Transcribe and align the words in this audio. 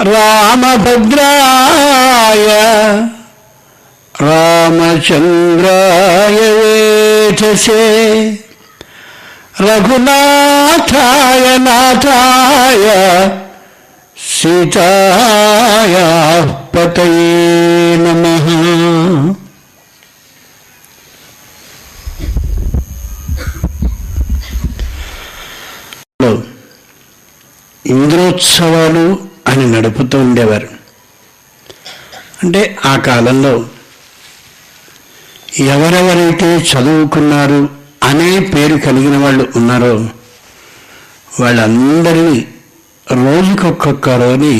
రామభద్రాయ 0.00 2.48
రామచంద్రాయ 4.14 4.88
వేధసే 6.58 7.82
రఘునాథాయ 9.60 11.56
నాథాయ 11.58 12.86
సీతాయ 14.16 15.94
పతయే 16.74 17.32
నమ. 17.96 18.24
ఇంద్రోత్సవాలు 27.84 29.04
అని 29.48 29.72
నడుపుతూ 29.72 30.18
ఉండేవారు. 30.18 30.68
అంటే 32.44 32.62
ఆ 32.84 32.96
కాలంలో 32.98 33.54
ఎవరెవరైతే 35.66 36.48
చదువుకున్నారు 36.70 37.60
అనే 38.02 38.38
పేరు 38.52 38.76
కలిగిన 38.78 39.16
వాళ్ళు 39.16 39.48
ఉన్నారో 39.56 39.94
వాళ్ళందరినీ 41.40 42.38
రోజుకొక్కొక్కరోని 43.06 44.56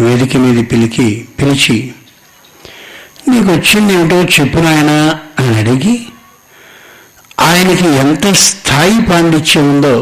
వేదిక 0.00 0.36
మీద 0.36 0.70
పిలికి 0.70 1.06
పిలిచి 1.40 1.76
నీకు 3.28 3.48
వచ్చింది 3.52 3.92
ఏమిటో 3.94 4.16
చెప్పు 4.34 4.58
నాయనా 4.58 4.96
అని 5.38 5.58
అడిగి 5.58 5.94
ఆయనకి 7.40 7.86
ఎంత 7.96 8.32
స్థాయి 8.36 8.98
పాండిత్యం 9.10 9.68
ఉందో 9.70 9.94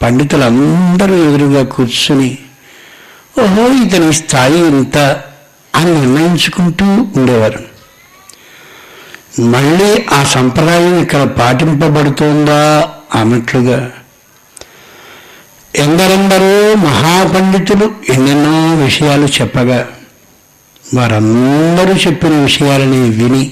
పండితులందరూ 0.00 1.16
ఎదురుగా 1.26 1.64
కూర్చుని 1.64 2.30
ఓహో 3.34 3.64
ఇతని 3.80 4.12
స్థాయి 4.12 4.60
ఇంత 4.70 4.96
అని 5.74 5.92
నిర్ణయించుకుంటూ 5.96 6.86
ఉండేవారు. 7.16 7.60
మళ్ళీ 9.52 9.90
ఆ 10.12 10.24
సంప్రదాయం 10.32 10.94
ఇక్కడ 11.02 11.22
పాటింపబడుతోందా 11.38 12.60
అన్నట్లుగా 13.14 13.78
ఎందరెందరో 15.74 16.52
మహాపండితులు 16.84 17.86
ఎన్నెన్నో 18.14 18.54
విషయాలు 18.84 19.26
చెప్పగా 19.36 19.78
వారందరూ 20.84 21.92
చెప్పిన 21.96 22.34
విషయాలని 22.42 23.00
విని 23.18 23.44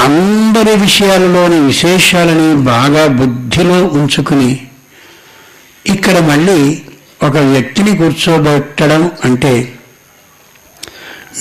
అందరి 0.00 0.74
విషయాలలోని 0.80 1.60
విశేషాలని 1.66 2.48
బాగా 2.64 3.06
బుద్ధిలో 3.18 3.78
ఉంచుకుని 3.98 4.50
ఇక్కడ 5.86 6.18
మళ్ళీ 6.28 6.58
ఒక 7.20 7.38
వ్యక్తిని 7.48 7.92
కూర్చోబెట్టడం 7.96 9.02
అంటే 9.24 9.52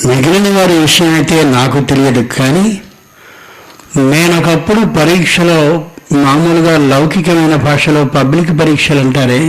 మిగిలిన 0.05 0.47
వారి 0.55 0.75
విషయం 0.79 1.11
అయితే 1.13 1.37
నాకు 1.49 1.79
తెలియదు 1.83 2.23
కానీ 2.33 2.67
నేనొకప్పుడు 4.03 4.81
పరీక్షలో 4.95 5.59
మామూలుగా 6.17 6.73
లౌకికమైన 6.89 7.55
భాషలో 7.63 8.01
పబ్లిక్ 8.15 8.51
పరీక్షలు 8.59 8.99
అంటారే 8.99 9.41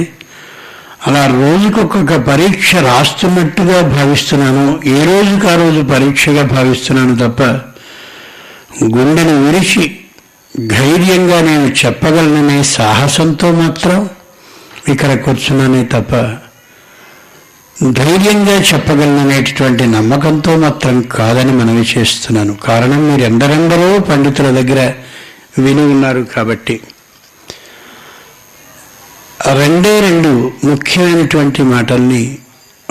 అలా 1.06 1.22
రోజుకొక్కొక్క 1.34 2.14
పరీక్ష 2.28 2.70
రాస్తున్నట్టుగా 2.86 3.78
భావిస్తున్నాను 3.92 4.64
ఏ 4.92 4.98
రోజుకు 5.04 5.46
ఆ 5.48 5.54
రోజు 5.54 5.82
పరీక్షగా 5.92 6.42
భావిస్తున్నాను 6.54 7.14
తప్ప 7.16 7.42
గుండెను 8.94 9.36
విరిచి 9.44 9.84
ధైర్యంగా 10.72 11.38
నేను 11.42 11.68
చెప్పగలననే 11.80 12.58
సాహసంతో 12.72 13.48
మాత్రం 13.60 13.98
ఇక్కడ 14.88 15.14
కూర్చున్నానే 15.14 15.84
తప్ప 15.84 16.12
ధైర్యంగా 17.92 18.54
చెప్పగలననేటటువంటి 18.60 19.86
నమ్మకంతో 19.86 20.56
మాత్రం 20.56 21.02
కాదని 21.02 21.52
మనవి 21.52 21.84
చేస్తున్నాను. 21.98 22.54
కారణం 22.54 23.10
మీరు 23.10 23.22
ఎందరెందరో 23.22 23.98
పండితుల 23.98 24.48
దగ్గర 24.50 24.80
విని 25.58 25.80
ఉన్నారు 25.80 26.26
కాబట్టి. 26.36 26.80
రెండే 29.54 30.00
రెండు 30.00 30.52
ముఖ్యమైనటువంటి 30.64 31.62
మాటల్ని 31.62 32.38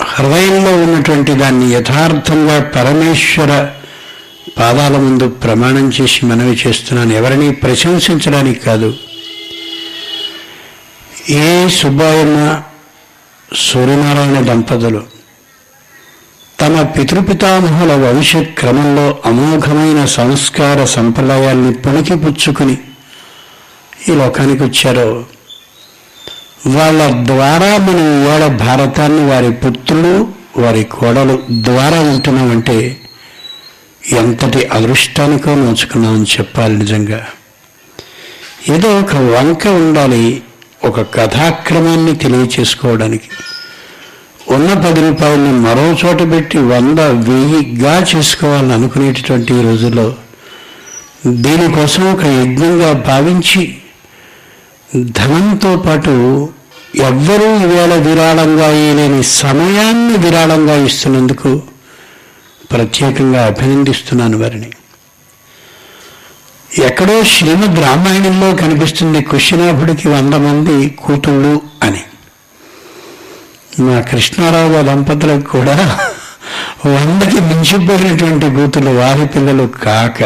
హృదయంలో 0.04 0.72
ఉన్నటువంటి 0.82 1.32
దాన్ని 1.32 1.66
యథార్థంగా 1.72 2.56
పరమేశ్వర 2.76 3.68
పాదాల 4.58 4.96
ముందు 4.96 5.28
ప్రమాణం 5.28 5.92
చేసి 6.00 6.26
మనవి 6.26 6.58
చేస్తున్నాను. 6.66 7.12
ఎవరిని 7.14 7.52
ప్రశంసించడానికి 7.52 8.60
కాదు 8.60 8.94
ఏ 11.30 11.68
సుబ్బాయమ్మ 11.68 12.62
సూర్యనారాయణ 13.54 14.40
దంపతులు 14.40 15.02
తమ 16.60 16.82
పితృపితామహుల 16.82 17.92
వంశ 17.92 18.36
క్రమంలో 18.36 19.18
అమోఘమైన 19.26 20.04
సంస్కార 20.04 20.84
సంప్రదాయాల్ని 20.84 21.72
పుణికిపుచ్చుకుని 21.74 22.78
ఈ 24.08 24.12
లోకానికి 24.12 24.64
వచ్చారో. 24.64 25.24
వాళ్ళ 26.66 27.26
ద్వారా 27.26 27.76
మనం 27.78 28.24
ఇవాళ 28.24 28.46
భారతాన్ని 28.46 29.30
వారి 29.30 29.52
పుత్రులు 29.52 30.28
వారి 30.56 30.84
కోడలు 30.84 31.42
ద్వారా 31.50 32.00
ఉంటున్నామంటే 32.00 33.00
ఎంతటి 34.12 34.66
అదృష్టానికో 34.66 35.54
నోచుకున్నామని 35.54 36.24
చెప్పాలి 36.24 36.76
నిజంగా. 36.76 37.26
ఏదో 38.68 39.00
ఒక 39.00 39.14
వంక 39.14 39.66
ఉండాలి 39.66 40.42
ఒక 40.84 41.00
కథాక్రమాన్ని 41.14 42.16
తెలియచేసుకోవడానికి. 42.16 43.28
ఉన్న 44.54 44.74
పది 44.74 45.00
రూపాయలను 45.00 45.60
మరో 45.60 45.86
చోట 45.92 46.32
పెట్టి 46.32 46.58
వంద 46.58 47.00
వెయ్యిగా 47.00 48.06
చేసుకోవాలని 48.16 48.72
అనుకునేటటువంటి 48.72 49.54
ఈ 49.54 49.62
రోజుల్లో 49.62 50.16
దీనికోసం 51.26 52.12
ఒక 52.12 52.24
యజ్ఞంగా 52.24 52.92
భావించి 52.92 53.78
ధనంతో 55.00 55.76
పాటు 55.76 56.10
ఎవ్వరూ 56.96 57.48
ఈవేళ 57.56 57.94
విరాళంగా 57.94 58.68
ఇవ్వలేని 58.70 59.22
సమయాన్ని 59.22 60.16
విరాళంగా 60.16 60.84
ఇస్తున్నందుకు 60.84 61.62
ప్రత్యేకంగా 62.72 63.46
అభినందిస్తున్నాను 63.46 64.38
వారిని. 64.38 64.70
ఎక్కడో 66.70 67.24
శ్రీమద్ 67.24 67.78
రామాయణంలో 67.78 68.54
కనిపిస్తుంది 68.54 69.22
కుశినాభుడికి 69.22 70.08
వంద 70.08 70.34
మంది 70.34 70.88
కూతుళ్ళు 70.96 71.52
అని. 71.82 72.02
మా 73.80 74.00
కృష్ణారావు 74.00 74.82
దంపతులకు 74.82 75.50
కూడా 75.50 75.76
వందకి 76.86 77.40
మించిపోయినటువంటి 77.40 78.46
కూతుళ్ళు 78.50 78.90
వారి 78.90 79.26
పిల్లలు 79.26 79.66
కాక 79.84 80.20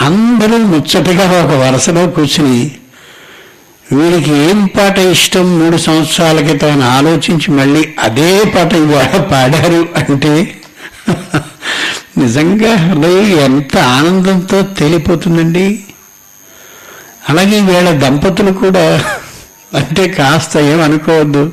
అందరూ 0.00 0.56
ముచ్చటగా 0.64 1.24
ఒక 1.42 1.52
వరుసలో 1.62 2.06
కూర్చుని 2.06 2.58
వీడికి 3.92 4.30
ఏం 4.46 4.66
పాట 4.66 4.98
ఇష్టం? 4.98 5.58
మూడు 5.58 5.76
సంవత్సరాల 5.76 6.40
క్రితం 6.40 6.82
ఆలోచించి 6.90 7.50
మళ్ళీ 7.50 7.94
అదే 7.98 8.44
పాట 8.54 8.72
ఇవాళ 8.74 9.20
పాడారు 9.32 9.88
అంటే 9.96 10.32
నిజంగా 12.18 12.76
హృదయం 12.76 13.40
ఎంత 13.40 13.76
ఆనందంతో 13.76 14.62
తేలిపోతుందండి? 14.62 15.84
అలాగే 17.28 17.60
వీళ్ళ 17.60 17.90
దంపతులు 17.90 18.50
కూడా 18.50 19.04
అంటే 19.74 20.08
కాస్త 20.08 20.56
ఏమనుకోవద్దు 20.56 21.52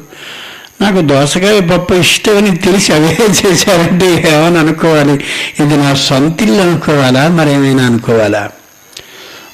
నాకు 0.82 1.02
దోసకాయ 1.02 1.60
పప్పు 1.60 1.94
ఇష్టమని 1.94 2.58
తెలిసి 2.58 2.94
అవే 2.94 3.18
చేశారంటే 3.30 4.08
ఏమని 4.34 4.58
అనుకోవాలి? 4.60 5.14
ఇది 5.60 5.78
నా 5.78 5.94
సొంతిల్లు 5.94 6.62
అనుకోవాలా? 6.62 7.28
మరేమైనా 7.28 7.86
అనుకోవాలా? 7.86 8.50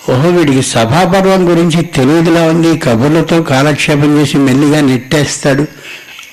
ఓహో 0.10 0.30
వీడికి 0.30 0.62
సభాపర్వం 0.62 1.50
గురించి 1.50 1.82
తెలియదులా 1.82 2.44
ఉంది. 2.44 2.78
కబుర్లతో 2.78 3.42
కాలక్షేపం 3.42 4.22
చేసి 4.22 4.38
మెల్లిగా 4.38 4.82
నెట్టేస్తాడు. 4.82 5.66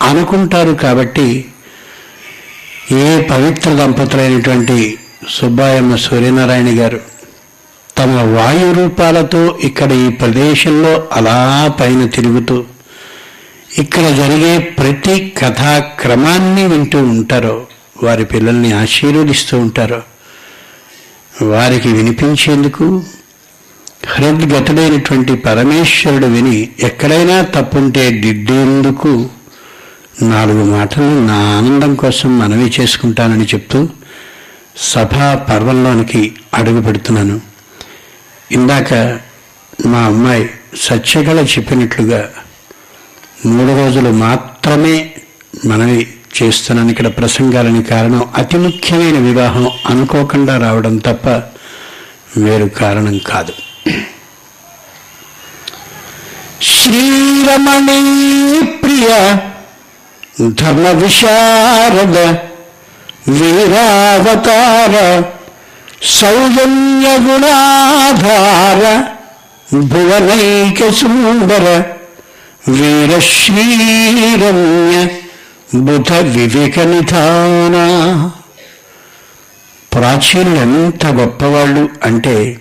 అనుకుంటారు 0.03 0.73
కాబట్టి 0.73 1.45
ఏ 2.95 3.07
పవిత్ర 3.31 3.71
దంపతులైనటువంటి 3.75 4.79
సుబ్బాయమ్మ 5.29 5.95
సూర్యనారాయణ 5.97 6.71
గారు 6.81 7.01
తమ 7.97 8.11
వాయు 8.33 8.73
రూపాలతో 8.73 9.59
ఇక్కడ 9.65 9.93
ఈ 9.93 10.09
ప్రదేశంలో 10.09 11.09
అలా 11.13 11.39
పైన 11.81 12.07
తిరుగుతూ 12.07 12.59
ఇక్కడ 13.79 14.05
జరిగే 14.17 14.59
ప్రతి 14.79 15.33
కథాక్రమాన్ని 15.39 16.65
వింటూ 16.67 16.99
ఉంటారో 16.99 17.57
వారి 18.03 18.25
పిల్లల్ని 18.25 18.73
ఆశీర్వదిస్తూ 18.73 19.59
ఉంటారో 19.59 20.01
వారికి 21.43 21.89
వినిపించేందుకు 21.89 22.87
హృద్గతుడైనటువంటి 24.09 25.37
పరమేశ్వరుడు 25.37 26.27
విని 26.27 26.69
ఎక్కడైనా 26.83 27.41
తప్పుంటే 27.57 28.11
దిద్దేందుకు 28.21 29.13
నాలుగు 30.23 30.65
మాటలు 30.65 31.05
నా 31.05 31.35
ఆనందం 31.35 31.95
కోసం 31.95 32.39
మనవి 32.39 32.73
చేసుకుంటానని 32.81 33.45
చెప్తూ 33.45 33.89
సభా 34.77 35.35
పర్వంలోనికి 35.35 36.35
అడుగు 36.55 36.81
పెడుతున్నాను. 36.81 37.41
ఇందాక 38.53 39.19
మా 39.87 39.99
అమ్మాయి 39.99 40.51
సత్యకళ 40.77 41.45
చెప్పినట్లుగా 41.45 42.31
మూడు 43.47 43.85
రోజులు 43.85 44.11
మాత్రమే 44.11 45.15
మనవి 45.65 46.15
చేస్తున్నాను. 46.43 46.91
ఇక్కడ 46.91 47.07
ప్రసంగాలని 47.07 47.83
కారణం 47.83 48.29
అతి 48.37 48.57
ముఖ్యమైన 48.57 49.19
వివాహం 49.19 49.71
అనుకోకుండా 49.87 50.59
రావడం 50.59 50.97
తప్ప 50.97 51.43
వేరు 52.39 52.65
కారణం 52.65 53.19
కాదు. 53.19 53.53
శ్రీరమణి 56.63 58.63
ప్రియ 58.63 59.37
ధర్మ 60.41 60.87
విశారద 60.89 62.17
వీరావతార 63.29 64.95
సౌజన్య 66.03 67.07
గుణాధార 67.17 68.83
భువనైక 69.75 70.91
సుందర 70.91 71.67
వీరశ్రీరమ్య 72.69 73.77
బుధ 75.75 76.13
వివేక 76.13 76.81
నిధాన. 76.81 77.77
ప్రాచీనులు 79.95 80.61
ఎంత 80.61 81.07
గొప్పవాళ్ళు 81.07 81.89
అంటే 82.05 82.59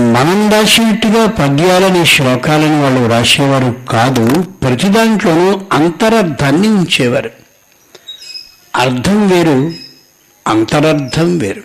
మనం 0.00 0.50
రాసినట్టుగా 0.50 1.26
పద్యాలని 1.26 2.06
శ్లోకాలని 2.06 2.82
వాళ్ళు 2.82 3.08
రాసేవారు 3.08 3.86
కాదు. 3.90 4.42
ప్రతి 4.42 4.88
దాంట్లోనూ 4.88 5.60
అంతరర్థాన్ని 5.72 6.68
ఉంచేవారు 6.68 7.30
అర్థం 8.76 9.28
వేరు 9.28 9.72
అంతరర్థం 10.46 11.38
వేరు. 11.38 11.62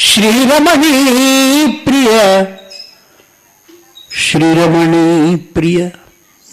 శ్రీరమణి 0.00 0.92
ప్రియ 1.86 2.44
శ్రీరమణి 4.30 5.36
ప్రియ. 5.36 5.88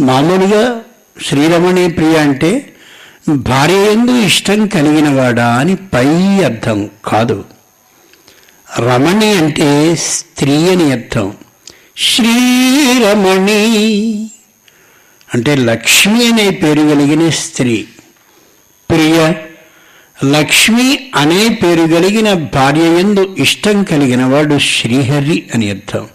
మామూలుగా 0.02 0.80
శ్రీరమణి 1.26 1.90
ప్రియ 1.90 2.18
అంటే 2.18 2.74
భార్య 3.30 3.92
ఎందు 3.92 4.12
ఇష్టం 4.12 4.68
కలిగినవాడా 4.68 5.48
అని 5.48 5.76
పై 5.76 6.08
అర్థం 6.44 6.90
కాదు. 7.06 7.44
రమణి 8.78 9.32
అంటే 9.32 9.96
స్త్రీ 9.96 10.70
అని 10.70 10.92
అర్థం. 10.92 11.34
శ్రీరమణి 11.98 13.66
అంటే 15.34 15.56
లక్ష్మి 15.56 16.28
అనే 16.28 16.50
పేరు 16.50 16.82
కలిగిన 16.82 17.30
స్త్రీ. 17.30 17.86
ప్రియ 18.90 19.34
లక్ష్మి 20.26 21.12
అనే 21.16 21.60
పేరు 21.64 21.82
కలిగిన 21.82 22.34
భార్య 22.34 22.82
ఎందు 22.82 23.36
ఇష్టం 23.40 23.84
కలిగిన 23.84 24.26
వాడు 24.26 24.60
శ్రీహరి 24.60 25.46
అని 25.56 25.70
అర్థం. 25.70 26.08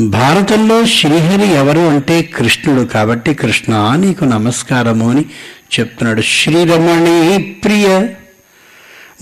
భారతంలో 0.00 0.86
శ్రీహరి 0.86 1.48
ఎవరు 1.48 1.80
అంటే 1.80 2.22
కృష్ణుడు 2.22 2.80
కాబట్టి 2.80 3.34
కృష్ణ 3.34 3.96
నీకు 4.00 4.24
నమస్కారము 4.24 5.10
అని 5.10 5.24
చెప్తున్నాడు. 5.80 6.22
శ్రీరమణి 6.22 7.42
ప్రియ 7.44 8.08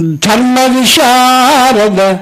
ధర్మ 0.00 0.60
విశారద 0.60 2.16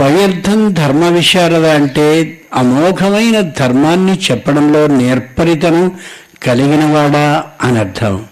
పయర్థం 0.00 0.72
ధర్మ 0.72 1.04
విశారద 1.04 1.66
అంటే 1.66 2.40
అమోఘమైన 2.54 3.40
ధర్మాన్ని 3.40 4.18
చెప్పడంలో 4.30 4.86
నేర్పరితనం 4.86 5.92
కలిగినవాడా 6.42 7.44
అని 7.62 7.78
అర్థం. 7.78 8.26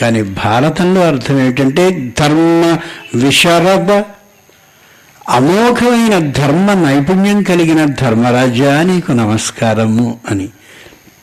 కానీ 0.00 0.22
భారతంలో 0.22 1.00
అర్థం 1.00 1.40
ఏమిటంటే 1.40 2.12
ధర్మ 2.18 2.78
విశారద 3.14 4.02
అమోఘమైన 5.28 6.18
ధర్మ 6.18 6.88
నైపుణ్యం 6.88 7.42
కలిగిన 7.42 7.84
ధర్మరాజా 7.84 8.82
నీకు 8.82 9.12
నమస్కారము 9.12 10.18
అని. 10.30 10.48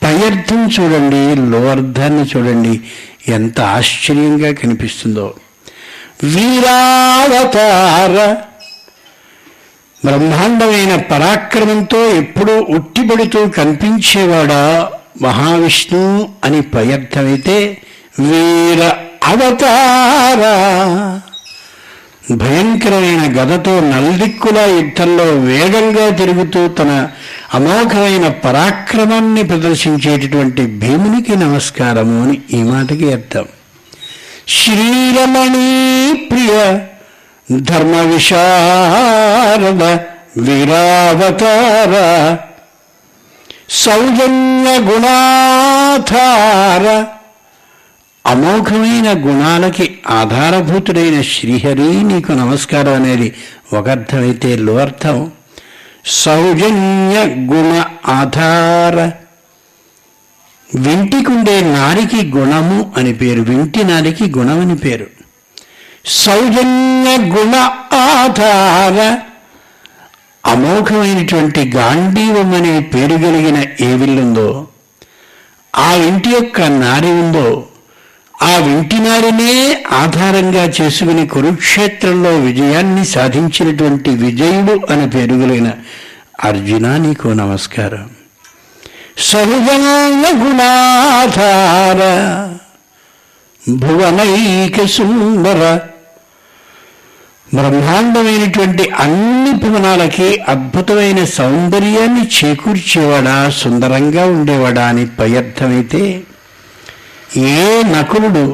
పయర్థం 0.03 0.69
చూడండి 0.69 1.51
లోవర్ధాన్ని 1.51 2.25
చూడండి 2.37 2.81
ఎంత 3.27 3.61
ఆశ్చర్యంగా 3.61 4.53
కనిపిస్తుందో. 4.53 5.33
వీరావతార. 6.23 8.35
బ్రహ్మాండమైన 10.05 10.95
పరాక్రమంతో 10.95 12.05
ఎప్పుడూ 12.05 12.65
ఉట్టిపడుతూ 12.69 13.47
కనిపించేవాడా 13.47 14.91
మహావిష్ణు 15.21 16.29
అని 16.43 16.61
ప్రయత్నమైతే 16.61 17.77
వీర 18.19 18.91
అవతార. 19.23 20.41
భయంకరమైన 22.31 23.37
గదతో 23.37 23.79
నల్దిక్కుల 23.79 24.57
యుద్ధంలో 24.57 25.23
వేగంగా 25.23 26.09
తిరుగుతూ 26.09 26.67
తన 26.67 27.07
అమోఘమైన 27.53 28.27
పరాక్రమాన్ని 28.27 29.43
ప్రదర్శించేటటువంటి 29.43 30.65
భీమునికి 30.65 31.35
నమస్కారము 31.35 32.23
అని 32.23 32.41
ఈ 32.53 32.63
మాటకి 32.63 33.11
అర్థం. 33.11 33.45
శ్రీరమణీ 34.49 35.69
ప్రియ 36.31 36.51
ధర్మ 37.61 37.95
విశారద 38.01 39.83
వీరావతార 40.37 41.93
సౌజన్య 43.83 44.69
గుణాధార 44.79 46.85
అమోఘమైన 48.25 49.07
గుణాలకి 49.25 49.87
ఆధారభూతుడైన 50.09 51.19
శ్రీహరి 51.21 51.91
నీకు 52.03 52.31
నమస్కారం 52.31 52.93
అనేది 52.93 53.29
ఒక 53.73 53.85
అర్థమైతే 53.89 54.57
లో 54.57 54.77
అర్థం 54.77 55.31
సౌజన్య 56.23 57.17
గుణ 57.53 57.71
ఆధార. 58.07 58.97
వింటికుండే 60.75 61.61
నారికి 61.61 62.31
గుణము 62.31 62.93
అని 62.97 63.13
పేరు. 63.13 63.41
వింటి 63.41 63.83
నారికి 63.83 64.31
గుణం 64.37 64.59
అని 64.61 64.75
పేరు. 64.75 65.07
సౌజన్య 66.05 67.17
గుణ 67.17 67.55
ఆధార 67.95 69.17
అమోఘమైనటువంటి 70.45 71.71
గాంధీవం 71.75 72.55
అనే 72.55 72.79
పేరు 72.79 73.15
కలిగిన 73.15 73.63
ఏ 73.81 73.93
విల్లుందో 73.93 74.67
ఆ 75.75 75.93
ఇంటి 75.93 76.29
యొక్క 76.29 76.61
నారి 76.61 77.07
ఉందో 77.07 77.67
ఆ 78.41 78.55
వింటి 78.55 78.95
నారినే 78.95 79.83
ఆధారంగా 79.91 80.71
చేసుకుని 80.81 81.27
కురుక్షేత్రంలో 81.27 82.29
విజయాన్ని 82.29 83.05
సాధించినటువంటి 83.05 84.09
విజయుడు 84.09 84.93
అని 84.93 85.09
పేరు 85.09 85.33
కలిగిన 85.33 85.71
అర్జున 86.43 86.97
నీకు 86.97 87.27
నమస్కారం. 87.27 88.09
సహజంగ 89.19 90.25
గుణాధార 90.39 92.01
భువనైక 93.63 94.85
సుందర 94.87 95.61
బ్రహ్మాండమైనటువంటి 97.47 98.85
అన్ని 98.99 99.51
భువనాలకి 99.61 100.27
అద్భుతమైన 100.47 101.19
సౌందర్యాన్ని 101.33 102.23
చేకూర్చేవాడా 102.35 103.35
సుందరంగా 103.57 104.23
ఉండేవాడా 104.33 104.85
అని 104.87 105.05
పయర్థమైతే 105.17 106.03
ఏ 107.53 107.65
నకులుడు 107.91 108.45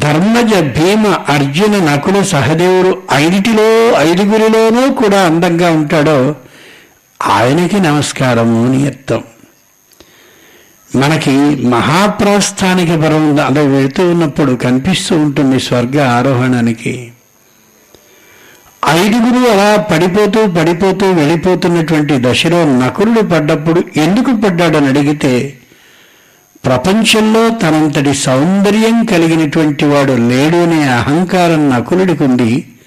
ధర్మజ 0.00 0.52
భీమ 0.76 1.06
అర్జున 1.28 1.76
నకుల 1.84 2.18
సహదేవుడు 2.30 2.92
ఐదిటిలో 3.18 3.68
ఐదుగురిలోనూ 4.02 4.84
కూడా 4.94 5.20
అందంగా 5.22 5.70
ఉంటాడో 5.76 6.18
ఆయనకి 7.34 7.78
నమస్కారము 7.80 8.58
అని 8.64 8.80
అర్థం 8.86 9.22
మనకి 10.94 11.30
మహాప్రస్థానిక 11.66 12.90
పరం 12.90 13.40
అలా 13.40 13.60
వెళుతూ 13.60 14.10
ఉన్నప్పుడు 14.10 14.52
కనిపిస్తూ 14.52 15.16
ఉంటుంది 15.16 15.60
స్వర్గ 15.60 16.02
ఆరోహణానికి. 16.02 17.12
ఐదుగురు 18.90 19.50
అలా 19.50 19.76
పడిపోతూ 19.76 20.46
పడిపోతూ 20.46 21.10
వెళ్ళిపోతున్నటువంటి 21.10 22.14
దశలో 22.20 22.78
నకులుడు 22.78 23.20
పడ్డప్పుడు 23.20 23.82
ఎందుకు 23.96 24.36
పడ్డాడని 24.36 24.86
అడిగితే 24.86 25.58
ప్రపంచంలో 26.64 27.48
తనంతటి 27.48 28.14
సౌందర్యం 28.14 29.04
కలిగినటువంటి 29.04 29.84
వాడు 29.84 30.12
లేడు 30.12 30.56
అనే 30.56 30.82
అహంకారం 30.82 31.70
నకులుడికి 31.70 32.24
ఉంది. 32.24 32.78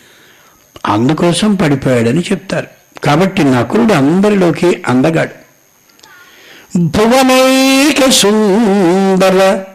అందుకోసం 0.85 1.55
పడిపోయాడని 1.55 2.19
చెప్తారు. 2.19 2.67
కాబట్టి 3.03 3.43
నకులుడు 3.43 3.93
అందరిలోకి 3.93 4.83
అందగాడు. 4.87 5.48
భువనైక 6.77 8.09
సుందర 8.09 9.65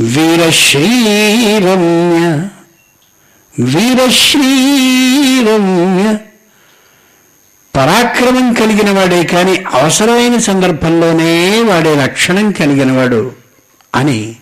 వీరశ్రీరమ్య 0.00 2.48
వీరశ్రీరమ్య 3.58 6.18
పరాక్రమం 7.76 8.52
కలిగిన 8.52 8.90
వాడే 8.90 9.24
కానీ 9.24 9.64
అవసరమైన 9.72 10.38
సందర్భంలోనే 10.38 11.62
వాడే 11.62 11.94
లక్షణం 11.94 12.50
కలిగినవాడు 12.50 13.32
అని 13.94 14.36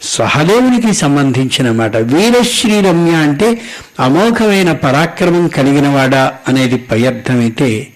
సహదేవునికి 0.00 0.92
సంబంధించిన 0.92 1.70
మాట. 1.70 1.96
వీరశ్రీరమ్య 1.96 3.14
అంటే 3.14 3.60
అమోఘమైన 4.00 4.72
పరాక్రమం 4.72 5.48
కలిగినవాడా 5.48 6.38
అనేది 6.48 6.76
పై 6.76 7.06
అర్థమైతే 7.06 7.92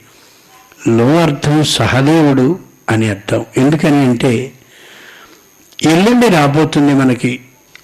లో 0.87 1.07
అర్థం 1.19 1.57
సహదేవుడు 1.65 2.47
అని 2.89 3.07
అర్థం. 3.11 3.41
ఎందుకని 3.57 4.01
అంటే 4.05 4.33
ఎల్లుండి 5.79 6.29
రాబోతుంది 6.29 6.93
మనకి 6.95 7.33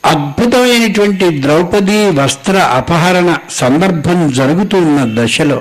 అద్భుతమైనటువంటి 0.04 1.26
ద్రౌపది 1.40 1.98
వస్త్ర 2.10 2.56
అపహరణ 2.72 3.36
సందర్భం 3.50 4.32
జరుగుతున్న 4.32 5.04
దశలో 5.14 5.58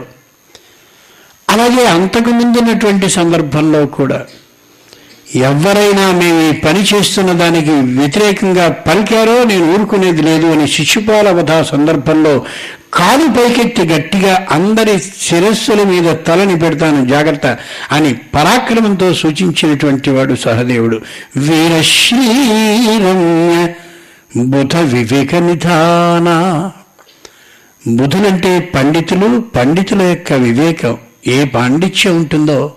అలాగే 1.47 1.85
అంతకు 1.87 2.29
ముందున్నటువంటి 2.29 3.09
సందర్భంలో 3.09 3.85
కూడా 3.85 4.19
ఎవరైనా 5.41 6.05
మేము 6.11 6.39
ఈ 6.49 6.53
పని 6.61 6.81
చేస్తున్న 6.81 7.31
దానికి 7.33 7.71
వ్యతిరేకంగా 7.71 8.67
పలికారో 8.87 9.43
నేను 9.43 9.65
ఊరుకునేది 9.73 10.21
లేదు 10.21 10.47
అని 10.47 10.67
శిశుపాల 10.67 11.29
వధ 11.29 11.61
సందర్భంలో 11.61 12.33
కాలు 12.93 13.27
పైకెత్తి 13.27 13.81
గట్టిగా 13.81 14.47
అందరి 14.51 14.99
శిరస్సుల 14.99 15.83
మీద 15.83 16.15
తలని 16.15 16.59
పెడతాను 16.59 17.07
జాగ్రత్త 17.07 17.57
అని 17.91 18.13
పరాక్రమంతో 18.13 19.13
సూచించినటువంటి 19.13 20.09
వాడు 20.09 20.35
సహదేవుడు. 20.35 21.01
వీరశ్రీరమ్య 21.37 23.73
బుధ 24.43 24.75
వివేక 24.75 25.35
నిధాన. 25.35 26.71
బుధులంటే 27.87 28.59
పండితులు 28.59 29.43
పండితుల 29.55 30.01
యొక్క 30.01 30.33
వివేకం. 30.33 30.97
ఏ 31.27 31.43
పాండిత్యం 31.43 32.15
ఉంటుందో? 32.15 32.73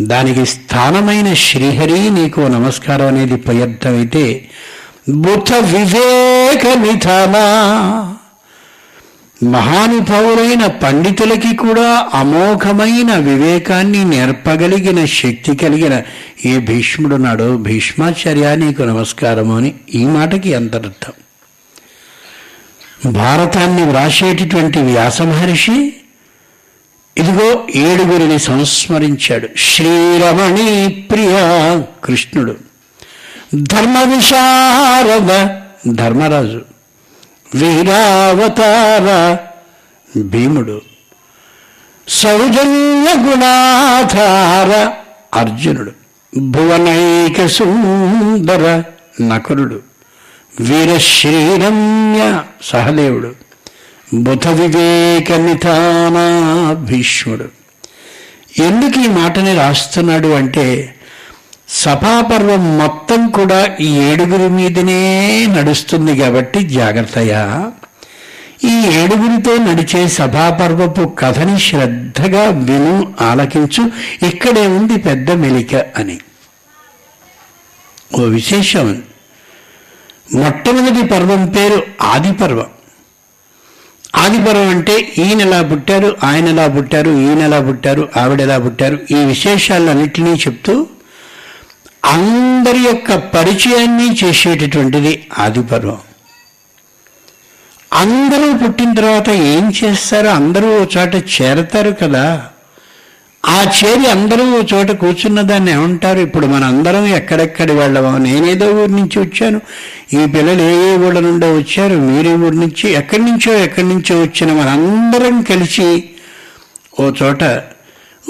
దానికి 0.00 0.46
స్థానమైన 0.46 1.34
శ్రీహరి 1.34 2.10
నీకు 2.10 2.40
నమస్కారం 2.40 3.06
అనేది 3.06 3.36
ప్రయత్నమైతే 3.36 4.48
బుధ 5.08 5.54
వివేక 5.54 6.66
నిధాన. 6.66 7.34
మహానుభావులైన 9.42 10.66
పండితులకి 10.66 11.56
కూడా 11.56 12.06
అమోఘమైన 12.14 13.14
వివేకాన్ని 13.14 14.04
నేర్పగలిగిన 14.04 15.04
శక్తి 15.04 15.56
కలిగిన 15.56 16.02
ఏ 16.44 16.58
భీష్ముడున్నాడో 16.58 17.56
భీష్మాచార్య 17.56 18.56
నీకు 18.56 18.82
నమస్కారము 18.82 19.56
అని 19.56 19.74
ఈ 19.94 20.04
మాటకి 20.04 20.54
అంతర్థం 20.54 21.12
భారతాన్ని 23.12 23.82
వ్రాసేటటువంటి 23.82 24.78
వ్యాసమహర్షి 24.78 25.94
ఇదిగో 27.16 27.66
ఏడుగురిని 27.74 28.38
సంస్మరించాడు. 28.38 29.48
శ్రీరమణి 29.58 30.88
ప్రియ 31.10 31.32
కృష్ణుడు. 32.04 32.56
ధర్మ 33.56 34.02
విశారద 34.14 35.48
ధర్మరాజు. 35.94 36.71
వీరావతార 37.54 39.36
భీముడు. 40.20 40.80
సౌజన్య 42.08 43.30
గుణాధార 43.30 44.92
అర్జునుడు. 45.38 45.92
భువనైక 46.38 47.46
సుందర 47.46 48.82
వీర 49.50 49.80
వీరశ్రీరమ్య 50.60 52.42
సహదేవుడు. 52.62 53.34
బుధ 54.14 54.48
వివేక 54.48 55.32
నిధాన 55.32 56.16
భీష్ముడు 56.84 57.44
ఎందుకు 58.62 59.00
ఈ 59.00 59.06
మాటని 59.06 59.54
రాస్తున్నాడు 59.54 60.28
అంటే 60.28 60.94
సభాపర్వం 61.72 62.78
మొత్తం 62.78 63.28
కూడా 63.28 63.76
ఈ 63.80 63.98
ఏడుగురి 63.98 64.48
మీదనే 64.48 65.46
నడుస్తుంది 65.46 66.16
కాబట్టి 66.16 66.68
జాగ్రత్తయా 66.68 67.70
ఈ 68.64 68.86
ఏడుగురితో 68.86 69.56
నడిచే 69.56 70.08
సభాపర్వపు 70.08 71.14
కథని 71.18 71.60
శ్రద్ధగా 71.60 72.42
విను 72.44 73.14
ఆలకించు. 73.20 73.90
ఇక్కడే 74.26 74.66
ఉంది 74.66 74.96
పెద్ద 74.96 75.30
మెలిక 75.30 75.74
అని. 75.74 76.18
ఓ 78.18 78.22
విశేషం. 78.22 79.02
మొట్టమొదటి 80.34 81.06
పర్వం 81.06 81.46
పేరు 81.46 81.82
ఆదిపర్వం. 82.02 82.66
ఆదిపర్వం 84.16 84.68
అంటే 84.68 85.12
ఈయన 85.18 85.40
ఎలా 85.40 85.62
పుట్టారు 85.62 86.16
ఆయన 86.24 86.48
ఎలా 86.48 86.66
పుట్టారు 86.66 87.10
ఈయన 87.10 87.38
ఎలా 87.38 87.60
పుట్టారు 87.60 88.08
ఆవిడ 88.16 88.40
ఎలా 88.40 88.58
పుట్టారు. 88.58 88.98
ఈ 89.10 89.14
విశేషాలన్నింటినీ 89.14 90.30
చెప్తూ 90.30 90.86
అందరి 92.04 92.78
యొక్క 92.78 93.14
పరిచయాన్ని 93.14 94.16
చేసేటటువంటిది 94.24 95.26
ఆదిపర్వం. 95.38 95.98
అందరూ 97.92 98.58
పుట్టిన 98.58 98.94
తర్వాత 98.94 99.28
ఏం 99.28 99.72
చేస్తారు? 99.84 100.26
అందరూ 100.26 100.82
ఓ 100.82 100.84
చోట 100.84 101.14
చేరతారు 101.16 101.90
కదా. 101.90 102.48
ఆ 103.46 103.62
చేరి 103.62 104.06
అందరూ 104.06 104.58
ఓ 104.58 104.62
చోట 104.74 104.90
కూర్చున్న 104.90 105.40
దాన్ని 105.40 105.72
ఏమంటారు? 105.72 106.18
ఇప్పుడు 106.18 106.46
మన 106.46 106.64
అందరం 106.64 107.06
ఎక్కడెక్కడి 107.06 107.72
వాళ్ళమో 107.72 108.18
నేనేదో 108.18 108.66
ఊరి 108.66 108.92
నుంచి 108.92 109.18
వచ్చాను. 109.18 109.60
ఈ 110.12 110.26
పిల్లలు 110.26 110.62
ఏ 110.62 110.92
ఏ 110.92 110.96
ఊళ్ళ 110.96 111.20
నుండో 111.20 111.54
వచ్చారు? 111.54 111.94
మీరే 111.94 112.34
ఊరి 112.34 112.56
నుంచి 112.56 112.92
ఎక్కడి 112.92 113.22
నుంచో 113.22 113.58
ఎక్కడి 113.58 113.88
నుంచో 113.88 114.20
వచ్చిన 114.20 114.52
మనందరం 114.52 115.42
కలిసి 115.42 116.10
ఓ 117.00 117.10
చోట 117.22 117.44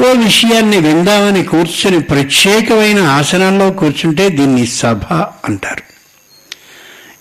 ఓ 0.00 0.12
విషయాన్ని 0.12 0.78
విందామని 0.78 1.42
కూర్చుని 1.44 2.00
ప్రత్యేకమైన 2.00 2.98
ఆసనాల్లో 2.98 3.70
కూర్చుంటే 3.70 4.28
దీన్ని 4.28 4.66
సభ 4.66 5.12
అంటారు. 5.44 5.84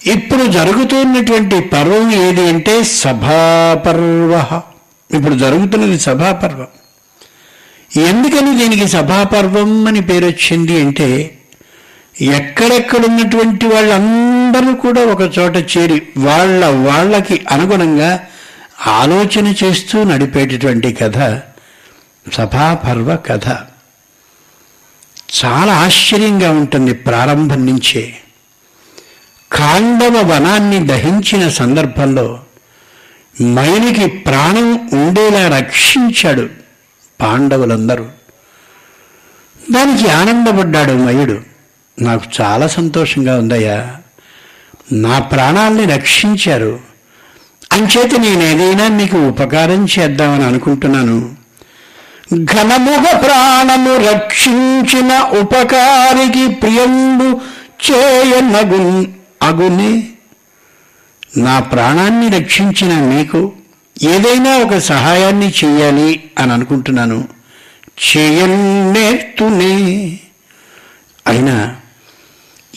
ఇప్పుడు 0.07 0.43
జరుగుతున్నటువంటి 0.45 1.59
పర్వం 1.59 2.11
ఏది 2.11 2.47
అంటే 2.47 2.83
సభాపర్వ. 2.83 4.61
ఇప్పుడు 5.15 5.35
జరుగుతున్నది 5.35 5.99
సభాపర్వం. 5.99 6.67
ఎందుకని 8.09 8.57
దీనికి 8.57 8.87
సభాపర్వం 8.87 9.87
అని 9.87 10.01
పేరు 10.01 10.25
వచ్చింది 10.25 10.81
అంటే 10.81 11.37
ఎక్కడెక్కడున్నటువంటి 12.21 13.65
వాళ్ళందరూ 13.65 14.73
కూడా 14.73 15.01
ఒక 15.05 15.21
చోట 15.39 15.57
చేరి 15.57 16.01
వాళ్ళ 16.17 16.65
వాళ్ళకి 16.65 17.45
అనుగుణంగా 17.51 18.19
ఆలోచన 18.87 19.53
చేస్తూ 19.63 20.03
నడిపేటటువంటి 20.03 20.93
కథ 20.93 21.17
సభాపర్వ 22.33 23.15
కథ 23.15 23.49
చాలా 25.45 25.73
ఆశ్చర్యంగా 25.73 26.51
ఉంటుంది 26.51 26.93
ప్రారంభం 26.93 27.65
నుంచే. 27.65 28.13
కాండవ 29.51 30.33
వనాన్ని 30.33 30.87
దహించిన 30.87 31.49
సందర్భంలో 31.49 32.39
మయునికి 33.41 34.07
ప్రాణం 34.07 34.73
ఉండేలా 34.73 35.57
రక్షించాడు 35.57 36.49
పాండవులందరూ. 37.21 38.05
దానికి 39.71 40.09
ఆనందపడ్డాడు 40.09 40.91
మయుడు. 40.91 41.41
నాకు 42.01 42.23
చాలా 42.41 42.67
సంతోషంగా 42.67 43.37
ఉందయ్యా. 43.37 43.97
నా 44.91 45.19
ప్రాణాల్ని 45.19 45.85
రక్షించారు. 45.85 46.79
అంచేత 47.71 48.19
నేను 48.19 48.43
ఏదైనా 48.43 48.87
మీకు 48.87 49.17
ఉపకారం 49.17 49.87
చేద్దామని 49.99 50.43
అనుకుంటున్నాను. 50.43 51.40
ఘనముగ 52.31 53.17
ప్రాణము 53.17 54.13
రక్షించిన 54.13 55.11
ఉపకారికి 55.41 56.47
ప్రియంబు 56.53 57.41
చేయనగు 57.85 59.07
అగునే. 59.43 60.03
నా 61.37 61.59
ప్రాణాన్ని 61.59 62.29
రక్షించిన 62.29 62.93
మీకు 63.01 63.53
ఏదైనా 64.01 64.57
ఒక 64.57 64.77
సహాయాన్ని 64.77 65.53
చేయాలి 65.65 66.23
అని 66.37 66.53
అనుకుంటున్నాను 66.53 67.27
చేయనేర్తునే 68.07 69.73
అయినా 71.27 71.75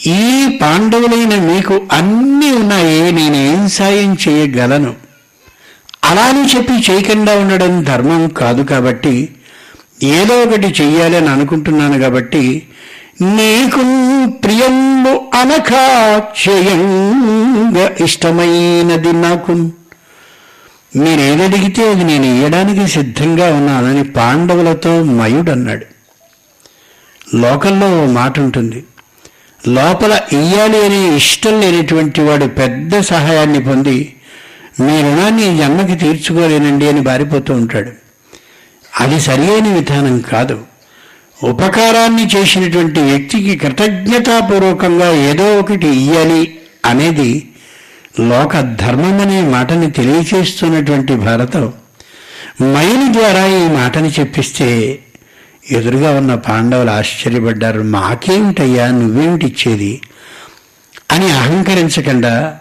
ఈ 0.07 0.21
పాండవులైన 0.61 1.35
మీకు 1.41 1.87
అన్నీ 1.91 2.51
ఉన్నాయే 2.51 3.11
నేనేం 3.11 3.69
సాయం 3.69 4.17
చేయగలను? 4.27 4.95
అలా 6.03 6.21
అని 6.21 6.49
చెప్పి 6.49 6.91
చేయకుండా 6.91 7.35
ఉండడం 7.35 7.83
ధర్మం 7.83 8.27
కాదు 8.29 8.63
కాబట్టి 8.63 9.29
ఏదో 10.03 10.43
ఒకటి 10.43 10.67
చెయ్యాలి 10.81 11.17
అని 11.17 11.29
అనుకుంటున్నాను 11.29 11.99
కాబట్టి 11.99 12.67
నీకు 13.21 13.81
ప్రియంబు 14.27 15.37
అనకా 15.37 16.17
చేయంగా 16.17 17.95
ఇష్టమైనది 18.03 19.13
నాకు. 19.13 19.71
మీరేదడిగితే 20.95 21.89
అది 21.89 22.03
నేను 22.03 22.25
ఇయ్యడానికి 22.25 22.87
సిద్ధంగా 22.87 23.53
ఉన్నానని 23.53 24.03
పాండవులతో 24.03 25.03
మయుడన్నాడు. 25.03 25.85
లోకల్లో 27.35 28.03
ఓ 28.03 28.05
మాట 28.05 28.39
ఉంటుంది 28.39 28.83
లోపల 29.67 30.19
ఇయ్యాలి 30.33 30.85
అనే 30.85 31.15
ఇష్టం 31.15 31.61
లేనటువంటి 31.61 32.21
వాడు 32.21 32.45
పెద్ద 32.45 32.99
సహాయాన్ని 32.99 33.63
పొంది 33.63 34.15
మీ 34.79 35.01
రుణాన్ని 35.01 35.57
జన్మకి 35.57 35.95
తీర్చుకోలేనండి 35.95 36.87
అని 36.87 37.01
బారిపోతూ 37.01 37.53
ఉంటాడు. 37.53 38.04
అది 38.99 39.19
సరియైన 39.19 39.73
విధానం 39.73 40.21
కాదు. 40.21 40.63
ఉపకారాన్ని 41.43 42.27
చేసినటువంటి 42.35 42.99
వ్యక్తికి 42.99 43.57
కృతజ్ఞతాపూర్వకంగా 43.57 45.11
ఏదో 45.11 45.59
ఒకటి 45.59 45.87
ఇయ్యాలి 45.87 46.59
అనేది 46.85 47.49
లోక 48.19 48.59
ధర్మం 48.59 49.21
అనే 49.21 49.41
మాటని 49.41 49.91
తెలియచేస్తున్నటువంటి 49.91 51.15
భారతం. 51.15 51.73
మైలు 52.63 53.13
ద్వారా 53.13 53.45
ఈ 53.45 53.67
మాటని 53.67 54.09
చెప్పిస్తే 54.09 54.99
ఎదురుగా 55.71 56.11
ఉన్న 56.11 56.35
పాండవులు 56.35 56.89
ఆశ్చర్యపడ్డారు. 56.91 57.81
మాకేమిటయ్యా? 57.81 58.87
నువ్వేమిటిచ్చేది? 58.87 60.01
అని 61.11 61.31
అహంకరించకుండా 61.31 62.57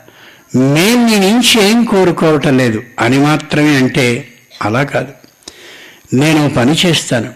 మేం 0.57 1.07
నీ 1.07 1.33
నుంచి 1.33 1.71
ఏం 1.71 1.85
కోరుకోవటం 1.85 2.59
లేదు. 2.59 2.83
అని 3.00 3.19
మాత్రమే 3.19 3.76
అంటే 3.76 4.29
అలా 4.62 4.83
కాదు. 4.83 5.24
నేను 6.14 6.42
పని 6.56 6.75
చేస్తాను. 6.87 7.30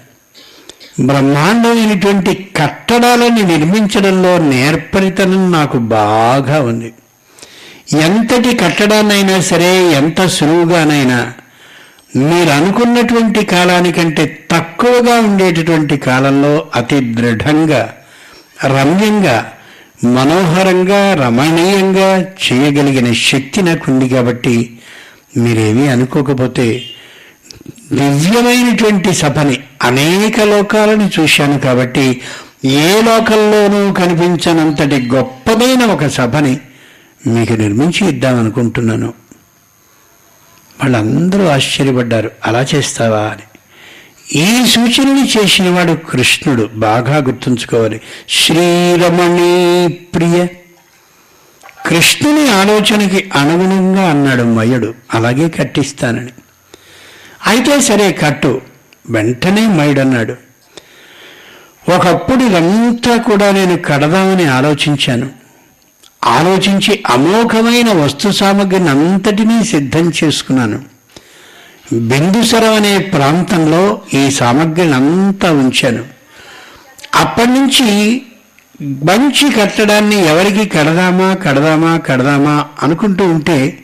బ్రహ్మాండమైనటువంటి 1.00 2.32
కట్టడాలని 2.56 3.42
నిర్మించడంలో 3.42 4.38
నేర్పరితనం 4.52 5.52
నాకు 5.52 5.78
బాగా 5.78 6.56
ఉంది. 6.60 6.90
ఎంతటి 8.06 8.56
కట్టడాన్నైనా 8.56 9.36
సరే 9.40 9.70
ఎంత 9.92 10.26
సులువుగానైనా 10.26 11.32
మీరు 12.16 12.50
అనుకున్నటువంటి 12.50 13.40
కాలానికంటే 13.44 14.24
తక్కువగా 14.50 15.14
ఉండేటటువంటి 15.20 15.96
కాలంలో 15.98 16.52
అతి 16.76 16.98
దృఢంగా 17.14 17.82
రమ్యంగా 18.64 19.36
మనోహరంగా 20.04 21.14
రమణీయంగా 21.14 22.08
చేయగలిగిన 22.44 23.12
శక్తి 23.12 23.62
నాకు 23.62 23.92
ఉంది 23.92 24.08
కాబట్టి 24.08 24.54
మీరేమీ 25.36 25.86
అనుకోకపోతే 25.88 26.66
దివ్యమైనటువంటి 27.92 29.14
సభని 29.14 29.60
అనేక 29.82 30.40
లోకాలను 30.40 31.10
చూశాను 31.20 31.58
కాబట్టి 31.58 32.20
ఏ 32.64 33.02
లోకంలోనూ 33.02 33.92
కనిపించనంతటి 33.92 35.08
గొప్పదైన 35.14 35.84
ఒక 35.84 36.06
సభని 36.06 36.60
మీకు 37.26 37.52
నిర్మించి 37.52 38.08
ఇద్దామనుకుంటున్నాను 38.08 39.06
వాళ్ళందరూ 40.80 41.46
ఆశ్చర్యపడ్డారు. 41.46 42.30
అలా 42.46 42.66
చేస్తావా? 42.74 43.18
అని. 43.18 43.42
ఈ 44.38 44.66
సూచనని 44.66 45.28
చేసినవాడు 45.28 45.92
కృష్ణుడు. 45.92 46.70
బాగా 46.74 47.16
గుర్తుంచుకోవాలి. 47.16 48.00
శ్రీరమణీ 48.28 49.88
ప్రియ. 49.88 50.46
కృష్ణుని 51.86 52.50
ఆలోచనకి 52.50 53.30
అనుగుణంగా 53.34 54.10
అన్నాడు 54.10 54.42
మయుడు. 54.42 54.94
అలాగే 55.14 55.48
కట్టిస్తానని. 55.48 56.30
అయితే 57.46 57.80
సరే 57.80 58.12
కట్టు. 58.12 58.60
వెంటనే 59.10 59.66
మైడన్నాడు. 59.66 60.32
ఒకప్పుడు 61.94 62.44
ఇదంతా 62.44 63.16
కూడా 63.16 63.50
నేను 63.50 63.76
కడదామని 63.76 64.44
ఆలోచించాను. 64.44 65.30
ఆలోచించి 66.24 67.04
అమోఘమైన 67.06 67.92
వస్తు 67.92 68.30
సామగ్రిని 68.30 68.88
అంతటినీ 68.88 69.64
సిద్ధం 69.64 70.12
చేసుకున్నాను. 70.24 70.82
బిందుసరం 71.92 72.74
అనే 72.74 72.98
ప్రాంతంలో 72.98 74.00
ఈ 74.14 74.30
సామగ్రిని 74.30 74.94
అంతా 74.94 75.52
ఉంచాను. 75.52 76.04
అప్పటి 77.14 77.50
నుంచి 77.50 78.22
మంచి 78.82 79.52
కట్టడాన్ని 79.52 80.26
ఎవరికి 80.26 80.68
కడదామా 80.68 81.34
కడదామా 81.34 81.96
కడదామా 81.96 82.64
అనుకుంటూ 82.82 83.24
ఉంటే 83.24 83.78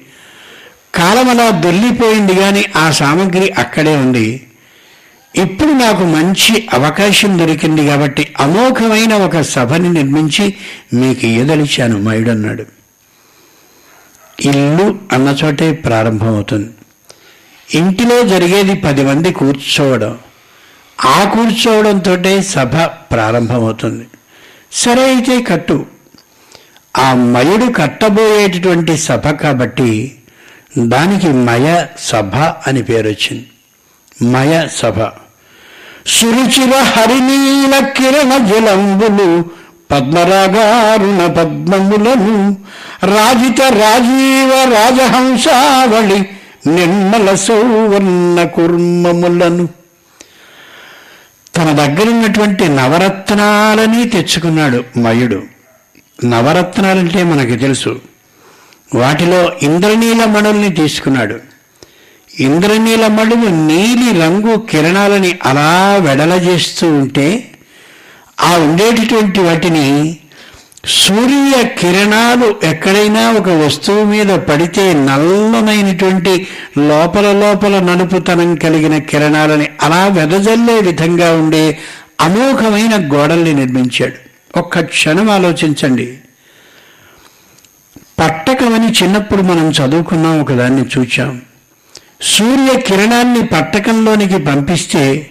కాలం 0.94 1.28
అలా 1.30 1.50
దొల్లిపోయింది 1.50 2.34
కానీ 2.34 2.64
ఆ 2.76 2.90
సామగ్రి 2.90 3.50
అక్కడే 3.50 3.96
ఉంది. 3.96 4.46
ఇప్పుడు 5.34 5.72
నాకు 5.72 6.04
మంచి 6.04 6.68
అవకాశం 6.72 7.38
దొరికింది 7.38 7.86
కాబట్టి 7.86 8.28
అమోఘమైన 8.40 9.14
ఒక 9.14 9.40
సభని 9.40 9.92
నిర్మించి 9.92 10.54
మీకు 10.94 11.26
ఇయ్యదలిచాను 11.26 11.98
మయుడన్నాడు 11.98 12.66
ఇల్లు 14.40 14.98
అన్న 15.12 15.36
చోటే 15.44 15.72
ప్రారంభమవుతుంది. 15.72 16.70
ఇంటిలో 17.74 18.22
జరిగేది 18.22 18.74
పది 18.74 19.02
మంది 19.04 19.32
కూర్చోవడం. 19.32 20.18
ఆ 21.04 21.30
కూర్చోవడంతో 21.34 22.42
సభ 22.42 22.76
ప్రారంభమవుతుంది. 23.12 24.06
సరే 24.72 25.02
అయితే 25.02 25.42
కట్టు. 25.42 25.86
ఆ 26.96 27.14
మయుడు 27.14 27.72
కట్టబోయేటటువంటి 27.72 28.96
సభ 28.98 29.28
కాబట్టి 29.28 29.90
దానికి 30.78 31.28
మయ 31.28 31.86
సభ 31.98 32.36
అని 32.36 32.82
పేరు 32.82 33.08
వచ్చింది 33.08 33.46
మయ 34.24 34.68
సభ. 34.76 34.98
సురుచిర 36.06 36.76
హరినీల 36.76 37.78
కిరణ 37.78 38.46
జలంబులు 38.46 39.44
పద్మరాగారుణ 39.90 41.26
పద్మములను 41.26 42.56
రాజిత 43.04 43.62
రాజీవ 43.62 44.74
రాజహంసావళి 44.74 46.28
నిర్మల 46.66 47.34
సౌవర్ణ 47.34 48.44
కుర్మములను. 48.54 49.68
తన 51.56 51.72
దగ్గరున్నటువంటి 51.72 52.68
నవరత్నాలని 52.68 54.08
తెచ్చుకున్నాడు 54.08 54.98
మయుడు. 54.98 55.42
నవరత్నాలంటే 56.24 57.22
మనకి 57.22 57.56
తెలుసు. 57.56 58.13
వాటిలో 58.94 59.52
ఇంద్రనీల 59.62 60.24
మణుల్ని 60.24 60.70
తీసుకున్నాడు. 60.72 61.36
ఇంద్రనీల 62.40 63.06
మడుగు 63.06 63.48
నీలి 63.66 64.20
రంగు 64.20 64.56
కిరణాలని 64.56 65.38
అలా 65.44 65.96
వెడలజేస్తూ 66.00 66.92
ఉంటే 66.92 67.50
ఆ 68.40 68.56
ఉండేటటువంటి 68.56 69.40
వాటిని 69.40 70.16
సూర్య 70.86 71.64
కిరణాలు 71.80 72.66
ఎక్కడైనా 72.66 73.30
ఒక 73.30 73.48
వస్తువు 73.48 74.04
మీద 74.04 74.26
పడితే 74.26 74.94
నల్లనైనటువంటి 74.94 76.46
లోపల 76.78 77.32
లోపల 77.32 77.78
నలుపుతనం 77.78 78.54
కలిగిన 78.54 78.98
కిరణాలని 78.98 79.68
అలా 79.82 80.06
వెదజల్లే 80.06 80.80
విధంగా 80.80 81.32
ఉండే 81.32 81.78
అమోఘమైన 82.20 83.14
గోడల్ని 83.14 83.52
నిర్మించాడు. 83.52 84.18
ఒక్క 84.58 84.80
క్షణం 84.80 85.30
ఆలోచించండి. 85.30 86.18
పట్టకమని 88.64 88.92
చిన్నప్పుడు 88.92 89.42
మనం 89.42 89.70
చదువుకున్నాం 89.70 90.40
ఒకదాన్ని 90.40 90.82
చూచాం. 90.82 91.40
సూర్య 92.22 92.80
కిరణాన్ని 92.80 93.46
పట్టకంలోనికి 93.46 94.38
పంపిస్తే 94.38 95.26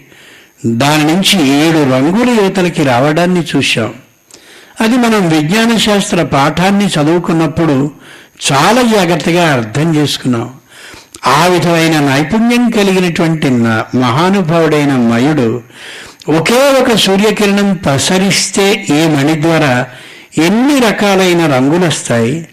దాని 0.65 1.03
నుంచి 1.03 1.47
ఏడు 1.49 1.77
రంగుల 1.77 2.29
యువతలకి 2.29 2.83
రావడాన్ని 2.83 3.43
చూశాం. 3.55 3.93
అది 4.81 4.97
మనం 4.97 5.29
విజ్ఞాన 5.29 5.77
శాస్త్ర 5.77 6.23
పాఠాన్ని 6.23 6.87
చదువుకున్నప్పుడు 6.87 7.91
చాలా 8.51 8.81
జాగ్రత్తగా 8.81 9.53
అర్థం 9.53 9.95
చేసుకున్నాం. 9.95 10.53
ఆ 11.27 11.45
విధమైన 11.45 11.99
నైపుణ్యం 11.99 12.69
కలిగినటువంటి 12.69 13.49
మహానుభావుడైన 13.49 14.93
మయుడు 14.93 15.61
ఒకే 16.39 16.81
ఒక 16.81 16.95
సూర్యకిరణం 16.95 17.73
ప్రసరిస్తే 17.73 18.85
ఈ 18.89 19.07
మణి 19.07 19.41
ద్వారా 19.41 19.85
ఎన్ని 20.37 20.79
రకాలైన 20.79 21.55
రంగులు 21.55 21.85
వస్తాయి 21.85 22.47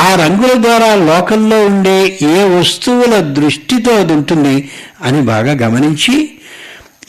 ఆ 0.00 0.08
రంగుల 0.20 0.52
ద్వారా 0.58 0.90
లోకంలో 1.06 1.58
ఉండే 1.68 1.98
ఏ 2.30 2.36
వస్తువుల 2.52 3.14
దృష్టితో 3.36 3.94
అది 3.96 4.12
ఉంటుంది 4.14 4.56
అని 5.02 5.20
బాగా 5.28 5.54
గమనించి 5.62 6.14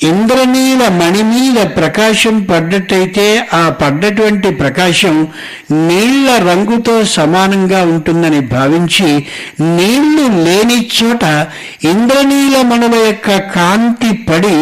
ఇంద్రనీల 0.06 0.84
మణి 0.94 1.24
మీద 1.26 1.58
ప్రకాశం 1.76 2.36
పడ్డట్టయితే 2.46 3.26
ఆ 3.54 3.64
పడ్డటువంటి 3.82 4.50
ప్రకాశం 4.56 5.16
నీళ్ళ 5.82 6.38
రంగుతో 6.46 6.96
సమానంగా 7.12 7.82
ఉంటుందని 7.92 8.40
భావించి 8.54 9.10
నీళ్ళు 9.72 10.24
లేని 10.40 10.80
చోట 10.96 11.24
ఇంద్రనీల 11.92 12.56
మణుల 12.72 12.96
యొక్క 13.04 13.38
కాంతి 13.54 14.12
పడి 14.24 14.56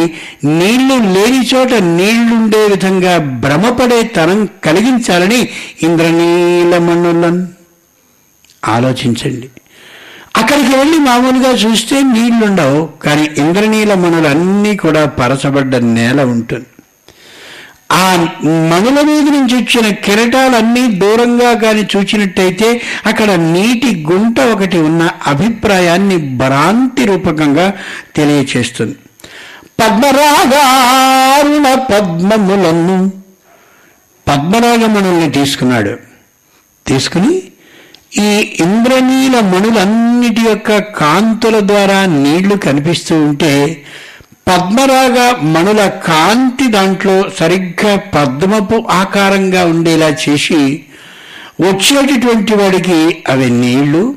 నీళ్ళు 0.57 0.97
లేని 1.15 1.41
చోట 1.53 1.71
నీళ్ళుండే 1.93 2.63
విధంగా 2.65 3.13
భ్రమపడే 3.39 4.01
తనం 4.17 4.41
కలిగించాలని 4.63 5.41
ఇంద్రనీల 5.83 6.75
మణులను 6.89 7.41
ఆలోచించండి. 8.67 9.49
అక్కడికి 10.37 10.77
వెళ్ళి 10.77 10.97
మామూలుగా 10.97 11.51
చూస్తే 11.51 12.01
నీళ్ళుండవు 12.01 12.89
కానీ 13.03 13.29
ఇంద్రనీల 13.37 13.93
మణులన్నీ 13.93 14.75
కూడా 14.75 15.05
పరచబడ్డ 15.05 15.75
నేల 15.75 16.21
ఉంటుంది. 16.21 16.65
ఆ 17.91 18.15
మణుల 18.45 19.01
మీద 19.01 19.23
నుంచి 19.23 19.55
వచ్చిన 19.55 19.93
కిరటాలన్నీ 19.93 20.87
దూరంగా 20.87 21.53
కానీ 21.53 21.87
చూచినట్టయితే 21.95 22.81
అక్కడ 23.05 23.31
నీటి 23.31 24.05
గుంట 24.11 24.39
ఒకటి 24.39 24.77
ఉన్న 24.77 25.09
అభిప్రాయాన్ని 25.27 26.17
భ్రాంతి 26.17 27.05
రూపకంగా 27.05 27.73
తెలియచేస్తుంది. 28.15 28.95
పద్మరాగారుణ 29.79 31.73
పద్మములను 31.73 33.11
పద్మరాగమణుల్ని 34.27 35.31
తీసుకున్నాడు. 35.31 35.97
తీసుకుని 36.87 37.41
ఈ 38.17 38.55
ఇంద్రనీల 38.59 39.39
మణులన్నిటి 39.39 40.41
యొక్క 40.41 40.77
కాంతుల 40.77 41.59
ద్వారా 41.59 42.05
నీళ్ళు 42.05 42.55
కనిపిస్తూ 42.55 43.23
ఉంటే 43.23 43.83
పద్మరాగ 44.47 45.17
మణుల 45.41 45.87
కాంతి 45.87 46.67
దాంట్లో 46.67 47.25
సరిగ్గా 47.39 47.95
పద్మపు 48.15 48.87
ఆకారంగా 48.91 49.65
ఉండేలా 49.65 50.09
చేసి 50.29 50.83
వచ్చేటటువంటి 51.61 52.55
వాడికి 52.55 53.23
అవి 53.29 53.49
నీళ్ళు 53.49 54.15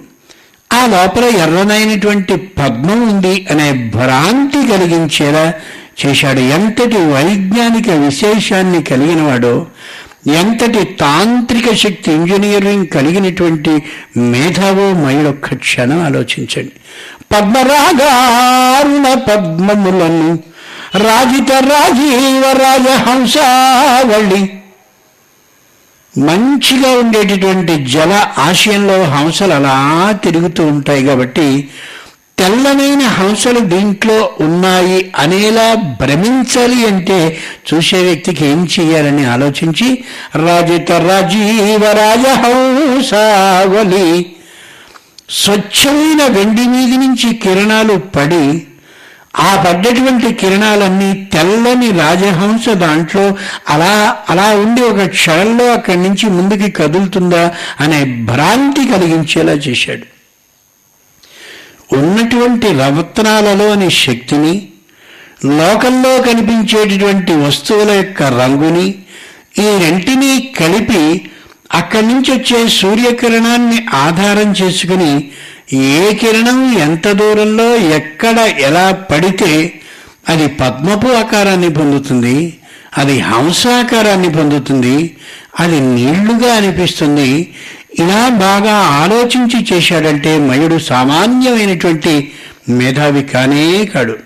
ఆ 0.73 0.87
లోపల 0.87 1.25
ఎర్రనైనటువంటి 1.25 2.37
పద్మం 2.37 3.11
ఉంది 3.11 3.47
అనే 3.51 3.73
భ్రాంతి 3.73 4.73
కలిగించేలా 4.73 5.53
చేశాడు. 6.05 6.41
ఎంతటి 6.41 6.97
వైజ్ఞానిక 6.97 7.91
విశేషాన్ని 7.91 8.83
కలిగినవాడో 8.83 9.67
ఎంతటి 10.31 10.85
తాంత్రిక 10.85 11.75
శక్తి 11.75 12.13
ఇంజనీరింగ్ 12.13 12.87
కలిగినటువంటి 12.87 13.83
మేధావో 14.17 14.93
మహిళొక్క 14.93 15.55
క్షణం 15.55 16.05
ఆలోచించండి. 16.05 16.73
పద్మరాగారుణ 17.33 19.15
పద్మములను 19.15 20.39
రాజిత 20.97 21.53
రాజీవ 21.53 22.45
రాజహంసావళి. 22.53 24.51
మంచిగా 26.19 26.99
ఉండేటటువంటి 26.99 27.85
జల 27.85 28.27
ఆశయంలో 28.39 29.03
హంసలు 29.03 29.55
అలా 29.55 30.13
తిరుగుతూ 30.25 30.67
ఉంటాయి 30.67 31.07
కాబట్టి 31.07 31.69
తెల్లనైన 32.43 33.03
హంసలు 33.17 33.61
దీంట్లో 33.73 34.17
ఉన్నాయి 34.41 35.11
అనేలా 35.19 35.67
భ్రమించాలి 36.01 36.79
అంటే 36.87 37.19
చూసే 37.69 37.99
వ్యక్తికి 38.03 38.45
ఏం 38.47 38.61
చేయాలని 38.75 39.25
ఆలోచించి 39.27 39.89
రాజిత 40.45 40.91
రాజీవ 40.93 41.83
రాజహంసావలి 42.01 43.17
స్వచ్ఛమైన 45.41 46.23
వెండి 46.29 46.65
మీది 46.67 46.97
నుంచి 46.97 47.29
కిరణాలు 47.35 47.97
పడి 48.17 48.45
ఆ 49.41 49.51
పడ్డటువంటి 49.65 50.29
కిరణాలన్నీ 50.33 51.11
తెల్లని 51.35 51.91
రాజహంస 52.01 52.65
దాంట్లో 52.85 53.25
అలా 53.69 53.95
అలా 54.29 54.49
ఉండి 54.55 54.83
ఒక 54.83 55.07
క్షణంలో 55.09 55.67
అక్కడి 55.73 56.01
నుంచి 56.03 56.27
ముందుకి 56.29 56.71
కదులుతుందా 56.71 57.45
అనే 57.81 58.01
భ్రాంతి 58.31 58.85
కలిగించేలా 58.93 59.55
చేశాడు. 59.69 60.05
ఉన్నటువంటి 62.01 62.69
రవత్నాలలోని 62.81 63.89
శక్తిని 64.03 64.55
లోకంలో 65.59 66.13
కనిపించేటటువంటి 66.27 67.33
వస్తువుల 67.45 67.91
యొక్క 67.93 68.23
రంగుని 68.37 68.87
ఈ 69.63 69.69
రెంటిని 69.85 70.33
కలిపి 70.59 71.03
అక్కడి 71.75 72.07
నుంచి 72.07 72.31
వచ్చే 72.33 72.61
సూర్యకిరణాన్ని 72.79 73.79
ఆధారం 74.03 74.49
చేసుకుని 74.61 75.13
ఏ 75.93 76.01
కిరణం 76.21 76.59
ఎంత 76.87 77.09
దూరంలో 77.21 77.69
ఎక్కడ 77.99 78.39
ఎలా 78.63 78.87
పడితే 79.11 79.53
అది 80.29 80.47
పద్మపు 80.61 81.09
ఆకారాన్ని 81.15 81.71
పొందుతుంది 81.79 82.37
అది 82.99 83.17
హంసాకారాన్ని 83.29 84.31
పొందుతుంది 84.37 84.97
అది 85.61 85.79
నీళ్ళుగా 85.89 86.51
అనిపిస్తుంది 86.55 87.31
ఇలా 87.99 88.29
బాగా 88.29 88.73
ఆలోచించి 88.73 89.67
చేశాడంటే 89.73 90.39
మయుడు 90.39 90.79
సామాన్యమైనటువంటి 90.79 92.33
మేధావి 92.69 93.23
కానే 93.23 93.85
కాడు. 93.85 94.17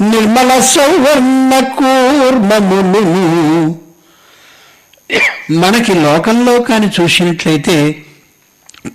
నిర్మల 0.00 0.60
సౌవర్ణ 0.60 1.60
కూర్మమును 1.60 3.02
మనకి 5.50 5.94
లోకంలో 5.94 6.60
కాని 6.60 6.90
చూసినట్లయితే 7.00 7.96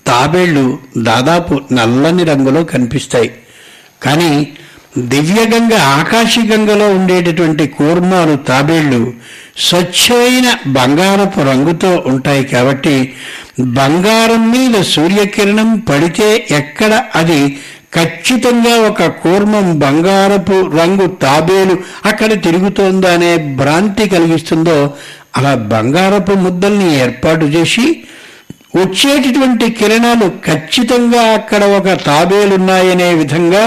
తాబేళ్ళు 0.07 0.79
దాదాపు 0.97 1.61
నల్లని 1.71 2.23
రంగులో 2.23 2.63
కనిపిస్తాయి. 2.63 3.31
కానీ 4.03 4.53
దివ్యగంగ 4.97 5.73
ఆకాశగంగలో 5.73 6.89
ఉండేటటువంటి 6.89 7.67
కూర్మాలు 7.67 8.35
తాబేళ్ళు 8.35 9.13
స్వచ్ఛమైన 9.57 10.55
బంగారపు 10.67 11.41
రంగుతో 11.41 12.03
ఉంటాయి 12.05 12.43
కాబట్టి 12.43 13.13
బంగారం 13.77 14.51
మీద 14.51 14.81
సూర్యకిరణం 14.83 15.79
పడితే 15.79 16.47
ఎక్కడ? 16.51 17.05
అది 17.15 17.39
ఖచ్చితంగా 17.93 18.73
ఒక 18.89 19.05
కూర్మం 19.23 19.79
బంగారపు 19.79 20.57
రంగు 20.77 21.07
తాబేలు 21.07 21.75
అక్కడ 22.05 22.41
తిరుగుతోందా 22.41 23.13
అనే 23.13 23.55
భ్రాంతి 23.55 24.09
కలిగిస్తుందో 24.09 24.77
అలా 25.37 25.55
బంగారపు 25.73 26.33
ముద్దల్ని 26.35 26.95
ఏర్పాటు 26.95 27.45
చేసి 27.45 27.85
వచ్చేటటువంటి 28.75 29.69
కిరణాలు 29.71 30.31
ఖచ్చితంగా 30.45 31.21
అక్కడ 31.33 31.63
ఒక 31.63 31.87
తాబేలున్నాయనే 32.05 33.13
విధంగా 33.13 33.63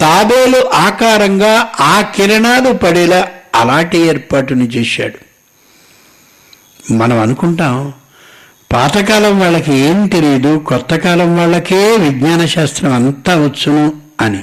తాబేలు 0.00 0.66
ఆకారంగా 0.86 1.54
ఆ 1.80 2.00
కిరణాలు 2.16 2.72
పడేలా 2.72 3.20
అలాంటి 3.54 3.98
ఏర్పాటుని 3.98 4.66
చేశాడు. 4.66 5.18
మనం 6.92 7.18
అనుకుంటాం 7.20 7.74
పాతకాలం 8.72 9.40
వాళ్ళకి 9.40 9.74
ఏం 9.74 10.06
తెలియదు 10.06 10.58
కొత్త 10.58 10.94
కాలం 10.94 11.36
వాళ్ళకే 11.36 11.96
విజ్ఞాన 11.96 12.46
శాస్త్రం 12.46 12.92
అంతా 12.92 13.34
వచ్చును 13.34 13.92
అని. 14.20 14.38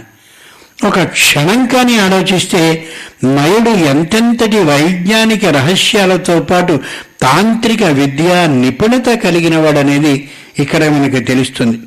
ఒక 0.88 1.04
క్షణం 1.04 1.66
కానీ 1.66 2.00
ఆలోచిస్తే 2.00 2.86
నయుడు 3.24 3.70
ఎంతెంతటి 3.70 4.60
వైజ్ఞానిక 4.60 5.46
రహస్యాలతో 5.46 6.40
పాటు 6.40 6.80
తాంత్రిక 7.22 7.84
విద్య 7.84 8.48
నిపుణత 8.48 9.06
కలిగిన 9.06 9.58
వాడనేది 9.58 10.32
ఇక్కడ 10.60 10.86
మనకు 10.86 11.24
తెలుస్తుంది. 11.24 11.80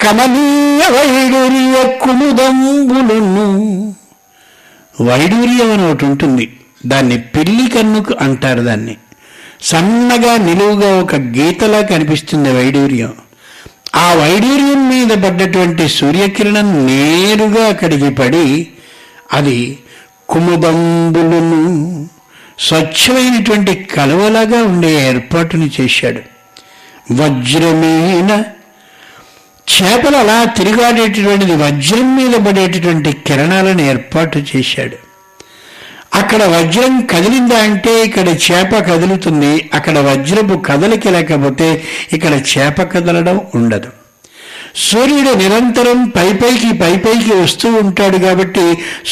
కమనీయ 0.00 0.88
వైడూర్య 0.90 1.98
కుముదంబులను. 1.98 3.94
వైడూర్యం 5.00 5.72
అని 5.72 5.92
ఒకటి 5.92 6.04
ఉంటుంది. 6.04 6.56
దాన్ని 6.86 7.18
పిల్లి 7.18 7.70
కన్నుకు 7.70 8.14
అంటారు 8.20 8.60
దాన్ని. 8.60 8.96
సన్నగా 9.62 10.36
నిలువుగా 10.36 11.02
ఒక 11.02 11.14
గీతలా 11.14 11.80
కనిపిస్తుంది 11.80 12.50
వైడూర్యం. 12.52 13.12
ఆ 13.94 14.14
వైడూర్యం 14.14 14.88
మీద 14.88 15.24
పడ్డటువంటి 15.24 15.88
సూర్యకిరణం 15.88 16.86
నేరుగా 16.86 17.68
అక్కడికి 17.68 18.10
పడి 18.10 18.68
అది 19.32 19.78
కుముబంబులను 20.28 21.62
స్వచ్ఛమైనటువంటి 22.58 23.74
కలువలాగా 23.74 24.62
ఉండే 24.62 25.08
ఏర్పాటుని 25.08 25.70
చేశాడు. 25.80 26.20
వజ్రమైన 27.12 28.44
చేపలు 29.72 30.16
అలా 30.16 30.44
తిరిగాడేటటువంటిది 30.44 31.52
వజ్రం 31.52 32.16
మీద 32.16 32.34
పడేటటువంటి 32.46 33.12
కిరణాలను 33.12 33.82
ఏర్పాటు 33.82 34.38
చేశాడు. 34.38 35.01
అక్కడ 36.18 36.42
వజ్రం 36.54 36.94
కదిలిందా 37.12 37.58
అంటే 37.68 37.92
ఇక్కడ 38.08 38.28
చేప 38.46 38.72
కదులుతుంది. 38.90 39.52
అక్కడ 39.76 39.96
వజ్రపు 40.08 40.54
కదలికి 40.68 41.10
లేకపోతే 41.16 41.68
ఇక్కడ 42.16 42.34
చేప 42.52 42.78
కదలడం 42.94 43.38
ఉండదు. 43.60 43.90
సూర్యుడు 44.86 45.32
నిరంతరం 45.40 45.98
పైపైకి 46.16 46.68
పైపైకి 46.82 47.32
వస్తూ 47.40 47.68
ఉంటాడు 47.80 48.18
కాబట్టి 48.26 48.64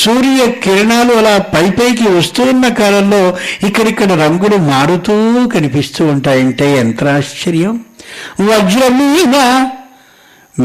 సూర్య 0.03 0.43
కిరణాలు 0.65 1.15
అలా 1.21 1.35
పైపైకి 1.55 2.07
వస్తూ 2.19 2.43
ఉన్న 2.53 2.67
కాలంలో 2.81 3.23
ఇక్కడిక్కడ 3.69 4.13
రంగులు 4.23 4.59
మారుతూ 4.71 5.17
కనిపిస్తూ 5.55 6.05
ఉంటాయంటే 6.15 6.69
ఎంత 6.85 7.05
ఆశ్చర్యం 7.17 7.75
వజ్రమీన 8.51 9.37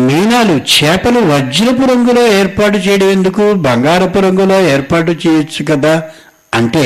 మీనాలు 0.08 0.56
చేపలు 0.76 1.20
వజ్రపు 1.32 1.84
రంగులో 1.92 2.24
ఏర్పాటు 2.40 2.78
చేయడం 2.86 3.10
ఎందుకు? 3.18 3.44
బంగారపు 3.68 4.20
రంగులో 4.26 4.58
ఏర్పాటు 4.74 5.12
చేయొచ్చు 5.24 5.62
కదా. 5.72 5.94
అంటే 6.56 6.86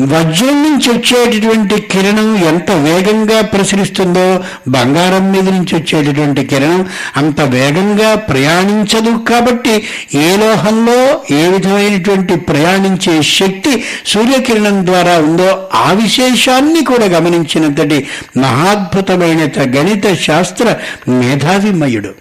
వజ్రం 0.00 0.62
నుంచి 0.62 0.88
వచ్చేటటువంటి 0.90 1.80
కిరణం 1.82 2.28
ఎంత 2.48 2.70
వేగంగా 2.84 3.40
ప్రసరిస్తుందో 3.52 4.24
బంగారం 4.68 5.32
మీద 5.32 5.46
నుంచి 5.48 5.74
వచ్చేటటువంటి 5.76 6.46
కిరణం 6.46 6.80
అంత 7.16 7.40
వేగంగా 7.54 8.14
ప్రయాణించదు 8.28 9.24
కాబట్టి 9.30 9.74
ఏ 10.18 10.36
లోహంలో 10.36 10.98
ఏ 11.36 11.48
విధమైనటువంటి 11.48 12.36
ప్రయాణించే 12.48 13.22
శక్తి 13.32 13.72
సూర్యకిరణం 14.06 14.86
ద్వారా 14.86 15.18
ఉందో 15.18 15.50
ఆ 15.74 15.92
విశేషాన్ని 15.92 16.84
కూడా 16.84 17.04
గమనించినంతటి 17.06 17.98
మహాద్భుతమైన 18.36 19.42
గణిత 19.76 20.14
శాస్త్ర 20.24 20.66
మేధావిమయుడు. 21.08 22.12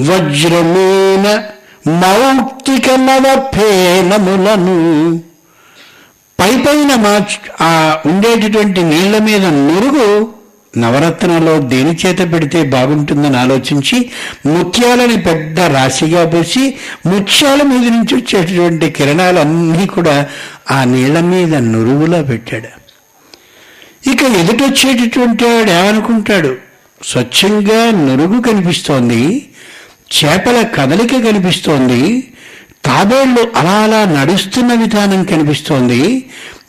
వజ్రమేన 0.00 1.26
మౌక్తిక 1.88 2.90
నవఫేనములను 2.90 4.76
పై 6.40 6.56
పైన 6.56 6.94
మా 6.94 7.26
ఆ 7.60 7.98
ఉండేటటువంటి 8.06 8.82
నీళ్ళ 8.82 9.18
మీద 9.18 9.44
నురుగు 9.46 10.28
నవరత్నంలో 10.78 11.58
దేని 11.58 11.96
చేత 12.06 12.32
పెడితే 12.32 12.62
బాగుంటుందని 12.62 13.36
ఆలోచించి 13.36 14.10
ముత్యాలని 14.46 15.16
పెద్ద 15.16 15.60
రాశిగా 15.60 16.24
పోసి 16.24 16.74
ముత్యాల 17.06 17.62
మీద 17.62 17.92
నుంచి 17.92 18.14
వచ్చేటటువంటి 18.14 18.90
కిరణాలన్నీ 18.90 19.86
కూడా 19.86 20.26
ఆ 20.70 20.84
నీళ్ళ 20.84 21.20
మీద 21.20 21.54
నురువులా 21.54 22.22
పెట్టాడు. 22.22 22.80
ఇక 24.10 24.22
ఎదుటొచ్చేటటువంటి 24.22 25.44
వాడు 25.44 25.70
ఏమనుకుంటాడు? 25.70 26.56
స్వచ్ఛంగా 27.04 27.90
నురుగు 27.90 28.40
కనిపిస్తోంది. 28.40 29.46
చేపల 30.10 30.62
కదలిక 30.62 31.12
కనిపిస్తోంది. 31.12 32.28
తాబేళ్ళు 32.84 33.52
అలా 33.56 33.70
అలా 33.70 34.04
నడుస్తున్న 34.04 34.74
విధానం 34.74 35.24
కనిపిస్తోంది. 35.24 36.24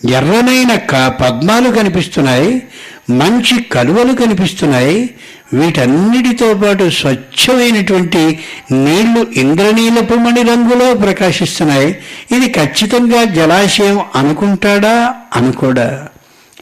ఎర్రనైన 0.10 0.76
క 0.76 1.08
పద్మాలు 1.08 1.70
కనిపిస్తున్నాయి. 1.70 2.64
మంచి 3.10 3.64
కలువలు 3.64 4.14
కనిపిస్తున్నాయి. 4.14 5.10
వీటన్నిటితో 5.54 6.54
పాటు 6.54 6.90
స్వచ్ఛమైనటువంటి 6.90 8.40
నీళ్ళు 8.72 9.28
ఇంద్రనీలపు 9.36 10.14
మణి 10.14 10.42
రంగులో 10.42 10.94
ప్రకాశిస్తున్నాయి. 10.94 11.98
ఇది 12.32 12.50
ఖచ్చితంగా 12.52 13.24
జలాశయం 13.24 14.00
అనుకుంటాడా? 14.16 15.14
అనుకోడా. 15.36 16.08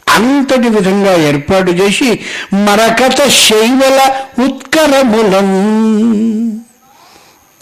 అంతటి 0.08 0.68
విధంగా 0.68 1.28
ఏర్పాటు 1.28 1.70
చేసి 1.70 2.20
మరకత 2.54 3.28
శైవల 3.28 4.10
ఉత్కరములం. 4.44 5.50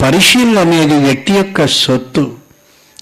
పరిశీలన 0.01 0.59
అనేది 0.59 0.93
వ్యక్తి 0.93 1.33
యొక్క 1.33 1.65
సొత్తు. 1.65 2.31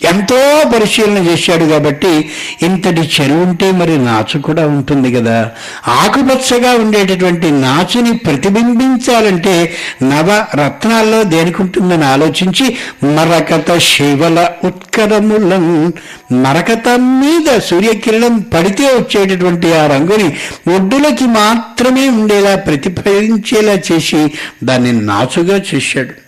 ఎంతో 0.04 0.64
పరిశీలన 0.76 1.18
చేశాడు 1.28 1.66
కాబట్టి 1.66 2.30
ఇంతటి 2.62 3.02
చెరువు 3.02 3.40
ఉంటే 3.40 3.72
మరి 3.72 3.98
నాచు 3.98 4.42
కూడా 4.42 4.68
ఉంటుంది 4.68 5.14
కదా. 5.14 5.52
ఆకుపచ్చగా 5.88 6.72
ఉండేటటువంటి 6.72 7.52
నాచుని 7.52 8.18
ప్రతిబింబించాలంటే 8.18 9.76
నవ 10.04 10.46
రత్నాల్లో 10.56 11.24
దేనికి 11.24 11.62
ఉంటుందని 11.62 12.06
ఆలోచించి 12.06 12.78
మరకత 13.04 13.78
శివల 13.78 14.50
ఉత్కరములం 14.64 15.94
మరకత 16.32 16.88
మీద 17.00 17.60
సూర్యకిరణం 17.60 18.40
పడితే 18.40 18.84
వచ్చేటటువంటి 18.84 19.74
ఆ 19.74 19.88
రంగుని 19.88 20.30
ఒడ్డులకి 20.76 21.24
మాత్రమే 21.24 22.10
ఉండేలా 22.10 22.56
ప్రతిఫలించేలా 22.56 23.78
చేసి 23.92 24.32
దాన్ని 24.64 24.92
నాచుగా 24.92 25.62
చేశాడు. 25.76 26.27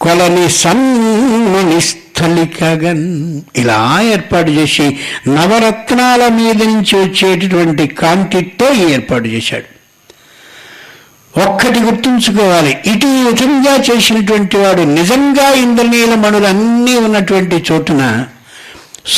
కొలని 0.00 0.50
సన్మణి 0.50 1.80
స్థలికగన్ 1.80 3.06
ఇలా 3.56 3.78
ఏర్పాటు 4.12 4.50
చేసి 4.50 4.86
నవరత్నాల 5.28 6.28
మీద 6.28 6.62
నుంచి 6.62 6.96
వచ్చేటటువంటి 6.96 7.86
కాంతితో 7.94 8.74
ఏర్పాటు 8.90 9.28
చేశాడు. 9.28 9.68
ఒక్కటి 11.38 11.78
గుర్తుంచుకోవాలి 11.78 12.76
ఇటు 12.86 13.06
విధంగా 13.26 13.76
చేసినటువంటి 13.88 14.56
వాడు 14.56 14.82
నిజంగా 14.92 15.54
ఇంద్రనీల 15.54 16.14
మణులన్నీ 16.14 16.94
ఉన్నటువంటి 16.96 17.64
చోటున 17.72 18.02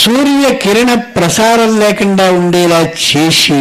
సూర్య 0.01 0.55
కిరణ 0.63 0.95
ప్రసారం 0.95 1.81
లేకుండా 1.81 2.31
ఉండేలా 2.31 2.81
చేసి 3.05 3.61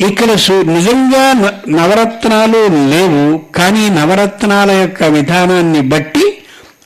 ఇక్కడ 0.00 0.30
నిజంగా 0.50 1.32
న- 1.32 1.76
నవరత్నాలు 1.76 2.58
లేవు 2.88 3.52
కానీ 3.56 3.90
నవరత్నాల 3.90 4.70
యొక్క 4.70 5.04
విధానాన్ని 5.04 5.80
బట్టి 5.80 6.38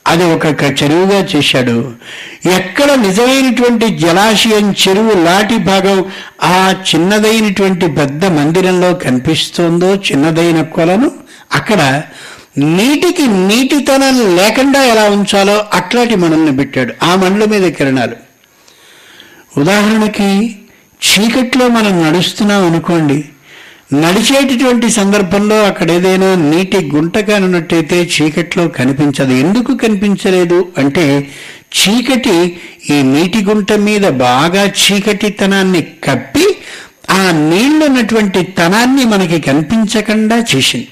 అది 0.07 0.23
ఒక 0.23 0.45
చెరువుగా 0.61 1.27
చేశాడు. 1.35 1.91
ఎక్కడ 2.55 2.91
నిజమైనటువంటి 2.91 3.97
జలాశయం 3.97 4.71
చెరువు 4.71 5.23
లాటి 5.23 5.57
భాగం 5.57 6.05
ఆ 6.43 6.75
చిన్నదైనటువంటి 6.95 7.87
పెద్ద 7.87 8.25
మందిరంలో 8.25 8.93
కనిపిస్తోందో 8.93 9.95
చిన్నదైన 9.95 10.61
కొలను 10.61 11.11
అక్కడ 11.53 12.01
నీటికి 12.57 13.27
నీటితనం 13.27 14.35
లేకుండా 14.35 14.83
ఎలా 14.83 15.03
ఉంచాలో 15.03 15.65
అట్లాంటి 15.73 16.15
మనల్ని 16.15 16.57
పెట్టాడు. 16.57 16.93
ఆ 17.03 17.15
మండల 17.15 17.45
మీద 17.45 17.71
కిరణాలు. 17.71 18.15
ఉదాహరణకి 19.57 20.58
చీకట్లో 21.01 21.67
మనం 21.67 21.93
నడుస్తున్నాం 22.05 22.65
అనుకోండి 22.65 23.23
నడిచేటటువంటి 23.93 24.89
సందర్భంలో 24.89 25.63
అక్కడ 25.63 25.91
ఏదైనా 25.91 26.35
నీటి 26.35 26.91
గుంట 26.95 27.17
కానున్నట్టయితే 27.17 28.09
చీకట్లో 28.15 28.67
కనిపించదు. 28.67 29.33
ఎందుకు 29.33 29.75
కనిపించలేదు 29.75 30.71
అంటే 30.77 31.05
చీకటి 31.79 32.35
ఈ 32.89 33.01
నీటి 33.03 33.43
గుంట 33.43 33.73
మీద 33.73 34.05
బాగా 34.07 34.63
చీకటితనాన్ని 34.81 35.81
కప్పి 35.81 36.45
ఆ 37.09 37.31
నీళ్ళు 37.31 37.85
ఉన్నటువంటి 37.85 38.43
తనాన్ని 38.43 39.05
మనకి 39.05 39.41
కనిపించకుండా 39.41 40.45
చేసింది. 40.55 40.87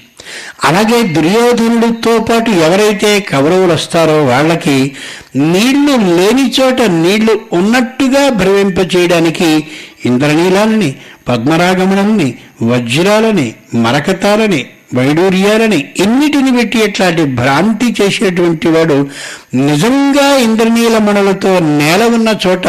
అలాగే 0.64 1.02
దుర్యోధనుడితో 1.02 2.18
పాటు 2.18 2.50
ఎవరైతే 2.50 3.20
కౌరవులు 3.20 3.72
వస్తారో 3.72 4.24
వాళ్ళకి 4.24 4.92
నీళ్ళు 5.36 5.94
లేని 6.18 6.52
చోట 6.60 6.80
నీళ్ళు 6.82 7.40
ఉన్నట్టుగా 7.52 8.28
భ్రమింపచేయడానికి 8.28 9.66
ఇంద్రనీలాలని 10.06 10.94
పద్మరాగమణల్ని 11.28 12.34
వజ్రాలని 12.62 13.54
మరకతాలని 13.74 14.66
వైడూర్యాలని 14.94 15.94
ఎన్నిటిని 15.98 16.56
పెట్టి 16.56 16.82
అట్లాంటి 16.82 17.24
భ్రాంతి 17.24 17.94
చేసేటువంటి 18.02 18.68
వాడు 18.68 19.08
నిజంగా 19.54 20.36
ఇంద్రనీలమణులతో 20.36 21.58
నేల 21.58 22.02
ఉన్న 22.02 22.28
చోట 22.46 22.68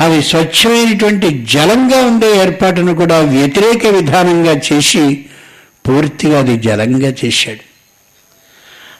అవి 0.00 0.22
స్వచ్ఛమైనటువంటి 0.22 1.44
జలంగా 1.44 2.06
ఉండే 2.06 2.36
ఏర్పాటును 2.36 2.94
కూడా 2.94 3.18
వ్యతిరేక 3.18 3.86
విధానంగా 3.86 4.52
చేసి 4.72 5.26
పూర్తిగా 5.88 6.38
అది 6.38 6.56
జలంగా 6.56 7.12
చేశాడు. 7.24 7.64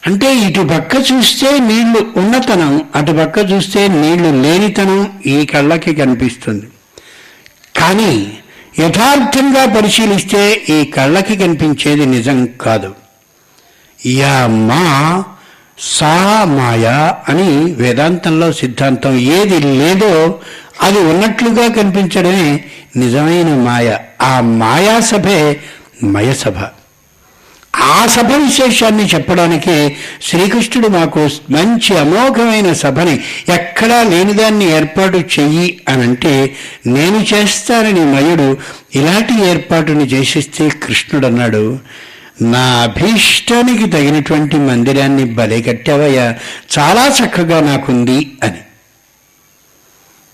అంటే 0.06 0.34
ఇటు 0.36 0.60
పక్క 0.60 0.94
చూస్తే 1.12 1.58
నీళ్ళు 1.58 2.06
ఉన్నతనం 2.16 2.82
అటు 2.94 3.12
పక్క 3.12 3.52
చూస్తే 3.52 3.88
నీళ్ళు 3.88 4.42
లేనితనం 4.42 5.12
ఈ 5.26 5.46
కళ్ళకి 5.46 5.94
కనిపిస్తుంది. 5.94 6.66
కానీ 7.78 8.38
యథార్థంగా 8.78 9.66
పరిశీలిస్తే 9.66 10.62
ఈ 10.70 10.84
కళ్ళకి 10.84 11.36
కనిపించేది 11.36 12.06
నిజం 12.06 12.48
కాదు. 12.60 12.94
యా 14.06 14.46
మా 14.46 15.24
సా 15.78 16.44
మాయా 16.44 17.14
అని 17.28 17.74
వేదాంతంలో 17.74 18.52
సిద్ధాంతం 18.52 19.18
ఏది 19.18 19.60
లేదో 19.60 20.40
అది 20.82 20.98
ఉన్నట్లుగా 20.98 21.68
కనిపించడమే 21.68 22.64
నిజమైన 22.96 23.46
మాయ. 23.46 23.98
ఆ 24.22 24.40
మాయా 24.40 25.00
సభే 25.00 25.60
మయసభ. 26.02 26.58
ఆ 27.84 28.06
సభ 28.06 28.32
విశేషాన్ని 28.36 29.08
చెప్పడానికి 29.08 29.74
శ్రీకృష్ణుడు 30.22 30.88
మాకు 30.88 31.22
మంచి 31.50 31.98
అమోఘమైన 31.98 32.72
సభని 32.72 33.14
ఎక్కడా 33.48 34.02
లేనిదాన్ని 34.02 34.64
ఏర్పాటు 34.70 35.18
చెయ్యి 35.34 35.80
అనంటే 35.88 36.32
నేను 36.86 37.24
చేస్తానని 37.34 38.00
మయుడు 38.14 38.48
ఇలాంటి 38.94 39.44
ఏర్పాటుని 39.46 40.04
చేసిస్తే 40.04 40.68
కృష్ణుడు 40.82 41.26
అన్నాడు 41.26 41.64
నా 42.42 42.82
అభీష్టానికి 42.82 43.90
తగినటువంటి 43.90 44.56
మందిరాన్ని 44.60 45.24
బలి 45.32 45.62
కట్టావయ్యా 45.62 46.26
చాలా 46.78 47.12
చక్కగా 47.18 47.60
నాకుంది 47.60 48.18
అని. 48.42 48.60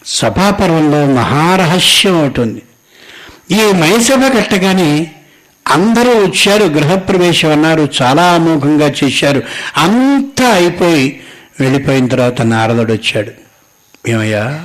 సభాపర్వంలో 0.06 1.06
మహారహస్యం 1.14 2.20
అవుతుంది 2.20 2.62
ఈ 3.50 3.72
మైసభ 3.72 4.38
కట్టగానే 4.38 4.90
అందరూ 5.68 6.26
వచ్చారు 6.26 6.64
గృహప్రవేశం 6.64 7.52
అన్నారు 7.52 7.88
చాలా 8.02 8.32
అమోఘంగా 8.32 8.92
చేశారు. 9.04 9.42
అంతా 9.76 10.48
అయిపోయి 10.48 11.20
వెళ్ళిపోయిన 11.60 12.08
తర్వాత 12.08 12.42
నారదుడు 12.42 12.92
వచ్చాడు. 12.92 13.32
ఏమయ్యా 14.08 14.64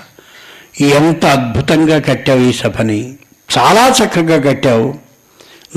ఎంత 0.82 1.26
అద్భుతంగా 1.26 2.00
కట్టావు 2.00 2.40
ఈ 2.40 2.54
సభని. 2.54 3.14
చాలా 3.58 3.96
చక్కగా 4.04 4.52
కట్టావు. 4.52 4.96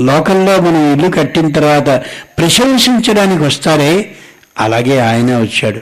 లోకంలో 0.01 0.61
మనం 0.61 0.93
ఇల్లు 0.93 1.11
కట్టిన 1.11 1.51
తర్వాత 1.51 2.03
ప్రశంసించడానికి 2.37 3.43
వస్తారే? 3.43 4.11
అలాగే 4.59 4.99
ఆయన 4.99 5.37
వచ్చాడు. 5.37 5.81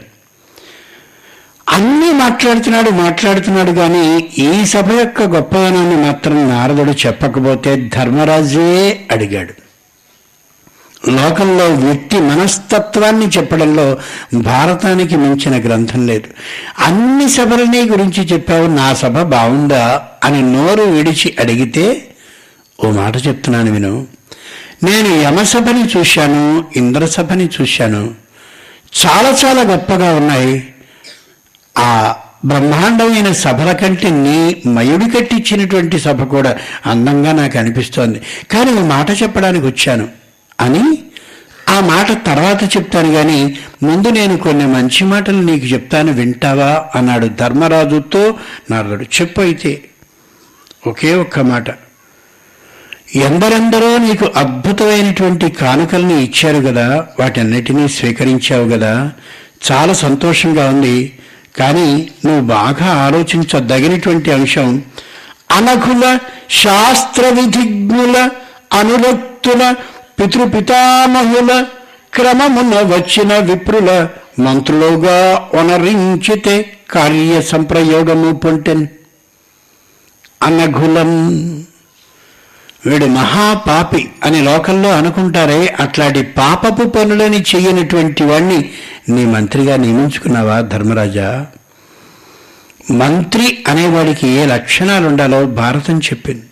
అన్నీ 1.72 2.12
మాట్లాడుతున్నాడు 2.12 2.90
మాట్లాడుతున్నాడు 2.90 3.72
కానీ 3.72 4.30
ఈ 4.38 4.66
సభ 4.66 4.92
యొక్క 4.92 5.22
గొప్పదనాన్ని 5.22 5.96
మాత్రం 5.96 6.50
నారదుడు 6.50 6.92
చెప్పకపోతే 6.92 7.90
ధర్మరాజే 7.94 9.00
అడిగాడు. 9.12 9.54
లోకంలో 11.10 11.68
వ్యక్తి 11.68 12.20
మనస్తత్వాన్ని 12.20 13.28
చెప్పడంలో 13.28 13.98
భారతానికి 14.34 15.16
మించిన 15.18 15.68
గ్రంథం 15.68 16.08
లేదు. 16.08 16.28
అన్ని 16.80 17.30
సభలని 17.30 17.90
గురించి 17.90 18.26
చెప్పావు 18.26 18.68
నా 18.68 18.94
సభ 18.94 19.22
బాగుందా 19.22 20.02
అని 20.24 20.42
నోరు 20.54 20.82
విడిచి 20.82 21.36
అడిగితే 21.40 22.08
ఓ 22.84 22.92
మాట 22.92 23.28
చెప్తున్నాను 23.28 23.72
విను. 23.72 24.08
నేను 24.84 25.22
యమసభని 25.22 25.90
చూశాను 25.98 26.66
ఇంద్రసభని 26.76 27.50
చూశాను. 27.62 28.16
చాలా 29.06 29.30
చాలా 29.46 29.62
గొప్పగా 29.62 30.16
ఉన్నాయి. 30.16 30.68
ఆ 31.80 32.16
బ్రహ్మాండమైన 32.46 33.32
సభల 33.32 33.72
కంటే 33.72 34.10
నీ 34.10 34.62
మయుడి 34.70 35.10
కట్టించినటువంటి 35.10 36.00
సభ 36.00 36.24
కూడా 36.24 36.58
అందంగా 36.86 37.32
నాకు 37.32 37.58
అనిపిస్తోంది. 37.58 38.22
కానీ 38.52 38.72
ఒక 38.72 38.80
మాట 38.80 39.12
చెప్పడానికి 39.12 39.66
వచ్చాను. 39.66 40.08
అని 40.60 40.98
ఆ 41.70 41.80
మాట 41.80 42.26
తర్వాత 42.28 42.64
చెప్తాను 42.64 43.14
కానీ 43.14 43.60
ముందు 43.84 44.08
నేను 44.08 44.38
కొన్ని 44.38 44.68
మంచి 44.68 45.04
మాటలు 45.04 45.42
నీకు 45.42 45.66
చెప్తాను 45.66 46.12
వింటావా? 46.12 46.86
అన్నాడు 46.96 47.28
ధర్మరాజుతో 47.28 48.36
నారదుడు. 48.72 49.04
చెప్పు 49.04 49.42
అయితే. 49.42 49.82
ఒకే 50.88 51.16
ఒక్క 51.16 51.40
మాట. 51.40 51.66
ఎందరెందరో 53.16 53.98
నీకు 53.98 54.26
అద్భుతమైనటువంటి 54.36 55.50
కానుకల్ని 55.50 56.24
ఇచ్చారు 56.24 56.66
కదా 56.68 57.06
వాటన్నిటినీ 57.20 57.88
స్వీకరించావు 57.88 58.70
కదా 58.70 59.12
చాలా 59.72 59.94
సంతోషంగా 59.94 60.70
ఉంది. 60.70 61.19
కానీ 61.60 62.12
నువ్వు 62.26 62.42
బాగా 62.42 62.90
ఆలోచించదగినటువంటి 63.04 64.32
అంశం. 64.32 64.82
అనఘుల 65.52 66.18
శాస్త్ర 66.50 67.30
విధిజ్ఞుల 67.30 68.18
అనురక్తుల 68.74 69.76
పితృపితామహుల 70.20 71.66
క్రమమున 72.14 72.76
వచ్చిన 72.96 73.34
విప్రుల 73.38 74.08
మంత్రులుగా 74.40 75.48
ఒనరించితే 75.54 76.56
కార్య 76.92 77.42
సంప్రయోగము 77.42 78.32
పొంటెన్. 78.36 78.88
అనఘులం 80.44 81.12
వీడు 82.84 83.06
మహాపాపి 83.06 84.10
అని 84.24 84.42
లోకంలో 84.42 84.90
అనుకుంటారే 84.90 85.76
అట్లాంటి 85.80 86.22
పాపపు 86.38 86.84
పనులని 86.90 87.44
చెయ్యనటువంటి 87.50 88.24
వాణ్ణి 88.24 88.60
నీ 89.10 89.26
మంత్రిగా 89.26 89.76
నియమించుకున్నావా 89.76 90.62
ధర్మరాజా? 90.62 91.30
మంత్రి 92.98 93.64
అనేవాడికి 93.68 94.28
ఏ 94.28 94.46
లక్షణాలు 94.46 95.08
ఉండాలో 95.08 95.46
భారతం 95.56 96.00
చెప్పింది 96.00 96.46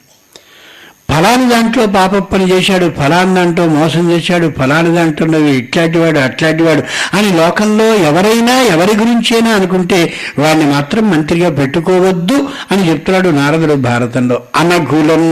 ఫలాని 1.10 1.50
దాంట్లో 1.50 1.86
పాప 1.88 2.16
పని 2.32 2.52
చేశాడు 2.52 2.90
ఫలాని 2.98 3.36
దాంట్లో 3.36 3.68
మోసం 3.68 4.12
చేశాడు 4.12 4.54
ఫలాని 4.58 4.96
దాంట్లో 4.96 5.40
ఇట్లాంటి 5.54 5.98
వాడు 5.98 6.20
అట్లాంటి 6.20 6.64
వాడు 6.64 6.84
అని 7.18 7.38
లోకంలో 7.38 7.96
ఎవరైనా 8.04 8.62
ఎవరి 8.74 8.98
గురించైనా 8.98 9.50
అనుకుంటే 9.50 10.00
వాడిని 10.40 10.66
మాత్రం 10.66 11.12
మంత్రిగా 11.12 11.50
పెట్టుకోవద్దు 11.52 12.38
అని 12.72 12.90
చెప్తున్నాడు 12.90 13.30
నారదుడు 13.30 13.74
భారతంలో. 13.82 14.44
అనగులం 14.56 15.24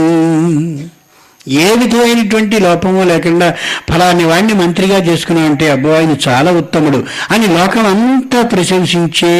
ఏ 1.58 1.74
విధమైనటువంటి 1.74 2.60
లోపము 2.60 3.02
లేకుండా 3.02 3.48
ఫలాని 3.90 4.24
వాడిని 4.24 4.54
మంత్రిగా 4.54 4.98
చేసుకున్నామంటే 4.98 5.70
అబ్బో 5.70 5.90
ఆయన 5.90 6.16
చాలా 6.28 6.52
ఉత్తముడు 6.52 7.00
అని 7.30 7.46
లోకం 7.48 7.86
అంతా 7.86 8.42
ప్రశంసించే 8.42 9.32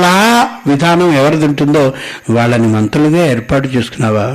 లా 0.00 0.16
విధానం 0.66 1.14
ఎవరిది 1.14 1.44
ఉంటుందో 1.44 1.84
వాళ్ళని 2.30 2.68
మంత్రులుగా 2.68 3.26
ఏర్పాటు 3.26 3.68
చేసుకున్నావా? 3.68 4.26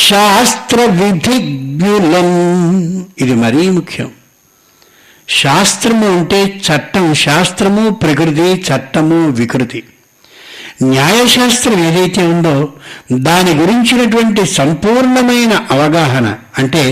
శాస్త్ర 0.00 0.84
విధిజ్ఞులం 0.98 2.28
ఇది 3.18 3.34
మరీ 3.34 3.70
ముఖ్యం. 3.70 4.08
శాస్త్రము 5.28 6.06
అంటే 6.16 6.38
చట్టం 6.66 7.14
శాస్త్రము 7.14 7.90
ప్రకృతి 7.94 8.62
చట్టము 8.68 9.30
వికృతి. 9.30 9.80
న్యాయశాస్త్రం 10.82 11.84
ఏదైతే 11.84 12.22
ఉందో 12.24 12.54
దాని 13.20 13.54
గురించినటువంటి 13.54 14.46
సంపూర్ణమైన 14.54 15.66
అవగాహన 15.70 16.26
అంటే 16.58 16.84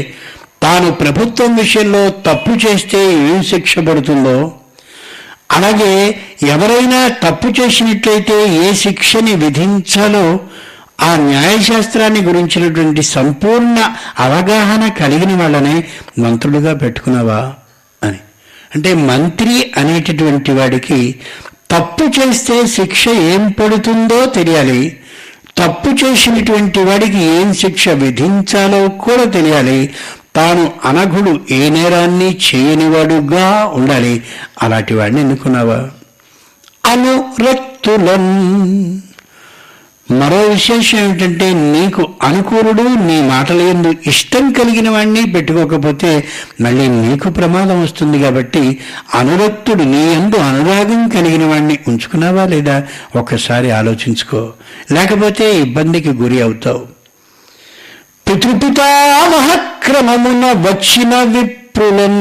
తాను 0.63 0.91
ప్రభుత్వం 0.93 1.57
విషయంలో 1.57 2.11
తప్పు 2.27 2.67
చేస్తే 2.67 3.01
ఏం 3.31 3.43
శిక్ష 3.43 3.79
పడుతుందో 3.79 4.37
అలాగే 5.51 5.93
ఎవరైనా 6.49 7.09
తప్పు 7.25 7.61
చేసినట్లయితే 7.61 8.37
ఏ 8.65 8.73
శిక్షని 8.75 9.35
విధించాలో 9.37 10.25
ఆ 11.01 11.17
న్యాయశాస్త్రాన్ని 11.17 12.21
గురించినటువంటి 12.21 13.03
సంపూర్ణ 13.03 13.93
అవగాహన 14.19 14.89
కలిగిన 14.89 15.43
వాళ్ళనే 15.43 15.85
మంత్రులుగా 16.19 16.75
పెట్టుకున్నావా 16.75 17.53
అని. 18.03 18.19
అంటే 18.75 18.95
మంత్రి 18.95 19.73
అనేటటువంటి 19.77 20.53
వాడికి 20.53 21.15
తప్పు 21.71 22.05
చేస్తే 22.05 22.67
శిక్ష 22.67 23.09
ఏం 23.09 23.51
పడుతుందో 23.51 24.27
తెలియాలి. 24.27 25.01
తప్పు 25.59 25.89
చేసినటువంటి 25.89 26.79
వాడికి 26.79 27.19
ఏం 27.19 27.55
శిక్ష 27.55 27.89
విధించాలో 27.89 28.89
కూడా 28.89 29.25
తెలియాలి. 29.25 29.95
తాను 30.37 30.73
అనఘుడు 30.85 31.41
ఏ 31.51 31.69
నేరాన్ని 31.71 32.39
చేయనివాడుగా 32.55 33.65
ఉండాలి. 33.67 34.23
అలాంటి 34.63 34.95
వాడిని 34.95 35.21
ఎన్నుకున్నావా 35.21 35.91
అనురక్తులం 36.87 38.23
మరో 40.11 40.42
విశేషం 40.42 40.99
ఏమిటంటే 40.99 41.55
నీకు 41.55 42.09
అనుకూలుడు 42.23 42.83
నీ 42.83 43.23
మాటల 43.23 43.61
ఎందు 43.61 43.94
ఇష్టం 44.07 44.53
కలిగిన 44.53 44.90
వాడిని 44.90 45.33
పెట్టుకోకపోతే 45.33 46.25
మళ్ళీ 46.61 46.88
నీకు 46.88 47.31
ప్రమాదం 47.31 47.83
వస్తుంది 47.83 48.23
కాబట్టి 48.23 48.79
అనురక్తుడు 49.14 49.83
నీ 49.83 50.12
ఎందు 50.12 50.37
అనురాగం 50.37 51.09
కలిగిన 51.09 51.44
వాడిని 51.44 51.79
ఉంచుకున్నావా 51.88 52.46
లేదా? 52.46 52.83
ఒక్కసారి 53.16 53.70
ఆలోచించుకో. 53.70 54.53
లేకపోతే 54.92 55.61
ఇబ్బందికి 55.61 56.11
గురి 56.11 56.42
అవుతావు. 56.42 56.87
పితృపితామహక్రమమున 58.29 60.53
వచ్చిన 60.53 61.23
విప్రులం 61.23 62.16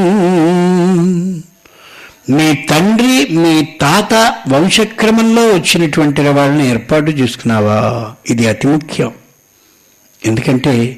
మీ 2.28 2.54
తండ్రి 2.54 3.28
మీ 3.36 3.68
తాత 3.80 4.34
వంశక్రమంలో 4.48 5.48
వచ్చినటువంటి 5.48 6.22
వాళ్ళని 6.22 6.70
ఏర్పాటు 6.70 7.10
చేసుకున్నావా? 7.10 8.10
ఇది 8.30 8.48
అతి 8.48 8.66
ముఖ్యం. 8.66 9.12
ఎందుకంటే 10.26 10.96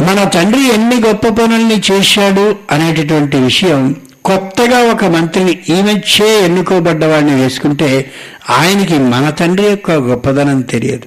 మన 0.00 0.24
తండ్రి 0.24 0.74
ఎన్ని 0.74 0.96
గొప్ప 0.96 1.28
పనుల్ని 1.28 1.82
చేశాడు 1.92 2.56
అనేటటువంటి 2.70 3.36
విషయం 3.36 3.96
కొత్తగా 4.24 4.92
ఒక 4.92 5.04
మంత్రిని 5.04 5.58
ఈ 5.68 5.82
మధ్యే 5.82 6.44
ఎన్నుకోబడ్డవాడిని 6.44 7.34
వేసుకుంటే 7.34 8.10
ఆయనకి 8.50 8.98
మన 8.98 9.30
తండ్రి 9.30 9.66
యొక్క 9.66 9.90
గొప్పదనం 9.90 10.60
తెలియదు. 10.60 11.04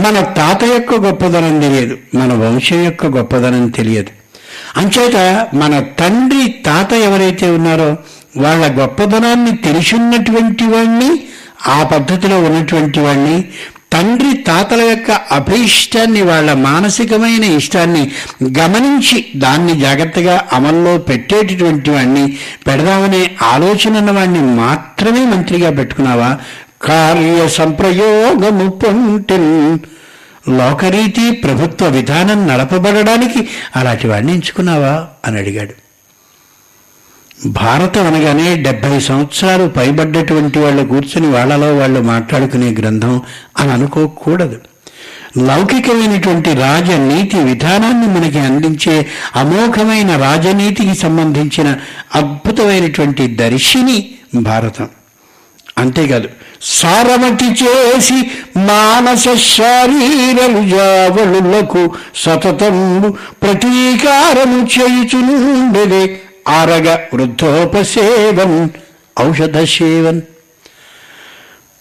మన 0.00 0.20
తాత 0.20 0.64
యొక్క 0.64 0.94
గొప్పదనం 0.94 1.60
తెలియదు. 1.60 1.98
మన 2.14 2.32
వంశం 2.32 2.84
యొక్క 2.84 3.06
గొప్పదనం 3.06 3.68
తెలియదు. 3.68 4.25
అంచేత 4.76 5.16
మన 5.54 5.74
తండ్రి 5.98 6.62
తాత 6.64 6.92
ఎవరైతే 7.06 7.46
ఉన్నారో 7.50 7.90
వాళ్ళ 8.36 8.66
గొప్పదనాన్ని 8.78 9.56
తెలిసిన్నటువంటి 9.58 10.64
వాణ్ణి 10.64 11.10
ఆ 11.68 11.82
పద్ధతిలో 11.84 12.38
ఉన్నటువంటి 12.40 13.00
వాణ్ణి 13.00 13.36
తండ్రి 13.92 14.32
తాతల 14.42 14.80
యొక్క 14.82 15.10
అభీష్టాన్ని 15.30 16.22
వాళ్ళ 16.22 16.52
మానసికమైన 16.62 17.44
ఇష్టాన్ని 17.56 18.02
గమనించి 18.58 19.18
దాన్ని 19.36 19.74
జాగ్రత్తగా 19.80 20.44
అమల్లో 20.52 20.98
పెట్టేటటువంటి 21.08 21.90
వాణ్ణి 21.90 22.24
పెడదామనే 22.66 23.22
ఆలోచన 23.52 24.10
వాణ్ణి 24.10 24.42
మాత్రమే 24.58 25.24
మంత్రిగా 25.26 25.70
పెట్టుకున్నావా? 25.70 26.30
కార్య 26.82 27.48
సంప్రయోగము 27.56 28.66
పొంటిన్ 28.80 29.50
లోకరీతి 30.48 31.30
ప్రభుత్వ 31.30 31.86
విధానం 31.88 32.46
నడపబడడానికి 32.46 33.48
అలాంటి 33.76 34.08
వాడిని 34.08 34.32
ఎంచుకున్నావా? 34.32 35.06
అని 35.24 35.38
అడిగాడు. 35.38 35.72
భారతం 37.46 38.06
అనగానే 38.06 38.62
డెబ్బై 38.62 39.00
సంవత్సరాలు 39.00 39.68
పైబడ్డటువంటి 39.68 40.58
వాళ్ళు 40.58 40.86
కూర్చుని 40.86 41.26
వాళ్ళలో 41.26 41.76
వాళ్ళు 41.76 42.00
మాట్లాడుకునే 42.00 42.70
గ్రంథం 42.70 43.22
అని 43.58 43.72
అనుకోకూడదు. 43.72 44.60
లౌకికమైనటువంటి 45.38 46.54
రాజనీతి 46.54 47.36
విధానాన్ని 47.36 48.06
మనకి 48.06 48.38
అందించే 48.38 49.06
అమోఘమైన 49.36 50.16
రాజనీతికి 50.16 50.94
సంబంధించిన 50.94 51.76
అద్భుతమైనటువంటి 52.14 53.26
దర్శిని 53.26 54.14
భారతం. 54.34 54.88
అంతేకాదు 55.78 56.28
సారమతి 56.62 57.44
చేసి 57.44 58.18
మానస 58.58 59.24
శారీరలు 59.56 60.68
జావళులకు 60.68 61.94
సతతము 62.14 63.08
ప్రతీకారము 63.42 64.68
చేయుచునుండెదే 64.74 66.20
ఆరగ 66.48 66.96
వృద్ధోపసేవన్ 67.14 68.68
ఔషధ 69.20 69.64
సేవన్ 69.64 70.22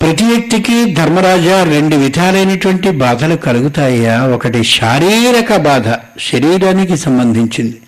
ప్రతి 0.02 0.24
వ్యక్తికి 0.24 0.94
ధర్మరాజా 0.94 1.64
రెండు 1.64 1.96
విధాలైనటువంటి 1.96 2.92
బాధలు 2.92 3.36
కలుగుతాయా? 3.36 4.24
ఒకటి 4.26 4.64
శారీరక 4.64 5.56
బాధ 5.56 5.88
శరీరానికి 6.20 6.98
సంబంధించింది. 6.98 7.82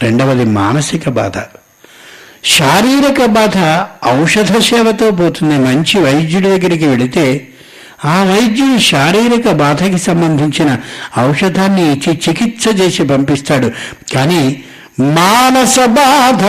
రెండవది 0.00 0.44
మానసిక 0.44 1.08
బాధ. 1.08 1.36
శారీరక 2.44 3.24
బాధ 3.26 3.58
ఔషధ 4.20 4.58
సేవతో 4.58 5.10
పోతుంది 5.10 5.58
మంచి 5.58 5.98
వైద్యుడి 5.98 6.48
దగ్గరికి 6.48 6.86
వెళితే 6.86 7.24
ఆ 8.04 8.22
వైద్యుడు 8.22 8.78
శారీరక 8.80 9.48
బాధకి 9.52 9.98
సంబంధించిన 9.98 10.78
ఔషధాన్ని 11.18 11.92
ఇచ్చి 11.92 12.12
చికిత్స 12.28 12.68
చేసి 12.80 13.02
పంపిస్తాడు. 13.04 13.68
కానీ 14.14 14.42
మానస 14.98 15.78
బాధ 15.78 16.44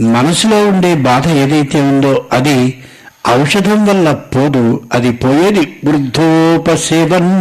మనసులో 0.00 0.66
ఉండే 0.66 0.94
బాధ 0.94 1.28
ఏదైతే 1.28 1.80
ఉందో 1.80 2.28
అది 2.32 2.56
ఔషధం 3.30 3.86
వల్ల 3.86 4.12
పోదు 4.12 4.82
అది 4.92 5.10
పోయేది 5.12 5.78
వృద్ధోపసేవన్ 5.86 7.32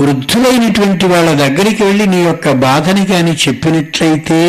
వృద్ధులైనటువంటి 0.00 1.06
వాళ్ళ 1.06 1.34
దగ్గరికి 1.34 1.84
వెళ్ళి 1.84 2.06
నీ 2.06 2.24
యొక్క 2.24 2.52
బాధని 2.52 3.06
కానీ 3.06 3.32
చెప్పినట్లయితే 3.48 4.40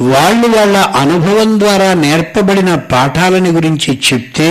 వాళ్ళు 0.00 0.48
వాళ్ళ 0.56 0.76
అనుభవం 0.76 1.60
ద్వారా 1.60 1.94
నేర్పబడిన 1.94 2.74
పాఠాలని 2.74 3.50
గురించి 3.50 4.00
చెప్తే 4.06 4.50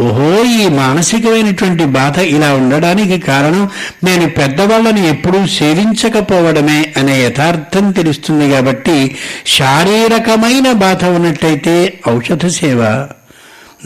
ఓహో 0.00 0.28
ఈ 0.44 0.68
మానసికమైనటువంటి 0.68 1.84
బాధ 1.84 2.18
ఇలా 2.18 2.54
ఉండడానికి 2.54 3.18
కారణం 3.18 3.64
నేను 4.04 4.30
పెద్దవాళ్ళని 4.30 5.08
ఎప్పుడూ 5.08 5.46
సేవించకపోవడమే 5.46 6.92
అనే 6.96 7.22
యథార్థం 7.22 7.92
తెలుస్తుంది 7.92 8.50
కాబట్టి 8.50 8.96
శారీరకమైన 9.46 10.72
బాధ 10.84 11.04
ఉన్నట్టయితే 11.04 11.76
ఔషధ 12.14 12.46
సేవ 12.46 12.80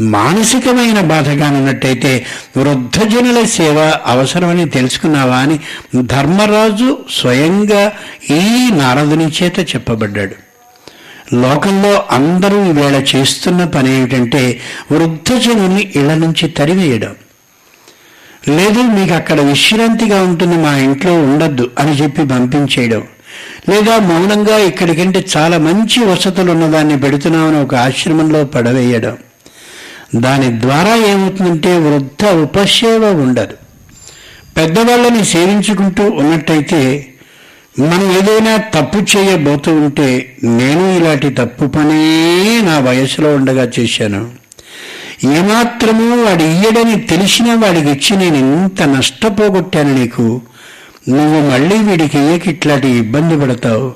మానసికమైన 0.01 1.01
బాధగానున్నట్టయితే 1.01 2.13
వృద్ధజనుల 2.57 3.45
సేవ 3.47 3.77
అవసరమని 4.07 4.69
తెలుసుకున్నావా 4.69 5.37
అని 5.37 5.59
ధర్మరాజు 6.07 6.99
స్వయంగా 7.19 7.83
ఈ 8.31 8.41
నారదుని 8.71 9.29
చేత 9.43 9.75
చెప్పబడ్డాడు. 9.75 10.37
లోకంలో 11.33 12.05
అందరూ 12.11 12.65
ఈవేళ 12.65 13.03
చేస్తున్న 13.17 13.65
పని 13.65 13.97
ఏమిటంటే 13.97 14.61
వృద్ధజనుల్ని 14.93 15.93
ఇళ్ళ 15.97 16.15
నుంచి 16.15 16.49
తరివేయడం. 16.49 17.15
లేదు 18.49 18.81
మీకు 18.83 19.15
అక్కడ 19.15 19.41
విశ్రాంతిగా 19.41 20.23
ఉంటుంది 20.23 20.57
మా 20.57 20.77
ఇంట్లో 20.77 21.23
ఉండొద్దు 21.23 21.71
అని 21.79 22.03
చెప్పి 22.03 22.27
పంపించేయడం. 22.27 23.03
లేదా 23.69 23.99
మౌనంగా 23.99 24.57
ఇక్కడికంటే 24.57 25.25
చాలా 25.37 25.59
మంచి 25.59 26.05
వసతులు 26.05 26.53
ఉన్నదాన్ని 26.53 27.01
పెడుతున్నామని 27.01 27.61
ఒక 27.61 27.75
ఆశ్రమంలో 27.75 28.45
పడవేయడం. 28.45 29.17
దాని 30.17 30.61
ద్వారా 30.61 30.95
ఏమవుతుందంటే 30.95 31.79
వృద్ధ 31.79 32.25
ఉపసేవ 32.25 33.23
ఉండదు. 33.23 33.55
పెద్దవాళ్ళని 34.57 35.25
సేవించుకుంటూ 35.25 36.11
ఉన్నట్టయితే 36.11 37.07
మనం 37.79 38.13
ఏదైనా 38.13 38.57
తప్పు 38.57 39.17
చేయబోతూ 39.17 39.75
ఉంటే 39.75 40.37
నేను 40.45 40.97
ఇలాంటి 40.97 41.31
తప్పు 41.31 41.67
పనే 41.67 42.61
నా 42.65 42.79
వయసులో 42.79 43.35
ఉండగా 43.35 43.71
చేశాను. 43.79 44.31
ఏమాత్రము 45.25 46.25
వాడు 46.25 46.43
ఇయ్యడని 46.43 47.01
తెలిసినా 47.01 47.55
వాడికి 47.55 47.91
ఇచ్చి 47.91 48.17
నేను 48.17 48.37
ఇంత 48.37 48.83
నష్టపోగొట్టాను 48.83 49.95
నీకు. 49.95 50.41
నువ్వు 51.09 51.51
మళ్ళీ 51.51 51.79
వీడికి 51.79 52.19
ఇయ్యకి 52.19 52.51
ఇట్లాంటి 52.51 52.89
ఇబ్బంది 52.89 53.41
పడతావు. 53.41 53.93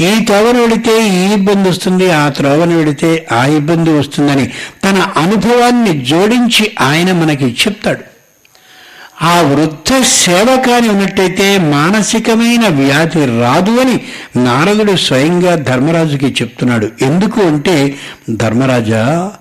ఈ 0.00 0.24
త్రోవను 0.24 0.60
వెడితే 0.60 1.08
ఈ 1.08 1.32
ఇబ్బంది 1.32 1.68
వస్తుంది 1.68 2.10
ఆ 2.10 2.28
త్రోవను 2.28 2.78
వెడితే 2.78 3.26
ఆ 3.32 3.46
ఇబ్బంది 3.46 3.98
వస్తుందని 3.98 4.46
తన 4.84 4.98
అనుభవాన్ని 5.16 6.04
జోడించి 6.04 6.72
ఆయన 6.80 7.12
మనకి 7.12 7.44
చెప్తాడు. 7.44 8.15
ఆ 9.22 9.40
వృద్ధ 9.40 10.02
సేవ 10.02 10.62
కాని 10.66 10.88
ఉన్నట్టయితే 10.88 11.58
మానసికమైన 11.58 12.68
వ్యాధి 12.68 13.40
రాదు 13.40 13.80
అని 13.80 14.00
నారదుడు 14.44 14.96
స్వయంగా 14.96 15.54
ధర్మరాజుకి 15.54 16.26
చెప్తున్నాడు. 16.26 16.90
ఎందుకు 17.02 17.40
అంటే 17.40 17.94
ధర్మరాజా 18.30 19.32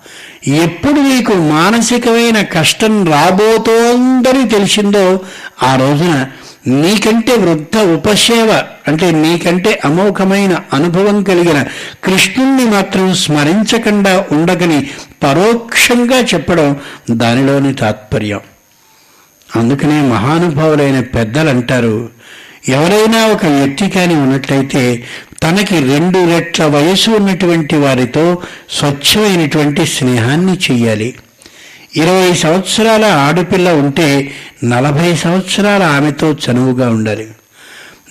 ఎప్పుడు 0.48 1.00
నీకు 1.00 1.34
మానసికమైన 1.34 2.42
కష్టం 2.42 3.06
రాబోతోందని 3.06 4.50
తెలిసిందో 4.50 5.20
ఆ 5.64 5.76
రోజున 5.76 6.26
నీకంటే 6.68 7.36
వృద్ధ 7.36 7.78
ఉపసేవ 7.78 8.64
అంటే 8.88 9.12
నీకంటే 9.12 9.80
అమోఘమైన 9.86 10.58
అనుభవం 10.74 11.24
కలిగిన 11.24 11.64
కృష్ణుణ్ణి 12.04 12.66
మాత్రం 12.66 13.14
స్మరించకుండా 13.14 14.26
ఉండకని 14.32 14.88
పరోక్షంగా 15.24 16.20
చెప్పడం 16.20 16.76
దానిలోని 17.12 17.74
తాత్పర్యం. 17.74 18.40
అందుకనే 19.56 20.02
మహానుభావులైన 20.02 21.00
పెద్దలు 21.00 21.50
అంటారు 21.50 22.10
ఎవరైనా 22.70 23.26
ఒక 23.26 23.46
వ్యక్తి 23.46 23.90
కాని 23.90 24.16
ఉన్నట్లయితే 24.16 25.04
తనకి 25.44 25.80
రెండు 25.80 26.36
రెట్ల 26.36 26.66
వయసు 26.66 27.12
ఉన్నటువంటి 27.12 27.76
వారితో 27.76 28.38
స్వచ్ఛమైనటువంటి 28.70 29.86
స్నేహాన్ని 29.86 30.54
చెయ్యాలి. 30.54 31.16
ఇరవై 31.96 32.34
సంవత్సరాల 32.34 33.06
ఆడపిల్ల 33.06 33.70
ఉంటే 33.70 34.32
నలభై 34.64 35.16
సంవత్సరాల 35.16 35.84
ఆమెతో 35.84 36.36
చనువుగా 36.46 36.90
ఉండాలి. 36.90 37.28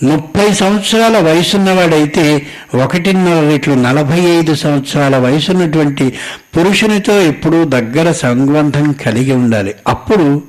ముప్పై 0.03 0.53
సంవత్సరాల 0.53 1.17
వయసున్నవాడైతే 1.19 2.47
ఒకటిన్నర 2.75 3.49
రెట్లు 3.49 3.73
నలభై 3.73 4.19
ఐదు 4.19 4.55
సంవత్సరాల 4.55 5.17
వయసున్నటువంటి 5.17 6.13
పురుషునితో 6.57 7.21
ఎప్పుడూ 7.21 7.63
దగ్గర 7.63 8.11
సంబంధం 8.11 8.91
కలిగి 8.91 9.31
ఉండాలి. 9.31 9.75
అప్పుడు 9.87 10.41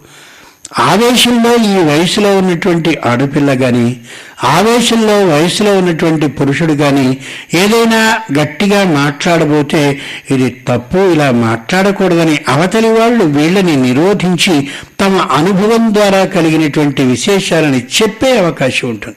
ఆవేశంలో 0.72 1.54
ఈ 1.54 1.82
వయసులో 1.84 2.38
ఉన్నటువంటి 2.38 2.98
ఆడపిల్ల 3.04 3.50
గాని 3.50 3.96
ఆవేశంలో 4.44 5.26
వయసులో 5.26 5.78
ఉన్నటువంటి 5.78 6.26
పురుషుడు 6.26 6.72
గాని 6.72 7.16
ఏదైనా 7.54 8.18
గట్టిగా 8.40 8.84
మాట్లాడబోతే 8.84 10.00
ఇది 10.30 10.64
తప్పు 10.68 11.12
ఇలా 11.12 11.30
మాట్లాడకూడదని 11.30 12.38
అవతలి 12.48 12.88
వాళ్ళు 12.88 13.24
వీళ్ళని 13.24 13.76
నిరోధించి 13.76 14.68
తమ 15.00 15.28
అనుభవం 15.32 15.94
ద్వారా 15.94 16.24
కలిగినటువంటి 16.24 17.02
విశేషాలని 17.02 17.78
చెప్పే 17.78 18.38
అవకాశం 18.38 18.88
ఉంటుంది. 18.88 19.16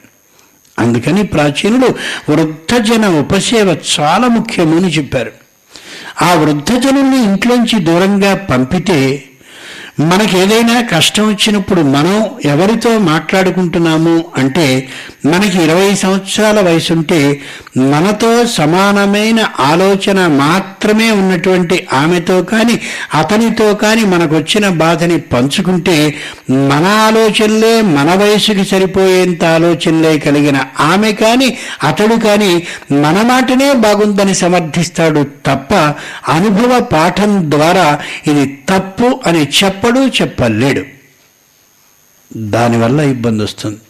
అందుకని 0.78 1.22
ప్రాచీనులు 1.22 1.94
వృద్ధజన 2.30 3.06
ఉపసేవ 3.06 3.76
చాలా 4.00 4.28
ముఖ్యమని 4.28 4.88
చెప్పారు. 4.88 5.32
ఆ 6.22 6.34
వృద్ధజనుల్ని 6.34 7.24
ఇంట్లోంచి 7.24 7.78
దూరంగా 7.78 8.34
పంపితే 8.34 9.24
మనకి 10.02 10.34
ఏదైనా 10.38 10.74
కష్టం 10.90 11.24
వచ్చినప్పుడు 11.28 11.82
మనం 11.88 12.14
ఎవరితో 12.44 12.90
మాట్లాడుకుంటున్నాము 13.04 14.14
అంటే 14.38 14.66
మనకి 15.24 15.56
ఇరవై 15.62 15.90
సంవత్సరాల 15.94 16.58
వయసుంటే 16.60 17.18
మనతో 17.84 18.30
సమానమైన 18.54 19.40
ఆలోచన 19.62 20.20
మాత్రమే 20.36 21.08
ఉన్నటువంటి 21.12 21.76
ఆమెతో 21.92 22.36
కానీ 22.44 22.76
అతనితో 23.14 23.68
కానీ 23.74 24.04
మనకు 24.04 24.34
వచ్చిన 24.34 24.68
బాధని 24.78 25.18
పంచుకుంటే 25.32 25.98
మన 26.70 26.86
ఆలోచనలే 27.00 27.74
మన 27.90 28.08
వయసుకి 28.14 28.64
సరిపోయేంత 28.64 29.44
ఆలోచనలే 29.52 30.14
కలిగిన 30.18 30.58
ఆమె 30.88 31.12
కానీ 31.14 31.50
అతడు 31.84 32.18
కానీ 32.24 32.52
మన 33.00 33.16
మాటనే 33.24 33.70
బాగుందని 33.84 34.34
సమర్థిస్తాడు 34.34 35.22
తప్ప 35.46 35.72
అనుభవ 36.30 36.72
పాఠం 36.92 37.32
ద్వారా 37.50 37.86
ఇది 38.26 38.44
తప్పు 38.70 39.08
అని 39.26 39.44
చెప్ప 39.58 39.79
ఎప్పుడూ 39.80 40.08
చెప్పలేడు. 40.08 40.82
దానివల్ల 42.36 43.00
ఇబ్బంది 43.00 43.42
వస్తుంది. 43.42 43.80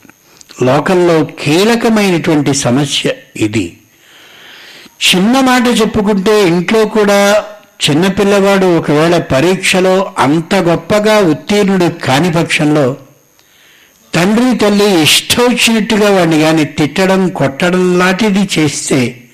లోకంలో 0.64 1.24
కీలకమైనటువంటి 1.24 2.54
సమస్య 2.54 3.12
ఇది. 3.36 3.78
చిన్న 5.00 5.40
మాట 5.40 5.62
చెప్పుకుంటే 5.80 6.48
ఇంట్లో 6.48 6.84
కూడా 6.86 7.44
చిన్నపిల్లవాడు 7.84 8.78
ఒకవేళ 8.78 9.18
పరీక్షలో 9.18 10.14
అంత 10.18 10.54
గొప్పగా 10.54 11.18
ఉత్తీర్ణుడు 11.18 11.88
కాని 11.88 12.32
పక్షంలో 12.32 12.96
తండ్రి 14.14 14.58
తల్లి 14.58 15.02
ఇష్టం 15.02 15.42
వచ్చినట్టుగా 15.44 16.10
వాడిని 16.10 16.40
కానీ 16.40 16.64
తిట్టడం 16.64 17.28
కొట్టడం 17.28 17.98
లాంటిది 17.98 18.48
చేస్తే 18.58 19.29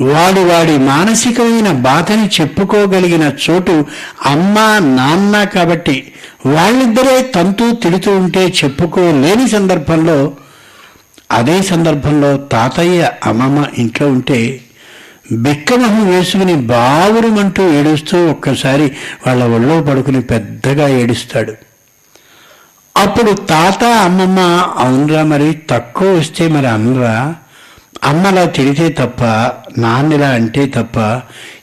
వాడు 0.00 0.40
వాడి 0.40 0.78
మానసికమైన 0.78 1.70
బాధని 1.72 2.30
చెప్పుకోగలిగిన 2.40 3.32
చోటు 3.44 3.84
అమ్మ 4.26 4.58
నాన్న 4.78 5.44
కాబట్టి 5.44 6.12
వాళ్ళిద్దరే 6.46 7.22
తంతు 7.22 7.70
తిడుతూ 7.82 8.18
ఉంటే 8.18 8.46
చెప్పుకోలేని 8.48 9.48
సందర్భంలో 9.48 10.32
అదే 11.30 11.62
సందర్భంలో 11.62 12.36
తాతయ్య 12.36 13.10
అమ్మమ్మ 13.24 13.64
ఇంట్లో 13.78 14.08
ఉంటే 14.08 14.60
బిక్కమొహం 15.32 16.10
వేసుకుని 16.10 16.54
బావురమంటూ 16.54 17.72
ఏడుస్తూ 17.72 18.30
ఒక్కసారి 18.30 18.92
వాళ్ళ 19.26 19.44
ఒళ్ళో 19.44 19.82
పడుకుని 19.82 20.20
పెద్దగా 20.20 20.88
ఏడుస్తాడు. 20.88 21.54
అప్పుడు 22.96 23.32
తాత 23.32 23.84
అమ్మమ్మ 23.84 24.40
అవునరా 24.78 25.22
మరి 25.24 25.60
తక్కువ 25.70 26.18
వస్తే 26.18 26.48
మరి 26.48 26.66
అనరా? 26.66 27.34
అమ్మలా 28.06 28.44
తిడితే 28.56 28.86
తప్ప 28.98 29.22
నాన్నలా 29.78 30.28
అంటే 30.30 30.62
తప్ప 30.74 30.96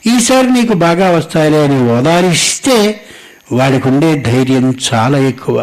ఈసారి 0.06 0.48
నీకు 0.50 0.74
బాగా 0.80 1.06
వస్తాయిలే 1.10 1.60
అని 1.64 1.78
ఓదారిస్తే 1.90 2.76
వాడికి 3.52 3.86
ఉండే 3.88 4.10
ధైర్యం 4.22 4.66
చాలా 4.86 5.18
ఎక్కువ. 5.28 5.56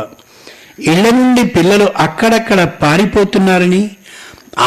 ఇళ్ళ 0.85 1.05
నుండి 1.11 1.43
పిల్లలు 1.55 1.87
అక్కడక్కడ 1.97 2.61
పారిపోతున్నారని 2.81 3.83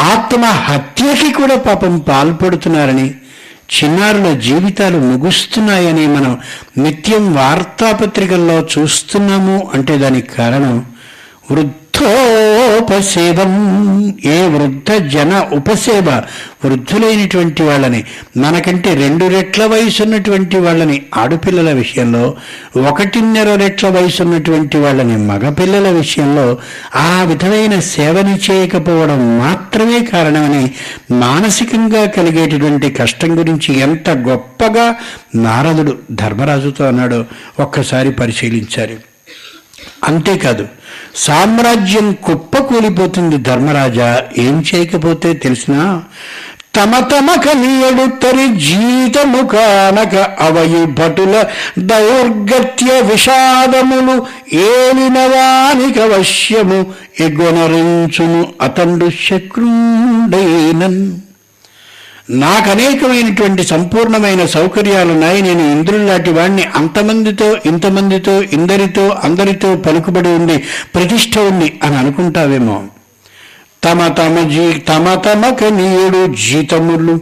ఆత్మహత్యకి 0.08 1.30
కూడా 1.32 1.56
పాపం 1.66 1.94
పాల్పడుతున్నారని 2.08 3.06
చిన్నారుల 3.74 4.28
జీవితాలు 4.40 4.98
ముగుస్తున్నాయని 5.08 6.06
మనం 6.06 6.32
నిత్యం 6.78 7.24
వార్తాపత్రికల్లో 7.34 8.56
చూస్తున్నాము 8.72 9.56
అంటే 9.74 9.94
దానికి 9.96 10.30
కారణం 10.36 10.74
వృద్ధోపసేవం. 11.96 13.52
ఏ 14.24 14.46
వృద్ధ 14.46 14.92
జన 14.92 15.48
ఉపసేవ? 15.52 16.08
వృద్ధులైనటువంటి 16.64 17.62
వాళ్ళని 17.62 18.04
మనకంటే 18.36 18.94
రెండు 18.94 19.24
రెట్ల 19.24 19.66
వయసు 19.66 20.02
ఉన్నటువంటి 20.02 20.56
వాళ్ళని 20.56 21.02
ఆడపిల్లల 21.14 21.72
విషయంలో 21.72 22.36
ఒకటిన్నర 22.90 23.54
రెట్ల 23.54 23.88
వయసు 23.88 24.22
ఉన్నటువంటి 24.22 24.76
వాళ్ళని 24.76 25.16
మగపిల్లల 25.18 25.88
విషయంలో 25.90 26.58
ఆ 26.96 27.22
విధమైన 27.22 27.80
సేవని 27.80 28.36
చేయకపోవడం 28.50 29.38
మాత్రమే 29.38 30.00
కారణమని 30.04 30.64
మానసికంగా 31.10 32.04
కలిగేటటువంటి 32.06 32.90
కష్టం 32.90 33.38
గురించి 33.38 33.78
ఎంత 33.78 34.10
గొప్పగా 34.10 34.94
నారదుడు 35.34 35.98
ధర్మరాజుతో 36.10 36.84
అన్నాడో 36.86 37.24
ఒక్కసారి 37.60 38.12
పరిశీలించారు. 38.12 38.96
అంతేకాదు 40.04 40.64
సామ్రాజ్యం 41.16 42.16
కుప్పకూలిపోతుంది 42.24 43.36
ధర్మరాజా. 43.36 44.22
ఏం 44.38 44.64
చేయకపోతే 44.74 45.34
తెలిసినా? 45.34 46.02
తమ 46.76 46.98
తమ 46.98 47.52
నీయడు 47.52 48.20
తరి 48.20 48.60
జీతము 48.60 49.46
కానక 49.46 50.14
అవయు 50.40 50.86
భటుల 50.86 51.44
దౌర్గత్య 51.78 53.00
విషాదములు 53.00 54.26
ఏలినవానిక 54.56 55.98
వశ్యము 55.98 56.86
ఎగొనరించును 57.20 58.54
అతండు 58.60 59.10
శక్రుండైనన్. 59.30 61.12
నాకు 62.28 62.70
అనేకమైనటువంటి 62.70 63.62
సంపూర్ణమైన 63.64 64.46
సౌకర్యాలున్నాయి 64.46 65.42
నేను 65.42 65.72
ఇంద్రుల్లాంటి 65.72 66.30
వాడిని 66.30 66.62
అంతమందితో 66.62 67.56
ఇంతమందితో 67.66 68.42
ఇందరితో 68.42 69.08
అందరితో 69.08 69.76
పలుకుబడి 69.76 70.28
ఉంది 70.28 70.56
ప్రతిష్ట 70.94 71.38
ఉంది 71.38 71.80
అని 71.82 71.96
అనుకుంటావేమో. 71.96 72.84
తమ 73.84 74.08
తమ 74.08 74.48
జీ 74.48 74.78
తమ 74.78 75.14
తమకు 75.14 75.64
నీయుడు 75.64 76.34
జీతములు. 76.34 77.20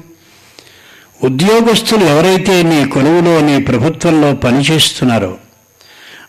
ఉద్యోగస్తులు 1.24 2.04
ఎవరైతే 2.04 2.62
నీ 2.62 2.84
కొలువులో 2.84 3.40
నీ 3.40 3.62
ప్రభుత్వంలో 3.62 4.32
పనిచేస్తున్నారో 4.34 5.36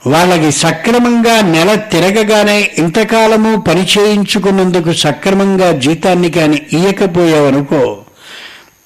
వాళ్ళకి 0.08 0.52
సక్రమంగా 0.52 1.42
నెల 1.42 1.76
తిరగగానే 1.76 2.72
ఇంతకాలము 2.78 3.62
పని 3.62 3.84
చేయించుకున్నందుకు 3.84 4.94
సక్రమంగా 4.94 5.72
జీతాన్ని 5.72 6.32
కానీ 6.32 6.62
ఇయ్యకపోయావనుకో 6.74 7.98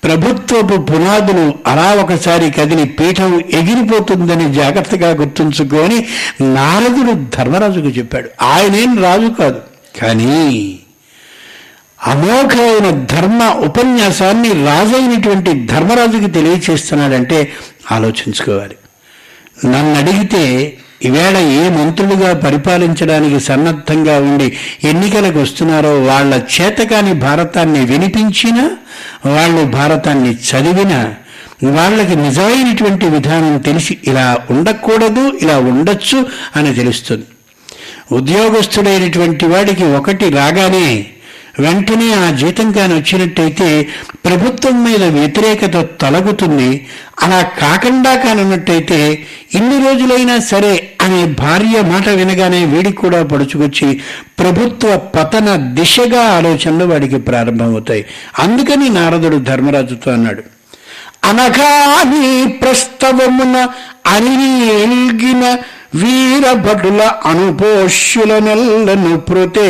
ప్రభుత్వపు 0.03 0.81
పునాదులు 0.81 1.53
అలా 1.67 1.93
ఒకసారి 2.03 2.51
కదిలి 2.51 2.85
పీఠం 2.85 3.39
ఎగిరిపోతుందని 3.39 4.53
జాగ్రత్తగా 4.53 5.09
గుర్తుంచుకొని 5.09 6.07
నారదుడు 6.41 7.25
ధర్మరాజుకు 7.35 7.87
చెప్పాడు. 7.87 8.29
ఆయనేం 8.41 9.03
రాజు 9.03 9.27
కాదు. 9.27 9.61
కానీ 10.01 10.79
అమోఘమైన 12.07 13.05
ధర్మ 13.05 13.55
ఉపన్యాసాన్ని 13.65 14.49
రాజైనటువంటి 14.49 15.65
ధర్మరాజుకి 15.65 16.31
తెలియచేస్తున్నాడంటే 16.31 17.51
ఆలోచించుకోవాలి. 17.91 18.75
నన్ను 19.65 19.93
అడిగితే 19.93 20.77
ఈవేళ 21.05 21.37
ఏ 21.37 21.69
మంత్రులుగా 21.69 22.33
పరిపాలించడానికి 22.33 23.39
సన్నద్ధంగా 23.39 24.19
ఉండి 24.19 24.57
ఎన్నికలకు 24.83 25.39
వస్తున్నారో 25.39 26.03
వాళ్ళ 26.03 26.41
చేతకాని 26.55 27.13
భారతాన్ని 27.13 27.85
వినిపించినా 27.85 28.65
వాళ్ళు 29.25 29.63
భారతాన్ని 29.65 30.33
చదివినా 30.33 31.15
వాళ్ళకి 31.63 32.15
నిజమైనటువంటి 32.15 33.05
విధానం 33.05 33.57
తెలిసి 33.57 33.97
ఇలా 34.03 34.37
ఉండకూడదు 34.49 35.31
ఇలా 35.41 35.59
ఉండొచ్చు 35.59 36.25
అని 36.55 36.73
తెలుస్తుంది. 36.73 37.25
ఉద్యోగస్తుడైనటువంటి 38.11 39.45
వాడికి 39.45 39.83
ఒకటి 39.83 40.29
రాగానే 40.29 41.07
వెంటనే 41.59 42.13
ఆ 42.13 42.31
జీతం 42.31 42.71
కాని 42.71 42.93
వచ్చినట్టయితే 42.93 43.87
ప్రభుత్వం 44.25 44.83
మీద 44.83 45.03
వ్యతిరేకత 45.03 45.77
తొలగుతుంది. 46.01 46.87
అలా 47.23 47.41
కాకుండా 47.41 48.15
కానున్నట్టయితే 48.15 49.25
ఇన్ని 49.55 49.77
రోజులైనా 49.85 50.39
సరే 50.39 50.89
అనే 51.01 51.25
భార్య 51.25 51.81
మాట 51.81 52.09
వినగానే 52.09 52.65
వీడికి 52.65 52.97
కూడా 52.97 53.23
పడుచుకొచ్చి 53.23 54.01
ప్రభుత్వ 54.39 54.97
పతన 54.97 55.55
దిశగా 55.55 56.23
ఆలోచనలు 56.23 56.85
వాడికి 56.85 57.17
ప్రారంభమవుతాయి. 57.17 58.05
అందుకని 58.39 58.89
నారదుడు 58.89 59.37
ధర్మరాజుతో 59.37 60.11
అన్నాడు 60.11 60.43
అనగాని 61.23 62.47
ప్రస్తవమున 62.47 63.67
అనిని 64.07 64.51
ఎల్గిన 64.83 65.57
వీరభటుల 65.99 67.01
అనుపోష్యుల 67.25 68.31
నెల్లను 68.39 69.17
ప్రోతే 69.19 69.67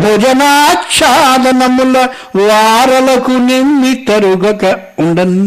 భోజనాచ్ఛాదనముల 0.00 1.96
వారలకు 2.40 3.34
నిమ్మి 3.48 3.92
తరుగక 4.08 4.62
ఉండన్. 4.98 5.38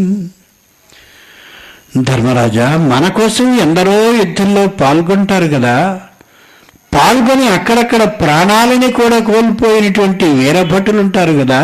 ధర్మరాజా 2.01 2.67
మన 2.91 3.07
కోసం 3.09 3.47
ఎందరో 3.59 3.97
యుద్ధంలో 4.13 4.67
పాల్గొంటారు 4.81 5.47
కదా 5.47 5.75
పాల్గొని 6.95 7.47
అక్కడక్కడ 7.47 8.03
ప్రాణాలని 8.19 8.89
కూడా 8.91 9.19
కోల్పోయినటువంటి 9.19 10.25
వీరభటులుంటారు 10.39 11.33
కదా 11.41 11.61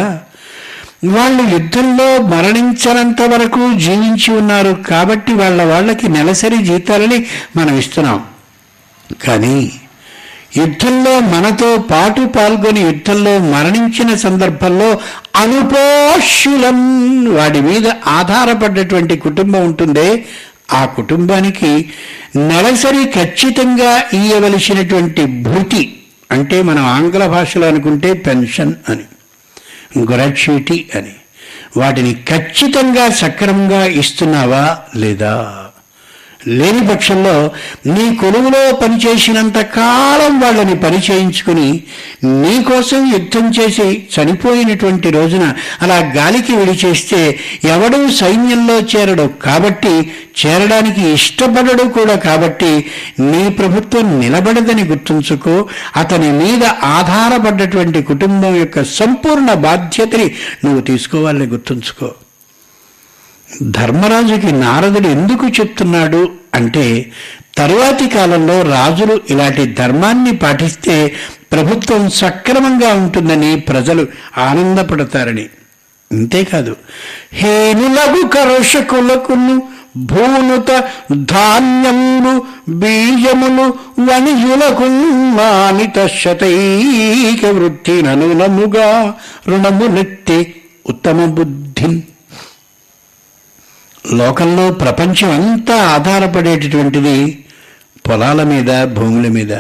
వాళ్ళు 1.14 1.44
యుద్ధంలో 1.54 2.08
మరణించనంత 2.32 3.22
వరకు 3.34 3.62
జీవించి 3.86 4.30
ఉన్నారు 4.34 4.74
కాబట్టి 4.90 5.34
వాళ్ళ 5.34 5.62
వాళ్ళకి 5.64 6.08
నెలసరి 6.08 6.60
జీతాలని 6.64 7.18
మనం 7.58 7.74
ఇస్తున్నాం 7.78 8.20
కానీ 9.28 9.72
యుద్ధంలో 10.58 11.20
మనతో 11.20 11.78
పాటు 11.92 12.22
పాల్గొని 12.22 12.82
యుద్ధంలో 12.82 13.40
మరణించిన 13.40 14.16
సందర్భంలో 14.16 15.00
అనుపోషులం 15.36 16.80
వాడి 17.36 17.62
మీద 17.62 17.88
ఆధారపడ్డటువంటి 18.08 19.18
కుటుంబం 19.18 19.66
ఉంటుందే. 19.66 20.26
ఆ 20.72 20.86
కుటుంబానికి 20.86 21.92
నెలసరి 22.36 23.06
ఖచ్చితంగా 23.06 24.04
ఇయ్యవలసినటువంటి 24.14 25.26
భృతి 25.26 26.02
అంటే 26.32 26.62
మనం 26.62 26.86
ఆంగ్ల 26.86 27.28
భాషలో 27.28 27.68
అనుకుంటే 27.68 28.14
పెన్షన్ 28.14 28.74
అని 28.90 29.04
గ్రాట్యుటీ 30.14 30.86
అని. 30.96 31.14
వాటిని 31.78 32.14
ఖచ్చితంగా 32.14 33.10
సక్రమంగా 33.10 33.86
ఇస్తున్నావా 33.86 34.78
లేదా? 34.96 35.66
లేని 36.48 36.88
పక్షంలో 36.88 37.52
నీ 37.86 38.16
కొలువులో 38.16 38.76
పనిచేసినంత 38.76 39.58
కాలం 39.62 40.40
వాళ్ళని 40.40 40.80
పరిచయించుకుని 40.80 41.84
నీకోసం 42.24 43.12
యుద్ధం 43.14 43.52
చేసి 43.60 44.08
చనిపోయినటువంటి 44.16 45.10
రోజున 45.10 45.54
అలా 45.82 45.96
గాలికి 45.96 46.56
విడిచేస్తే 46.56 47.40
ఎవడూ 47.64 48.10
సైన్యంలో 48.10 48.80
చేరడు 48.80 49.28
కాబట్టి 49.28 50.12
చేరడానికి 50.46 51.10
ఇష్టపడడు 51.10 51.84
కూడా 51.84 52.16
కాబట్టి 52.16 52.86
నీ 53.20 53.50
ప్రభుత్వం 53.50 54.20
నిలబడదని 54.20 54.84
గుర్తుంచుకో. 54.84 55.70
అతని 55.96 56.32
మీద 56.32 56.64
ఆధారపడ్డటువంటి 56.84 58.04
కుటుంబం 58.04 58.56
యొక్క 58.56 58.84
సంపూర్ణ 58.84 59.54
బాధ్యతని 59.54 60.32
నువ్వు 60.66 60.82
తీసుకోవాలని 60.82 61.46
గుర్తుంచుకో. 61.46 62.12
ధర్మరాజుకి 63.62 64.52
నారదుడు 64.52 65.08
ఎందుకు 65.08 65.48
చెప్తున్నాడు 65.48 66.30
అంటే 66.54 67.12
తరువాతి 67.58 68.08
కాలంలో 68.08 68.62
రాజులు 68.62 69.22
ఇలాంటి 69.30 69.66
ధర్మాన్ని 69.66 70.36
పాటిస్తే 70.38 71.16
ప్రభుత్వం 71.52 72.10
సక్రమంగా 72.10 72.94
ఉంటుందని 72.94 73.60
ప్రజలు 73.60 74.08
ఆనందపడతారని. 74.38 75.50
అంతేకాదు 76.12 76.76
హేనులగు 77.34 78.28
కరుషకులకు 78.28 79.36
భూనుత 79.98 80.84
ధాన్యములు 81.14 82.46
బీజములు 82.70 83.74
వణిజులకు 84.00 84.86
మానిత 85.38 86.08
శతైక 86.08 87.46
వృత్తి 87.46 88.02
ననునముగా 88.02 89.14
రుణమునెత్తి 89.48 90.56
ఉత్తమ 90.90 91.26
బుద్ధి. 91.26 92.04
లోకంలో 94.14 94.72
ప్రపంచం 94.72 95.32
అంతా 95.32 95.76
ఆధారపడేటటువంటిది 95.76 97.46
పొలాల 98.10 98.44
మీద 98.44 98.84
భూముల 98.84 99.28
మీద. 99.28 99.54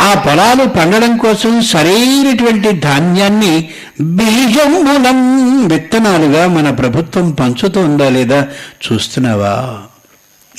ఆ 0.00 0.22
పొలాలు 0.26 0.68
పండడం 0.68 1.16
కోసం 1.16 1.62
సరైనటువంటి 1.62 2.72
ధాన్యాన్ని 2.72 3.68
బీజములం 4.00 5.68
విత్తనాలుగా 5.68 6.46
మన 6.46 6.70
ప్రభుత్వం 6.70 7.30
పంచుతోందా 7.30 8.08
లేదా 8.08 8.48
చూస్తున్నావా? 8.92 9.78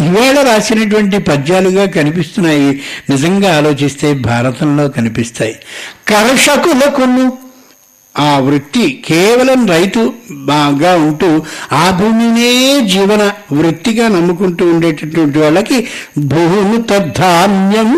ఈవేళ 0.01 0.41
రాసినటువంటి 0.41 1.17
పద్యాలుగా 1.17 1.85
కనిపిస్తున్నాయి. 1.85 2.81
నిజంగా 3.09 3.57
ఆలోచిస్తే 3.57 4.13
భారతంలో 4.13 4.87
కనిపిస్తాయి. 4.87 5.55
కర్షకులకును 6.07 7.50
ఆ 8.15 8.31
వృత్తి 8.39 8.85
కేవలం 9.05 9.59
రైతు 9.67 10.01
బాగా 10.47 10.91
ఉంటూ 11.03 11.29
ఆ 11.73 11.85
భూమినే 11.91 12.49
జీవన 12.91 13.23
వృత్తిగా 13.53 14.05
నమ్ముకుంటూ 14.15 14.65
ఉండేటటువంటి 14.73 15.39
వాళ్ళకి 15.39 15.77
భూమి 16.31 16.79
తద్ధాన్యం 16.89 17.89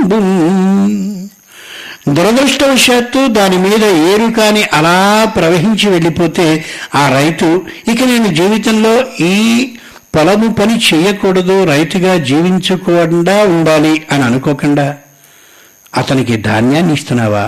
దురదృష్టవశాత్తు 2.10 3.22
దాని 3.36 3.58
మీద 3.60 3.84
ఏరు 4.08 4.28
కాని 4.34 4.64
అలా 4.74 4.98
ప్రవహించి 5.36 5.88
వెళ్ళిపోతే 5.90 6.48
ఆ 6.96 7.04
రైతు 7.10 7.50
ఇక 7.88 8.00
నేను 8.04 8.30
జీవితంలో 8.34 8.94
ఈ 9.28 9.36
పొలము 10.16 10.48
పని 10.54 10.76
చేయకూడదు 10.88 11.56
రైతుగా 11.70 12.14
జీవించకుండా 12.28 13.38
ఉండాలి 13.54 13.94
అని 14.12 14.24
అనుకోకుండా 14.24 14.88
అతనికి 15.94 16.36
ధాన్యాన్ని 16.44 16.94
ఇస్తున్నావా? 16.94 17.46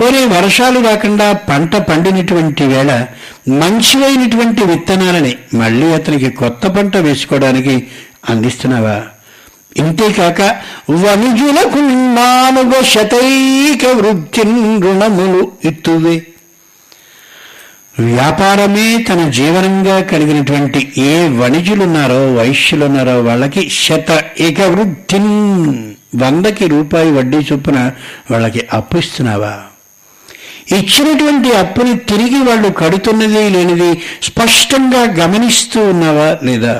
పోనీ 0.00 0.24
వర్షాలు 0.24 0.80
రాకుండా 0.80 1.32
పంట 1.32 1.76
పండినటువంటి 1.76 2.64
వేళ 2.64 3.06
మంచివైనటువంటి 3.48 4.64
విత్తనాలని 4.64 5.36
మళ్ళీ 5.54 5.92
అతనికి 5.92 6.30
కొత్త 6.30 6.66
పంట 6.66 6.96
వేసుకోవడానికి 6.96 7.86
అందిస్తున్నావా? 8.28 9.02
ఇంతేకాక 9.76 10.42
వనుజులకు 10.90 11.78
నాలుగ 12.14 12.82
శతైక 12.82 13.86
వృత్తి 13.86 14.42
రుణములు 14.82 15.52
ఇత్తువే. 15.64 16.26
వ్యాపారమే 18.00 19.02
తన 19.02 19.28
జీవనంగా 19.28 20.00
కలిగినటువంటి 20.00 20.92
ఏ 20.98 21.28
వణిజులున్నారో 21.28 22.34
వైశ్యులున్నారో 22.34 23.22
వాళ్ళకి 23.22 23.70
శత 23.70 24.24
ఏక 24.40 24.60
వృద్ధిన్ 24.60 25.94
వందకి 26.16 26.66
రూపాయి 26.66 27.10
వడ్డీ 27.10 27.36
చొప్పున 27.36 27.90
వాళ్ళకి 28.30 28.68
అప్పు 28.72 28.98
ఇస్తున్నావా? 28.98 29.67
ఇచ్చినటువంటి 30.72 31.50
అప్పుని 31.56 31.98
తిరిగి 32.08 32.40
వాళ్ళు 32.42 32.68
కడుతున్నది 32.78 33.42
లేనిది 33.50 33.90
స్పష్టంగా 34.22 35.02
గమనిస్తూ 35.18 35.80
ఉన్నావా 35.88 36.28
లేదా? 36.42 36.76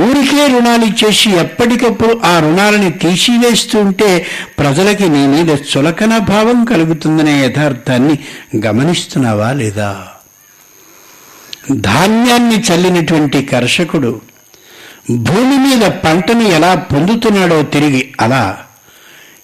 ఊరికే 0.00 0.42
రుణాలు 0.46 0.84
ఇచ్చేసి 0.84 1.30
ఎప్పటికప్పుడు 1.36 2.12
ఆ 2.24 2.38
రుణాలని 2.38 2.90
తీసివేస్తూ 3.00 3.78
ఉంటే 3.80 4.10
ప్రజలకి 4.58 5.06
నీ 5.08 5.22
మీద 5.26 5.50
చులకన 5.70 6.18
భావం 6.28 6.58
కలుగుతుందనే 6.64 7.34
యథార్థాన్ని 7.40 8.16
గమనిస్తున్నావా 8.66 9.50
లేదా? 9.60 9.90
ధాన్యాన్ని 11.86 12.58
చల్లినటువంటి 12.68 13.40
కర్షకుడు 13.46 14.12
భూమి 15.26 15.56
మీద 15.58 15.84
పంటను 16.04 16.44
ఎలా 16.50 16.74
పొందుతున్నాడో 16.90 17.62
తిరిగి 17.72 18.02
అలా 18.20 18.42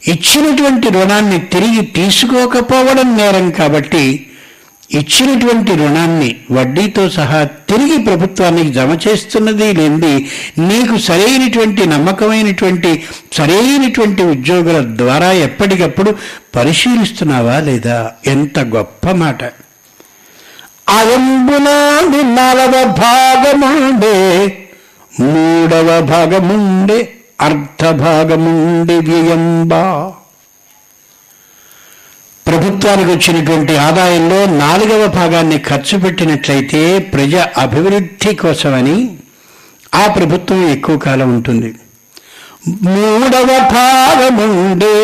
ఇచ్చినటువంటి 0.09 0.89
రుణాన్ని 0.89 1.39
తిరిగి 1.39 1.83
తీసుకోకపోవడం 1.87 3.17
నేరం 3.17 3.51
కాబట్టి 3.51 4.03
ఇచ్చినటువంటి 4.91 5.73
రుణాన్ని 5.75 6.37
వడ్డీతో 6.53 7.09
సహా 7.09 7.45
తిరిగి 7.45 8.05
ప్రభుత్వానికి 8.05 8.71
జమ 8.71 8.99
చేస్తున్నది 9.09 9.73
లేనిది 9.73 10.13
నీకు 10.59 10.97
సరైనటువంటి 10.99 11.87
నమ్మకమైనటువంటి 11.87 13.05
సరైనటువంటి 13.33 14.23
ఉద్యోగుల 14.23 14.97
ద్వారా 14.97 15.33
ఎప్పటికప్పుడు 15.33 16.13
పరిశీలిస్తున్నావా 16.57 17.61
లేదా? 17.61 17.99
ఎంత 18.27 18.59
గొప్ప 18.59 19.11
మాట. 19.11 19.43
అయంబునాడు 20.89 22.23
నాలవ 22.35 22.85
భాగముండే 22.99 24.17
మూడవ 25.21 26.01
భాగముండే 26.01 26.99
అర్థభాగముండి 27.41 28.95
వ్యయంబా 28.95 30.13
ప్రభుత్వానికి 32.47 33.11
వచ్చినటువంటి 33.11 33.77
ఆదాయంలో 33.77 34.47
నాలుగవ 34.47 35.07
భాగాన్ని 35.07 35.59
ఖర్చు 35.59 35.99
పెట్టినట్లయితే 35.99 36.99
ప్రజ 36.99 37.35
అభివృద్ధి 37.37 38.37
కోసమని 38.37 39.19
ఆ 39.95 40.07
ప్రభుత్వం 40.07 40.69
ఎక్కువ 40.69 40.99
కాలం 40.99 41.35
ఉంటుంది. 41.35 41.75
మూడవ 42.83 43.49
భాగముండే 43.73 44.95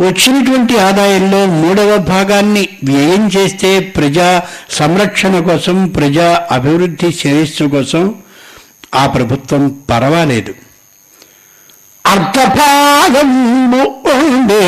వచ్చినటువంటి 0.00 0.78
ఆదాయంలో 0.78 1.46
మూడవ 1.46 1.96
భాగాన్ని 1.96 2.68
వ్యయం 2.84 3.28
చేస్తే 3.28 3.80
ప్రజా 3.80 4.42
సంరక్షణ 4.70 5.40
కోసం 5.40 5.88
ప్రజా 5.88 6.46
అభివృద్ధి 6.50 7.12
శ్రేయస్సు 7.12 7.64
కోసం 7.64 8.14
ఆ 8.94 9.06
ప్రభుత్వం 9.06 9.80
పర్వాలేదు. 9.90 10.54
అర్ధభాగము 12.06 13.84
ఉండే. 14.14 14.62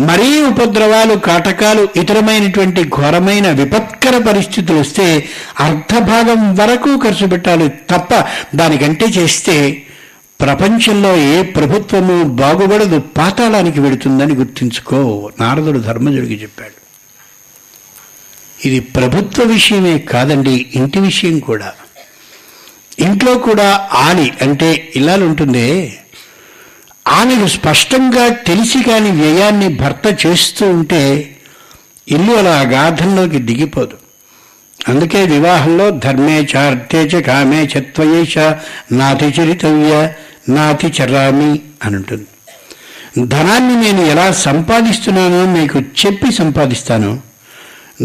మరీ 0.00 0.40
ఉపద్రవాలు 0.40 1.14
కాటకాలు 1.14 1.88
ఇతరమైనటువంటి 1.96 2.84
ఘోరమైన 2.84 3.50
విపత్కర 3.50 4.18
పరిస్థితులు 4.28 4.78
వస్తే 4.78 5.28
అర్ధభాగం 5.60 6.54
వరకు 6.54 6.98
ఖర్చు 6.98 7.26
పెట్టాలి 7.26 7.68
తప్ప 7.68 8.24
దానికంటే 8.54 9.06
చేస్తే 9.06 9.82
ప్రపంచంలో 10.40 11.16
ఏ 11.16 11.42
ప్రభుత్వము 11.42 12.24
బాగుపడదు 12.24 12.98
పాతాళానికి 12.98 13.80
వెడుతుందని 13.80 14.34
గుర్తుంచుకో. 14.34 15.30
నారదుడు 15.40 15.78
ధర్మజుడికి 15.78 16.42
చెప్పాడు. 16.42 16.82
ఇది 18.66 18.80
ప్రభుత్వ 18.80 19.42
విషయమే 19.42 19.98
కాదండి 19.98 20.66
ఇంటి 20.74 20.98
విషయం 20.98 21.38
కూడా. 21.38 21.72
ఇంట్లో 23.00 23.38
కూడా 23.38 23.88
ఆని 23.92 24.32
అంటే 24.42 24.92
ఇలా 24.96 25.14
ఉంటుంది 25.16 25.98
ఆమెకు 27.08 27.46
స్పష్టంగా 27.46 28.28
తెలిసి 28.28 28.82
కాని 28.82 29.10
వ్యయాన్ని 29.10 29.68
భర్త 29.68 30.26
చేస్తూ 30.26 30.70
ఉంటే 30.70 31.36
ఇల్లు 32.08 32.32
అలా 32.32 32.58
అగాధంలోకి 32.58 33.38
దిగిపోదు. 33.38 33.96
అందుకే 34.88 35.24
వివాహంలో 35.24 35.90
ధర్మే 35.90 36.48
చార్తేచ 36.56 37.20
కామే 37.20 37.64
చత్వయేష 37.64 38.38
నాతి 38.92 39.26
చరితవ్య 39.26 40.12
నాతి 40.48 40.86
చరామి 40.86 41.60
అని 41.84 41.96
ఉంటుంది 41.96 42.26
ధనాన్ని 43.28 43.82
నేను 43.82 44.00
ఎలా 44.00 44.32
సంపాదిస్తున్నానో 44.32 45.52
మీకు 45.52 45.78
చెప్పి 45.78 46.32
సంపాదిస్తాను. 46.32 47.20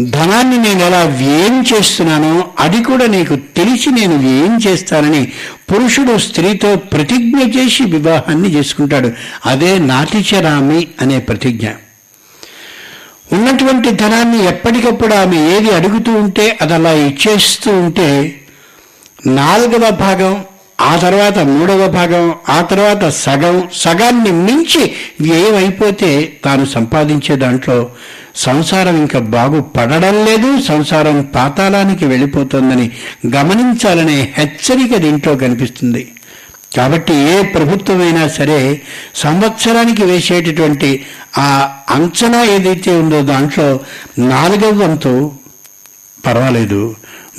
ధనాన్ని 0.06 0.58
నేను 0.58 0.84
ఎలా 0.84 1.02
వ్యయం 1.02 1.64
చేస్తున్నానో 1.72 2.50
అది 2.58 2.84
కూడా 2.84 3.06
నీకు 3.06 3.34
తెలిసి 3.34 3.90
నేను 3.90 4.16
వ్యయం 4.16 4.60
చేస్తానని 4.66 5.32
పురుషుడు 5.72 6.18
స్త్రీతో 6.18 6.76
ప్రతిజ్ఞ 6.76 7.58
చేసి 7.58 7.84
వివాహాన్ని 7.84 8.54
చేసుకుంటాడు. 8.54 9.12
అదే 9.46 9.78
నాతిచరామి 9.78 10.88
అనే 11.00 11.18
ప్రతిజ్ఞ. 11.18 11.68
ఉన్నటువంటి 13.32 13.90
ధనాన్ని 13.90 14.44
ఎప్పటికప్పుడు 14.44 15.14
ఆమె 15.14 15.36
ఏది 15.36 15.70
అడుగుతూ 15.70 16.12
ఉంటే 16.12 16.58
అది 16.60 16.74
అలా 16.74 16.92
ఇచ్చేస్తూ 16.92 17.70
ఉంటే 17.78 18.40
నాలుగవ 19.26 19.90
భాగం 19.90 20.44
ఆ 20.80 20.96
తర్వాత 20.96 21.38
మూడవ 21.38 21.88
భాగం 21.88 22.34
ఆ 22.48 22.60
తర్వాత 22.60 23.08
సగం 23.08 23.68
సగాన్ని 23.74 24.32
మించి 24.32 24.94
వ్యయం 25.20 25.56
అయిపోతే 25.56 26.32
తాను 26.44 26.64
సంపాదించే 26.66 27.36
దాంట్లో 27.36 27.90
సంసారం 28.44 28.96
ఇంకా 28.96 29.20
బాగుపడడం 29.34 30.16
లేదు 30.24 30.50
సంసారం 30.60 31.16
పాతాళానికి 31.34 32.06
వెళ్ళిపోతుందని 32.06 32.86
గమనించాలనే 33.34 34.18
హెచ్చరిక 34.38 34.96
దీంట్లో 34.96 35.34
కనిపిస్తుంది. 35.36 36.02
కాబట్టి 36.76 37.14
ఏ 37.14 37.42
ప్రభుత్వమైనా 37.42 38.28
సరే 38.28 38.60
సంవత్సరానికి 39.14 40.04
వేసేటటువంటి 40.04 40.90
ఆ 41.38 41.48
అంచనా 41.90 42.40
ఏదైతే 42.44 42.90
ఉందో 43.02 43.20
దాంట్లో 43.22 43.68
నాలుగవ 44.18 44.74
వంతు 44.82 45.14
పర్వాలేదు 46.26 46.82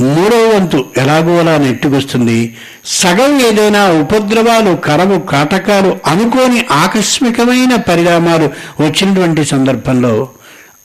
మూడవ 0.02 0.43
వంతు 0.56 0.80
ఎలాగో 0.97 1.34
అలా 1.39 1.58
నెట్టుకొస్తుంది. 1.58 2.39
సగం 2.86 3.32
ఏదైనా 3.41 3.82
ఉపద్రవాలు 4.02 4.76
కరవు 4.76 5.20
కాటకాలు 5.32 5.91
అనుకోని 6.06 6.66
ఆకస్మికమైన 6.72 7.76
పరిణామాలు 7.89 8.50
వచ్చినటువంటి 8.84 9.45
సందర్భంలో 9.45 10.14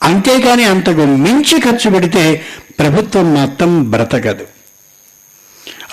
అంతేకాని 0.05 0.64
అంతకు 0.64 1.05
మించి 1.24 1.61
ఖర్చు 1.61 1.90
పెడితే 1.90 2.44
ప్రభుత్వం 2.78 3.34
మొత్తం 3.34 3.90
బ్రతకదు. 3.90 4.46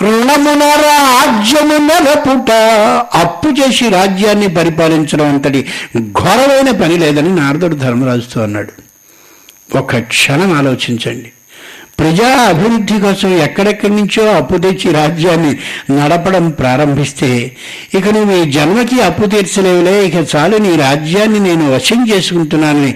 రుణమున 0.02 0.64
రాజ్యమున 0.84 1.78
నెలపుట 1.88 2.50
అప్పు 3.14 3.48
చేసి 3.48 3.88
రాజ్యాన్ని 3.88 4.48
పరిపాలించడం 4.54 5.28
అంతటి 5.28 5.60
ఘోరమైన 5.98 6.70
పని 6.70 6.96
లేదని 6.96 7.36
నారదుడు 7.36 7.74
ధర్మరాజుతో 7.74 8.42
అన్నాడు. 8.42 8.72
ఒక 9.78 9.98
క్షణం 9.98 10.50
ఆలోచించండి. 10.58 11.32
ప్రజా 11.98 12.28
అభివృద్ధి 12.48 13.00
కోసం 13.00 13.30
ఎక్కడెక్కడి 13.38 13.94
నుంచో 13.94 14.32
అప్పు 14.32 14.56
తెచ్చి 14.58 14.92
రాజ్యాన్ని 14.92 15.52
నడపడం 15.92 16.50
ప్రారంభిస్తే 16.50 17.56
ఇక 17.94 18.08
నువ్వు 18.08 18.44
ఈ 18.44 18.50
జన్మకి 18.50 19.00
అప్పు 19.00 19.26
తీర్చలేవులే 19.26 20.06
ఇక 20.06 20.36
చాలు 20.36 20.56
నీ 20.56 20.76
రాజ్యాన్ని 20.76 21.40
నేను 21.40 21.74
వశం 21.74 22.00
చేసుకుంటున్నానని 22.10 22.92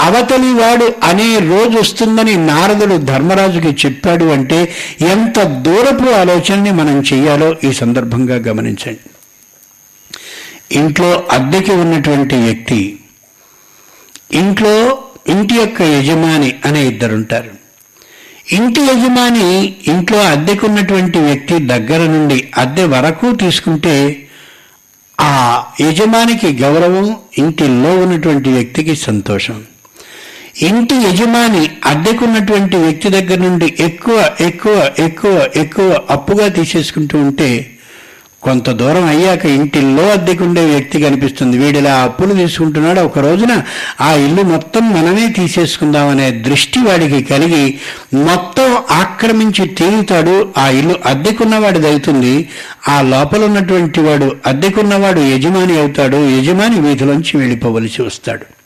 అవతలి 0.00 0.52
వాడు 0.52 0.92
అనే 1.02 1.38
రోజు 1.38 1.78
వస్తుందని 1.78 2.46
నారదుడు 2.46 2.96
ధర్మరాజుకి 2.96 3.86
చెప్పాడు 3.86 4.24
అంటే 4.24 4.72
ఎంత 5.00 5.42
దూరపు 5.42 6.10
ఆలోచనని 6.10 6.70
మనం 6.70 7.00
చెయ్యాలో 7.00 7.56
ఈ 7.64 7.72
సందర్భంగా 7.72 8.34
గమనించండి. 8.34 8.98
ఇంట్లో 10.72 11.24
అద్దెకి 11.30 11.72
ఉన్నటువంటి 11.72 12.36
వ్యక్తి 12.36 12.98
ఇంట్లో 14.32 14.98
ఇంటి 15.28 15.54
యొక్క 15.54 15.82
యజమాని 15.82 16.54
అనే 16.64 16.86
ఇద్దరుంటారు. 16.86 17.50
ఇంటి 18.52 18.80
యజమాని 18.80 19.74
ఇంట్లో 19.86 20.18
అద్దెకున్నటువంటి 20.18 21.18
వ్యక్తి 21.18 21.58
దగ్గర 21.58 21.98
నుండి 21.98 22.48
అద్దె 22.58 22.84
వరకు 22.84 23.32
తీసుకుంటే 23.32 24.28
ఆ 25.20 25.64
యజమానికి 25.80 26.52
గౌరవం 26.62 27.16
ఇంటిలో 27.38 28.00
ఉన్నటువంటి 28.00 28.50
వ్యక్తికి 28.50 28.96
సంతోషం. 28.96 29.64
ఇంటి 30.56 30.94
యజమాని 30.94 31.70
అద్దెకున్నటువంటి 31.84 32.76
వ్యక్తి 32.76 33.08
దగ్గర 33.08 33.38
నుండి 33.38 33.74
ఎక్కువ 33.80 34.30
ఎక్కువ 34.40 34.90
ఎక్కువ 34.98 35.48
ఎక్కువ 35.56 36.00
అప్పుగా 36.10 36.48
తీసేసుకుంటూ 36.48 37.18
ఉంటే 37.18 37.68
కొంత 38.42 38.70
దూరం 38.70 39.04
అయ్యాక 39.04 39.46
ఇంటిల్లో 39.46 40.10
అద్దెకుండే 40.10 40.66
వ్యక్తి 40.66 41.00
కనిపిస్తుంది. 41.00 41.58
వీడిలా 41.58 41.94
అప్పులు 41.94 42.34
తీసుకుంటున్నాడు. 42.34 43.00
ఒక 43.00 43.18
రోజున 43.18 43.62
ఆ 44.00 44.12
ఇల్లు 44.12 44.42
మొత్తం 44.42 44.90
మనమే 44.90 45.28
తీసేసుకుందామనే 45.28 46.30
దృష్టి 46.30 46.78
వాడికి 46.78 47.22
కలిగి 47.22 47.78
మొత్తం 48.14 48.76
ఆక్రమించి 48.90 49.66
తీరుతాడు. 49.66 50.48
ఆ 50.58 50.68
ఇల్లు 50.68 50.96
అద్దెకున్నవాడిది 51.06 51.88
అవుతుంది 51.88 52.48
ఆ 52.88 53.02
లోపల 53.02 53.44
ఉన్నటువంటి 53.44 54.00
వాడు 54.00 54.36
అద్దెకున్నవాడు 54.46 55.20
యజమాని 55.20 55.78
అవుతాడు. 55.78 56.30
యజమాని 56.30 56.80
వీధిలోంచి 56.80 57.36
వెళ్ళిపోవలసి 57.36 58.02
వస్తాడు. 58.02 58.61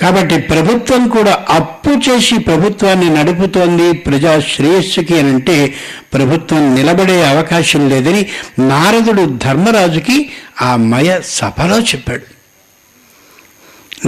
కాబట్టి 0.00 0.38
ప్రభుత్వం 0.38 1.08
కూడా 1.08 1.44
అప్పు 1.50 1.90
చేసి 1.90 2.38
ప్రభుత్వాన్ని 2.38 3.14
నడుపుతోంది 3.14 3.92
ప్రజా 3.92 4.40
శ్రేయస్సుకి 4.40 5.18
అని 5.18 5.28
అంటే 5.28 5.74
ప్రభుత్వం 6.14 6.74
నిలబడే 6.74 7.28
అవకాశం 7.28 7.88
లేదని 7.88 8.26
నారదుడు 8.58 9.38
ధర్మరాజుకి 9.44 10.30
ఆ 10.62 10.76
మయ 10.76 11.20
సభలో 11.24 11.78
చెప్పాడు. 11.78 12.34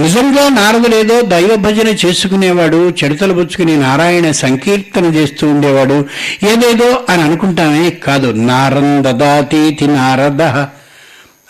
నిజంగా 0.01 0.49
నారదులేదో 0.49 1.21
దైవ 1.21 1.55
భజన 1.55 1.87
చేసుకునేవాడు 1.87 2.93
చెడతలు 3.03 3.33
పుచ్చుకుని 3.33 3.77
నారాయణ 3.77 4.31
సంకీర్తన 4.31 5.05
చేస్తూ 5.05 5.49
ఉండేవాడు 5.49 6.05
ఏదేదో 6.51 7.05
అని 7.09 7.21
అనుకుంటామే 7.21 7.89
కాదు. 7.89 8.31
నారందదాతీతి 8.31 9.87
నారద. 9.87 10.65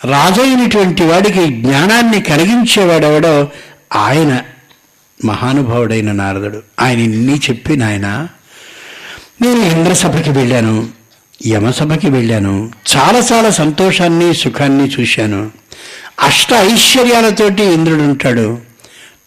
రాజైనటువంటి 0.04 1.02
వాడికి 1.02 1.46
జ్ఞానాన్ని 1.46 2.20
కలిగించేవాడెవడో 2.20 3.48
ఆయన 3.96 4.42
మహానుభావుడైన 5.24 6.12
నారదుడు. 6.12 6.62
ఆయన 6.80 6.98
ఇన్ని 6.98 7.38
చెప్పి 7.38 7.76
నాయన 7.76 8.28
నేను 9.42 9.60
ఇంద్రసభకి 9.60 10.30
వెళ్ళాను 10.30 10.88
యమసభకి 11.46 12.10
వెళ్ళాను 12.10 12.72
చాలా 12.96 13.18
చాలా 13.18 13.50
సంతోషాన్ని 13.50 14.34
సుఖాన్ని 14.34 14.84
చూశాను. 14.84 15.50
అష్ట 16.20 16.52
ఐశ్వర్యాలతోటి 16.52 17.62
ఇంద్రుడు 17.62 18.02
ఉంటాడు 18.02 18.58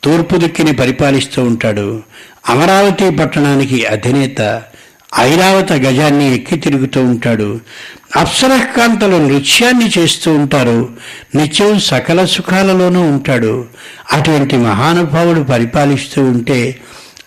తూర్పు 0.03 0.35
దిక్కుని 0.35 0.73
పరిపాలిస్తూ 0.73 1.43
ఉంటాడు. 1.43 2.03
అమరావతి 2.49 3.09
పట్టణానికి 3.09 3.85
అధినేత 3.85 4.61
ఐరావత 5.19 5.73
గజాన్ని 5.73 6.35
ఎక్కి 6.35 6.55
తిరుగుతూ 6.55 7.03
ఉంటాడు. 7.03 7.59
అప్సరకాంతలు 8.15 9.15
నృత్యాన్ని 9.15 9.91
చేస్తూ 9.97 10.33
ఉంటారు. 10.33 10.89
నిత్యం 11.35 11.79
సకల 11.79 12.25
సుఖాలలోనూ 12.25 13.01
ఉంటాడు. 13.01 13.65
అటువంటి 14.11 14.57
మహానుభావుడు 14.57 15.39
పరిపాలిస్తూ 15.39 16.23
ఉంటే 16.23 16.79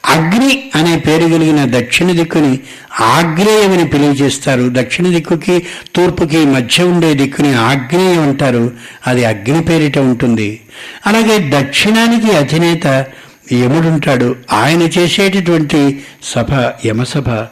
అగ్ని 0.07 0.71
అనే 0.75 0.97
పేరు 0.97 1.23
కలిగిన 1.23 1.79
దక్షిణ 1.79 2.13
దిక్కుని 2.13 2.59
ఆగ్నేయమని 3.01 3.89
పిలిచేస్తారు 3.89 4.69
దక్షిణ 4.73 5.09
దిక్కుకి 5.09 5.67
తూర్పుకి 5.95 6.39
మధ్య 6.39 6.85
ఉండే 6.85 7.15
దిక్కుని 7.15 7.55
ఆగ్నేయం 7.55 8.23
అంటారు. 8.23 8.73
అది 9.07 9.25
అగ్ని 9.25 9.63
పేరిట 9.63 9.99
ఉంటుంది. 9.99 10.61
అలాగే 11.07 11.51
దక్షిణానికి 11.61 12.37
అధినేత 12.37 12.87
యముడుంటాడు 13.53 14.37
ఆయన 14.53 14.83
చేసేటటువంటి 14.83 16.03
సభ 16.23 16.71
యమసభ. 16.87 17.47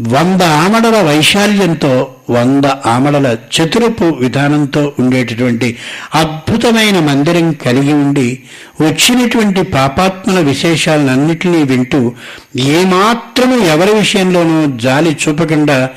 వంద 0.00 0.42
ఆమడల 0.42 1.00
వైశాల్యంతో 1.00 2.08
వంద 2.30 2.64
ఆమడల 2.64 3.36
చతురపు 3.56 4.04
విధానంతో 4.04 4.92
ఉండేటటువంటి 5.00 5.76
అద్భుతమైన 6.14 6.98
మందిరం 6.98 7.52
కలిగి 7.52 7.92
ఉండి 7.92 8.38
వచ్చినటువంటి 8.80 9.62
పాపాత్మల 9.62 10.40
విశేషాలన్నింటినీ 10.40 11.62
వింటూ 11.62 12.12
ఏమాత్రము 12.56 13.66
ఎవరి 13.66 13.94
విషయంలోనూ 13.94 14.78
జాలి 14.78 15.16
చూపకుండా 15.28 15.90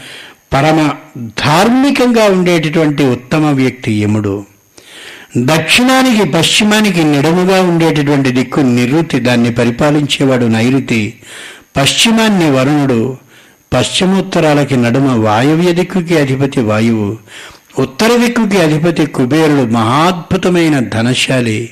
పరమ 0.54 0.90
ధార్మికంగా 1.20 2.26
ఉండేటటువంటి 2.26 3.04
ఉత్తమ 3.04 3.46
వ్యక్తి 3.46 4.02
యముడు. 4.02 4.46
దక్షిణానికి 5.38 6.32
పశ్చిమానికి 6.32 7.04
నిడముగా 7.04 7.62
ఉండేటటువంటి 7.62 8.32
దిక్కు 8.32 8.60
నిరుతి 8.60 9.20
దాన్ని 9.20 9.52
పరిపాలించేవాడు 9.52 10.46
నైరుతి. 10.46 11.14
పశ్చిమాన్ని 11.78 12.52
వరుణుడు 12.52 13.27
పశ్చిమోత్తరాలకి 13.74 14.78
నడుమ 14.78 15.26
వాయువ్య 15.26 15.74
దిక్కుకి 15.74 16.18
అధిపతి 16.18 16.60
వాయువు 16.60 17.18
ఉత్తర 17.80 18.18
దిక్కుకి 18.18 18.58
అధిపతి 18.58 19.06
కుబేరుడు 19.06 19.72
మహాద్భుతమైన 19.72 20.80
ధనశాలి 20.80 21.70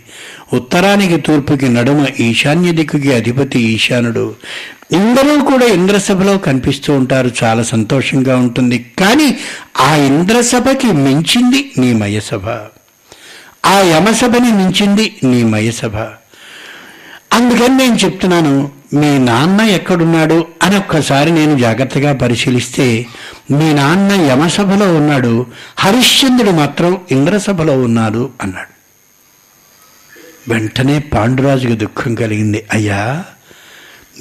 ఉత్తరానికి 0.54 1.18
తూర్పుకి 1.18 1.70
నడుమ 1.70 2.08
ఈశాన్య 2.20 2.72
దిక్కుకి 2.72 3.14
అధిపతి 3.14 3.60
ఈశానుడు. 3.60 4.36
ఇందరూ 4.92 5.46
కూడా 5.46 5.66
ఇంద్రసభలో 5.66 6.38
కనిపిస్తూ 6.38 6.94
ఉంటారు. 6.94 7.32
చాలా 7.44 7.64
సంతోషంగా 7.64 8.38
ఉంటుంది. 8.38 8.92
కానీ 9.00 9.38
ఆ 9.82 9.96
ఇంద్రసభకి 9.96 10.88
మించింది 10.88 11.72
నీ 11.78 11.94
మయసభ. 11.94 12.50
ఆ 13.66 13.80
యమసభని 13.80 14.52
మించింది 14.52 15.16
నీ 15.24 15.44
మయసభ. 15.44 15.96
అందుకని 17.34 17.78
నేను 17.78 17.96
చెప్తున్నాను 17.96 18.72
మీ 18.96 19.18
నాన్న 19.18 19.62
ఎక్కడున్నాడు 19.62 20.46
అని 20.64 20.78
ఒక్కసారి 20.78 21.32
నేను 21.32 21.58
జాగ్రత్తగా 21.58 22.14
పరిశీలిస్తే 22.14 23.06
మీ 23.52 23.74
నాన్న 23.74 24.12
యమసభలో 24.12 24.98
ఉన్నాడు 24.98 25.46
హరిశ్చంద్రుడు 25.80 26.52
మాత్రం 26.52 27.02
ఇంద్రసభలో 27.12 27.82
ఉన్నాడు 27.82 28.30
అన్నాడు. 28.42 28.76
వెంటనే 30.54 31.00
పాండురాజుకి 31.00 31.76
దుఃఖం 31.76 32.16
కలిగింది. 32.16 32.64
అయ్యా 32.72 33.24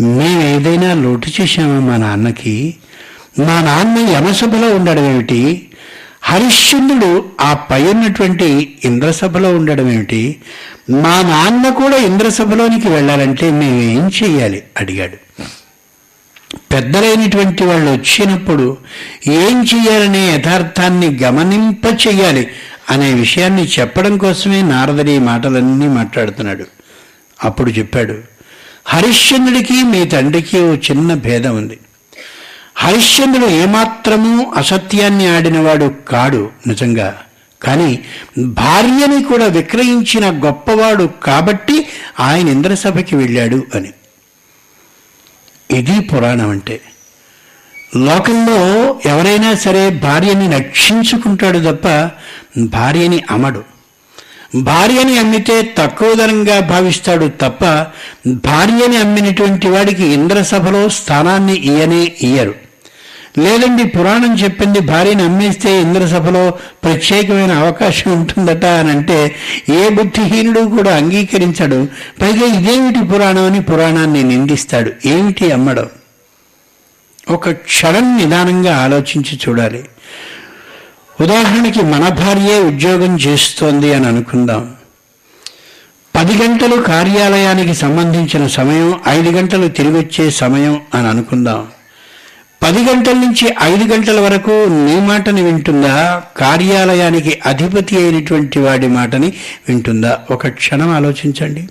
మేము 0.00 0.42
ఏదైనా 0.42 0.94
లోటు 0.94 1.28
చేశామా 1.40 1.78
మా 1.80 1.96
నాన్నకి? 1.96 2.74
మా 3.38 3.60
నాన్న 3.62 4.10
యమసభలో 4.10 4.74
ఉండడం 4.74 5.04
ఏమిటి? 5.04 5.68
హరిశ్చంద్రుడు 6.24 7.24
ఆ 7.40 7.54
పై 7.54 7.82
ఉన్నటువంటి 7.82 8.78
ఇంద్రసభలో 8.84 9.56
ఉండడం 9.56 9.90
ఏమిటి? 9.90 10.36
మా 10.90 11.22
నాన్న 11.22 11.68
కూడా 11.68 11.96
ఇంద్రసభలోనికి 11.96 12.88
వెళ్ళాలంటే 12.88 13.50
మేమేం 13.50 14.10
చెయ్యాలి? 14.22 14.62
అడిగాడు. 14.76 15.16
పెద్దలైనటువంటి 16.72 17.64
వాళ్ళు 17.64 17.90
వచ్చినప్పుడు 17.90 18.76
ఏం 19.26 19.66
చెయ్యాలనే 19.74 20.34
యథార్థాన్ని 20.34 21.18
గమనింప 21.22 22.06
చెయ్యాలి 22.06 22.48
అనే 22.90 23.14
విషయాన్ని 23.14 23.64
చెప్పడం 23.64 24.18
కోసమే 24.18 24.62
నారదుడి 24.62 25.18
మాటలన్నీ 25.18 25.88
మాట్లాడుతున్నాడు. 25.88 26.64
అప్పుడు 27.44 27.70
చెప్పాడు 27.70 28.14
హరిశ్చంద్రుడికి 28.86 29.82
మీ 29.82 30.04
తండ్రికి 30.04 30.60
ఓ 30.60 30.74
చిన్న 30.74 31.14
భేదం 31.14 31.56
ఉంది. 31.56 31.78
హరిశ్చంద్రుడు 32.76 33.46
ఏమాత్రమూ 33.46 34.52
అసత్యాన్ని 34.52 35.36
ఆడినవాడు 35.36 35.94
కాడు 36.08 36.50
నిజంగా. 36.66 37.18
కానీ 37.62 37.98
భార్యని 38.38 39.22
కూడా 39.22 39.46
విక్రయించిన 39.46 40.46
గొప్పవాడు 40.46 41.10
కాబట్టి 41.22 41.86
ఆయన 42.20 42.48
ఇంద్రసభకి 42.48 43.16
వెళ్ళాడు 43.16 43.64
అని. 43.74 43.92
ఇది 45.70 46.00
పురాణం 46.00 46.50
అంటే. 46.50 46.80
లోకంలో 47.96 48.56
ఎవరైనా 49.06 49.54
సరే 49.54 49.90
భార్యని 49.90 50.56
రక్షించుకుంటాడు 50.56 51.58
తప్ప 51.58 52.10
భార్యని 52.58 53.22
అమ్మడు. 53.30 53.64
భార్యని 54.54 55.18
అమ్మితే 55.18 55.74
తక్కువ 55.78 56.14
ధరంగా 56.14 56.60
భావిస్తాడు 56.60 57.26
తప్ప 57.26 57.64
భార్యని 58.26 58.96
అమ్మినటువంటి 58.96 59.68
వాడికి 59.68 60.06
ఇంద్రసభలో 60.06 60.88
స్థానాన్ని 60.88 61.54
ఇయనే 61.54 62.12
ఇయ్యరు. 62.22 62.63
లేదండి 63.38 63.84
పురాణం 63.84 64.38
చెప్పింది 64.38 64.80
భార్యని 64.80 65.22
అమ్మేస్తే 65.22 65.80
ఇంద్రసభలో 65.80 66.50
ప్రత్యేకమైన 66.84 67.52
అవకాశం 67.52 68.12
ఉంటుందట 68.12 68.64
అని 68.64 68.90
అంటే 68.90 69.34
ఏ 69.68 69.88
బుద్ధిహీనుడు 69.88 70.60
కూడా 70.60 70.96
అంగీకరించడు. 70.96 71.88
పైగా 72.22 72.46
ఇదేమిటి 72.46 73.04
పురాణం 73.04 73.44
అని 73.44 73.62
పురాణాన్ని 73.62 74.22
నిందిస్తాడు. 74.22 74.92
ఏమిటి 75.06 75.52
అమ్మడం? 75.52 75.86
ఒక 77.30 77.50
క్షణం 77.50 78.16
నిదానంగా 78.16 78.76
ఆలోచించి 78.76 79.38
చూడాలి. 79.48 79.84
ఉదాహరణకి 81.20 81.82
మన 81.82 82.08
భార్యే 82.08 82.58
ఉద్యోగం 82.58 83.16
చేస్తోంది 83.16 83.94
అని 83.94 84.06
అనుకుందాం. 84.06 84.74
పది 86.16 86.42
గంటలు 86.42 86.82
కార్యాలయానికి 86.82 87.74
సంబంధించిన 87.74 88.46
సమయం 88.46 89.00
ఐదు 89.08 89.30
గంటలు 89.30 89.68
తిరిగి 89.68 89.98
వచ్చే 89.98 90.30
సమయం 90.30 90.80
అని 90.94 91.08
అనుకుందాం. 91.08 91.66
పది 92.64 92.82
గంటల 92.82 93.12
నుంచి 93.12 93.54
ఐదు 93.62 93.94
గంటల 93.94 94.20
వరకు 94.20 94.50
నీ 94.68 95.00
మాటని 95.00 95.42
వింటుందా? 95.42 96.22
కార్యాలయానికి 96.36 97.40
అధిపతి 97.46 97.96
అయినటువంటి 97.96 98.58
వాడి 98.58 98.88
మాటని 98.88 99.32
వింటుందా? 99.68 100.18
ఒక 100.30 100.48
క్షణం 100.48 100.90
ఆలోచించండి. 100.90 101.68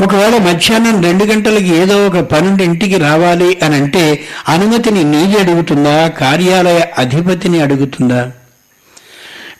ఒకవేళ 0.00 0.36
మధ్యాహ్నం 0.36 1.02
రెండు 1.02 1.24
గంటలకి 1.24 1.76
ఏదో 1.76 2.06
ఒక 2.06 2.18
పనుండి 2.18 2.64
ఇంటికి 2.64 2.98
రావాలి 2.98 3.58
అని 3.62 3.76
అంటే 3.76 4.20
అనుమతిని 4.48 5.04
నీది 5.04 5.38
అడుగుతుందా? 5.38 6.08
కార్యాలయ 6.08 6.80
అధిపతిని 6.98 7.60
అడుగుతుందా? 7.60 8.30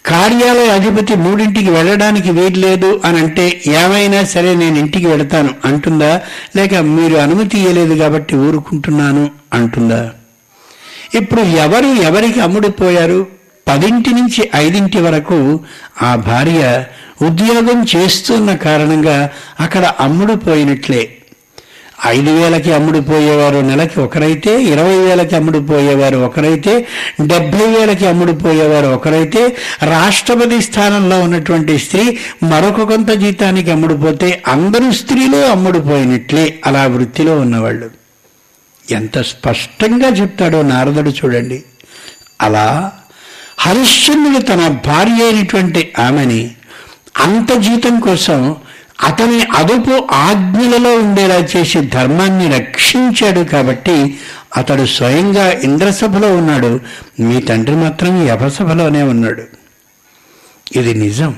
కార్యాలయ 0.07 0.69
అధిపతి 0.69 1.15
మూడింటికి 1.17 1.71
వెళ్ళడానికి 1.71 2.31
వీలు 2.31 2.59
లేదు 2.59 3.01
అని 3.05 3.19
అంటే 3.19 3.63
ఏమైనా 3.67 4.25
సరే 4.25 4.55
నేను 4.55 4.79
ఇంటికి 4.79 5.07
వెళతాను 5.07 5.55
అంటుందా? 5.65 6.21
లేక 6.57 6.75
మీరు 6.75 7.17
అనుమతి 7.17 7.59
ఇవ్వలేదు 7.59 7.95
కాబట్టి 7.95 8.37
ఊరుకుంటున్నాను 8.37 9.31
అంటుందా? 9.53 10.03
ఇప్పుడు 11.15 11.41
ఎవరు 11.65 11.95
ఎవరికి 12.03 12.41
అమ్ముడిపోయారు? 12.41 13.27
పదింటి 13.67 14.11
నుంచి 14.11 14.51
ఐదింటి 14.55 15.01
వరకు 15.01 15.39
ఆ 16.03 16.15
భార్య 16.27 16.61
ఉద్యోగం 17.23 17.87
చేస్తున్న 17.97 18.55
కారణంగా 18.57 19.17
అక్కడ 19.61 19.85
అమ్ముడు 20.01 20.35
పోయినట్లే 20.47 21.03
ఐదు 22.07 22.31
వేలకి 22.31 22.73
అమ్ముడుపోయేవారు 22.73 23.57
నెలకి 23.57 24.01
ఒకరైతే 24.01 24.63
ఇరవై 24.63 24.97
వేలకి 24.99 25.37
అమ్ముడుపోయేవారు 25.37 26.17
ఒకరైతే 26.17 26.87
డెబ్బై 27.21 27.67
వేలకి 27.67 28.07
అమ్ముడుపోయేవారు 28.07 28.87
ఒకరైతే 28.87 29.57
రాష్ట్రపతి 29.83 30.63
స్థానంలో 30.63 31.21
ఉన్నటువంటి 31.21 31.79
స్త్రీ 31.79 32.19
మరొక 32.43 32.83
కొంత 32.83 33.11
జీతానికి 33.11 33.71
అమ్ముడుపోతే 33.71 34.43
అందరూ 34.49 34.93
స్త్రీలే 34.93 35.47
అమ్ముడుపోయినట్లే 35.47 36.59
అలా 36.67 36.85
వృత్తిలో 36.85 37.41
ఉన్నవాళ్ళు. 37.41 37.91
ఎంత 38.91 39.23
స్పష్టంగా 39.23 40.09
చెప్తాడో 40.09 40.63
నారదుడు 40.63 41.11
చూడండి. 41.11 41.65
అలా 42.41 42.93
హరిశ్చంద్రుడు 43.59 44.45
తన 44.47 44.69
భార్య 44.87 45.25
అయినటువంటి 45.25 45.93
ఆమెని 45.99 46.51
అంత 47.17 47.53
జీతం 47.53 48.01
కోసం 48.01 48.57
అతని 49.01 49.45
అదుపు 49.45 50.09
ఆజ్ఞలలో 50.13 50.97
ఉండేలా 50.97 51.49
చేసి 51.57 51.81
ధర్మాన్ని 51.81 52.59
రక్షించాడు 52.59 53.41
కాబట్టి 53.41 54.19
అతడు 54.57 54.87
స్వయంగా 54.87 55.51
ఇంద్రసభలో 55.51 56.37
ఉన్నాడు. 56.37 56.81
మీ 57.21 57.41
తండ్రి 57.41 57.77
మాత్రం 57.77 58.27
యభసభలోనే 58.27 59.03
ఉన్నాడు. 59.03 59.43
ఇది 60.77 60.95
నిజం. 60.95 61.35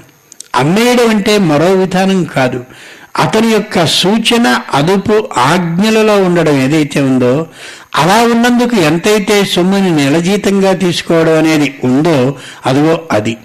అమ్మేయడం 0.54 1.08
అంటే 1.08 1.38
మరో 1.38 1.66
విధానం 1.66 2.24
కాదు. 2.24 2.64
అతని 3.18 3.48
యొక్క 3.48 3.86
సూచన 3.86 4.60
అదుపు 4.74 5.28
ఆజ్ఞలలో 5.38 6.22
ఉండడం 6.22 6.60
ఏదైతే 6.60 7.00
ఉందో 7.00 7.46
అలా 7.96 8.22
ఉన్నందుకు 8.22 8.76
ఎంతైతే 8.76 9.44
సొమ్ముని 9.44 9.90
నెలజీతంగా 9.90 10.72
తీసుకోవడం 10.72 11.38
అనేది 11.38 11.80
ఉందో 11.84 12.36
అదిగో 12.66 13.00
అది. 13.12 13.36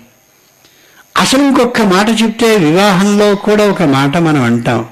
అసలు 1.24 1.44
ఇంకొక 1.44 1.82
మాట 1.82 2.08
చెప్తే 2.22 2.50
వివాహంలో 2.58 3.36
కూడా 3.36 3.64
ఒక 3.72 3.84
మాట 3.84 4.18
మనం 4.18 4.42
అంటాం. 4.42 4.86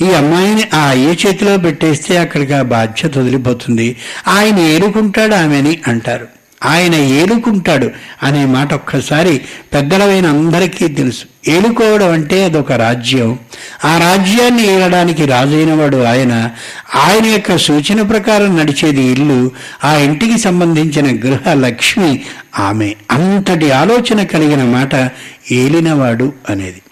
ఈ 0.00 0.08
అమ్మాయిని 0.10 0.64
ఆ 0.74 0.82
అయ్య 0.88 1.14
చేతిలో 1.22 1.56
పెట్టేస్తే 1.56 2.16
అక్కడికి 2.16 2.52
ఆ 2.52 2.62
బాధ్యత 2.62 3.18
వదిలిపోతుంది. 3.18 3.96
ఆయన 4.28 4.58
ఏరుకుంటాడు 4.58 5.34
ఆమెని 5.34 5.78
అంటారు. 5.88 6.28
ఆయన 6.64 6.94
ఏలుకుంటాడు 6.94 7.90
అనే 8.22 8.44
మాట 8.44 8.74
ఒక్కసారి 8.74 9.40
పెద్దలమైన 9.74 10.26
అందరికీ 10.26 10.88
తెలుసు. 10.88 11.50
ఏలుకోవడం 11.50 12.12
అంటే 12.12 12.44
అదొక 12.44 12.72
రాజ్యం. 12.72 13.38
ఆ 13.84 13.98
రాజ్యాన్ని 13.98 14.66
ఏలడానికి 14.66 15.26
రాజైన 15.26 15.74
వాడు 15.74 15.96
ఆయన. 15.96 16.50
ఆయన 16.94 17.26
యొక్క 17.26 17.56
సూచన 17.56 18.02
ప్రకారం 18.02 18.58
నడిచేది 18.58 19.02
ఇల్లు 19.02 19.50
ఆ 19.84 19.94
ఇంటికి 19.94 20.38
సంబంధించిన 20.38 21.28
గృహ 21.28 21.52
లక్ష్మి 21.52 22.20
ఆమె. 22.58 22.94
అంతటి 23.10 23.70
ఆలోచన 23.70 24.24
కలిగిన 24.24 24.64
మాట 24.64 25.10
ఏలినవాడు 25.52 26.32
అనేది. 26.50 26.82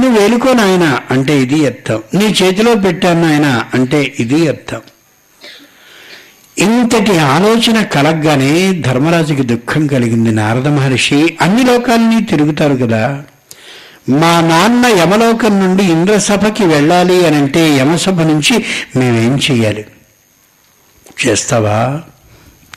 నువ్వు 0.00 0.22
ఏలుకోనాయన 0.22 0.98
అంటే 1.10 1.40
ఇది 1.40 1.66
అర్థం. 1.66 2.02
నీ 2.14 2.24
చేతిలో 2.24 2.74
పెట్టాను 2.74 3.26
ఆయన 3.26 3.64
అంటే 3.74 4.14
ఇది 4.20 4.48
అర్థం. 4.48 4.80
ఇంతటి 6.58 7.18
ఆలోచన 7.18 7.82
కలగ్గానే 7.82 8.72
ధర్మరాజుకి 8.72 9.42
దుఃఖం 9.42 9.86
కలిగింది 9.86 10.30
నారద 10.32 10.68
మహర్షి. 10.68 11.36
అన్ని 11.40 11.64
లోకాలని 11.64 12.24
తిరుగుతారు 12.24 12.74
కదా. 12.74 13.22
మా 14.08 14.40
నాన్న 14.40 14.86
యమలోకం 14.86 15.60
నుండి 15.60 15.84
ఇంద్రసభకి 15.84 16.64
వెళ్ళాలి 16.64 17.26
అని 17.26 17.36
అంటే 17.36 17.76
యమసభ 17.76 18.20
నుంచి 18.20 18.64
మేమేం 18.96 19.36
చెయ్యాలి? 19.36 19.84
చేస్తావా? 21.26 22.02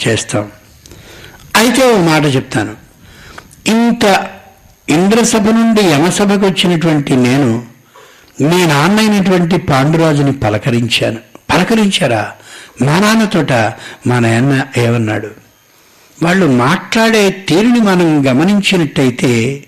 చేస్తాం. 0.08 0.52
అయితే 1.56 1.94
ఓ 1.94 1.98
మాట 1.98 2.36
చెప్తాను. 2.36 2.76
ఇంత 3.68 4.30
ఇంద్రసభ 4.90 5.50
నుండి 5.50 5.82
యమసభకు 5.82 6.46
వచ్చినటువంటి 6.46 7.16
నేను 7.16 7.66
మీ 8.42 8.66
నాన్న 8.66 9.00
అయినటువంటి 9.00 9.58
పాండురాజుని 9.58 10.34
పలకరించాను. 10.34 11.18
పలకరించారా? 11.54 12.32
మా 12.82 13.00
నాన్నతోట 13.00 13.74
మా 14.08 14.20
నాన్న 14.20 14.66
ఏమన్నాడు? 14.78 15.28
వాళ్ళు 16.24 16.46
మాట్లాడే 16.46 17.30
తీరుని 17.30 17.80
మనం 17.80 18.28
గమనించినట్టయితే 18.28 19.64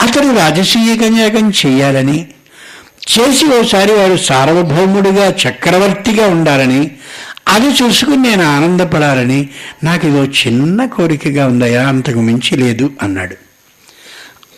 అతడు 0.00 0.30
రాజసీయ 0.38 0.92
కన్యాకం 0.96 1.46
చేయాలని 1.60 2.18
చేసి 3.10 3.46
ఓసారి 3.54 3.92
వాడు 3.92 4.16
సార్వభౌముడిగా 4.26 5.26
చక్రవర్తిగా 5.42 6.26
ఉండాలని 6.26 6.82
అది 7.48 7.66
చూసుకుని 7.66 8.16
నేను 8.16 8.56
ఆనందపడాలని 8.56 9.48
నాకు 9.84 10.06
ఇదో 10.06 10.24
చిన్న 10.24 10.84
కోరికగా 10.84 11.46
ఉందయ్యా 11.46 11.88
అంతకు 11.88 12.20
మించి 12.20 12.56
లేదు 12.56 12.92
అన్నాడు. 13.02 13.36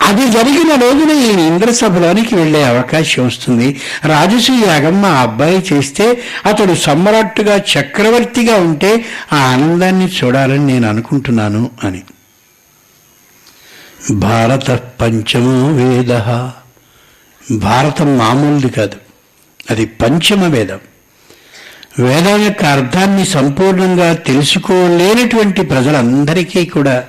అది 0.02 0.30
జరిగిన 0.30 0.74
రోజున 0.74 1.10
ఈ 1.10 1.46
ఇంద్రసభలోనికి 1.46 2.34
వెళ్ళే 2.34 2.64
అవకాశం 2.64 3.26
వస్తుంది. 3.26 3.80
రాజసూయ 4.04 4.66
యాగం 4.66 5.02
మా 5.02 5.08
అబ్బాయి 5.08 5.64
చేస్తే 5.72 6.22
అతడు 6.46 6.74
సమ్మరట్టుగా 6.74 7.56
చక్రవర్తిగా 7.56 8.56
ఉంటే 8.56 9.04
ఆ 9.32 9.36
ఆనందాన్ని 9.36 10.06
చూడాలని 10.06 10.66
నేను 10.66 10.88
అనుకుంటున్నాను 10.88 11.70
అని. 11.84 12.02
భారత 14.10 14.70
పంచమో 14.70 15.68
వేద. 15.68 16.20
భారతం 17.58 18.18
మామూలుది 18.18 18.68
కాదు. 18.68 18.96
అది 19.70 19.86
పంచమ 19.86 20.44
వేదం. 20.44 20.78
వేదం 22.00 22.42
యొక్క 22.42 22.64
అర్థాన్ని 22.64 23.24
సంపూర్ణంగా 23.24 24.12
తెలుసుకోలేనటువంటి 24.12 25.62
ప్రజలందరికీ 25.62 26.64
కూడా 26.66 27.04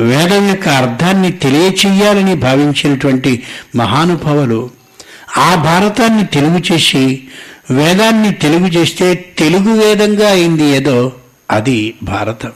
వేదం 0.00 0.48
యొక్క 0.48 0.68
అర్థాన్ని 0.68 1.32
తెలియచేయాలని 1.32 2.34
భావించినటువంటి 2.34 3.42
మహానుభావులు 3.76 4.70
ఆ 5.36 5.54
భారతాన్ని 5.54 6.26
తెలుగు 6.26 6.72
చేసి 6.72 7.22
వేదాన్ని 7.70 8.32
తెలుగు 8.32 8.66
చేస్తే 8.66 9.14
తెలుగు 9.38 9.70
వేదంగా 9.84 10.28
అయింది 10.30 10.64
ఏదో 10.64 11.12
అది 11.50 11.94
భారతం. 12.02 12.52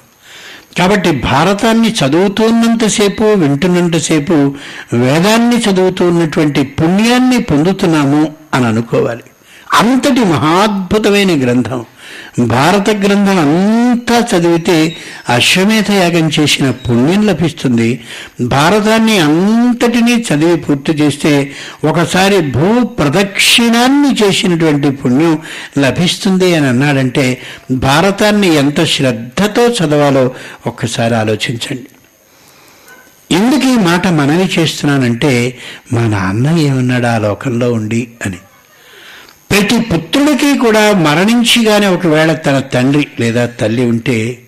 కాబట్టి 0.78 1.10
భారతాన్ని 1.10 1.90
చదువుతున్నంతసేపు 1.90 3.24
వింటున్నంతసేపు 3.24 4.54
వేదాన్ని 4.92 5.56
చదువుతున్నటువంటి 5.56 6.62
పుణ్యాన్ని 6.62 7.38
పొందుతున్నాము 7.38 8.34
అని 8.54 8.66
అనుకోవాలి. 8.66 9.22
అంతటి 9.72 10.20
మహాద్భుతమైన 10.20 11.44
గ్రంథం. 11.44 11.84
భారత 12.38 12.90
గ్రంథం 12.90 13.38
అంతా 13.38 14.26
చదివితే 14.32 14.96
అశ్వమేధ 15.28 15.90
యాగం 15.90 16.30
చేసిన 16.40 16.70
పుణ్యం 16.70 17.26
లభిస్తుంది. 17.26 18.04
భారతాన్ని 18.40 19.18
అంతటినీ 19.18 20.24
చదివి 20.34 20.56
పూర్తి 20.56 20.92
చేస్తే 20.92 21.50
ఒకసారి 21.84 22.40
భూ 22.40 22.84
ప్రదక్షిణాన్ని 22.84 24.16
చేసినటువంటి 24.22 24.90
పుణ్యం 24.90 25.38
లభిస్తుంది 25.78 26.54
అని 26.54 26.66
అన్నాడంటే 26.66 27.42
భారతాన్ని 27.70 28.54
ఎంత 28.54 28.84
శ్రద్ధతో 28.84 29.68
చదవాలో 29.68 30.30
ఒక్కసారి 30.66 31.14
ఆలోచించండి. 31.14 31.86
ఎందుకు 33.34 33.68
ఈ 33.68 33.76
మాట 33.76 34.06
మనవి 34.06 34.50
చేస్తున్నానంటే 34.58 35.58
మా 35.92 36.02
నాన్న 36.06 36.58
ఏమన్నాడు 36.58 37.06
ఆ 37.06 37.18
లోకంలో 37.18 37.72
ఉండి 37.72 38.08
అని. 38.26 38.36
ప్రతి 39.50 39.80
పుత్రుడికి 39.80 40.58
కూడా 40.58 40.92
మరణించిగానే 40.92 41.86
ఒకవేళ 41.86 42.32
తన 42.32 42.58
తండ్రి 42.58 43.06
లేదా 43.20 43.46
తల్లి 43.46 43.84
ఉంటే 43.84 44.42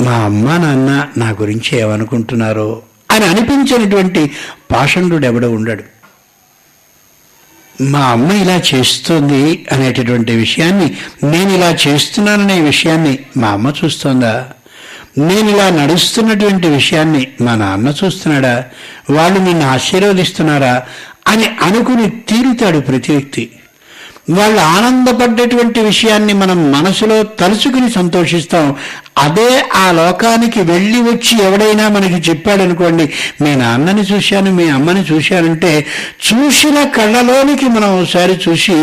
మా 0.00 0.12
అమ్మ 0.12 0.56
నాన్న 0.56 1.06
నా 1.16 1.30
గురించి 1.30 1.78
ఏమనుకుంటున్నారో? 1.78 2.82
అని 3.10 3.24
అనిపించినటువంటి 3.24 4.30
పాషండు 4.70 5.26
ఎవడో 5.26 5.50
ఉండడు. 5.50 5.82
మా 7.82 8.00
అమ్మ 8.00 8.32
ఇలా 8.32 8.62
చేస్తుంది 8.74 9.66
అనేటటువంటి 9.72 10.32
విషయాన్ని 10.32 10.96
నేను 11.24 11.50
ఇలా 11.50 11.76
చేస్తున్నాననే 11.88 12.60
విషయాన్ని 12.60 13.18
మా 13.36 13.48
అమ్మ 13.48 13.72
చూస్తోందా? 13.84 14.48
నేను 15.18 15.50
ఇలా 15.50 15.70
నడుస్తున్నటువంటి 15.70 16.68
విషయాన్ని 16.68 17.26
మా 17.40 17.54
నాన్న 17.54 17.94
చూస్తున్నాడా? 18.04 18.64
వాళ్ళు 19.10 19.38
నిన్ను 19.38 19.66
ఆశీర్వదిస్తున్నారా? 19.68 20.82
అని 21.26 21.46
అనుకుని 21.62 22.10
తీరుతాడు 22.10 22.78
ప్రతి 22.78 23.12
వ్యక్తి. 23.12 23.50
వాళ్ళు 24.30 24.60
ఆనందపడ్డటువంటి 24.60 25.80
విషయాన్ని 25.80 26.32
మనం 26.32 26.72
మనసులో 26.72 27.22
తలుచుకుని 27.22 27.90
సంతోషిస్తాం. 27.90 28.74
అదే 29.18 29.64
ఆ 29.76 29.92
లోకానికి 29.92 30.60
వెళ్ళి 30.60 31.00
వచ్చి 31.02 31.44
ఎవడైనా 31.44 31.88
మనకి 31.88 32.30
చెప్పాడనుకోండి 32.30 33.12
మీ 33.40 33.54
నాన్నని 33.54 34.02
చూశాను 34.02 34.50
మీ 34.50 34.68
అమ్మని 34.68 35.02
చూశానంటే 35.12 35.86
చూసిన 36.26 36.84
కళ్ళలోనికి 36.84 37.64
మనం 37.64 38.02
ఒకసారి 38.02 38.40
చూసి 38.48 38.76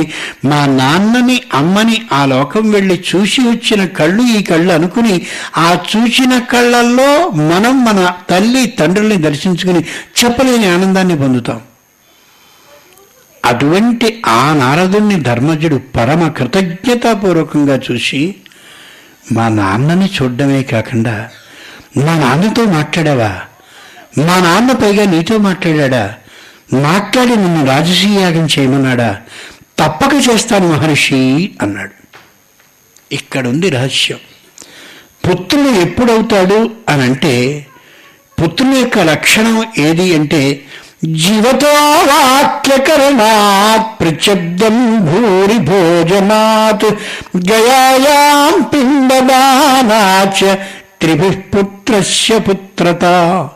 మా 0.45 0.65
నాన్నని 0.65 1.41
అమ్మని 1.53 2.01
ఆ 2.11 2.25
లోకం 2.25 2.71
వెళ్ళి 2.71 3.03
చూసి 3.15 3.41
వచ్చిన 3.41 3.85
కళ్ళు 3.85 4.23
ఈ 4.37 4.41
కళ్ళు 4.41 4.73
అనుకుని 4.73 5.25
ఆ 5.57 5.77
చూసిన 5.91 6.39
కళ్ళల్లో 6.39 7.29
మనం 7.29 7.85
మన 7.85 8.13
తల్లి 8.29 8.65
తండ్రుల్ని 8.79 9.17
దర్శించుకుని 9.17 9.83
చెప్పలేని 10.19 10.65
ఆనందాన్ని 10.65 11.17
పొందుతాం. 11.17 11.61
అటువంటి 13.47 14.21
ఆ 14.25 14.53
నారదుణ్ణి 14.53 15.19
ధర్మజుడు 15.19 15.75
పరమ 15.75 16.27
కృతజ్ఞతాపూర్వకంగా 16.27 17.79
చూసి 17.91 18.35
మా 19.31 19.47
నాన్నని 19.49 20.09
చూడడమే 20.21 20.63
కాకుండా 20.63 21.29
మా 21.97 22.17
నాన్నతో 22.17 22.65
మాట్లాడావా? 22.65 23.41
మా 24.17 24.39
నాన్న 24.39 24.71
పైగా 24.71 25.05
నీతో 25.05 25.37
మాట్లాడా 25.37 26.15
మాట్లాడి 26.73 27.35
నిన్ను 27.35 27.65
రాజసీయాగం 27.65 28.47
చేయమన్నాడా? 28.59 29.21
తప్పక 29.79 30.13
చేస్తాను 30.29 30.67
మహర్షి 30.67 31.51
అన్నాడు. 31.61 32.17
ఇక్కడుంది 33.11 33.69
రహస్యం. 33.69 34.17
పుత్రుడు 35.29 35.67
ఎప్పుడవుతాడు 35.67 36.71
అని 36.89 37.03
అంటే 37.03 37.65
పుత్రుని 38.43 38.79
యొక్క 38.79 38.99
లక్షణం 38.99 39.65
ఏది 39.77 40.15
అంటే 40.15 40.65
జీవతో 41.03 42.03
వాక్యకరణాత్ 42.07 43.99
ప్రచబ్దం 43.99 45.05
భూరి 45.05 45.57
భోజనాత్ 45.57 46.95
గయాయాం 47.51 48.61
పిండదానాచ 48.61 50.55
త్రిభి 51.01 51.29
పుత్రస్య 51.29 52.39
పుత్రత. 52.39 53.49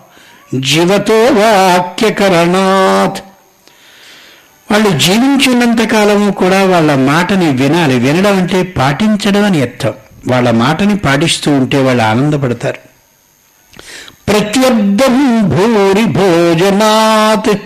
జీవతో 0.60 1.14
వాక్యకరణాత్ 1.14 3.24
వాళ్ళు 4.72 5.00
జీవించినంత 5.00 5.92
కాలము 5.92 6.32
కూడా 6.32 6.64
వాళ్ళ 6.64 6.96
మాటని 6.96 7.52
వినాలి. 7.52 8.00
వినడం 8.00 8.38
అంటే 8.38 8.64
పాటించడం 8.64 9.46
అని 9.46 9.62
అర్థం. 9.62 9.94
వాళ్ళ 10.28 10.52
మాటని 10.52 10.98
పాటిస్తూ 10.98 11.52
ఉంటే 11.52 11.82
వాళ్ళు 11.82 12.04
ఆనందపడతారు. 12.04 12.92
ప్రత్యర్థం 14.28 15.16
భూరి 15.50 16.06
భోజనాత్. 16.06 17.58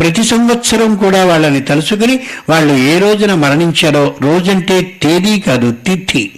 ప్రతి 0.00 0.24
సంవత్సరం 0.24 0.96
కూడా 0.96 1.24
వాళ్ళని 1.24 1.60
తలుసుకుని 1.60 2.20
వాళ్ళు 2.48 2.72
ఏ 2.72 2.98
రోజున 2.98 3.34
మరణించారో 3.34 4.14
రోజంటే 4.22 4.92
తేదీ 5.02 5.40
కాదు 5.40 5.70
తిథి. 5.72 6.30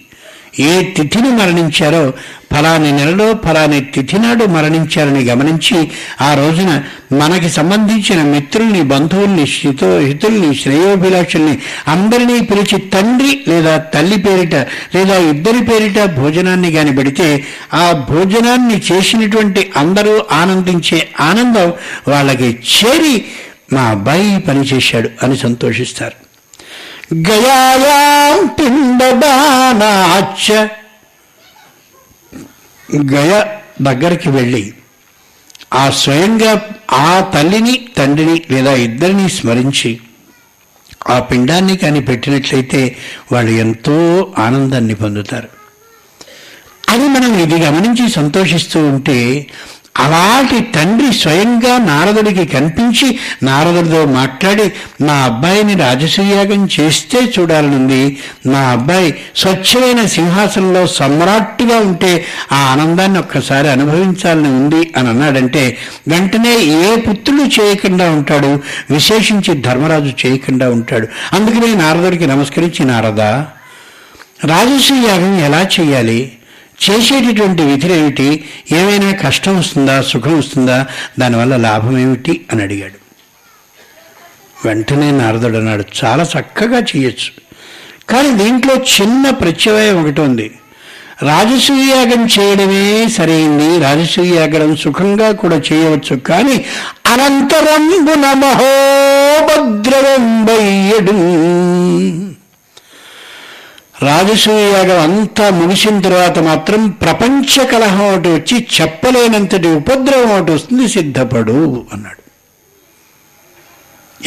ఏ 0.61 0.83
తిథిని 0.83 1.29
మరణించారో 1.29 2.13
ఫలాని 2.53 2.93
నెలలో 2.93 3.41
ఫలాని 3.45 3.81
తిథినాడు 3.81 4.45
మరణించారని 4.45 5.25
గమనించి 5.25 5.91
ఆ 6.21 6.35
రోజున 6.35 6.83
మనకి 7.13 7.49
సంబంధించిన 7.49 8.23
మిత్రుల్ని 8.23 8.83
బంధువుల్ని 8.83 9.43
హితో 9.43 9.99
హితుల్ని 9.99 10.55
శ్రేయోభిలాషుల్ని 10.55 11.59
అందరినీ 11.87 12.41
పిలిచి 12.41 12.79
తండ్రి 12.79 13.45
లేదా 13.49 13.77
తల్లి 13.77 14.17
పేరిట 14.17 14.67
లేదా 14.95 15.17
ఇద్దరి 15.17 15.65
పేరిట 15.65 16.05
భోజనాన్ని 16.05 16.73
కాని 16.73 16.97
పెడితే 16.97 17.45
ఆ 17.75 17.93
భోజనాన్ని 17.93 18.83
చేసినటువంటి 18.93 19.71
అందరూ 19.77 20.25
ఆనందించే 20.33 21.09
ఆనందం 21.21 21.73
వాళ్ళకి 22.09 22.61
చేరి 22.75 23.25
మా 23.73 23.83
అబ్బాయి 23.83 24.23
పనిచేశాడు 24.23 24.47
పని 24.47 24.65
చేశాడు 24.65 25.09
అని 25.23 25.37
సంతోషిస్తారు. 25.37 26.13
గయాయాం 27.29 28.47
పిండదానాచ 28.47 30.69
గయ 32.97 33.45
దగ్గరికి 33.83 34.31
వెళ్ళి 34.31 34.73
ఆ 35.73 35.91
స్వయంగా 35.91 36.71
ఆ 36.91 37.21
తల్లిని 37.35 37.89
తండ్రిని 37.99 38.43
లేదా 38.51 38.73
ఇద్దరిని 38.73 39.29
స్మరించి 39.29 40.01
ఆ 41.11 41.19
పిండాన్ని 41.19 41.77
కానీ 41.77 42.01
పెట్టినట్లయితే 42.01 42.97
వాళ్ళు 43.33 43.51
ఎంతో 43.51 43.97
ఆనందాన్ని 44.39 44.95
పొందుతారు. 44.95 45.49
అది 46.89 47.09
మనం 47.09 47.39
ఇది 47.39 47.55
గమనించి 47.55 48.09
సంతోషిస్తూ 48.09 48.87
ఉంటే 48.87 49.49
అలాంటి 49.99 50.61
తండ్రి 50.61 51.13
స్వయంగా 51.13 51.79
నారదుడికి 51.79 52.45
కనిపించి 52.47 53.19
నారదుడితో 53.43 54.05
మాట్లాడి 54.05 54.73
నా 55.05 55.15
అబ్బాయిని 55.25 55.75
రాజసూయాగం 55.75 56.69
చేస్తే 56.81 57.33
చూడాలనుంది. 57.39 58.19
నా 58.47 58.59
అబ్బాయి 58.59 59.15
స్వచ్ఛమైన 59.37 60.07
సింహాసనంలో 60.07 60.87
సమ్రాట్టుగా 60.87 61.79
ఉంటే 61.79 62.25
ఆ 62.53 62.57
ఆనందాన్ని 62.57 63.19
ఒక్కసారి 63.19 63.69
అనుభవించాలని 63.69 64.49
ఉంది 64.49 64.93
అని 64.97 65.09
అన్నాడంటే 65.09 65.79
వెంటనే 66.09 66.55
ఏ 66.57 66.97
పుత్రుడు 66.97 67.61
చేయకుండా 67.61 68.11
ఉంటాడు? 68.11 68.61
విశేషించి 68.91 69.61
ధర్మరాజు 69.61 70.27
చేయకుండా 70.27 70.71
ఉంటాడు. 70.71 71.09
అందుకనే 71.33 71.75
నారదుడికి 71.75 72.27
నమస్కరించి 72.27 72.85
నారదా 72.85 73.47
రాజసూయాగం 74.45 75.39
ఎలా 75.41 75.67
చేయాలి? 75.81 76.33
చేసేటటువంటి 76.91 77.63
విధులేమిటి 77.63 78.45
ఏమైనా 78.73 79.13
కష్టం 79.13 79.59
వస్తుందా? 79.59 80.03
సుఖం 80.03 80.39
వస్తుందా? 80.39 80.87
దానివల్ల 81.19 81.57
లాభం 81.57 81.99
ఏమిటి? 81.99 82.45
అని 82.53 82.63
అడిగాడు. 82.63 83.09
వెంటనే 84.69 85.11
నారదుడు 85.11 85.57
అన్నాడు 85.57 85.85
చాలా 86.05 86.27
చక్కగా 86.39 86.79
చేయొచ్చు 86.79 87.31
కానీ 88.11 88.31
దీంట్లో 88.31 88.75
చిన్న 88.75 89.31
ప్రత్యయం 89.31 90.05
ఒకటి 90.05 90.21
ఉంది. 90.21 90.51
రాజసూయాగం 91.23 92.27
చేయడమే 92.27 93.09
సరైంది. 93.09 93.79
రాజసూయాగం 93.79 94.77
సుఖంగా 94.77 95.33
కూడా 95.33 95.57
చేయవచ్చు. 95.73 96.17
కానీ 96.17 96.65
అనంతరంబు 97.07 98.15
నమహో 98.15 98.75
భద్రవంబయ్యడు 99.47 101.13
బయ్యడు 104.03 104.29
రాజసూయాగం 104.29 105.01
అంతా 105.01 105.51
ముగిసిన 105.51 106.01
తర్వాత 106.01 106.39
మాత్రం 106.39 106.89
ప్రపంచ 106.89 107.65
కలహం 107.65 108.15
ఒకటి 108.15 108.29
వచ్చి 108.29 108.67
చెప్పలేనంతటి 108.81 109.69
ఉపద్రవం 109.69 110.41
ఒకటి 110.41 110.53
వస్తుంది 110.53 110.89
సిద్ధపడు 110.89 111.87
అన్నాడు. 111.93 112.23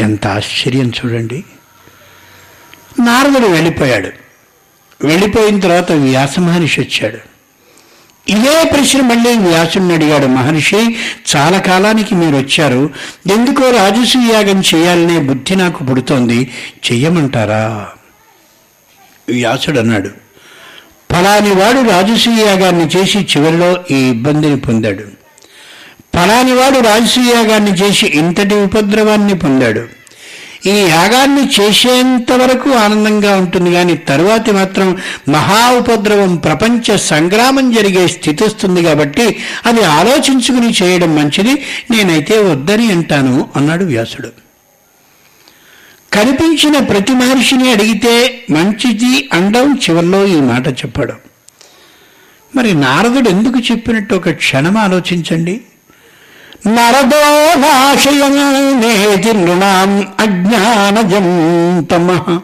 ఎంత 0.01 0.27
ఆశ్చర్యం 0.27 0.89
చూడండి. 0.89 1.43
నారదుడు 2.99 3.47
వెళ్ళిపోయాడు. 3.47 4.09
వెళ్ళిపోయిన 5.07 5.59
తర్వాత 5.59 5.91
వ్యాస 5.91 6.39
మహర్షి 6.39 6.81
వచ్చాడు. 6.81 7.17
ఇదే 8.31 8.63
ప్రశ్న 8.63 9.01
మళ్ళీ 9.01 9.37
వ్యాసుని 9.37 9.93
అడిగాడు. 9.93 10.25
మహర్షి 10.25 10.95
చాలా 11.35 11.59
కాలానికి 11.59 12.15
మీరు 12.15 12.35
వచ్చారు. 12.35 12.89
ఎందుకో 13.31 13.71
రాజసూయాగం 13.71 14.63
చేయాలనే 14.75 15.19
బుద్ధి 15.19 15.55
నాకు 15.55 15.85
పుడుతోంది. 15.85 16.51
చెయ్యమంటారా? 16.91 17.89
వ్యాసుడు 19.29 19.79
అన్నాడు 19.79 20.09
ఫలాని 21.11 21.51
వాడు 21.51 21.89
రాజసూయాగాన్ని 21.89 22.87
చేసి 22.87 23.17
చివరిలో 23.19 23.83
ఈ 23.91 23.95
ఇబ్బందిని 23.95 24.59
పొందాడు. 24.59 25.03
ఫలాని 26.15 26.53
వాడు 26.53 26.79
రాజసూయాగాన్ని 26.79 27.71
చేసి 27.71 28.07
ఇంతటి 28.07 28.55
ఉపద్రవాన్ని 28.55 29.35
పొందాడు. 29.35 30.01
ఈ 30.65 30.69
యాగాన్ని 30.69 31.49
చేసేంత 31.61 32.31
వరకు 32.31 32.69
ఆనందంగా 32.69 33.35
ఉంటుంది 33.35 33.73
కానీ 33.73 33.97
తరువాతి 33.97 34.51
మాత్రం 34.51 34.97
మహా 35.29 35.71
ఉపద్రవం 35.71 36.35
ప్రపంచ 36.35 36.97
సంగ్రామం 36.97 37.71
జరిగే 37.71 38.07
స్థితి 38.07 38.43
వస్తుంది 38.43 38.83
కాబట్టి 38.83 39.37
అది 39.65 39.83
ఆలోచించుకుని 39.83 40.73
చేయడం 40.83 41.15
మంచిది. 41.15 41.63
నేనైతే 41.91 42.37
వద్దని 42.37 42.91
అంటాను 42.91 43.49
అన్నాడు 43.55 43.85
వ్యాసుడు. 43.85 44.50
కనిపించిన 46.13 46.79
ప్రతి 46.79 47.13
మహర్షిని 47.13 47.71
అడిగితే 47.71 48.43
మంచిది 48.49 49.29
అండం 49.33 49.75
చివరిలో 49.75 50.27
ఈ 50.27 50.41
మాట 50.41 50.67
చెప్పడం. 50.67 51.15
మరి 52.55 52.73
నారదుడు 52.73 53.29
ఎందుకు 53.29 53.59
చెప్పినట్టు 53.59 54.15
ఒక 54.15 54.29
క్షణం 54.29 54.77
ఆలోచించండి. 54.77 55.61
నరదో 56.67 57.49
అజ్ఞానజం 60.19 61.23
తమ. 61.83 62.39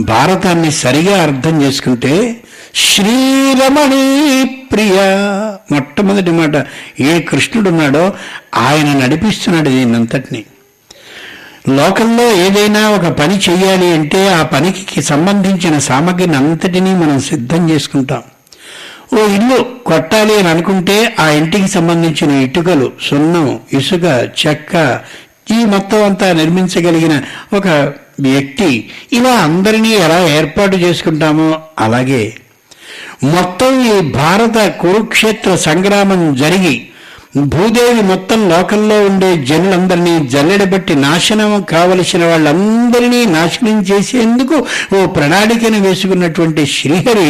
భారతాన్ని 0.00 0.72
సరిగా 0.72 1.22
అర్థం 1.22 1.62
చేసుకుంటే 1.62 2.40
శ్రీరమణి 2.74 4.44
ప్రియ. 4.72 5.00
మొట్టమొదటి 5.72 6.30
మాట 6.30 6.66
ఏ 7.00 7.20
కృష్ణుడున్నాడో 7.20 8.12
ఆయన 8.54 8.98
నడిపిస్తున్నాడు 8.98 9.68
దీన్నంతటినీ. 9.68 10.44
లోకంలో 11.68 12.30
ఏదైనా 12.32 12.90
ఒక 12.90 13.06
పని 13.08 13.36
చేయాలి 13.36 13.92
అంటే 13.92 14.28
ఆ 14.28 14.42
పనికి 14.42 15.02
సంబంధించిన 15.02 15.78
సామగ్రిని 15.78 16.36
అంతటినీ 16.36 16.94
మనం 16.94 17.20
సిద్ధం 17.20 17.70
చేసుకుంటాం. 17.70 18.22
ఓ 19.12 19.16
ఇల్లు 19.16 19.64
కొట్టాలి 19.86 20.34
అని 20.38 20.48
అనుకుంటే 20.48 21.14
ఆ 21.18 21.28
ఇంటికి 21.28 21.68
సంబంధించిన 21.68 22.30
ఇటుకలు 22.30 22.92
సున్నం 23.08 23.58
ఇసుక 23.72 24.04
చెక్క 24.46 25.00
ఈ 25.50 25.64
మొత్తం 25.64 26.04
అంతా 26.04 26.32
నిర్మించగలిగిన 26.32 27.20
ఒక 27.54 27.68
వ్యక్తి 28.20 28.90
ఇలా 29.12 29.30
అందరినీ 29.30 29.88
ఎలా 29.88 30.18
ఏర్పాటు 30.28 30.76
చేసుకుంటామో 30.76 31.58
అలాగే 31.78 32.34
మొత్తం 33.24 33.80
ఈ 33.84 34.00
భారత 34.00 34.68
కురుక్షేత్ర 34.68 35.54
సంగ్రామం 35.54 36.36
జరిగి 36.36 36.89
భూదేవి 37.34 38.00
మొత్తం 38.02 38.48
లోకంలో 38.48 38.96
ఉండే 39.04 39.36
జనులందరినీ 39.44 40.14
జల్లెడబట్టి 40.26 40.94
నాశనం 41.02 41.62
కావలసిన 41.70 42.22
వాళ్ళందరినీ 42.24 43.20
నాశనం 43.34 43.76
చేసేందుకు 43.90 44.56
ఓ 44.94 45.06
ప్రణాళికను 45.08 45.78
వేసుకున్నటువంటి 45.80 46.64
శ్రీహరి 46.74 47.28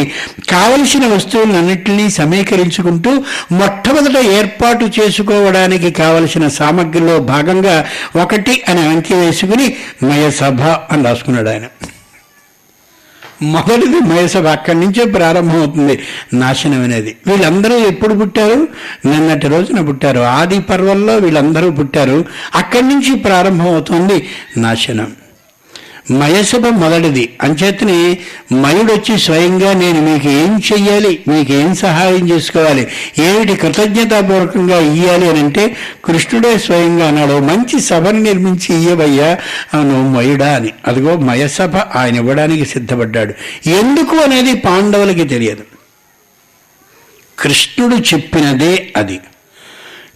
కావలసిన 0.49 1.05
వస్తువులన్నింటినీ 1.13 2.09
సమీకరించుకుంటూ 2.17 3.13
మొట్టమొదట 3.51 4.17
ఏర్పాటు 4.33 4.85
చేసుకోవడానికి 4.97 5.91
కావలసిన 6.01 6.47
సామగ్రిలో 6.57 7.17
భాగంగా 7.31 7.77
ఒకటి 8.17 8.55
అని 8.67 8.83
అంకె 8.87 9.15
వేసుకుని 9.21 9.67
మయసభ 10.03 10.61
అని 10.91 11.03
రాసుకున్నాడు 11.03 11.49
ఆయన. 11.49 11.65
మొదటిది 13.43 13.99
మయసభ 13.99 14.47
అక్కడి 14.47 14.79
నుంచే 14.79 15.05
ప్రారంభమవుతుంది 15.05 15.99
నాశనం 16.33 16.83
అనేది. 16.83 17.15
వీళ్ళందరూ 17.27 17.77
ఎప్పుడు 17.77 18.13
పుట్టారు? 18.13 18.67
నిన్నటి 19.07 19.47
రోజున 19.47 19.81
పుట్టారు. 19.81 20.19
ఆది 20.19 20.59
పర్వంలో 20.59 21.17
వీళ్ళందరూ 21.17 21.71
పుట్టారు. 21.71 22.25
అక్కడి 22.55 22.85
నుంచి 22.87 23.15
ప్రారంభమవుతుంది 23.15 24.29
నాశనం. 24.57 25.11
మయసభ 26.11 26.67
మొదటిది. 26.67 27.33
అంచేతని 27.41 28.17
మయుడొచ్చి 28.51 29.19
స్వయంగా 29.19 29.73
నేను 29.73 30.01
మీకు 30.01 30.27
ఏం 30.27 30.61
చెయ్యాలి? 30.73 31.19
మీకు 31.27 31.51
ఏం 31.51 31.75
సహాయం 31.75 32.29
చేసుకోవాలి? 32.29 32.87
ఏమిటి 33.19 33.55
కృతజ్ఞతాపూర్వకంగా 33.55 34.79
ఇయ్యాలి 34.79 35.29
అని 35.29 35.39
అంటే 35.39 35.77
కృష్ణుడే 36.05 36.57
స్వయంగా 36.57 37.07
అన్నాడు 37.07 37.39
మంచి 37.39 37.79
సభను 37.81 38.19
నిర్మించి 38.19 38.75
ఇయ్యవయ్యా 38.75 39.37
అను 39.79 40.11
మయుడా 40.11 40.55
అని. 40.55 40.69
అదిగో 40.87 41.15
మయసభ 41.15 41.75
ఆయన 41.75 42.15
ఇవ్వడానికి 42.15 42.65
సిద్ధపడ్డాడు. 42.65 43.33
ఎందుకు 43.69 44.15
అనేది 44.15 44.53
పాండవులకి 44.53 45.23
తెలియదు. 45.23 45.63
కృష్ణుడు 47.39 47.95
చెప్పినదే 47.95 48.93
అది. 48.97 49.19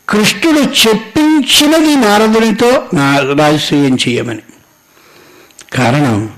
కృష్ణుడు 0.09 0.59
చెప్పించినది 0.59 1.95
నారదునితో 1.95 2.83
రాజసూయం 3.33 3.97
చేయమని 4.07 4.39
కారణం 5.75 6.29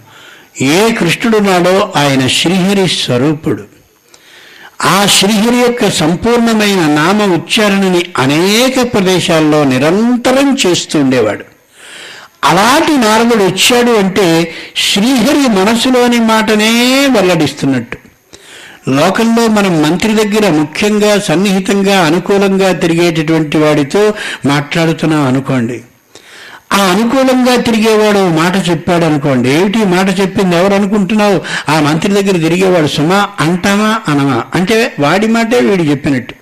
ఏ 0.62 0.92
కృష్ణుడున్నాడో 0.92 1.94
ఆయన 1.96 2.28
శ్రీహరి 2.28 2.88
స్వరూపుడు. 2.88 3.64
ఆ 4.82 5.06
శ్రీహరి 5.06 5.56
యొక్క 5.56 5.90
సంపూర్ణమైన 5.90 6.82
నామ 6.94 7.34
ఉచ్చారణని 7.34 8.02
అనేక 8.18 8.94
ప్రదేశాల్లో 8.94 9.64
నిరంతరం 9.64 10.58
చేస్తూ 10.66 11.00
ఉండేవాడు. 11.00 11.44
అలాంటి 12.44 12.98
నారదుడు 12.98 13.44
వచ్చాడు 13.44 13.92
అంటే 13.92 14.54
శ్రీహరి 14.78 15.48
మనసులోని 15.60 16.20
మాటనే 16.20 16.72
వెల్లడిస్తున్నట్టు. 17.08 17.98
లోకంలో 18.90 19.48
మనం 19.48 19.82
మంత్రి 19.82 20.14
దగ్గర 20.14 20.50
ముఖ్యంగా 20.50 21.20
సన్నిహితంగా 21.20 22.06
అనుకూలంగా 22.06 22.72
తిరిగేటటువంటి 22.72 23.58
వాడితో 23.58 24.14
మాట్లాడుతున్నాం 24.46 25.28
అనుకోండి. 25.28 25.82
ఆ 26.72 26.78
అనుకూలంగా 26.78 27.55
తిరిగేవాడు 27.55 28.20
మాట 28.20 28.70
చెప్పాడు 28.70 29.05
అనుకోండి. 29.05 29.49
ఏమిటి 29.49 29.78
మాట 29.78 30.20
చెప్పింది? 30.20 30.55
ఎవరు 30.55 30.74
అనుకుంటున్నావు? 30.74 31.41
ఆ 31.70 31.80
మంత్రి 31.80 32.13
దగ్గర 32.13 32.38
తిరిగేవాడు 32.38 32.88
సుమా 32.88 33.28
అంటామా 33.39 34.01
అనమా 34.07 34.43
అంటే 34.55 34.93
వాడి 34.99 35.28
మాటే 35.28 35.59
వీడు 35.59 35.84
చెప్పినట్టు. 35.84 36.34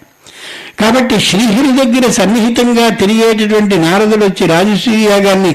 కాబట్టి 0.81 1.19
శ్రీహరి 1.19 1.71
దగ్గర 1.77 2.11
సన్నిహితంగా 2.11 2.89
తిరిగేటటువంటి 2.89 3.77
నారదుడు 3.77 4.25
వచ్చి 4.25 4.47
రాజసూయ 4.47 5.09
యాగాన్ని 5.09 5.51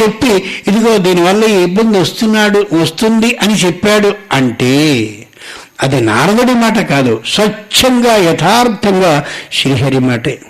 చెప్పి 0.00 0.32
ఇదిగో 0.68 0.98
దీనివల్ల 0.98 1.44
ఈ 1.44 1.62
ఇబ్బంది 1.62 1.98
వస్తున్నాడు 1.98 2.66
వస్తుంది 2.72 3.38
అని 3.42 3.54
చెప్పాడు 3.54 4.14
అంటే 4.32 4.72
అది 5.80 6.00
నారదుడి 6.00 6.54
మాట 6.54 6.78
కాదు. 6.78 7.22
స్వచ్ఛంగా 7.26 8.16
యథార్థంగా 8.16 9.24
శ్రీహరి 9.52 9.98
మాటే. 9.98 10.40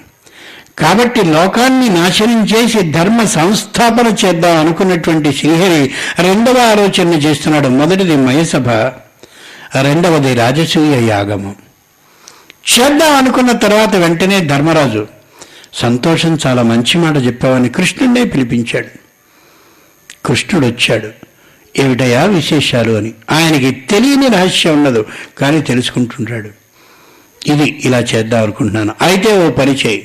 కాబట్టి 0.79 1.23
లోకాన్ని 1.25 1.89
నాశనం 1.89 2.45
చేసి 2.45 2.93
ధర్మ 2.93 3.25
సంస్థాపన 3.25 4.15
చేద్దాం 4.25 4.57
అనుకున్నటువంటి 4.57 5.33
శ్రీహరి 5.33 5.91
రెండవ 6.23 6.59
ఆలోచన 6.59 7.09
చేస్తున్నాడు. 7.15 7.69
మొదటిది 7.69 8.17
మయసభ 8.17 8.69
రెండవది 9.83 10.35
రాజసూయ 10.35 11.07
యాగము. 11.07 11.57
చేద్దాం 12.79 13.17
అనుకున్న 13.17 13.53
తర్వాత 13.53 13.97
వెంటనే 13.97 14.41
ధర్మరాజు 14.41 15.07
సంతోషం 15.75 16.39
చాలా 16.47 16.63
మంచి 16.63 16.99
మాట 16.99 17.17
చెప్పావని 17.17 17.69
కృష్ణుడే 17.69 18.25
పిలిపించాడు. 18.25 18.87
కృష్ణుడు 20.25 20.67
వచ్చాడు. 20.67 21.09
ఏమిటయా 21.79 22.25
విశేషాలు 22.25 22.93
అని. 22.93 23.13
ఆయనకి 23.31 23.71
తెలియని 23.71 24.29
రహస్యం 24.29 24.79
ఉండదు 24.79 25.07
కానీ 25.39 25.63
తెలుసుకుంటుంటాడు. 25.63 26.51
ఇది 27.47 27.81
ఇలా 27.85 27.99
చేద్దాం 27.99 28.43
అనుకుంటున్నాను. 28.43 28.95
అయితే 29.03 29.47
ఓ 29.47 29.51
పరిచయం 29.51 30.01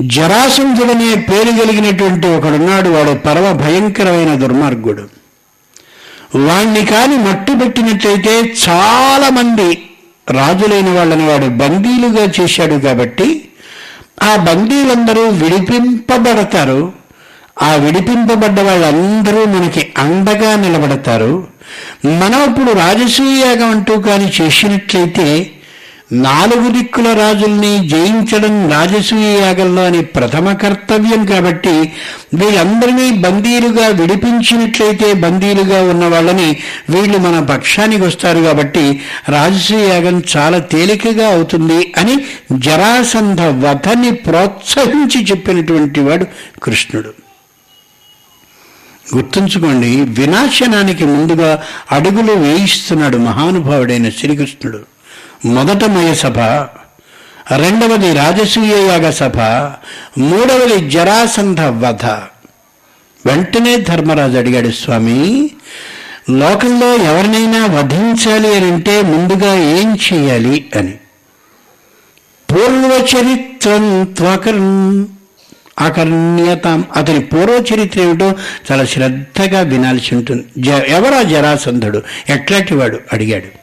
జరాసంధుడనే 0.00 1.14
పేరు 1.14 1.64
కలిగినటువంటి 1.64 2.26
ఒకడున్నాడు. 2.28 2.88
వాడు 2.88 3.18
పరమ 3.18 3.52
భయంకరమైన 3.52 4.34
దుర్మార్గుడు. 4.34 5.02
వాణ్ణి 6.38 6.86
కాని 6.86 7.16
మట్టు 7.16 7.52
పెట్టినట్లయితే 7.52 8.52
చాలా 8.68 9.28
మంది 9.28 9.82
రాజులైన 10.30 10.90
వాళ్ళని 10.90 11.26
వాడు 11.26 11.46
బందీలుగా 11.46 12.32
చేశాడు 12.40 12.74
కాబట్టి 12.74 13.48
ఆ 14.22 14.36
బందీలందరూ 14.36 15.28
విడిపింపబడతారు. 15.28 16.92
ఆ 17.62 17.74
విడిపింపబడ్డ 17.74 18.60
వాళ్ళందరూ 18.60 19.44
మనకి 19.44 19.92
అండగా 19.98 20.56
నిలబడతారు. 20.56 21.46
మనం 22.06 22.44
ఇప్పుడు 22.44 22.72
రాజసూయాగం 22.72 23.70
అంటూ 23.70 24.00
కానీ 24.00 24.32
చేసినట్లయితే 24.40 25.50
నాలుగు 26.12 26.68
దిక్కుల 26.72 27.12
రాజుల్ని 27.12 27.88
జయించడం 27.88 28.70
రాజసూయ 28.70 29.40
యాగంలోని 29.40 30.04
ప్రథమ 30.04 30.52
కర్తవ్యం 30.52 31.24
కాబట్టి 31.24 31.92
వీళ్ళందరినీ 32.34 33.12
బందీలుగా 33.12 33.86
విడిపించినట్లయితే 33.86 35.12
బందీలుగా 35.14 35.82
ఉన్న 35.82 36.04
వాళ్ళని 36.04 36.56
వీళ్ళు 36.90 37.18
మన 37.18 37.38
పక్షానికి 37.38 38.02
వస్తారు 38.02 38.40
కాబట్టి 38.40 39.00
రాజసూయ 39.28 39.88
యాగం 39.88 40.22
చాలా 40.36 40.58
తేలికగా 40.58 41.28
అవుతుంది 41.28 41.92
అని 41.98 42.26
జరాసంధ 42.58 43.40
వధని 43.40 44.12
ప్రోత్సహించి 44.12 45.26
చెప్పినటువంటి 45.30 46.00
వాడు 46.00 46.26
కృష్ణుడు. 46.62 47.14
గుర్తుంచుకోండి 49.16 49.96
వినాశనానికి 49.96 51.04
ముందుగా 51.04 51.62
అడుగులు 51.92 52.32
వేయిస్తున్నాడు 52.32 53.16
మహానుభావుడైన 53.16 54.08
శ్రీకృష్ణుడు. 54.08 54.99
మొదట 55.44 55.84
మయ 55.84 56.14
సభ 56.14 56.38
రెండవది 57.56 58.14
రాజసూయ 58.14 58.86
యాగ 58.88 59.10
సభ 59.10 59.38
మూడవది 60.20 60.90
జరాసంధ 60.90 61.60
వధ. 61.60 62.04
వెంటనే 63.26 63.76
ధర్మరాజు 63.76 64.38
అడిగాడు 64.38 64.68
స్వామి 64.68 65.50
లోకంలో 66.30 66.94
ఎవరినైనా 66.94 67.66
వధించాలి 67.66 68.56
అని 68.56 68.72
అంటే 68.72 69.02
ముందుగా 69.02 69.54
ఏం 69.54 69.98
చేయాలి 70.12 70.70
అని. 70.76 70.94
పూర్వచరిత్రం 72.52 74.04
త్వకర్ 74.04 74.60
ఆకర్ణ్యతాం. 75.82 76.84
అతని 76.96 77.20
పూర్వచరిత్ర 77.20 78.00
ఏమిటో 78.00 78.34
చాలా 78.72 78.84
శ్రద్ధగా 78.84 79.60
వినాల్సి 79.60 80.14
ఉంటుంది. 80.14 80.44
జ 80.58 80.68
ఎవరా 80.68 81.22
జరాసంధుడు? 81.22 82.02
ఎట్లాంటి 82.28 82.74
వాడు? 82.74 83.00
అడిగాడు. 83.12 83.59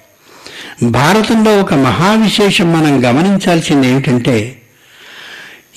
భారతంలో 0.84 1.62
ఒక 1.62 1.74
మహావిశేషం 1.74 2.74
మనం 2.74 3.10
గమనించాల్సింది 3.10 3.88
ఏమిటంటే 3.88 4.62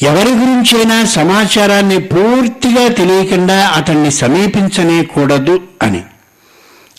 ఎవరి 0.02 0.31
గురించైనా 0.31 1.05
సమాచారాన్ని 1.05 2.01
పూర్తిగా 2.01 2.89
తెలియకుండా 2.89 3.68
అతన్ని 3.68 4.10
సమీపించనే 4.10 5.05
కూడదు 5.05 5.62
అని. 5.82 6.02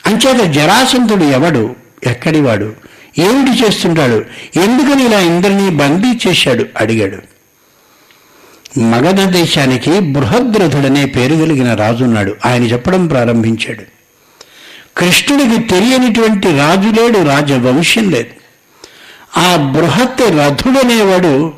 అంచేత 0.06 0.52
జరాసంతుడు 0.54 1.24
ఎవడు? 1.24 1.76
ఎక్కడివాడు? 2.08 2.74
ఏమిటి 3.20 3.66
చేస్తుంటాడు? 3.66 4.26
ఎందుకని 4.60 5.06
ఇలా 5.06 5.20
ఇంద్రుని 5.20 5.70
బందీ 5.70 6.30
చేశాడు? 6.30 6.66
అడిగాడు. 6.78 7.18
మగధ 8.80 9.22
దేశానికి 9.22 10.00
బృహద్రథుడనే 10.00 11.06
పేరు 11.06 11.36
కలిగిన 11.36 11.74
రాజున్నాడు. 11.74 12.36
ఆయన 12.46 12.64
చెప్పడం 12.64 13.08
ప్రారంభించాడు. 13.08 13.91
కృష్ణుడికి 14.98 15.62
తెలియనిటువంటి 15.62 16.58
రాజు 16.58 17.02
లేడు 17.02 17.28
రాజవంశం 17.28 18.10
లేదు. 18.10 18.30
ఆ 19.40 19.56
బృహత్ 19.56 20.22
రథుడనేవాడు 20.22 21.54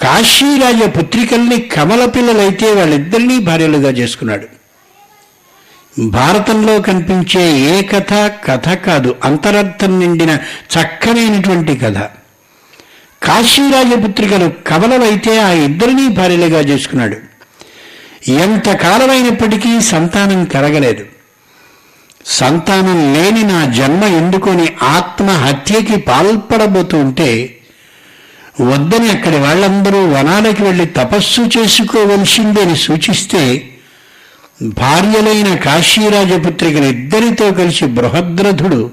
కాశీరాజ 0.00 0.82
పుత్రికల్ని 0.98 1.60
కమల 1.60 2.04
పిల్లలైతే 2.04 2.72
వాళ్ళిద్దరినీ 2.72 3.38
భార్యలుగా 3.38 3.90
చేసుకున్నాడు. 3.90 4.46
భారతంలో 5.98 6.80
కనిపించే 6.80 7.58
ఏ 7.58 7.82
కథ 7.82 8.32
కథ 8.46 8.68
కాదు 8.68 9.16
అంతరర్థం 9.24 10.00
నిండిన 10.00 10.38
చక్కనైనటువంటి 10.76 11.76
కథ. 11.76 11.98
కాశీరాజపుత్రికలు 13.22 14.52
కవలవైతే 14.66 15.40
ఆ 15.40 15.48
ఇద్దరినీ 15.48 16.08
భార్యలుగా 16.08 16.60
చేసుకున్నాడు. 16.60 17.16
ఎంత 18.30 18.72
కాలమైనప్పటికీ 18.72 19.80
సంతానం 19.80 20.44
కలగలేదు. 20.44 21.09
సంతానం 22.24 23.14
లేని 23.14 23.42
నా 23.42 23.64
జన్మ 23.64 24.04
ఎందుకొని 24.04 24.68
ఆత్మహత్యకి 24.82 25.96
పాల్పడబోతూ 25.96 26.98
ఉంటే 26.98 27.60
వద్దని 28.60 29.10
అక్కడి 29.10 29.36
వాళ్ళందరూ 29.36 30.06
వనాలకి 30.06 30.62
వెళ్ళి 30.62 30.86
తపస్సు 30.86 31.42
చేసుకోవలసిందని 31.58 32.76
సూచిస్తే 32.76 33.42
భార్యలైన 34.72 35.54
కాశీరాజపుత్రికలు 35.54 36.84
ఇద్దరితో 36.84 37.52
కలిసి 37.52 37.84
బృహద్రథుడు 37.86 38.90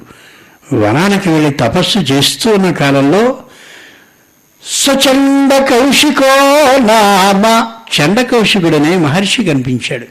వనానికి 0.74 1.30
వెళ్ళి 1.30 1.52
తపస్సు 1.52 2.00
చేస్తూ 2.00 2.52
ఉన్న 2.52 2.72
కాలంలో 2.72 3.24
సచండ 4.64 5.54
కౌశికో 5.58 6.32
నామ 6.80 7.46
చండ 7.98 8.22
కౌశికుడనే 8.22 8.98
మహర్షి 8.98 9.44
కనిపించాడు. 9.44 10.08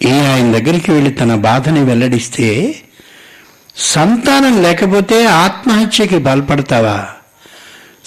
ఈయన 0.00 0.26
ఆయన 0.30 0.52
దగ్గరికి 0.52 0.92
వెళ్ళి 0.92 1.10
తన 1.10 1.34
బాధని 1.42 1.80
వెల్లడిస్తే 1.80 2.48
సంతానం 3.76 4.62
లేకపోతే 4.62 5.24
ఆత్మహత్యకి 5.38 6.18
బలపడతావా? 6.18 6.98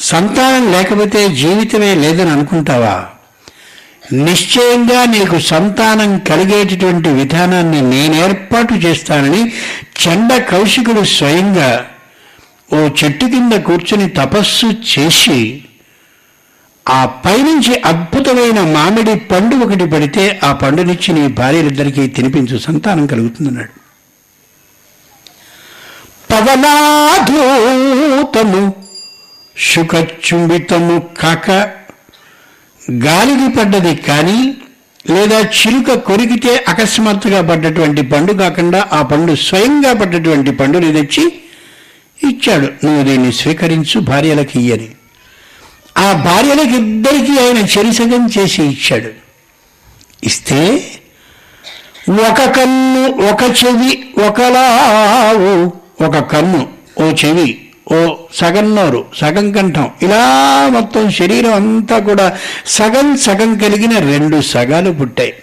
సంతానం 0.03 0.71
లేకపోతే 0.71 1.29
జీవితమే 1.35 1.95
లేదని 1.95 2.29
అనుకుంటావా? 2.29 2.95
నిశ్చయంగా 4.23 5.05
నీకు 5.05 5.39
సంతానం 5.47 6.19
కలిగేటటువంటి 6.19 7.09
విధానాన్ని 7.11 7.81
నేను 7.89 8.15
ఏర్పాటు 8.23 8.73
చేస్తానని 8.75 9.41
చండ 10.03 10.37
కౌశికుడు 10.49 11.03
స్వయంగా 11.09 11.71
ఓ 12.73 12.79
చెట్టు 12.99 13.25
కింద 13.25 13.53
కూర్చుని 13.61 14.09
తపస్సు 14.09 14.67
చేసి 14.91 15.39
ఆ 16.85 17.05
పైనుంచి 17.05 17.81
అద్భుతమైన 17.85 18.59
మామిడి 18.59 19.15
పండు 19.15 19.55
ఒకటి 19.55 19.85
పడితే 19.85 20.39
ఆ 20.43 20.53
పండునిచ్చి 20.53 21.13
నీ 21.13 21.27
భార్యలిద్దరికీ 21.27 22.07
తినిపించు 22.07 22.57
సంతానం 22.57 23.05
కలుగుతుందన్నాడు. 23.05 23.69
పవనాధూతము 26.31 28.73
శుకచుంబితము 29.57 31.09
కాక 31.21 31.71
గాలికి 32.91 33.57
పడ్డది 33.57 33.95
కానీ 33.95 34.57
లేదా 35.09 35.39
చిలుక 35.39 35.93
కొరికితే 35.93 36.63
అకస్మాత్తుగా 36.67 37.41
పడ్డటువంటి 37.41 38.01
పండు 38.01 38.33
కాకుండా 38.33 38.89
ఆ 38.93 39.01
పండు 39.01 39.35
స్వయంగా 39.35 39.93
పడ్డటువంటి 39.93 40.51
పండుని 40.51 40.93
తెచ్చి 40.93 41.33
ఇచ్చాడు. 42.23 42.85
నువ్వు 42.85 43.03
దీన్ని 43.03 43.33
స్వీకరించు 43.33 43.99
భార్యలకి 43.99 44.59
ఇయ్యని. 44.59 44.89
ఆ 45.99 46.07
భార్యలకు 46.25 46.75
ఇద్దరికీ 46.75 47.33
ఆయన 47.39 47.59
చెరిసగం 47.73 48.23
చేసి 48.25 48.61
ఇచ్చాడు. 48.63 49.11
ఇస్తే 50.23 50.61
ఒక 52.27 52.41
కన్ను 52.55 53.03
ఒక 53.31 53.43
చెవి 53.59 53.91
ఒకలావు 54.27 55.51
ఒక 56.05 56.17
కన్ను 56.31 56.61
ఓ 57.03 57.07
చెవి 57.21 57.49
ఓ 57.91 57.99
సగం 58.33 58.67
నోరు 58.75 59.01
సగం 59.17 59.51
కంఠం. 59.51 59.87
ఇలా 60.01 60.23
మొత్తం 60.69 61.11
శరీరం 61.11 61.53
అంతా 61.53 61.99
కూడా 61.99 62.25
సగం 62.67 63.17
సగం 63.17 63.51
కలిగిన 63.57 63.93
రెండు 63.99 64.41
సగాలు 64.41 64.91
పుట్టాయి. 64.91 65.33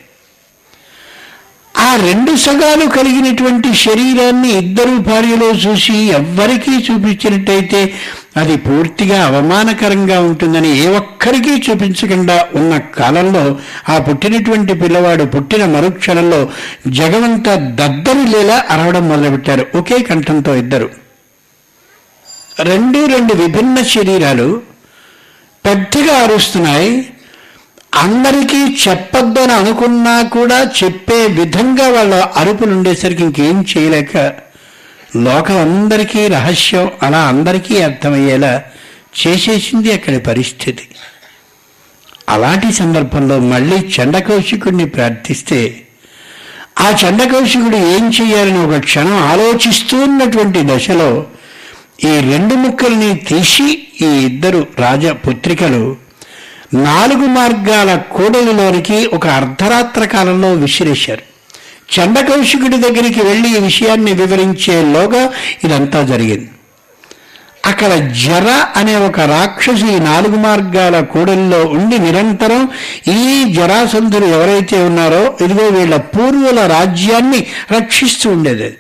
ఆ 1.75 1.89
రెండు 1.97 2.33
సగాలు 2.37 2.85
కలిగినటువంటి 2.99 3.71
శరీరాన్ని 3.75 4.51
ఇద్దరు 4.59 4.95
భార్యలో 5.09 5.49
చూసి 5.65 5.97
ఎవ్వరికీ 6.19 6.75
చూపించినట్టయితే 6.87 7.81
అది 8.37 8.57
పూర్తిగా 8.57 9.27
అవమానకరంగా 9.27 10.21
ఉంటుందని 10.21 10.79
ఏ 10.79 10.87
ఒక్కరికీ 10.87 11.63
చూపించకుండా 11.71 12.47
ఉన్న 12.55 12.79
కాలంలో 12.79 13.57
ఆ 13.89 13.99
పుట్టినటువంటి 13.99 14.75
పిల్లవాడు 14.75 15.25
పుట్టిన 15.25 15.65
మరుక్షణంలో 15.65 16.49
జగమంతా 16.89 17.55
దద్దరిలేలా 17.55 18.65
అరవడం 18.71 19.09
మొదలుపెట్టారు. 19.09 19.67
ఒకే 19.75 19.99
కంఠంతో 20.03 20.55
ఇద్దరు. 20.55 20.91
రెండు 22.61 23.07
రెండు 23.07 23.35
విభిన్న 23.35 23.83
శరీరాలు 23.83 24.63
పెద్దగా 25.67 26.15
అరుస్తున్నాయి. 26.19 27.09
అందరికీ 27.95 28.89
చెప్పొద్దని 28.89 29.53
అనుకున్నా 29.53 30.23
కూడా 30.23 30.71
చెప్పే 30.85 31.27
విధంగా 31.27 31.89
వాళ్ళ 31.89 32.15
అరుపులు 32.15 32.73
ఉండేసరికి 32.73 33.23
ఇంకేం 33.23 33.67
చేయలేక 33.77 34.46
లోకం 35.25 35.59
అందరికీ 35.59 36.29
రహస్యం 36.29 36.91
అలా 37.03 37.19
అందరికీ 37.19 37.83
అర్థమయ్యేలా 37.83 38.63
చేసేసింది 39.21 39.93
అక్కడి 39.93 40.19
పరిస్థితి. 40.21 40.89
అలాంటి 42.29 42.73
సందర్భంలో 42.73 43.39
మళ్ళీ 43.39 43.77
చండకౌశికుడిని 43.95 44.87
ప్రార్థిస్తే 44.89 45.85
ఆ 46.79 46.91
చండకౌశికుడు 46.91 47.77
ఏం 47.77 48.13
చేయాలని 48.17 48.59
ఒక 48.67 48.81
క్షణం 48.81 49.17
ఆలోచిస్తూ 49.17 49.99
ఉన్నటువంటి 49.99 50.63
దశలో 50.63 51.27
ఈ 52.05 52.21
రెండు 52.21 52.55
ముక్కల్ని 52.55 53.17
తీసి 53.17 53.69
ఈ 54.03 54.05
ఇద్దరు 54.05 54.67
రాజపుత్రికలు 54.79 55.97
నాలుగు 56.75 57.27
మార్గాల 57.27 57.97
కూడలిలోనికి 57.97 59.07
ఒక 59.07 59.27
అర్ధరాత్ర 59.27 60.05
కాలంలో 60.05 60.53
విసిరేశారు. 60.53 61.36
చండకౌశికుడి 61.89 62.77
దగ్గరికి 62.77 63.21
వెళ్ళి 63.21 63.49
ఈ 63.49 63.59
విషయాన్ని 63.59 64.13
వివరించేలోగా 64.13 65.33
ఇదంతా 65.65 66.03
జరిగింది. 66.03 66.51
అక్కడ 67.65 67.93
జర 68.25 68.49
అనే 68.77 68.97
ఒక 68.97 69.21
రాక్షసి 69.21 69.93
నాలుగు 70.01 70.37
మార్గాల 70.37 71.01
కూడల్లో 71.01 71.65
ఉండి 71.65 71.99
నిరంతరం 71.99 72.69
ఈ 73.09 73.53
జరాసంధులు 73.53 74.27
ఎవరైతే 74.27 74.83
ఉన్నారో 74.85 75.37
ఇదిగో 75.41 75.69
వీళ్ళ 75.69 75.97
పూర్వుల 75.97 76.61
రాజ్యాన్ని 76.67 77.47
రక్షిస్తూ 77.73 78.31
ఉండేది. 78.31 78.79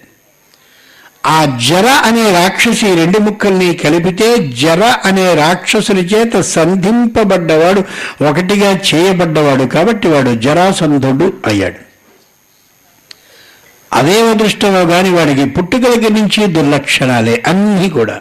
ఆ 1.26 1.44
జర 1.44 1.86
అనే 1.86 2.32
రాక్షసి 2.32 2.94
రెండు 2.94 3.18
ముక్కల్ని 3.18 3.74
కలిపితే 3.74 4.36
జర 4.36 4.84
అనే 5.04 5.34
రాక్షసుని 5.34 6.00
చేత 6.00 6.40
సంధింపబడ్డవాడు 6.40 7.84
ఒకటిగా 8.24 8.70
చేయబడ్డవాడు 8.70 9.64
కాబట్టి 9.64 10.08
వాడు 10.08 10.30
జరాసంధుడు 10.30 11.32
అయ్యాడు. 11.46 11.85
అదే 13.96 14.30
అదృష్టమో 14.30 14.84
కానీ 14.84 15.10
వాడికి 15.10 15.44
పుట్టుక 15.44 15.80
దగ్గర 15.80 16.12
నుంచి 16.12 16.46
దుర్లక్షణాలే 16.46 17.42
అన్నీ 17.46 17.90
కూడా. 17.90 18.20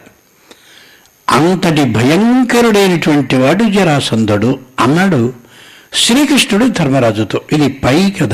అంతటి 1.29 1.83
భయంకరుడైనటువంటి 1.83 3.35
వాడు 3.35 3.63
జరాసంధుడు 3.63 4.59
అన్నాడు 4.79 5.33
శ్రీకృష్ణుడు 5.93 6.65
ధర్మరాజుతో. 6.65 7.41
ఇది 7.51 7.69
పై 7.69 8.09
కథ. 8.09 8.33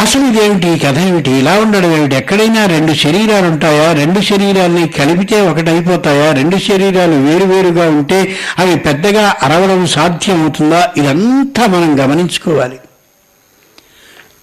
అసలు 0.00 0.26
ఇదేమిటి? 0.26 0.68
ఈ 0.68 0.78
కథ 0.78 0.98
ఏమిటి? 0.98 1.30
ఇలా 1.30 1.52
ఉండడం 1.52 1.96
ఏమిటి? 1.96 2.16
ఎక్కడైనా 2.16 2.66
రెండు 2.66 2.92
శరీరాలు 2.92 3.46
ఉంటాయా? 3.46 3.92
రెండు 3.92 4.20
శరీరాల్ని 4.20 4.88
కలిపితే 4.88 5.40
ఒకటైపోతాయా? 5.40 6.32
రెండు 6.32 6.56
శరీరాలు 6.56 7.12
వేరువేరుగా 7.12 7.90
ఉంటే 7.90 8.36
అవి 8.58 8.76
పెద్దగా 8.76 9.36
అరవడం 9.42 9.86
సాధ్యమవుతుందా? 9.86 10.90
ఇదంతా 10.96 11.66
మనం 11.66 12.04
గమనించుకోవాలి. 12.04 12.78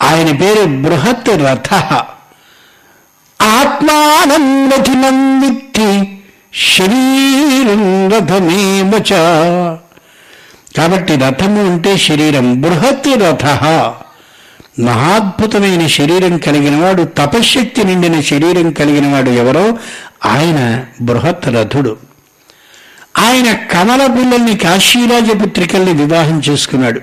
ఆయన 0.05 0.37
పేరు 0.37 0.65
బృహత్ 0.65 1.29
రథ 1.29 1.73
ఆత్మానం 3.41 4.69
రథినం 4.69 5.41
విత్తి 5.41 6.17
శరీరం 6.75 8.09
రథమేవచ 8.09 9.11
కాబట్టి 10.77 11.15
రథము 11.15 11.71
అంటే 11.71 11.97
శరీరం 11.97 12.61
బృహత్ 12.61 13.09
రథ 13.15 13.45
మహాద్భుతమైన 14.79 15.87
శరీరం 15.87 16.37
కలిగినవాడు 16.37 17.03
తపశ్శక్తి 17.03 17.83
నిండిన 17.83 18.21
శరీరం 18.21 18.71
కలిగినవాడు 18.71 19.29
ఎవరో? 19.29 19.77
ఆయన 20.25 20.85
బృహత్ 21.01 21.47
రథుడు 21.47 21.97
ఆయన 23.17 23.53
కమల 23.53 24.05
పిల్లల్ని 24.05 24.57
కాశీరాజపుత్రికల్ని 24.57 25.93
వివాహం 25.93 26.41
చేసుకున్నాడు. 26.49 27.01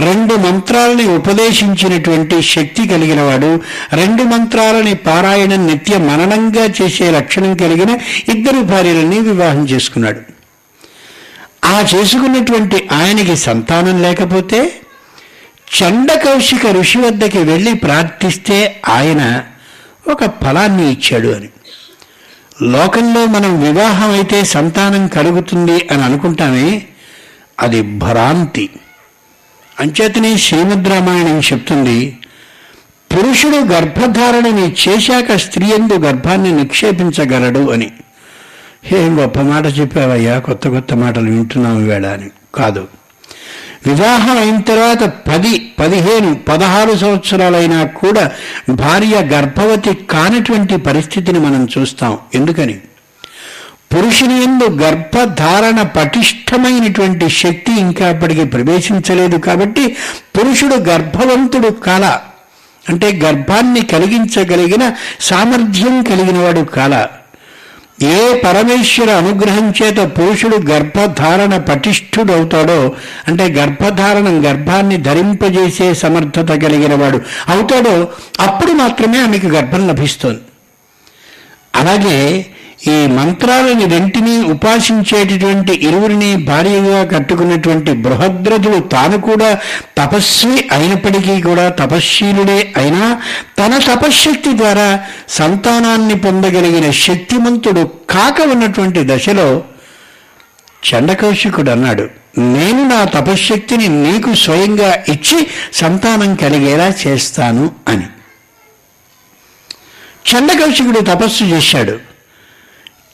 రెండు 0.00 0.34
మంత్రాలని 0.34 1.04
ఉపదేశించినటువంటి 1.04 2.42
శక్తి 2.42 2.88
కలిగిన 2.88 3.20
వాడు 3.20 3.60
రెండు 3.92 4.22
మంత్రాలని 4.22 4.94
పారాయణం 4.94 5.66
నిత్య 5.66 5.96
మననంగా 5.96 6.68
చేసే 6.82 7.10
లక్షణం 7.10 7.56
కలిగిన 7.56 7.98
ఇద్దరు 8.28 8.60
భార్యలని 8.60 9.20
వివాహం 9.20 9.68
చేసుకున్నాడు. 9.68 10.20
ఆ 11.64 11.84
చేసుకున్నటువంటి 11.94 12.88
ఆయనకి 12.92 13.36
సంతానం 13.36 14.02
లేకపోతే 14.02 14.72
చండకౌశిక 15.82 16.66
ఋషి 16.66 16.98
వద్దకి 16.98 17.38
వెళ్ళి 17.38 17.74
ప్రార్థిస్తే 17.74 18.82
ఆయన 18.88 19.42
ఒక 20.10 20.24
ఫలాన్ని 20.24 20.92
ఇచ్చాడు 20.92 21.28
అని. 21.28 21.48
లోకంలో 22.62 23.26
మనం 23.26 23.62
వివాహం 23.62 24.10
అయితే 24.10 24.44
సంతానం 24.44 25.08
కలుగుతుంది 25.08 25.88
అని 25.90 26.02
అనుకుంటామే 26.04 26.82
అది 27.60 27.82
భ్రాంతి. 27.82 28.70
అంచేతనే 29.80 30.36
శ్రీమద్ 30.36 30.88
రామాయణం 30.88 31.40
చెప్తుంది 31.40 32.18
పురుషుడు 33.16 33.56
గర్భధారణని 33.56 34.74
చేశాక 34.88 35.36
స్త్రీ 35.36 35.66
ఎందు 35.66 35.94
గర్భాన్ని 35.94 36.52
నిక్షేపించగలడు 36.52 37.70
అని. 37.70 37.90
ఏం 38.92 39.20
గొప్ప 39.20 39.40
మాట 39.40 39.66
చెప్పావయ్యా 39.66 40.38
కొత్త 40.38 40.68
కొత్త 40.68 40.94
మాటలు 40.94 41.30
వింటున్నాం 41.30 41.88
వేళ 41.88 42.06
అని. 42.06 42.30
కాదు. 42.54 42.88
వివాహం 43.86 44.38
అయిన 44.38 44.60
తర్వాత 44.60 45.02
పది 45.02 45.72
పదిహేను 45.78 46.34
పదహారు 46.34 46.96
సంవత్సరాలైనా 46.96 47.84
కూడా 47.84 48.32
భార్య 48.68 49.16
గర్భవతి 49.16 49.94
కానటువంటి 49.94 50.76
పరిస్థితిని 50.76 51.38
మనం 51.38 51.68
చూస్తాం. 51.78 52.18
ఎందుకని? 52.34 52.80
పురుషుని 53.94 54.42
ఎందు 54.42 54.64
గర్భధారణ 54.64 55.82
పటిష్టమైనటువంటి 55.82 57.28
శక్తి 57.28 57.80
ఇంకా 57.80 58.08
అప్పటికి 58.08 58.44
ప్రవేశించలేదు 58.44 59.36
కాబట్టి 59.36 59.96
పురుషుడు 60.38 60.74
గర్భవంతుడు 60.74 61.68
కాల. 61.68 62.20
అంటే 62.88 63.20
గర్భాన్ని 63.24 63.80
కలిగించగలిగిన 63.80 64.92
సామర్థ్యం 65.20 66.02
కలిగినవాడు 66.02 66.60
కాల. 66.60 67.06
ఏ 68.02 68.40
పరమేశ్వర 68.40 69.10
అనుగ్రహం 69.10 69.72
చేత 69.82 69.96
పురుషుడు 70.18 70.56
గర్భధారణ 70.56 71.58
పటిష్ఠుడు 71.58 72.32
అవుతాడో 72.32 72.92
అంటే 73.28 73.44
గర్భధారణం 73.44 74.46
గర్భాన్ని 74.46 74.96
ధరింపజేసే 74.96 75.94
సమర్థత 75.94 76.48
కలిగిన 76.48 76.94
వాడు 76.94 77.20
అవుతాడో 77.48 78.08
అప్పుడు 78.40 78.72
మాత్రమే 78.72 79.18
ఆమెకు 79.18 79.46
గర్భం 79.46 79.88
లభిస్తుంది. 79.88 80.40
అలాగే 81.74 82.46
ఈ 82.78 83.06
మంత్రాలని 83.06 83.86
రెంటినీ 83.86 84.42
ఉపాసించేటటువంటి 84.42 85.72
ఇరువురిని 85.72 86.36
భార్యగా 86.36 87.04
కట్టుకున్నటువంటి 87.04 87.92
బృహద్రథుడు 87.92 88.88
తాను 88.88 89.20
కూడా 89.20 89.58
తపస్వి 89.98 90.68
అయినప్పటికీ 90.72 91.42
కూడా 91.42 91.68
తపశ్శీలుడే 91.68 92.72
అయినా 92.76 93.20
తన 93.58 93.78
తపశ్శక్తి 93.78 94.56
ద్వారా 94.56 95.04
సంతానాన్ని 95.28 96.14
పొందగలిగిన 96.14 96.90
శక్తిమంతుడు 96.90 97.90
కాక 98.10 98.40
ఉన్నటువంటి 98.40 99.00
దశలో 99.04 99.64
చండకౌశికుడు 100.84 101.70
అన్నాడు 101.70 102.10
నేను 102.38 102.88
నా 102.88 103.04
తపశ్శక్తిని 103.04 103.88
నీకు 103.88 104.34
స్వయంగా 104.34 105.04
ఇచ్చి 105.08 105.46
సంతానం 105.72 106.34
కలిగేలా 106.34 106.94
చేస్తాను 107.06 107.70
అని. 107.88 108.06
చండకౌశికుడు 110.30 111.00
తపస్సు 111.00 111.44
చేశాడు. 111.44 112.05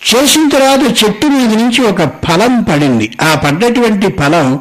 చేసిన 0.02 0.48
తర్వాత 0.48 1.04
చెట్టు 1.04 1.26
మీద 1.26 1.54
నుంచి 1.54 1.82
ఒక 1.82 2.02
ఫలం 2.02 2.62
పడింది. 2.62 3.10
ఆ 3.20 3.34
పడ్డటువంటి 3.34 4.06
ఫలం 4.06 4.60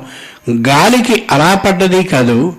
గాలికి 0.52 1.24
అలా 1.32 1.62
పడ్డది 1.66 2.04
కాదు 2.04 2.54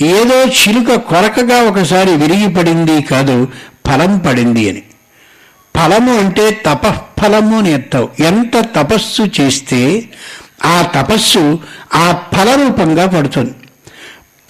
ఏదో 0.00 0.44
చిలుక 0.44 0.94
కొరకగా 0.94 1.62
ఒకసారి 1.62 2.16
విరిగి 2.16 2.54
పడింది 2.54 3.02
కాదు 3.02 3.48
ఫలం 3.86 4.18
పడింది 4.18 4.70
అని. 4.70 4.82
ఫలము 5.76 6.18
అంటే 6.18 6.62
తపఫలము 6.66 7.58
అని 7.58 7.72
ఎత్తావు 7.72 8.22
ఎంత 8.22 8.64
తపస్సు 8.76 9.22
చేస్తే 9.40 10.04
ఆ 10.64 10.88
తపస్సు 10.94 11.58
ఆ 11.94 12.18
ఫల 12.36 12.62
రూపంగా 12.62 13.06
పడుతుంది. 13.06 13.54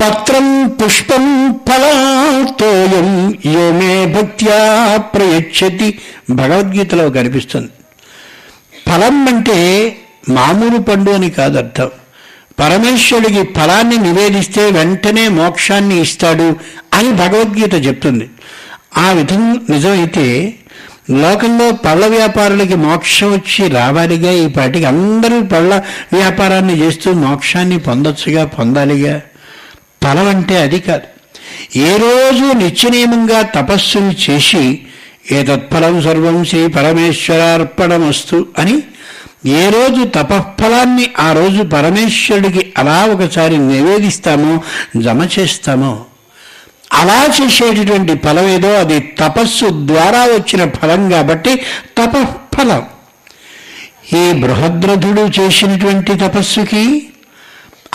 పత్రం 0.01 0.69
పుష్పం 0.69 1.53
ఫలాతోయం 1.69 3.35
యోమే 3.47 4.07
భక్త్యా 4.07 4.97
ప్రయచ్చతి. 4.97 5.99
భగవద్గీతలో 6.31 7.11
కనిపిస్తుంది. 7.11 7.69
ఫలం 8.89 9.35
అంటే 9.35 9.97
మామూలు 10.29 10.79
పండు 10.79 11.11
అని 11.11 11.31
కాదు 11.31 11.59
అర్థం 11.59 11.91
పరమేశ్వరుడికి 12.59 13.43
ఫలాన్ని 13.43 13.97
నివేదిస్తే 13.97 14.71
వెంటనే 14.71 15.29
మోక్షాన్ని 15.29 16.01
ఇస్తాడు 16.01 16.57
అని 16.95 17.11
భగవద్గీత 17.11 17.75
చెప్తుంది. 17.87 18.31
ఆ 18.97 19.13
విధం 19.13 19.61
నిజమైతే 19.71 20.55
లోకంలో 21.11 21.73
పళ్ళ 21.73 22.07
వ్యాపారులకి 22.07 22.75
మోక్షం 22.75 23.33
వచ్చి 23.33 23.69
రావాలిగా 23.69 24.33
ఈ 24.33 24.49
పాటికి 24.49 24.85
అందరూ 24.85 25.43
పళ్ళ 25.43 25.83
వ్యాపారాన్ని 26.13 26.81
చేస్తూ 26.81 27.13
మోక్షాన్ని 27.13 27.79
పొందొచ్చుగా 27.79 28.45
పొందాలిగా? 28.45 29.21
ఫలం 30.05 30.29
అంటే 30.29 30.59
అది 30.59 30.81
కాదు. 30.81 31.07
ఏ 31.79 31.97
రోజు 31.97 32.53
నిత్యనియమంగా 32.53 33.43
తపస్సులు 33.43 34.31
చేసి 34.31 34.87
ఏతత్ఫలం 35.33 36.03
సర్వం 36.03 36.45
శ్రీ 36.45 36.67
పరమేశ్వరార్పణమస్తు 36.67 38.47
అని 38.59 38.83
ఏ 39.47 39.71
రోజు 39.71 40.05
తపఃఫలాన్ని 40.05 41.11
ఆ 41.21 41.33
రోజు 41.33 41.63
పరమేశ్వరుడికి 41.63 42.73
అలా 42.79 43.05
ఒకసారి 43.05 43.59
నివేదిస్తామో 43.59 44.63
జమ 44.97 45.29
చేస్తామో. 45.39 46.05
అలా 46.93 47.27
చేసేటటువంటి 47.43 48.17
ఫలం 48.17 48.49
ఏదో 48.49 48.69
అది 48.69 49.01
తపస్సు 49.01 49.67
ద్వారా 49.87 50.25
వచ్చిన 50.25 50.71
ఫలం 50.71 51.11
కాబట్టి 51.11 51.63
తపఃఫలం. 51.99 52.83
ఈ 54.19 54.33
బృహద్రథుడు 54.33 55.41
చేసినటువంటి 55.41 56.15
తపస్సుకి 56.15 57.07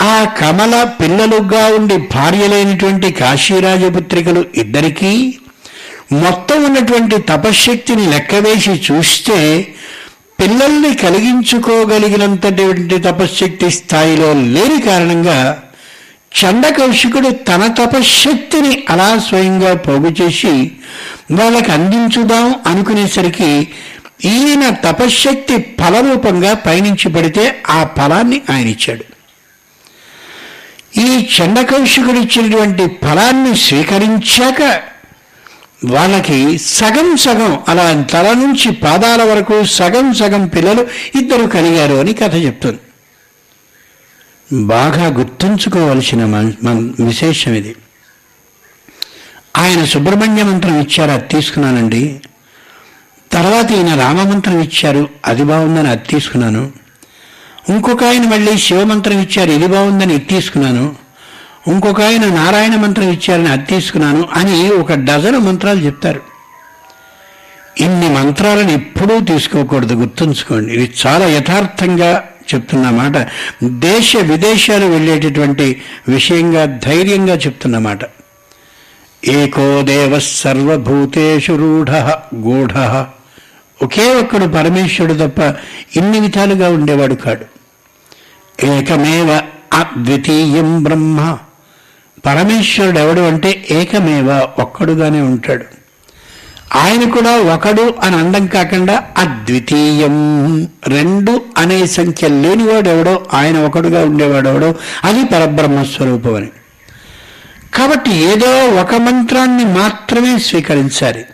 ఆ 0.00 0.24
కమల 0.24 0.84
పిల్లలుగా 1.00 1.66
ఉండి 1.66 1.96
భార్యలైనటువంటి 1.96 3.12
కాశీరాజపుత్రికలు 3.12 4.44
ఇద్దరికీ 4.56 5.38
మొత్తం 6.10 6.64
ఉన్నటువంటి 6.64 7.22
తపశ్శక్తిని 7.22 8.06
లెక్కవేసి 8.06 8.82
చూస్తే 8.86 9.68
పిల్లల్ని 10.40 10.96
కలిగించుకోగలిగినంతటువంటి 10.96 12.98
తపశ్శక్తి 12.98 13.70
స్థాయిలో 13.70 14.54
లేని 14.54 14.82
కారణంగా 14.82 15.62
చండకౌశికుడు 16.32 17.44
తన 17.48 17.74
తపశ్శక్తిని 17.78 18.86
అలా 18.90 19.24
స్వయంగా 19.28 19.76
పోగు 19.76 20.22
చేసి 20.22 20.72
వాళ్ళకి 21.32 21.72
అందించుదాం 21.72 22.54
అనుకునేసరికి 22.66 23.68
ఈయన 24.24 24.74
తపశ్శక్తి 24.84 25.76
ఫలరూపంగా 25.80 26.56
పయనించి 26.66 27.12
పడితే 27.12 27.62
ఆ 27.70 27.88
ఫలాన్ని 27.98 28.42
ఆయన 28.50 28.68
ఇచ్చాడు. 28.68 29.04
ఈ 30.98 31.26
చండకౌశికుడు 31.36 32.18
ఇచ్చినటువంటి 32.18 32.98
ఫలాన్ని 33.02 33.56
స్వీకరించాక 33.56 34.91
వాళ్ళకి 35.84 36.58
సగం 36.58 37.16
సగం 37.16 37.58
అలా 37.68 38.02
తల 38.02 38.32
నుంచి 38.32 38.70
పాదాల 38.70 39.22
వరకు 39.22 39.64
సగం 39.64 40.14
సగం 40.14 40.48
పిల్లలు 40.48 40.86
ఇద్దరు 41.14 41.46
కలిగారు 41.46 41.94
అని 41.94 42.12
కథ 42.12 42.34
చెప్తుంది. 42.34 42.78
బాగా 44.52 45.06
గుర్తుంచుకోవలసిన 45.06 46.24
విశేషం 47.04 47.54
ఇది. 47.54 47.76
ఆయన 49.56 49.84
సుబ్రహ్మణ్య 49.84 50.42
మంత్రం 50.42 50.80
ఇచ్చారు 50.80 51.10
అది 51.10 51.28
తీసుకున్నానండి. 51.28 52.20
తర్వాత 53.32 53.72
ఈయన 53.72 53.94
రామమంత్రం 53.94 54.60
ఇచ్చారు 54.60 55.08
అది 55.26 55.44
బాగుందని 55.44 55.88
అది 55.88 56.02
తీసుకున్నాను. 56.10 56.72
ఇంకొక 57.68 58.04
ఆయన 58.04 58.22
మళ్ళీ 58.22 58.58
శివమంత్రం 58.58 59.20
ఇచ్చారు 59.20 59.50
ఇది 59.50 59.66
బాగుందని 59.66 60.14
ఇది 60.14 60.24
తీసుకున్నాను. 60.24 61.01
ఇంకొక 61.68 62.00
ఆయన 62.02 62.24
నారాయణ 62.24 62.76
మంత్రం 62.76 63.08
ఇచ్చారని 63.08 63.48
అది 63.48 63.62
తీసుకున్నాను 63.62 64.28
అని 64.32 64.70
ఒక 64.70 64.92
డజన్ 64.92 65.38
మంత్రాలు 65.38 65.80
చెప్తారు. 65.80 66.20
ఇన్ని 67.80 68.08
మంత్రాలను 68.08 68.70
ఎప్పుడూ 68.70 69.20
తీసుకోకూడదు 69.20 69.94
గుర్తుంచుకోండి. 69.94 70.72
ఇది 70.74 70.94
చాలా 71.06 71.26
యథార్థంగా 71.26 72.24
చెప్తున్నమాట 72.54 73.28
దేశ 73.64 74.16
విదేశాలు 74.16 74.86
వెళ్ళేటటువంటి 74.86 75.82
విషయంగా 76.08 76.64
ధైర్యంగా 76.64 77.34
చెప్తున్నమాట 77.34 77.98
ఏకో 79.28 79.82
దేవ 79.82 80.18
సర్వభూతేషు 80.18 81.52
రూఢ 81.52 81.90
గూఢ. 82.34 82.72
ఒకే 83.84 84.14
ఒక్కడు 84.14 84.44
పరమేశ్వరుడు 84.44 85.14
తప్ప 85.14 85.38
ఇన్ని 85.96 86.20
విధాలుగా 86.20 86.68
ఉండేవాడు 86.70 87.14
కాడు. 87.14 87.46
ఏకమేవ 88.66 89.40
అద్వితీయం 89.72 90.82
బ్రహ్మ. 90.82 91.38
పరమేశ్వరుడు 92.26 92.98
ఎవడు 92.98 93.20
అంటే 93.20 93.66
ఏకమేవ 93.70 94.48
ఒక్కడుగానే 94.58 95.20
ఉంటాడు. 95.20 95.64
ఆయన 96.74 97.10
కూడా 97.10 97.36
ఒకడు 97.36 97.94
అని 98.02 98.16
అండం 98.16 98.46
కాకుండా 98.46 99.04
అద్వితీయం. 99.18 100.14
రెండు 100.88 101.42
అనే 101.58 101.86
సంఖ్య 101.86 102.28
లేనివాడు 102.28 102.88
ఎవడో 102.88 103.26
ఆయన 103.34 103.58
ఒకడుగా 103.58 104.04
ఉండేవాడు 104.04 104.48
ఎవడో 104.48 104.74
అది 105.04 105.24
పరబ్రహ్మస్వరూపం 105.24 106.34
అని 106.34 106.50
కాబట్టి 107.74 108.10
ఏదో 108.10 108.66
ఒక 108.66 108.94
మంత్రాన్ని 108.94 109.64
మాత్రమే 109.64 110.38
స్వీకరించాలి. 110.38 111.24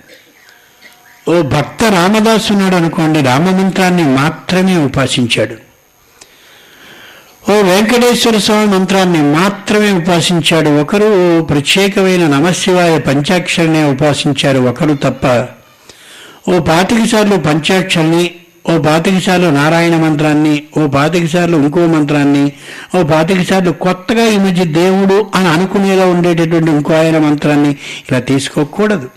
ఓ 1.28 1.42
భక్త 1.42 1.84
రామదాసు 1.84 2.52
ఉన్నాడు 2.52 2.76
అనుకోండి 2.76 3.22
రామమంత్రాన్ని 3.22 4.04
మాత్రమే 4.04 4.76
ఉపాసించాడు. 4.76 5.67
ఓ 7.52 7.54
వెంకటేశ్వర 7.62 8.36
స్వామి 8.36 8.66
మంత్రాన్ని 8.66 9.20
మాత్రమే 9.36 9.90
ఉపాసించాడు 9.92 10.70
ఒకరు 10.80 11.08
ప్రత్యేకమైన 11.50 12.26
నమశివాయ 12.26 12.98
పంచాక్షరినే 12.98 13.82
ఉపాసించారు 13.92 14.60
ఒకరు 14.70 14.94
తప్ప. 15.04 15.24
ఓ 16.48 16.58
పాతిక 16.60 17.02
సార్లు 17.12 17.36
పంచాక్షరిని 17.36 18.24
ఓ 18.70 18.74
పాతిక 18.78 19.18
సార్లు 19.18 19.48
నారాయణ 19.50 19.96
మంత్రాన్ని 19.96 20.62
ఓ 20.78 20.86
పాతిక 20.86 21.26
సార్లు 21.26 21.56
ఇంకో 21.56 21.86
మంత్రాన్ని 21.86 22.44
ఓ 22.96 23.02
పాతిక 23.02 23.42
సార్లు 23.50 23.70
కొత్తగా 23.70 24.24
ఈ 24.34 24.38
మధ్య 24.38 24.64
దేవుడు 24.80 25.30
అని 25.34 25.48
అనుకునేలా 25.48 26.06
ఉండేటటువంటి 26.06 26.70
ఇంకో 26.70 26.94
ఆయన 26.94 27.18
మంత్రాన్ని 27.18 27.72
ఇలా 28.08 28.18
తీసుకోకూడదు. 28.18 29.08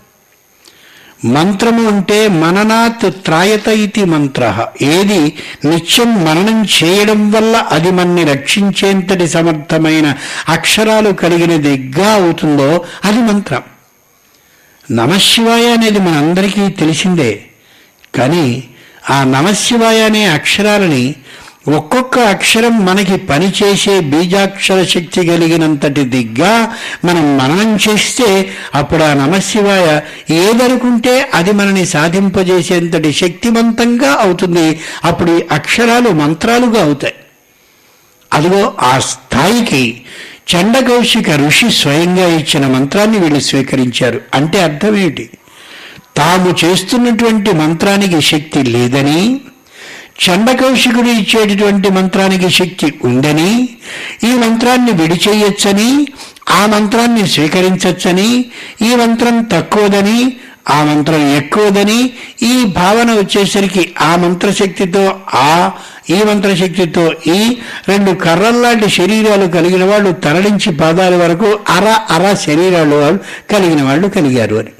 మంత్రము 1.24 1.88
అంటే 1.88 2.28
మననాత్ 2.28 3.14
త్రాయత 3.24 3.68
ఇతి 3.68 4.04
మంత్ర. 4.04 4.66
ఏది 4.82 5.20
నిత్యం 5.64 6.24
మననం 6.24 6.64
చేయడం 6.64 7.32
వల్ల 7.32 7.56
అది 7.56 7.90
మన్ని 7.90 8.24
రక్షించేంతటి 8.24 9.28
సమర్థమైన 9.28 10.14
అక్షరాలు 10.48 11.10
కలిగినదిగా 11.10 12.12
అవుతుందో 12.12 12.84
అది 13.04 13.18
మంత్రం. 13.18 13.62
నమశివాయ 14.90 15.72
అనేది 15.72 15.98
మనందరికీ 15.98 16.68
తెలిసిందే. 16.68 17.42
కానీ 18.14 18.64
ఆ 19.10 19.24
నమశివాయ 19.24 20.02
అనే 20.02 20.24
అక్షరాలని 20.24 21.14
ఒక్కొక్క 21.68 22.18
అక్షరం 22.18 22.86
మనకి 22.86 23.16
పనిచేసే 23.16 24.00
బీజాక్షర 24.00 24.84
శక్తి 24.84 25.26
కలిగినంతటి 25.26 26.04
దిగ్గా 26.04 26.74
మనం 27.04 27.38
మననం 27.38 27.76
చేస్తే 27.76 28.50
అప్పుడు 28.74 29.02
ఆ 29.02 29.14
నమశివాయ 29.14 30.00
ఏదనుకుంటే 30.34 31.30
అది 31.34 31.52
మనని 31.52 31.86
సాధింపజేసేంతటి 31.86 33.12
శక్తివంతంగా 33.12 34.12
అవుతుంది. 34.12 34.80
అప్పుడు 35.04 35.38
ఈ 35.38 35.42
అక్షరాలు 35.52 36.08
మంత్రాలుగా 36.08 36.82
అవుతాయి. 36.82 37.14
అదిగో 38.32 38.72
ఆ 38.80 38.98
స్థాయికి 38.98 40.02
చండకౌశిక 40.54 41.30
ఋషి 41.30 41.70
స్వయంగా 41.70 42.26
ఇచ్చిన 42.26 42.66
మంత్రాన్ని 42.66 43.18
వీళ్ళు 43.18 43.40
స్వీకరించారు. 43.40 44.20
అంటే 44.34 44.62
అర్థం 44.62 44.96
ఏమిటి? 44.96 45.30
తాము 46.16 46.54
చేస్తున్నటువంటి 46.64 47.52
మంత్రానికి 47.52 48.20
శక్తి 48.20 48.62
లేదని 48.62 49.40
చండకౌశికుడు 50.22 51.08
ఇచ్చేటటువంటి 51.10 51.88
మంత్రానికి 51.88 52.50
శక్తి 52.50 52.92
ఉందని 53.04 53.50
ఈ 54.24 54.32
మంత్రాన్ని 54.34 54.92
విడిచేయొచ్చని 54.92 56.06
ఆ 56.50 56.66
మంత్రాన్ని 56.66 57.28
స్వీకరించవచ్చని 57.28 58.44
ఈ 58.82 58.96
మంత్రం 58.96 59.42
తక్కువదని 59.52 60.18
ఆ 60.70 60.84
మంత్రం 60.84 61.36
ఎక్కువదని 61.36 62.00
ఈ 62.42 62.64
భావన 62.64 63.12
వచ్చేసరికి 63.12 63.94
ఆ 64.00 64.16
మంత్రశక్తితో 64.16 65.20
ఆ 65.34 65.70
ఈ 66.10 66.22
మంత్రశక్తితో 66.22 67.12
ఈ 67.26 67.56
రెండు 67.88 68.10
కర్రల్లాంటి 68.10 68.90
శరీరాలు 68.90 69.46
కలిగిన 69.46 69.84
వాళ్ళు 69.84 70.12
తరలించి 70.12 70.76
పాదాల 70.76 71.16
వరకు 71.16 71.58
అర 71.68 71.86
అర 72.10 72.34
శరీరాలు 72.34 73.18
కలిగిన 73.52 73.82
వాళ్ళు 73.82 74.08
కలిగారు 74.08 74.54
అని. 74.56 74.72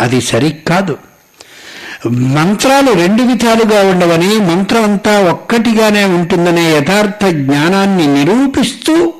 అది 0.00 0.20
సరికాదు. 0.20 0.96
మంత్రాలు 2.10 2.92
రెండు 2.92 3.22
విధాలుగా 3.22 3.90
ఉండవని 3.90 4.26
మంత్రం 4.26 4.82
అంతా 4.82 5.20
ఒక్కటిగానే 5.20 6.04
ఉంటుందనే 6.04 6.76
యథార్థ 6.76 7.26
జ్ఞానాన్ని 7.26 8.06
నిరూపిస్తూ 8.06 9.12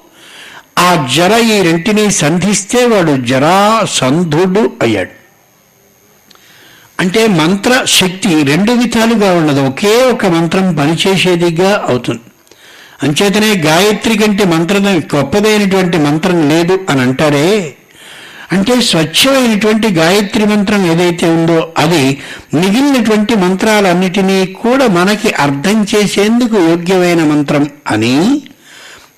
ఆ 0.79 1.07
జర 1.17 1.39
ఈ 1.39 1.63
రెంటిని 1.63 2.11
సంధిస్తే 2.11 2.87
వాడు 2.87 3.27
జరా 3.27 3.87
సంధుడు 3.91 4.73
అయ్యాడు. 4.83 5.11
అంటే 7.01 7.27
మంత్ర 7.27 7.85
శక్తి 7.87 8.43
రెండు 8.43 8.73
విధాలుగా 8.73 9.33
ఉండదు. 9.33 9.61
ఒకే 9.61 10.03
ఒక 10.03 10.27
మంత్రం 10.27 10.75
పనిచేసేదిగా 10.75 11.87
అవుతుంది. 11.89 12.21
అంచేతనే 13.03 13.55
గాయత్రి 13.57 14.19
కంటే 14.19 14.45
మంత్రం 14.45 14.99
గొప్పదైనటువంటి 14.99 15.99
మంత్రం 15.99 16.49
లేదు 16.49 16.81
అని 16.91 17.01
అంటారే 17.01 17.75
అంటే 18.53 18.81
స్వచ్ఛమైనటువంటి 18.81 19.89
గాయత్రి 19.89 20.45
మంత్రం 20.47 20.87
ఏదైతే 20.93 21.27
ఉందో 21.29 21.73
అది 21.79 22.03
మిగిలినటువంటి 22.55 23.35
మంత్రాలన్నిటినీ 23.35 24.47
కూడా 24.63 24.87
మనకి 24.99 25.31
అర్థం 25.45 25.87
చేసేందుకు 25.95 26.57
యోగ్యమైన 26.71 27.23
మంత్రం 27.25 27.71
అని 27.91 28.15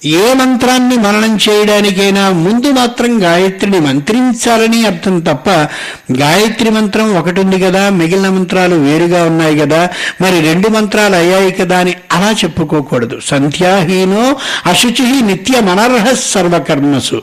ఏ 0.07 0.35
మంత్రాన్ని 0.35 0.97
మననం 0.97 1.39
చేయడానికైనా 1.45 2.31
ముందు 2.31 2.71
మాత్రం 2.71 3.23
గాయత్రిని 3.23 3.81
మంత్రించాలని 3.81 4.87
అర్థం 4.87 5.21
తప్ప 5.21 5.49
గాయత్రి 6.19 6.71
మంత్రం 6.71 7.17
ఒకటి 7.17 7.41
ఉంది 7.41 7.59
కదా 7.59 7.91
మిగిలిన 7.91 8.29
మంత్రాలు 8.29 8.75
వేరుగా 8.75 9.25
ఉన్నాయి 9.25 9.57
కదా 9.59 9.81
మరి 10.21 10.41
రెండు 10.41 10.69
మంత్రాలు 10.69 11.17
అయ్యాయి 11.17 11.53
కదా 11.53 11.79
అని 11.79 11.95
అలా 12.13 12.31
చెప్పుకోకూడదు. 12.45 13.19
సంధ్యాహీనో 13.25 14.37
అశుచి 14.67 15.23
నిత్య 15.23 15.61
మనర్హ 15.61 16.07
సర్వకర్మసు. 16.35 17.21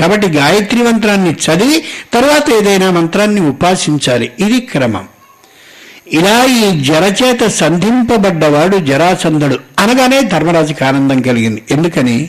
కాబట్టి 0.00 0.26
గాయత్రి 0.26 0.82
మంత్రాన్ని 0.82 1.30
చదివి 1.30 1.84
తర్వాత 2.14 2.50
ఏదైనా 2.50 2.90
మంత్రాన్ని 2.90 3.40
ఉపాసించాలి. 3.40 4.32
ఇది 4.40 4.60
క్రమం. 4.60 5.08
ఇలా 6.12 6.44
ఈ 6.44 6.84
జరచేత 6.84 7.46
సంధింపబడ్డవాడు 7.46 8.76
జరాసంధుడు 8.76 9.58
అనగానే 9.78 10.22
ధర్మరాజుకి 10.22 10.84
ఆనందం 10.84 11.22
కలిగింది. 11.22 11.62
ఎందుకని? 11.70 12.28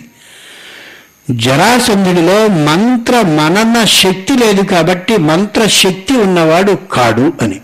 జరాసంధుడిలో 1.31 2.47
మంత్ర 2.47 3.21
మనన 3.21 3.83
శక్తి 3.83 4.37
లేదు 4.37 4.61
కాబట్టి 4.61 5.17
మంత్ర 5.17 5.67
శక్తి 5.67 6.17
ఉన్నవాడు 6.17 6.71
కాడు 6.71 7.33
అని. 7.41 7.61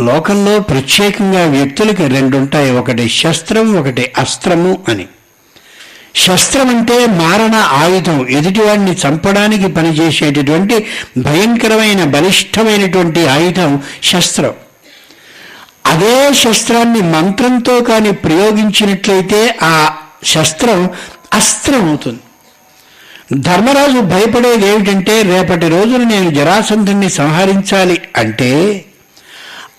లోకంలో 0.00 0.60
ప్రత్యేకంగా 0.60 1.46
వ్యక్తులకి 1.46 2.06
రెండుంటాయి. 2.06 2.70
ఒకటి 2.70 3.08
శస్త్రం 3.08 3.76
ఒకటి 3.76 4.12
అస్త్రము 4.18 4.78
అని. 4.88 5.06
శస్త్రం 6.14 6.68
అంటే 6.68 7.06
మారణ 7.06 7.54
ఆయుధం. 7.54 8.28
ఎదుటివాడిని 8.28 8.92
చంపడానికి 8.92 9.68
పనిచేసేటటువంటి 9.68 10.86
భయంకరమైన 11.18 12.04
బలిష్టమైనటువంటి 12.04 13.26
ఆయుధం 13.26 13.82
శస్త్రం. 14.02 14.52
అదే 15.86 16.34
శస్త్రాన్ని 16.34 17.02
మంత్రంతో 17.02 17.80
కానీ 17.80 18.12
ప్రయోగించినట్లయితే 18.12 19.58
ఆ 19.62 19.96
శస్త్రం 20.24 20.90
అస్త్రం 21.32 21.88
అవుతుంది 21.88 22.20
ధర్మరాజు 23.40 24.00
భయపడేది 24.00 24.66
ఏమిటంటే 24.66 25.22
రేపటి 25.22 25.68
రోజున 25.68 26.02
నేను 26.04 26.30
జరాసంధుణ్ణి 26.30 27.10
సంహరించాలి 27.10 28.00
అంటే 28.16 28.84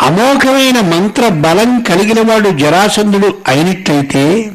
అమోఘమైన 0.02 0.80
మంత్ర 0.82 1.28
బలం 1.28 1.80
కలిగినవాడు 1.80 2.50
జరాసంధుడు 2.50 3.38
అయినట్లయితే 3.48 4.52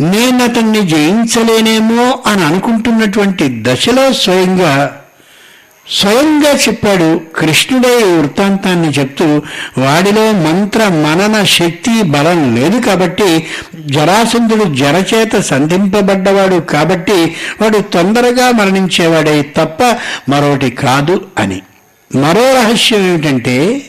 నేను 0.00 0.44
అతన్ని 0.44 0.86
జయించలేనేమో 0.86 2.22
అని 2.26 2.44
అనుకుంటున్నటువంటి 2.44 3.62
దశలో 3.62 4.12
స్వయంగా 4.12 4.96
స్వయంగా 5.90 6.52
చెప్పాడు 6.54 7.20
కృష్ణుడే 7.36 8.00
ఈ 8.00 8.12
వృత్తాంతాన్ని 8.18 8.88
చెప్తూ 8.88 9.24
వాడిలో 9.78 10.32
మంత్ర 10.32 10.88
మనన 10.88 11.44
శక్తి 11.44 12.02
బలం 12.02 12.56
లేదు 12.56 12.86
కాబట్టి 12.86 13.48
జరాసంధుడు 13.86 14.64
జరచేత 14.74 15.40
సంధింపబడ్డవాడు 15.40 16.60
కాబట్టి 16.60 17.18
వాడు 17.60 17.78
తొందరగా 17.78 18.50
మరణించేవాడే 18.50 19.42
తప్ప 19.42 19.82
మరొకటి 20.28 20.70
కాదు 20.70 21.26
అని. 21.38 21.62
మరో 22.16 22.54
రహస్యం 22.54 23.06
ఏమిటంటే 23.06 23.82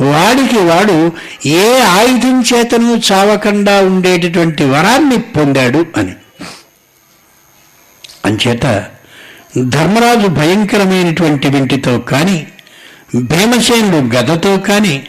వాడికి 0.00 0.58
వాడు 0.58 1.12
ఏ 1.46 1.80
ఆయుధం 1.80 2.40
చేతను 2.40 3.02
చావకుండా 3.12 3.80
ఉండేటటువంటి 3.80 4.64
వరాన్ని 4.64 5.18
పొందాడు 5.18 5.86
అని. 5.96 6.12
అంచేత 8.24 8.84
ధర్మరాజు 9.68 10.26
భయంకరమైనటువంటి 10.26 11.48
వింటితో 11.48 11.98
కానీ 11.98 12.46
భీమసేనుడు 13.14 14.16
గదతో 14.16 14.56
కానీ 14.56 15.06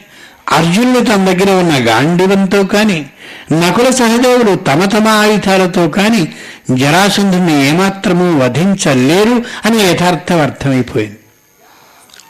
అర్జునుడు 0.50 1.00
తన 1.00 1.16
దగ్గర 1.16 1.52
ఉన్న 1.52 1.90
గాండివంతో 1.90 2.64
కానీ 2.64 3.06
నకుల 3.52 3.90
సహదేవుడు 3.90 4.56
తమ 4.56 4.86
తమ 4.86 5.08
ఆయుధాలతో 5.08 5.90
కానీ 5.90 6.34
జరాసంధుని 6.72 7.70
ఏమాత్రమూ 7.70 8.38
వధించలేరు 8.38 9.44
అని 9.66 9.78
యథార్థం 9.78 10.42
అర్థమైపోయింది. 10.42 11.17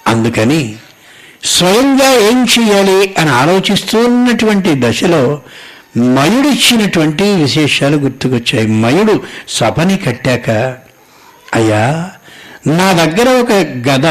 అందుకని 0.07 0.75
స్వయంగా 1.43 2.09
ఏం 2.29 2.47
చేయాలి 2.55 3.13
అని 3.17 3.29
ఆలోచిస్తున్నటువంటి 3.29 4.69
దశలో 4.75 5.41
మయుడిచ్చినటువంటి 5.97 7.23
విశేషాలు 7.23 7.97
గుర్తుకొచ్చాయి. 7.97 8.67
మయుడు 8.67 9.15
సభని 9.49 9.97
కట్టాక 9.97 10.49
అయ్యా 11.55 11.83
నా 12.67 12.87
దగ్గర 12.91 13.29
ఒక 13.29 13.51
గద 13.89 14.07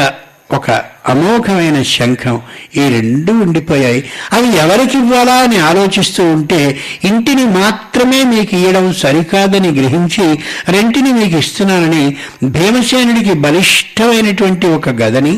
ఒక 0.55 0.71
అమోఘమైన 1.09 1.77
శంఖం 1.83 2.35
ఈ 2.75 2.83
రెండు 2.89 3.31
ఉండిపోయాయి. 3.31 4.09
అవి 4.33 4.57
ఎవరికి 4.57 4.97
ఇవ్వాలా 4.97 5.35
అని 5.35 5.57
ఆలోచిస్తూ 5.59 6.23
ఉంటే 6.33 6.59
ఇంటిని 7.03 7.45
మాత్రమే 7.45 8.23
మీకు 8.23 8.55
ఇవ్వడం 8.55 8.93
సరికాదని 8.93 9.71
గ్రహించి 9.79 10.25
రెంటిని 10.69 11.11
మీకు 11.13 11.37
ఇస్తున్నానని 11.37 12.05
భీమసేనుడికి 12.43 13.33
బలిష్టమైనటువంటి 13.33 14.67
ఒక 14.67 14.89
గదని 14.89 15.35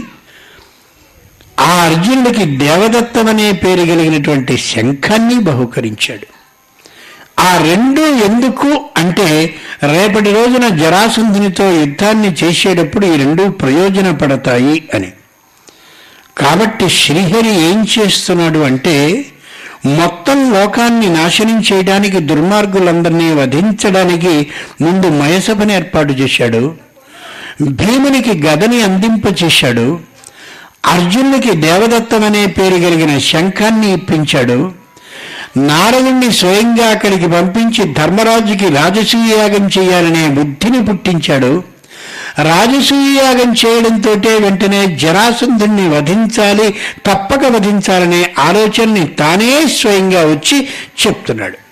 ఆ 1.60 1.72
అర్జునుడికి 1.72 2.46
దేవదత్తమనే 2.46 3.52
పేరు 3.52 3.80
కలిగినటువంటి 3.80 4.58
శంఖాన్ని 4.58 5.40
బహుకరించాడు. 5.40 6.40
ఆ 7.42 7.58
రెండు 7.58 8.02
ఎందుకు 8.02 8.86
అంటే 8.98 9.56
రేపటి 9.84 10.34
రోజున 10.34 10.68
జరాసంధునితో 10.68 11.72
యుద్ధాన్ని 11.72 12.36
చేసేటప్పుడు 12.44 13.06
ఈ 13.06 13.18
రెండు 13.18 13.44
ప్రయోజనపడతాయి 13.44 14.84
అని. 14.94 15.12
కాబట్టి 16.38 16.90
శ్రీహరి 16.90 17.62
ఏం 17.62 17.88
చేస్తున్నాడు 18.00 18.60
అంటే 18.60 19.26
మొత్తం 19.86 20.54
లోకాన్ని 20.54 21.10
నాశనం 21.10 21.64
చేయడానికి 21.74 22.20
దుర్మార్గులందరినీ 22.20 23.32
వధించడానికి 23.32 24.48
ముందు 24.82 25.08
మయసభని 25.08 25.74
ఏర్పాటు 25.74 26.14
చేశాడు. 26.14 26.76
భీమునికి 27.62 28.44
గదని 28.44 28.82
అందింపచేశాడు. 28.82 30.09
అర్జునునికి 30.84 31.52
దేవదత్తం 31.56 32.24
అనే 32.24 32.46
పేరు 32.46 32.76
కలిగిన 32.76 33.18
శంఖాన్ని 33.18 33.94
ఇప్పించాడు. 33.94 34.72
నారదుణ్ణి 35.58 36.32
స్వయంగా 36.34 36.90
అక్కడికి 36.90 37.28
పంపించి 37.28 37.94
ధర్మరాజుకి 37.94 38.68
రాజసూయాగం 38.70 39.70
చేయాలనే 39.80 40.28
బుద్ధిని 40.28 40.86
పుట్టించాడు. 40.86 41.64
రాజసూయయాగం 42.40 43.54
చేయడంతో 43.54 44.12
వెంటనే 44.38 44.96
జరాసంధుణ్ణి 44.96 45.90
వధించాలి 45.90 46.76
తప్పక 47.06 47.44
వధించాలనే 47.46 48.34
ఆలోచనని 48.40 49.08
తానే 49.08 49.68
స్వయంగా 49.68 50.22
వచ్చి 50.26 50.68
చెప్తున్నాడు. 51.06 51.69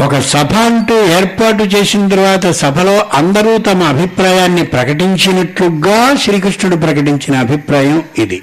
ఒక 0.00 0.18
సభ 0.18 0.54
అంటూ 0.54 1.06
ఏర్పాటు 1.06 1.62
చేసిన 1.64 2.08
తర్వాత 2.08 2.50
సభలో 2.50 3.06
అందరూ 3.14 3.58
తమ 3.58 3.82
అభిప్రాయాన్ని 3.82 4.62
ప్రకటించినట్లుగా 4.62 6.16
శ్రీకృష్ణుడు 6.16 6.76
ప్రకటించిన 6.76 7.36
అభిప్రాయం 7.36 8.02
ఇది. 8.18 8.42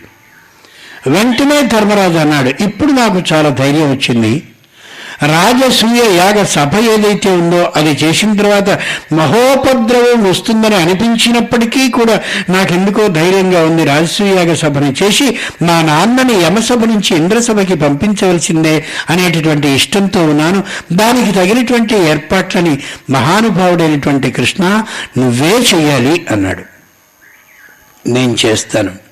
వెంటనే 1.07 1.61
ధర్మరాజు 1.61 2.17
అన్నాడు 2.17 2.63
ఇప్పుడు 2.63 2.91
నాకు 2.91 3.23
చాలా 3.33 3.49
ధైర్యం 3.49 3.91
వచ్చింది. 3.91 4.43
రాజసూయ 5.23 6.15
యాగ 6.17 6.43
సభ 6.43 6.75
ఏదైతే 6.75 7.29
ఉందో 7.31 7.73
అది 7.75 7.89
చేసిన 7.89 8.33
తర్వాత 8.33 8.69
మహోపద్రవం 9.13 10.29
వస్తుందని 10.29 10.75
అనిపించినప్పటికీ 10.75 11.89
కూడా 11.89 12.21
నాకెందుకో 12.49 13.07
ధైర్యంగా 13.07 13.63
ఉంది. 13.63 13.85
రాజసూయ 13.85 14.35
యాగ 14.35 14.53
సభను 14.53 14.95
చేసి 15.03 15.39
మా 15.61 15.81
నాన్నని 15.81 16.33
యమసభ 16.43 16.83
నుంచి 16.85 17.15
ఇంద్రసభకి 17.15 17.75
పంపించవలసిందే 17.75 18.85
అనేటటువంటి 19.09 19.67
ఇష్టంతో 19.67 20.23
ఉన్నాను. 20.23 20.63
దానికి 20.91 21.31
తగినటువంటి 21.31 21.95
ఏర్పాట్లని 21.95 22.79
మహానుభావుడైనటువంటి 23.09 24.31
కృష్ణ 24.31 24.83
నువ్వే 25.17 25.55
చేయాలి 25.75 26.25
అన్నాడు. 26.31 26.63
నేను 28.09 28.35
చేస్తాను. 28.45 29.08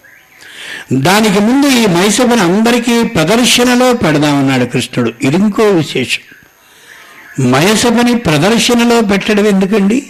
దానికి 0.93 1.39
ముందు 1.39 1.67
ఈ 1.67 1.85
మైసభను 1.85 2.43
అందరికీ 2.43 3.03
ప్రదర్శనలో 3.03 3.93
పెడదామన్నాడు 3.93 4.65
కృష్ణుడు. 4.65 5.13
ఇది 5.21 5.35
ఇంకో 5.35 5.63
విశేషం. 5.63 6.21
మయసభని 7.51 8.17
ప్రదర్శనలో 8.17 9.01
పెట్టడం 9.01 9.47
ఎందుకండి? 9.47 10.07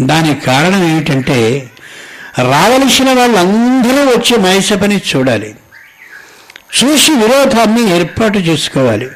దానికి 0.00 0.40
కారణం 0.40 0.88
ఏమిటంటే 0.88 1.70
రావలసిన 2.38 3.12
వాళ్ళందరూ 3.12 4.04
వచ్చి 4.04 4.36
మయసభని 4.36 5.00
చూడాలి. 5.16 5.54
చూసి 6.78 7.12
విరోధాన్ని 7.12 7.98
ఏర్పాటు 7.98 8.38
చేసుకోవాలి. 8.38 9.08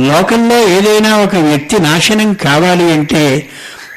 లోకంలో 0.00 0.68
ఏదైనా 0.68 1.16
ఒక 1.16 1.34
వ్యక్తి 1.36 1.82
నాశనం 1.82 2.34
కావాలి 2.34 2.92
అంటే 2.92 3.48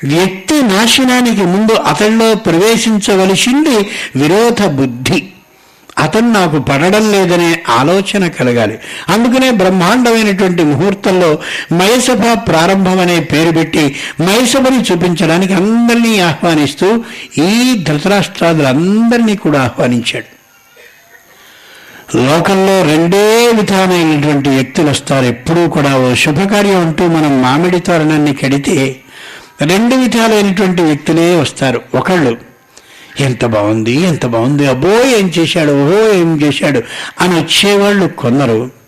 వ్యక్తి 0.04 0.64
నాశనానికి 0.64 1.42
ముందు 1.42 1.74
అతనిలో 1.74 2.36
ప్రవేశించవలసింది 2.36 3.90
విరోధ 4.16 4.66
బుద్ధి. 4.66 5.30
అతను 5.98 6.32
నాకు 6.32 6.60
పడడం 6.60 7.12
లేదనే 7.12 7.64
ఆలోచన 7.70 8.28
కలగాలి. 8.28 8.80
అందుకనే 9.10 9.52
బ్రహ్మాండమైనటువంటి 9.52 10.64
ముహూర్తంలో 10.64 11.40
మయసభ 11.72 12.24
ప్రారంభం 12.48 13.00
అనే 13.00 13.20
పేరు 13.20 13.52
పెట్టి 13.52 13.96
మయసభని 14.20 14.82
చూపించడానికి 14.82 15.54
అందరినీ 15.54 16.20
ఆహ్వానిస్తూ 16.20 17.04
ఈ 17.38 17.76
ధృతరాష్ట్రాదులందరినీ 17.88 19.36
కూడా 19.36 19.62
ఆహ్వానించాడు. 19.62 20.34
లోకంలో 22.18 22.84
రెండే 22.84 23.52
విధమైనటువంటి 23.56 24.50
వ్యక్తులు 24.50 24.90
వస్తారు. 24.90 25.26
ఎప్పుడూ 25.26 25.68
కూడా 25.68 25.98
ఓ 25.98 26.14
శుభకార్యం 26.14 26.88
అంటూ 26.88 27.08
మనం 27.08 27.42
మామిడి 27.42 27.80
తోరణాన్ని 27.80 28.34
కడితే 28.34 28.96
రెండు 29.62 29.96
విధాలైనటువంటి 29.96 30.82
వ్యక్తులే 30.82 31.36
వస్తారు. 31.36 31.82
ఒకళ్ళు 31.96 32.53
ఎంత 33.20 33.46
బాగుంది 33.46 33.94
ఎంత 34.02 34.26
బాగుంది 34.26 34.68
అబ్బో 34.68 35.02
ఏం 35.04 35.32
చేశాడు 35.40 35.72
ఓహో 35.72 36.14
ఏం 36.14 36.42
చేశాడు 36.42 36.84
అని 37.22 37.36
వచ్చేవాళ్ళు 37.40 38.08
కొందరు. 38.08 38.84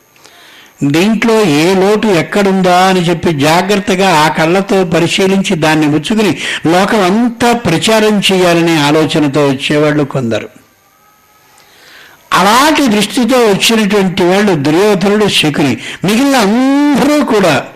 దీంట్లో 0.84 1.42
ఏ 1.42 1.76
లోటు 1.76 2.08
ఎక్కడుందా 2.08 2.78
అని 2.88 3.10
చెప్పి 3.10 3.32
జాగ్రత్తగా 3.32 4.10
ఆ 4.10 4.28
కళ్ళతో 4.28 4.84
పరిశీలించి 4.84 5.56
దాన్ని 5.56 5.88
ముచ్చుకుని 5.88 6.38
లోకం 6.68 7.02
అంతా 7.02 7.54
ప్రచారం 7.54 8.20
చేయాలనే 8.20 8.78
ఆలోచనతో 8.78 9.48
వచ్చేవాళ్ళు 9.48 10.04
కొందరు. 10.04 10.50
అలాంటి 12.34 12.88
దృష్టితో 12.88 13.38
వచ్చినటువంటి 13.38 14.24
వాళ్ళు 14.24 14.56
దుర్యోధనుడు 14.56 15.28
శకుని 15.28 15.78
మిగిలిన 16.04 16.36
అందరూ 16.36 17.26
కూడా 17.26 17.68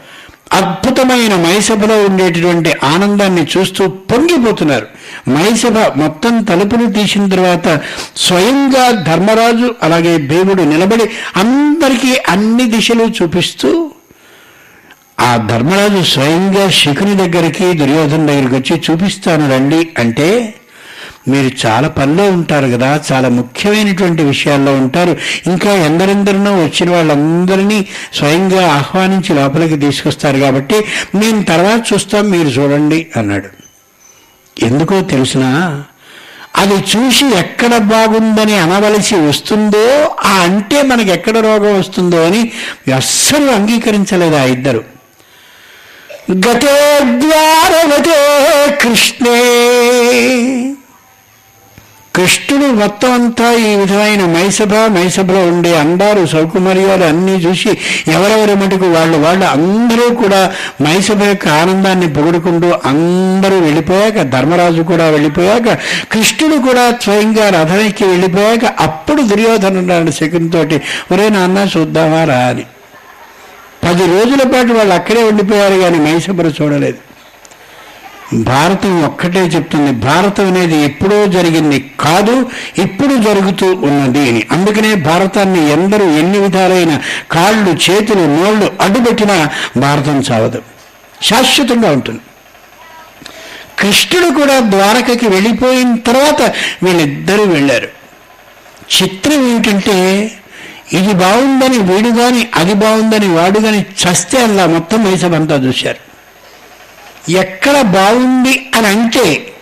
అద్భుతమైన 0.51 1.33
మైసభలో 1.43 1.97
ఉండేటటువంటి 2.03 2.71
ఆనందాన్ని 2.83 3.47
చూస్తూ 3.53 3.83
పొంగిపోతున్నారు. 4.11 4.87
మైసభ 5.29 5.77
మొత్తం 5.95 6.43
తలుపులు 6.43 6.85
తీసిన 6.91 7.23
తర్వాత 7.29 7.67
స్వయంగా 8.17 8.91
ధర్మరాజు 9.03 9.75
అలాగే 9.83 10.17
భీముడు 10.29 10.63
నిలబడి 10.63 11.05
అందరికీ 11.35 12.13
అన్ని 12.29 12.65
దిశలు 12.65 13.07
చూపిస్తూ 13.17 13.71
ఆ 15.19 15.31
ధర్మరాజు 15.47 16.01
స్వయంగా 16.13 16.69
శకుని 16.71 17.15
దగ్గరికి 17.15 17.67
దుర్యోధన 17.73 18.25
దగ్గరికి 18.25 18.55
వచ్చి 18.55 18.75
చూపిస్తాను 18.85 19.45
రండి 19.51 19.81
అంటే 19.99 20.29
మీరు 21.27 21.67
చాలా 21.67 21.87
పనిలో 21.87 22.23
ఉంటారు 22.23 22.67
కదా 22.67 23.01
చాలా 23.11 23.29
ముఖ్యమైనటువంటి 23.29 24.23
విషయాల్లో 24.23 24.73
ఉంటారు. 24.73 25.17
ఇంకా 25.47 25.73
ఎందరెందరినో 25.73 26.51
వచ్చిన 26.51 26.89
వాళ్ళందరినీ 26.89 27.87
స్వయంగా 28.13 28.73
ఆహ్వానించి 28.73 29.35
లోపలికి 29.35 29.77
తీసుకొస్తారు 29.77 30.37
కాబట్టి 30.37 30.75
మేము 31.15 31.43
తర్వాత 31.43 31.93
చూస్తాం 31.93 32.29
మీరు 32.29 32.47
చూడండి 32.47 33.07
అన్నాడు. 33.17 33.47
ఎందుకో 34.65 35.01
తెలుసునా 35.01 35.83
అది 36.55 36.73
చూసి 36.73 37.25
ఎక్కడ 37.25 37.77
బాగుందని 37.77 38.57
అనవలసి 38.57 39.15
వస్తుందో 39.15 40.15
ఆ 40.25 40.31
అంటే 40.31 40.81
మనకి 40.81 41.09
ఎక్కడ 41.09 41.37
రోగం 41.37 41.79
వస్తుందో 41.79 42.25
అని 42.25 42.51
అస్సలు 42.95 43.51
అంగీకరించలేదు 43.51 44.35
ఆ 44.35 44.43
ఇద్దరు. 44.43 44.83
గతే 46.31 46.99
ద్వారవతే 46.99 48.19
కృష్ణే. 48.81 49.35
కృష్ణుడు 52.13 52.65
మొత్తం 52.79 53.11
అంతా 53.11 53.51
ఈ 53.53 53.75
విధమైన 53.75 54.21
మైసభ 54.25 54.73
మైసభలో 54.95 55.41
ఉండే 55.47 55.77
అండారు 55.77 56.25
సౌకుమారి 56.25 56.85
వారు 56.85 57.03
అన్నీ 57.03 57.31
చూసి 57.33 57.71
ఎవరెవరి 58.07 58.55
మటుకు 58.55 58.85
వాళ్ళు 58.85 59.17
వాళ్ళు 59.17 59.45
అందరూ 59.45 60.09
కూడా 60.13 60.39
మైసభ 60.81 61.23
యొక్క 61.23 61.47
ఆనందాన్ని 61.47 62.13
పొగుడుకుంటూ 62.13 62.69
అందరూ 62.85 63.59
వెళ్ళిపోయాక 63.59 64.21
ధర్మరాజు 64.21 64.81
కూడా 64.81 65.09
వెళ్ళిపోయాక 65.09 65.67
కృష్ణుడు 66.11 66.55
కూడా 66.67 66.91
స్వయంగా 67.01 67.49
రథానికి 67.49 68.03
వెళ్ళిపోయాక 68.05 68.65
అప్పుడు 68.79 69.21
దుర్యోధనుడు 69.21 70.11
శకునితోటి 70.11 70.79
ఒరే 71.11 71.29
నాన్న 71.29 71.67
చూద్దామా 71.77 72.23
రా 72.23 72.39
అని. 72.47 72.65
పది 73.83 74.05
రోజుల 74.05 74.43
పాటు 74.43 74.73
వాళ్ళు 74.73 74.93
అక్కడే 74.93 75.23
ఉండిపోయారు 75.23 75.77
కానీ 75.81 75.99
మైసభను 75.99 76.53
చూడలేదు. 76.61 76.99
భారతం 78.33 79.03
ఒక్కటే 79.03 79.39
చెప్తుంది. 79.39 79.91
భారతం 79.91 80.47
అనేది 80.47 80.75
ఎప్పుడో 80.75 81.25
జరిగింది 81.25 81.91
కాదు 81.99 82.49
ఇప్పుడు 82.77 83.15
జరుగుతూ 83.15 83.73
ఉన్నది 83.73 84.29
అని. 84.29 84.47
అందుకనే 84.51 84.95
భారతాన్ని 84.95 85.71
ఎందరూ 85.71 86.05
ఎన్ని 86.05 86.39
విధాలైన 86.39 87.01
కాళ్ళు 87.31 87.91
చేతులు 87.91 88.41
నోళ్ళు 88.41 88.71
అడ్డుపెట్టినా 88.81 89.49
భారతం 89.77 90.19
చావదు. 90.19 90.61
శాశ్వతంగా 91.23 91.91
ఉంటుంది. 91.91 92.19
కృష్ణుడు 93.79 94.39
కూడా 94.39 94.59
ద్వారకకి 94.59 95.27
వెళ్ళిపోయిన 95.27 95.95
తర్వాత 95.95 96.41
వీళ్ళిద్దరూ 96.83 97.43
వెళ్ళారు. 97.43 97.87
చిత్రం 98.97 99.55
ఏంటంటే 99.55 100.31
ఇది 100.93 101.13
బాగుందని 101.13 101.77
వీడు 101.77 102.09
కానీ 102.09 102.47
అది 102.55 102.73
బాగుందని 102.73 103.27
వాడు 103.27 103.59
కానీ 103.59 103.77
చస్తే 103.77 104.43
అలా 104.43 104.65
మొత్తం 104.65 105.03
మైసభంతా 105.03 105.55
చూశారు. 105.55 106.08
ఎక్కడ 107.29 107.81
బాగుంది 107.81 108.69
అని 108.75 108.87
అంటే 108.87 109.55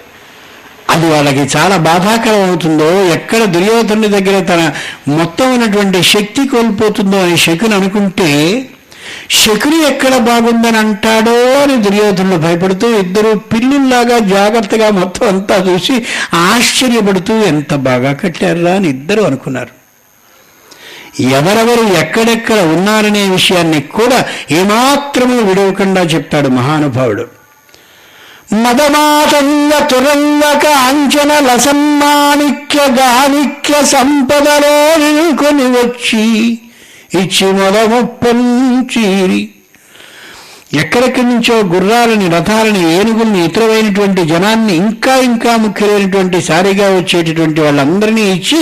అది 0.89 1.05
వాళ్ళకి 1.05 1.57
చాలా 1.57 1.77
బాధాకరం 1.77 2.43
అవుతుందో 2.43 3.03
ఎక్కడ 3.03 3.43
దుర్యోధనుడి 3.45 4.07
దగ్గర 4.07 4.39
తన 4.39 4.71
మొత్తం 5.07 5.53
ఉన్నటువంటి 5.53 6.03
శక్తి 6.03 6.47
కోల్పోతుందో 6.47 7.17
అని 7.17 7.37
శకుని 7.37 7.75
అనుకుంటే 7.75 8.29
శకుని 9.29 9.87
ఎక్కడ 9.87 10.17
బాగుందని 10.17 10.77
అంటాడో 10.77 11.59
అని 11.61 11.75
దుర్యోధనుడు 11.77 12.35
భయపడుతూ 12.35 12.97
ఇద్దరు 12.99 13.33
పిల్లుల్లాగా 13.37 14.19
జాగ్రత్తగా 14.19 14.89
మొత్తం 14.89 15.27
అంతా 15.27 15.57
చూసి 15.57 16.05
ఆశ్చర్యపడుతూ 16.33 17.33
ఎంత 17.33 17.73
బాగా 17.73 18.13
కట్టారా 18.13 18.75
అని 18.75 18.87
ఇద్దరు 18.89 19.21
అనుకున్నారు. 19.21 19.73
ఎవరెవరు 21.19 21.93
ఎక్కడెక్కడ 21.93 22.59
ఉన్నారనే 22.59 23.29
విషయాన్ని 23.29 23.81
కూడా 23.81 24.25
ఏమాత్రము 24.51 25.41
విడవకుండా 25.41 26.01
చెప్తాడు 26.01 26.47
మహానుభావుడు. 26.47 27.36
మదమాతంగ 28.51 29.71
తురంగ 29.89 30.43
అంచన 30.87 31.31
లసమ్మాణిక్య 31.39 32.79
గాణిక్య 32.79 33.73
సంపదలో 33.85 34.95
నిలుకొని 34.97 35.63
వచ్చి 35.63 36.23
ఇచ్చి 37.15 37.47
మొదముప్పంచీరి. 37.53 39.41
ఎక్కడెక్కడి 40.71 41.27
నుంచో 41.27 41.61
గుర్రాలని 41.61 42.29
రథాలని 42.29 42.93
ఏనుగుల్ని 42.93 43.45
ఇతరమైనటువంటి 43.45 44.25
జనాన్ని 44.25 44.75
ఇంకా 44.75 45.15
ఇంకా 45.15 45.57
ముఖ్యమైనటువంటి 45.57 46.41
సారిగా 46.41 46.89
వచ్చేటటువంటి 46.95 47.61
వాళ్ళందరినీ 47.61 48.21
ఇచ్చి 48.31 48.59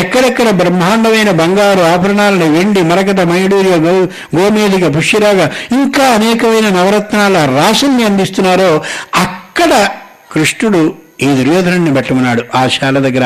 ఎక్కడెక్కడ 0.00 0.50
బ్రహ్మాండమైన 0.50 1.30
బంగారు 1.30 1.80
ఆభరణాలను 1.80 2.52
వెండి 2.52 2.82
మరకత 2.82 3.20
మయుడూర్య 3.20 3.76
గో 3.76 3.94
గోమేదిక 4.36 4.96
పుష్యరాగ 4.96 5.48
ఇంకా 5.72 6.06
అనేకమైన 6.08 6.68
నవరత్నాల 6.68 7.36
రాసుల్ని 7.36 8.04
అందిస్తున్నారో 8.04 8.82
అక్కడ 9.14 9.88
కృష్ణుడు 10.32 10.94
ఈ 11.20 11.26
దుర్యోధనుడిని 11.26 11.94
పెట్టమన్నాడు. 11.94 12.42
ఆ 12.54 12.68
శాల 12.68 12.98
దగ్గర 12.98 13.24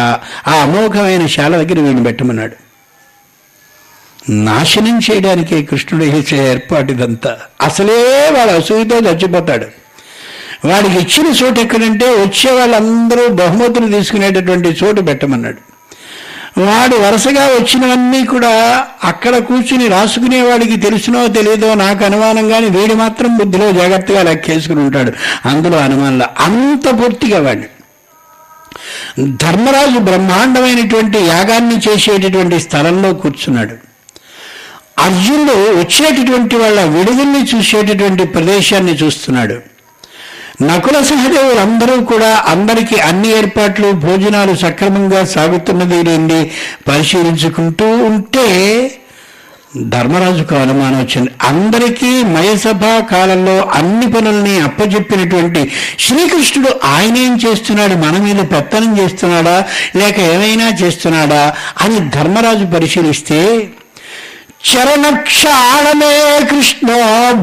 ఆ 0.49 0.53
అమోఘమైన 0.63 1.27
శాల 1.27 1.65
దగ్గర 1.65 1.81
వీడిని 1.81 2.05
పెట్టమన్నాడు. 2.05 2.70
నాశనం 4.29 5.01
చేయడానికే 5.11 5.63
కృష్ణుడు 5.63 6.05
చేసే 6.05 6.51
ఏర్పాటు 6.51 6.93
ఇదంతా 6.93 7.37
అసలే 7.61 8.31
వాడు 8.39 8.51
అసూయతో 8.51 8.97
చచ్చిపోతాడు. 8.97 9.67
వాడికి 10.69 10.95
ఇచ్చిన 10.95 11.35
చోటు 11.43 11.61
ఎక్కడంటే 11.61 12.07
వచ్చే 12.07 12.51
వాళ్ళందరూ 12.51 13.29
బహుమతులు 13.29 13.93
తీసుకునేటటువంటి 13.93 14.69
చోటు 14.69 15.01
పెట్టమన్నాడు. 15.01 15.71
వాడు 16.61 16.97
వరుసగా 16.97 17.47
వచ్చినవన్నీ 17.47 18.25
కూడా 18.25 18.85
అక్కడ 19.05 19.39
కూర్చుని 19.39 19.89
రాసుకునేవాడికి 19.89 20.77
తెలుసునో 20.77 21.27
తెలియదో 21.27 21.75
నాకు 21.75 22.05
అనుమానం 22.05 22.49
కానీ 22.49 22.67
వీడి 22.67 22.95
మాత్రం 22.95 23.37
బుద్ధిలో 23.37 23.73
జాగ్రత్తగా 23.73 24.23
లెక్కేసుకుని 24.23 24.81
ఉంటాడు. 24.81 25.13
అందులో 25.49 25.79
అనుమానంలో 25.79 26.27
అంత 26.39 27.03
పూర్తిగా 27.03 27.41
వాడిని. 27.41 27.67
ధర్మరాజు 29.37 29.99
బ్రహ్మాండమైనటువంటి 29.99 31.19
యాగాన్ని 31.19 31.79
చేసేటటువంటి 31.89 32.61
స్థలంలో 32.61 33.13
కూర్చున్నాడు. 33.15 33.90
అర్జునుడు 35.01 35.53
వచ్చేటటువంటి 35.53 36.57
వాళ్ళ 36.57 36.81
విడుదలని 36.85 37.57
చూసేటటువంటి 37.57 38.25
ప్రదేశాన్ని 38.25 38.93
చూస్తున్నాడు. 38.93 39.57
నకుల 40.65 41.03
సహదేవులందరూ 41.03 42.05
కూడా 42.05 42.45
అందరికీ 42.49 42.97
అన్ని 42.97 43.39
ఏర్పాట్లు 43.39 43.91
భోజనాలు 43.93 44.57
సక్రమంగా 44.57 45.25
సాగుతున్నది 45.25 46.03
లేండి 46.03 46.51
పరిశీలించుకుంటూ 46.89 47.87
ఉంటే 47.91 48.49
ధర్మరాజుకు 49.83 50.55
అనుమానం 50.55 51.01
వచ్చింది. 51.01 51.31
అందరికీ 51.43 52.23
మయసభ 52.23 52.85
కాలంలో 53.11 53.71
అన్ని 53.75 54.13
పనుల్ని 54.13 54.61
అప్పచెప్పినటువంటి 54.61 55.73
శ్రీకృష్ణుడు 55.99 56.81
ఆయన 56.85 57.17
ఏం 57.17 57.41
చేస్తున్నాడు? 57.47 57.95
మన 57.95 58.17
మీద 58.17 58.37
పెత్తనం 58.37 58.99
చేస్తున్నాడా? 58.99 59.65
లేక 59.97 60.21
ఏమైనా 60.21 60.69
చేస్తున్నాడా? 60.83 61.57
అని 61.81 62.11
ధర్మరాజు 62.11 62.65
పరిశీలిస్తే 62.65 63.71
చరణక్షాళమే 64.65 66.13
కృష్ణ 66.51 66.89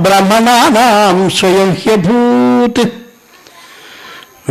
బ్రహ్మణానాం 0.05 1.29
స్వయం 1.29 1.71
హ్యభూత్ 1.81 2.83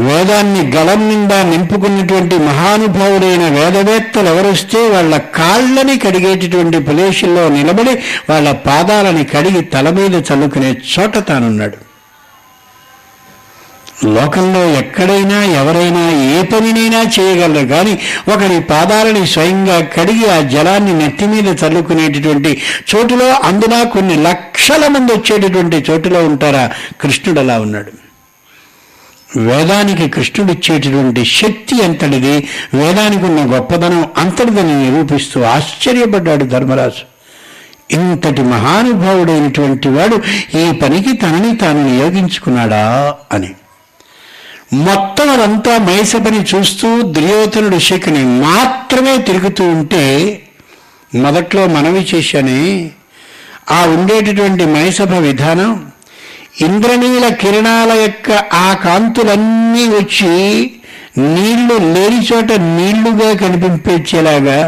వేదాన్ని 0.06 0.62
గళం 0.74 1.08
నిండా 1.08 1.42
నింపుకున్నటువంటి 1.42 2.36
మహానుభావుడైన 2.38 3.44
వేదవేత్తలు 3.48 4.28
ఎవరొస్తే 4.28 4.80
వాళ్ళ 4.94 5.16
కాళ్ళని 5.38 5.98
కడిగేటటువంటి 5.98 6.78
ప్రదేశంలో 6.78 7.48
నిలబడి 7.48 7.94
వాళ్ళ 8.30 8.52
పాదాలని 8.66 9.24
కడిగి 9.24 9.62
తల 9.74 9.90
మీద 9.90 10.14
చల్లుకునే 10.28 10.70
చోట 10.92 11.16
తానున్నాడు. 11.28 11.78
లోకంలో 14.04 14.64
ఎక్కడైనా 14.64 15.44
ఎవరైనా 15.44 16.10
ఏ 16.10 16.42
పనినైనా 16.42 17.02
చేయగలరు. 17.02 17.66
కానీ 17.66 17.98
ఒకరి 18.32 18.60
పాదాలని 18.60 19.26
స్వయంగా 19.26 19.80
కడిగి 19.80 20.30
ఆ 20.30 20.40
జలాన్ని 20.40 20.92
నెత్తి 20.92 21.26
మీద 21.26 21.56
చల్లుకునేటటువంటి 21.64 22.62
చోటులో 22.94 23.32
అందున 23.32 23.82
కొన్ని 23.82 24.14
లక్షల 24.14 24.86
మంది 24.86 25.12
వచ్చేటటువంటి 25.12 25.84
చోటులో 25.90 26.24
ఉంటారా? 26.24 26.70
కృష్ణుడు 27.00 27.40
అలా 27.40 27.60
ఉన్నాడు. 27.60 27.92
వేదానికి 29.38 30.08
కృష్ణుడు 30.08 30.52
ఇచ్చేటటువంటి 30.52 31.24
శక్తి 31.24 31.84
అంతటిది 31.84 32.48
వేదానికి 32.74 33.24
ఉన్న 33.24 33.56
గొప్పదనం 33.56 34.08
అంతటిదని 34.16 34.90
నిరూపిస్తూ 34.90 35.42
ఆశ్చర్యపడ్డాడు 35.42 36.44
ధర్మరాజు. 36.44 37.16
ఇంతటి 37.90 38.42
మహానుభావుడైనటువంటి 38.42 39.88
వాడు 39.88 40.16
ఈ 40.56 40.72
పనికి 40.72 41.16
తనని 41.16 41.56
తాను 41.56 41.88
నియోగించుకున్నాడా 41.88 43.14
అని. 43.32 43.50
మొత్తం 44.70 45.26
అదంతా 45.32 45.74
మైసపని 45.86 46.40
చూస్తూ 46.50 46.88
దుర్యోధనుడు 47.12 47.78
శకుని 47.78 48.22
మాత్రమే 48.40 49.14
తిరుగుతూ 49.18 49.64
ఉంటే 49.72 50.04
మొదట్లో 51.16 51.62
మనవి 51.66 52.02
చేశానే 52.04 52.60
ఆ 53.70 53.80
ఉండేటటువంటి 53.92 54.64
మైసభ 54.72 55.12
విధానం 55.24 55.70
ఇంద్రనీల 56.60 57.26
కిరణాల 57.34 57.92
యొక్క 58.00 58.30
ఆ 58.58 58.68
కాంతులన్నీ 58.82 59.84
వచ్చి 59.90 60.34
నీళ్ళు 61.26 61.76
లేని 61.94 62.20
చోట 62.26 62.50
నీళ్ళుగా 62.68 63.30
కనిపించేలాగా 63.42 64.58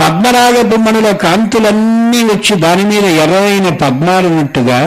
పద్మరాగ 0.00 0.56
బొమ్మనుల 0.62 1.08
కాంతులన్నీ 1.22 2.20
వచ్చి 2.24 2.54
దాని 2.56 2.84
మీద 2.84 3.06
ఎర్రమైన 3.22 3.68
పద్మాలున్నట్టుగా 3.76 4.80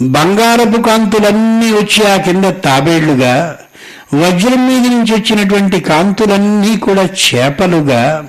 బంగారపు 0.00 0.82
కాంతులన్నీ 0.82 1.72
వచ్చి 1.72 2.06
ఆ 2.06 2.16
కింద 2.16 2.44
తాబేళ్ళుగా 2.44 3.58
వజ్రం 4.14 4.68
మీద 4.68 4.92
నుంచి 4.92 5.14
వచ్చినటువంటి 5.14 5.80
కాంతులన్నీ 5.80 6.76
కూడా 6.76 7.02
చేపలుగా 7.02 8.24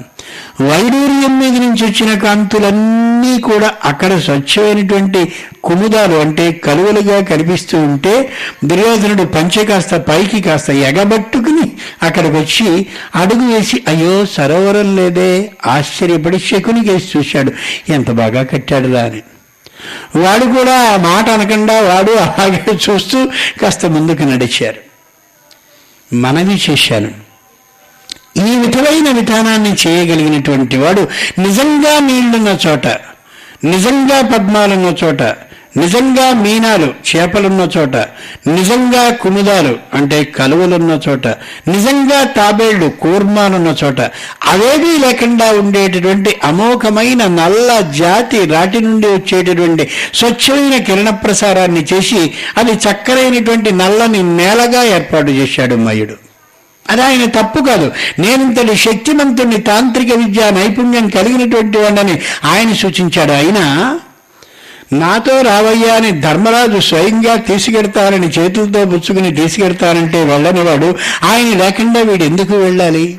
వైడూర్యం 0.61 1.39
మీద 1.39 1.55
నుంచి 1.61 1.85
వచ్చిన 1.85 2.19
కాంతులన్నీ 2.19 3.39
కూడా 3.39 3.73
అక్కడ 3.83 4.19
స్వచ్ఛమైనటువంటి 4.19 5.33
కుముదాలు 5.63 6.15
అంటే 6.15 6.51
కలువలుగా 6.51 7.21
కనిపిస్తూ 7.21 7.77
ఉంటే 7.79 8.29
దుర్యోధనుడు 8.65 9.23
పంచె 9.23 9.63
కాస్త 9.63 9.95
పైకి 9.95 10.41
కాస్త 10.41 10.69
ఎగబట్టుకుని 10.69 11.71
అక్కడికి 12.03 12.37
వచ్చి 12.37 12.87
అడుగు 13.15 13.53
వేసి 13.53 13.83
అయ్యో 13.87 14.25
సరోవరం 14.25 14.95
లేదే 14.95 15.51
ఆశ్చర్యపడి 15.65 16.39
శకునికి 16.39 16.91
వేసి 16.91 17.17
చూశాడు. 17.17 17.51
ఎంత 17.89 18.11
బాగా 18.11 18.43
కట్టాడురా 18.43 18.99
అని. 18.99 19.32
వాడు 20.15 20.45
కూడా 20.45 20.93
ఆ 20.93 20.97
మాట 20.97 21.29
అనకుండా 21.29 21.81
వాడు 21.81 22.11
అలాగే 22.11 22.63
చూస్తూ 22.89 23.31
కాస్త 23.61 23.85
ముందుకు 23.85 24.21
నడిచారు. 24.21 24.93
మనవి 26.15 26.61
చేశాను. 26.69 27.11
ఈ 28.37 28.57
విధమైన 28.57 29.15
విధానాన్ని 29.15 29.75
చేయగలిగినటువంటి 29.87 30.77
వాడు 30.77 31.07
నిజంగా 31.39 31.99
నీళ్ళున్న 31.99 32.57
చోట 32.67 32.87
నిజంగా 33.65 34.21
పద్మాలున్న 34.21 34.95
చోట 35.03 35.21
నిజంగా 35.77 36.33
మీనాలు 36.33 36.93
చేపలున్న 37.15 37.67
చోట 37.77 37.95
నిజంగా 38.47 39.09
కుముదాలు 39.09 39.77
అంటే 39.93 40.23
కలువలున్న 40.23 40.99
చోట 41.09 41.27
నిజంగా 41.67 42.23
తాబేళ్ళు 42.23 42.89
కూర్మాలున్న 42.89 43.75
చోట 43.83 44.01
అవేవీ 44.45 44.97
లేకుండా 44.97 45.51
ఉండేటటువంటి 45.51 46.39
అమోఘమైన 46.43 47.27
నల్ల 47.27 47.79
జాతి 47.79 48.45
రాటి 48.45 48.79
నుండి 48.79 49.07
వచ్చేటటువంటి 49.07 49.89
స్వచ్ఛమైన 50.13 50.77
కిరణ 50.77 51.09
ప్రసారాన్ని 51.09 51.85
చేసి 51.93 52.33
అది 52.57 52.71
చక్కరైనటువంటి 52.71 53.71
నల్లని 53.71 54.37
నేలగా 54.37 54.83
ఏర్పాటు 54.83 55.31
చేశాడు 55.31 55.75
మయుడు. 55.75 56.13
అది 56.89 57.01
ఆయన 57.01 57.25
తప్పు 57.25 57.63
కాదు. 57.63 57.91
నేనింతటి 58.19 58.75
శక్తిమంతుణ్ణి 58.75 59.57
తాంత్రిక 59.57 60.13
విద్యా 60.13 60.49
నైపుణ్యం 60.49 61.09
కలిగినటువంటి 61.09 61.77
వాడని 61.77 62.21
ఆయన 62.43 62.73
సూచించాడు. 62.73 63.31
అయినా 63.31 63.99
నాతో 64.99 65.41
రావయ్యా 65.41 65.95
అని 65.95 66.11
ధర్మరాజు 66.21 66.79
స్వయంగా 66.79 67.35
తీసుకెడతానని 67.35 68.27
చేతులతో 68.27 68.85
పుచ్చుకుని 68.85 69.35
తీసుకెడతానంటే 69.35 70.23
వెళ్ళనివాడు. 70.23 70.97
ఆయన 71.23 71.57
లేకుండా 71.57 72.01
వీడు 72.01 72.23
ఎందుకు 72.23 72.53
వెళ్ళాలి? 72.53 73.17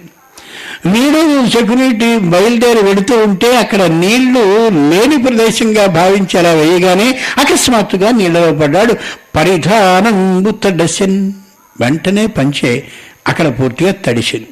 వీడు 0.86 1.48
సెక్యూరిటీ 1.50 2.18
బయలుదేరి 2.18 2.82
వెడుతూ 2.86 3.18
ఉంటే 3.18 3.56
అక్కడ 3.56 3.82
నీళ్ళు 3.82 4.68
లేని 4.68 5.16
ప్రదేశంగా 5.22 5.86
భావించి 5.86 6.38
అలా 6.38 6.52
వేయగానే 6.52 7.18
అకస్మాత్తుగా 7.38 8.10
నీళ్ళలో 8.10 8.52
పడ్డాడు. 8.52 8.94
పరిధానం 9.36 10.18
తడసెన్ 10.64 11.32
వెంటనే 11.80 12.26
పంచే. 12.26 12.84
అక్కడ 13.28 13.48
పూర్తిగా 13.48 13.92
తడిసింది 14.06 14.46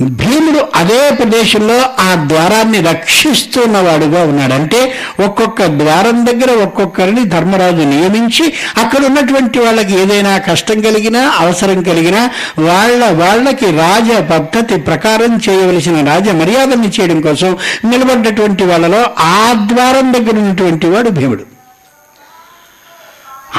భీముడు 0.00 0.66
అదే 0.74 1.10
ప్రదేశంలో 1.10 1.76
ఆ 1.98 2.24
ద్వారాన్ని 2.28 2.80
రక్షిస్తున్నవాడుగా 2.80 4.22
ఉన్నాడు. 4.22 4.52
అంటే 4.52 4.92
ఒక్కొక్క 5.24 5.64
ద్వారం 5.64 6.26
దగ్గర 6.26 6.62
ఒక్కొక్కరిని 6.62 7.24
ధర్మరాజు 7.24 7.76
నియమించి 7.76 8.54
అక్కడ 8.76 9.04
ఉన్నటువంటి 9.04 9.58
వాళ్ళకి 9.58 10.00
ఏదైనా 10.00 10.38
కష్టం 10.38 10.80
కలిగినా 10.80 11.36
అవసరం 11.38 11.82
కలిగినా 11.82 12.30
వాళ్ళ 12.58 13.10
వాళ్ళకి 13.10 13.66
రాజ 13.66 14.22
పద్ధతి 14.22 14.76
ప్రకారం 14.76 15.40
చేయవలసిన 15.48 16.08
రాజ 16.08 16.28
మర్యాదల్ని 16.28 16.88
చేయడం 16.88 17.20
కోసం 17.20 17.56
నిలబడ్డటువంటి 17.84 18.64
వాళ్ళలో 18.64 19.06
ఆ 19.18 19.68
ద్వారం 19.72 20.14
దగ్గర 20.14 20.38
ఉన్నటువంటి 20.38 20.86
వాడు 20.86 21.08
భీముడు. 21.08 21.44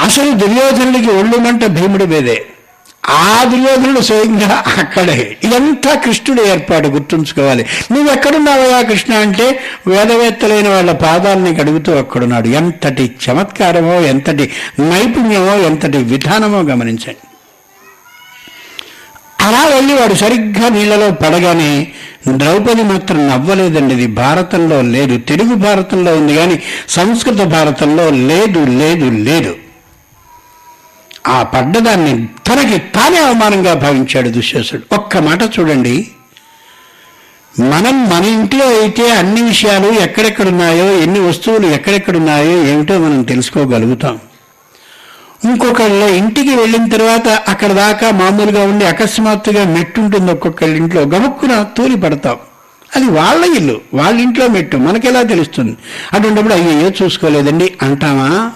అసలు 0.04 0.30
దుర్యోధనుడికి 0.30 1.10
ఒళ్ళు 1.10 1.36
మంట 1.36 1.64
భీముడి 1.64 2.06
మీదే. 2.06 2.46
ఆ 3.08 3.44
దుర్యోధనుడు 3.44 4.00
స్వయంగా 4.00 4.64
అక్కడే. 4.78 5.36
ఇదంతా 5.44 5.94
కృష్ణుడు 5.94 6.42
ఏర్పాటు 6.42 6.88
గుర్తుంచుకోవాలి. 6.88 7.66
నువ్వు 7.92 8.12
ఎక్కడున్నావయ్యా 8.12 8.82
కృష్ణ 8.82 9.14
అంటే 9.14 9.60
వేదవేత్తలైన 9.86 10.68
వాళ్ళ 10.68 10.92
పాదాలని 10.92 11.54
కడుగుతూ 11.54 11.92
అక్కడున్నాడు. 11.92 12.48
ఎంతటి 12.48 13.10
చమత్కారమో 13.24 13.94
ఎంతటి 13.94 14.50
నైపుణ్యమో 14.80 15.54
ఎంతటి 15.54 15.98
విధానమో 15.98 16.60
గమనించండి. 16.60 17.16
అలా 19.40 19.76
వెళ్ళి 19.76 19.94
వాడు 19.94 20.14
సరిగ్గా 20.14 20.68
నీళ్ళలో 20.68 21.10
పడగానే 21.10 21.88
ద్రౌపది 22.28 22.82
మాత్రం 22.82 23.28
నవ్వలేదండి. 23.28 23.94
ఇది 23.94 24.06
భారతంలో 24.06 24.82
లేదు 24.82 25.18
తెలుగు 25.18 25.54
భారతంలో 25.54 26.12
ఉంది 26.12 26.36
కానీ 26.36 26.62
సంస్కృత 26.88 27.42
భారతంలో 27.42 28.10
లేదు 28.10 28.58
లేదు 28.58 29.10
లేదు. 29.10 29.67
ఆ 31.26 31.42
పడ్డదాన్ని 31.42 32.26
తనకి 32.26 32.78
తానే 32.78 33.18
అవమానంగా 33.18 33.74
భావించాడు 33.74 34.28
దుశ్శాసుడు. 34.28 34.94
ఒక్క 34.94 35.16
మాట 35.16 35.42
చూడండి. 35.42 36.08
మనం 37.60 38.10
మన 38.10 38.24
ఇంట్లో 38.24 38.66
అయితే 38.66 39.10
అన్ని 39.10 39.42
విషయాలు 39.42 39.88
ఎక్కడెక్కడున్నాయో 39.88 40.98
ఎన్ని 40.98 41.20
వస్తువులు 41.20 41.66
ఎక్కడెక్కడున్నాయో 41.66 42.64
ఏమిటో 42.64 42.98
మనం 42.98 43.22
తెలుసుకోగలుగుతాం. 43.22 44.18
ఇంకొకళ్ళ 45.50 46.02
ఇంటికి 46.02 46.54
వెళ్ళిన 46.54 46.88
తర్వాత 46.88 47.28
అక్కడ 47.28 47.72
దాకా 47.72 48.10
మామూలుగా 48.10 48.62
ఉండి 48.62 48.84
అకస్మాత్తుగా 48.84 49.64
మెట్టు 49.64 50.00
ఉంటుంది 50.00 50.32
ఒక్కొక్కళ్ళ 50.32 50.76
ఇంట్లో. 50.76 51.02
గబుక్కున 51.02 51.66
తూలి 51.76 51.96
పడతాం. 51.96 52.36
అది 52.96 53.06
వాళ్ళ 53.06 53.44
ఇల్లు 53.44 53.80
వాళ్ళ 53.94 54.20
ఇంట్లో 54.20 54.48
మెట్టు. 54.48 54.76
మనకెలా 54.76 55.22
తెలుస్తుంది? 55.22 55.76
అటువంటిప్పుడు 56.12 56.54
అయ్యో 56.54 57.04
చూసుకోలేదండి. 57.04 57.74
అంటామా? 57.82 58.52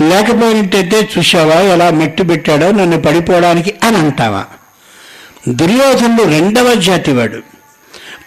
లేకపోయినట్టయితే 0.00 1.08
చూసావా 1.18 1.54
ఎలా 1.54 1.90
మెట్టు 1.90 2.22
పెట్టాడో 2.22 2.72
నన్ను 2.72 3.02
పడిపోవడానికి 3.02 3.74
అని 3.82 3.96
అంటావా? 3.96 4.42
దుర్యోధనుడు 5.48 6.22
రెండవ 6.22 6.74
జాతివాడు. 6.74 7.38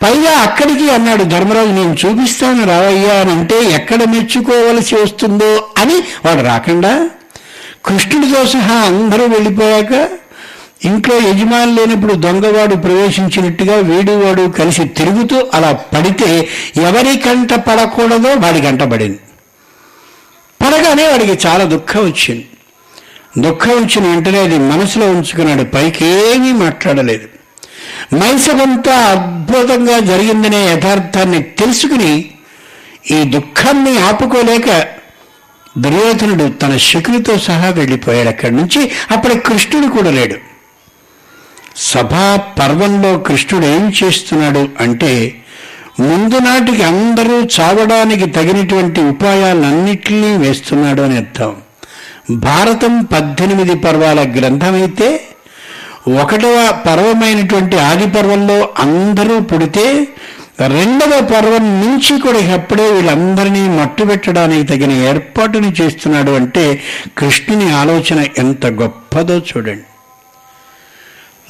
పైగా 0.01 0.37
అక్కడికి 0.37 0.91
అన్నాడు 0.91 1.23
ధర్మరాజు 1.23 1.71
నేను 1.71 1.93
చూపిస్తాను 1.93 2.65
రావయ్యా 2.65 3.13
అని 3.13 3.31
అంటే 3.31 3.61
ఎక్కడ 3.61 4.03
మెచ్చుకోవలసి 4.03 4.95
వస్తుందో 4.95 5.71
అని 5.77 5.93
వాడు 6.25 6.41
రాకుండా 6.41 7.09
కృష్ణుడితో 7.85 8.45
సహా 8.45 8.75
అందరూ 8.85 9.27
వెళ్ళిపోయాక 9.27 9.93
ఇంట్లో 10.85 11.15
యజమాని 11.15 11.75
లేనప్పుడు 11.75 12.13
దొంగవాడు 12.13 12.75
ప్రవేశించినట్టుగా 12.75 13.75
వీడివాడు 13.75 14.51
కలిసి 14.51 14.85
తిరుగుతూ 14.85 15.49
అలా 15.53 15.71
పడితే 15.71 16.49
ఎవరి 16.77 17.17
కంట 17.17 17.53
పడకూడదో 17.53 18.33
వాడి 18.35 18.61
కంట 18.61 18.83
పడింది. 18.83 19.19
పడగానే 20.61 21.07
వాడికి 21.07 21.47
చాలా 21.47 21.63
దుఃఖం 21.63 22.05
వచ్చింది. 22.05 22.47
దుఃఖం 23.37 23.71
వచ్చిన 23.71 24.13
వెంటనే 24.13 24.39
అది 24.39 24.59
మనసులో 24.59 25.11
ఉంచుకున్నాడు. 25.11 25.63
పైకి 25.63 26.05
ఏమీ 26.05 26.51
మాట్లాడలేదు. 26.51 27.27
మైసకంతా 28.15 28.95
అద్భుతంగా 28.95 29.99
జరిగిందనే 29.99 30.65
యథార్థాన్ని 30.73 31.43
తెలుసుకుని 31.43 32.31
ఈ 33.11 33.23
దుఃఖాన్ని 33.23 33.99
ఆపుకోలేక 33.99 34.87
దుర్యోధనుడు 35.77 36.51
తన 36.51 36.77
శకునితో 36.77 37.37
సహా 37.37 37.69
వెళ్ళిపోయాడు. 37.69 38.29
అక్కడి 38.29 38.55
నుంచి 38.55 38.91
అప్పటి 39.11 39.39
కృష్ణుడు 39.39 39.87
కూడా 39.87 40.11
లేడు. 40.11 40.35
సభా 41.77 42.39
పర్వంలో 42.59 43.19
కృష్ణుడు 43.19 43.65
ఏం 43.65 43.93
చేస్తున్నాడు 44.03 44.69
అంటే 44.79 45.40
ముందు 45.99 46.39
నాటికి 46.39 46.83
అందరూ 46.83 47.47
చావడానికి 47.59 48.25
తగినటువంటి 48.25 49.01
ఉపాయాలన్నిటినీ 49.01 50.37
వేస్తున్నాడు 50.37 51.01
అని 51.01 51.17
అర్థం. 51.17 51.55
భారతం 52.31 53.03
పద్దెనిమిది 53.03 53.75
పర్వాల 53.75 54.19
గ్రంథమైతే 54.19 55.21
ఒకటవ 56.21 56.83
పర్వమైనటువంటి 56.85 57.79
ఆది 57.79 58.07
పర్వంలో 58.07 58.69
అందరూ 58.79 59.39
పుడితే 59.39 60.07
రెండవ 60.59 61.21
పర్వం 61.21 61.81
నుంచి 61.81 62.21
కూడా 62.21 62.39
ఎప్పుడే 62.55 62.91
వీళ్ళందరినీ 62.91 63.69
మట్టుబెట్టడానికి 63.69 64.63
తగిన 64.63 64.91
ఏర్పాటుని 64.91 65.73
చేస్తున్నాడు 65.81 66.31
అంటే 66.31 66.83
కృష్ణుని 67.17 67.73
ఆలోచన 67.73 68.25
ఎంత 68.37 68.65
గొప్పదో 68.65 69.37
చూడండి. 69.37 69.90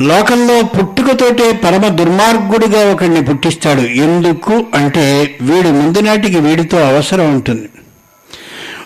లోకంలో 0.02 0.62
పుట్టుకతోటే 0.64 1.52
పరమ 1.52 1.88
దుర్మార్గుడిగా 1.88 2.94
ఒకడిని 2.94 3.24
పుట్టిస్తాడు. 3.24 3.82
ఎందుకు 3.82 4.66
అంటే 4.74 5.36
వీడు 5.42 5.68
ముందు 5.68 6.00
నాటికి 6.00 6.40
వీడితో 6.40 6.78
అవసరం 6.78 7.34
ఉంటుంది. 7.34 7.70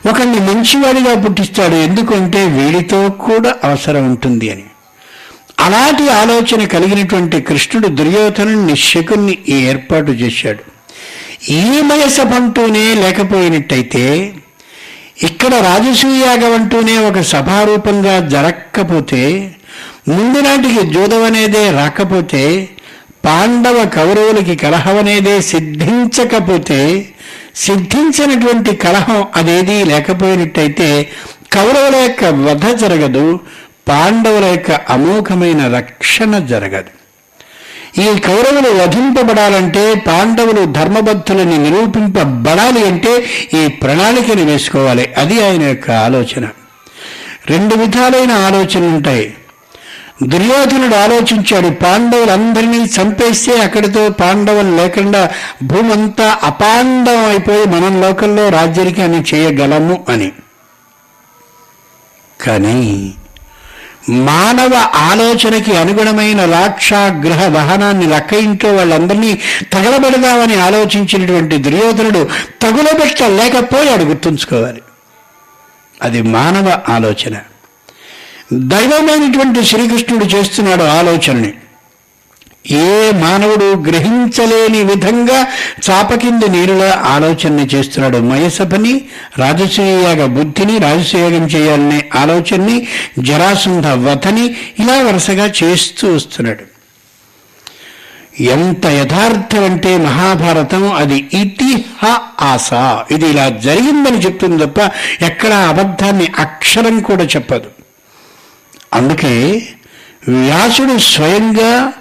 ఒకడిని 0.10 0.40
మంచివాడిగా 0.40 1.14
పుట్టిస్తాడు. 1.22 1.76
ఎందుకంటే 1.76 2.46
వీడితో 2.46 3.10
కూడా 3.10 3.56
అవసరం 3.64 4.08
ఉంటుంది 4.08 4.50
అని. 4.50 4.64
అలాంటి 5.60 6.10
ఆలోచన 6.10 6.66
కలిగినటువంటి 6.66 7.42
కృష్ణుడు 7.42 7.88
దుర్యోధను 7.88 8.76
శకుని 8.76 9.38
ఈ 9.50 9.54
ఏర్పాటు 9.54 10.12
చేశాడు. 10.12 10.64
ఈ 11.52 11.82
మయసభంటూనే 11.82 12.94
లేకపోయినట్టయితే 12.94 14.34
ఇక్కడ 15.24 15.54
రాజసూయాగం 15.54 16.54
అంటూనే 16.54 16.98
ఒక 16.98 17.20
సభారూపంగా 17.20 18.28
జరక్కపోతే 18.28 19.55
ముందు 20.08 20.40
నాటికి 20.40 20.94
జూదం 20.94 21.24
అనేదే 21.24 21.72
రాకపోతే 21.72 22.70
పాండవ 23.26 23.86
కౌరవులకి 23.86 24.56
కలహం 24.56 24.98
అనేదే 24.98 25.42
సిద్ధించకపోతే 25.42 27.06
సిద్ధించినటువంటి 27.56 28.76
కలహం 28.76 29.28
అదేది 29.36 29.86
లేకపోయినట్టయితే 29.86 31.10
కౌరవుల 31.54 31.96
యొక్క 31.96 32.26
వధ 32.26 32.66
జరగదు 32.76 33.40
పాండవుల 33.88 34.46
యొక్క 34.46 34.72
అమోఘమైన 34.72 35.76
రక్షణ 35.76 36.40
జరగదు. 36.40 36.92
ఈ 38.02 38.20
కౌరవులు 38.20 38.70
వధింపబడాలంటే 38.84 39.94
పాండవులు 40.08 40.66
ధర్మబద్ధులని 40.66 41.58
నిరూపింపబడాలి 41.58 42.88
అంటే 42.88 43.26
ఈ 43.54 43.68
ప్రణాళికని 43.68 44.44
వేసుకోవాలి. 44.44 45.14
అది 45.18 45.46
ఆయన 45.46 45.64
యొక్క 45.64 45.92
ఆలోచన. 45.92 46.48
రెండు 47.50 47.76
విధాలైన 47.76 48.32
ఆలోచనలు 48.32 48.86
ఉంటాయి 48.86 49.34
దుర్యోధనుడు 50.24 50.96
ఆలోచించాడు 50.96 51.70
పాండవులందరినీ 51.70 52.78
చంపేస్తే 52.78 53.62
అక్కడితో 53.62 54.10
పాండవులు 54.10 54.76
లేకుండా 54.76 55.30
భూమంతా 55.64 56.38
అపాండవం 56.44 57.26
అయిపోయి 57.26 57.66
మనం 57.66 58.02
లోకల్లో 58.02 58.50
రాజ్యరికాన్ని 58.50 59.24
చేయగలము 59.34 60.06
అని. 60.10 60.32
కానీ 62.42 63.14
మానవ 64.10 64.90
ఆలోచనకి 64.96 65.78
అనుగుణమైన 65.78 66.52
రాక్షాగ్రహ 66.52 67.48
వాహనాన్ని 67.48 68.08
లక్క 68.08 68.34
ఇంట్లో 68.34 68.74
వాళ్ళందరినీ 68.74 69.42
తగలబెడదామని 69.74 70.62
ఆలోచించినటువంటి 70.62 71.58
దుర్యోధనుడు 71.58 72.30
తగులబెట్టలేకపోయాడు 72.62 74.04
గుర్తుంచుకోవాలి. 74.04 74.82
అది 76.02 76.22
మానవ 76.22 76.80
ఆలోచన. 76.90 77.36
దైవమైనటువంటి 78.54 79.66
శ్రీకృష్ణుడు 79.66 80.26
చేస్తున్నాడు 80.26 80.84
ఆలోచనని. 80.84 81.54
ఏ 82.72 83.12
మానవుడు 83.12 83.90
గ్రహించలేని 83.90 84.84
విధంగా 84.84 85.48
చాపకింది 85.90 86.50
నీరులా 86.50 87.04
ఆలోచనని 87.08 87.66
చేస్తున్నాడు. 87.66 88.18
మయసభని 88.18 89.02
రాజసూయాగ 89.38 90.26
బుద్ధిని 90.26 90.78
రాజసూయాగం 90.78 91.46
చేయాలనే 91.46 92.10
ఆలోచనని 92.16 92.88
జరాసంధ 93.20 93.88
వధని 93.88 94.46
ఇలా 94.80 95.04
వరుసగా 95.04 95.54
చేస్తూ 95.64 96.16
వస్తున్నాడు. 96.16 96.76
ఎంత 98.42 98.86
యథార్థం 98.86 99.64
అంటే 99.64 99.98
మహాభారతం 99.98 100.94
అది 100.94 101.30
ఇతిహాస 101.34 102.74
ఇది 103.12 103.28
ఇలా 103.28 103.50
జరిగిందని 103.50 104.18
చెప్తుంది 104.18 104.66
తప్ప 104.66 104.92
ఎక్కడ 105.22 105.54
అబద్ధాన్ని 105.54 106.32
అక్షరం 106.40 107.00
కూడా 107.00 107.24
చెప్పదు. 107.24 107.85
అందుకే 108.96 109.68
వ్యాసుడు 110.28 110.98
స్వయంగా 110.98 111.94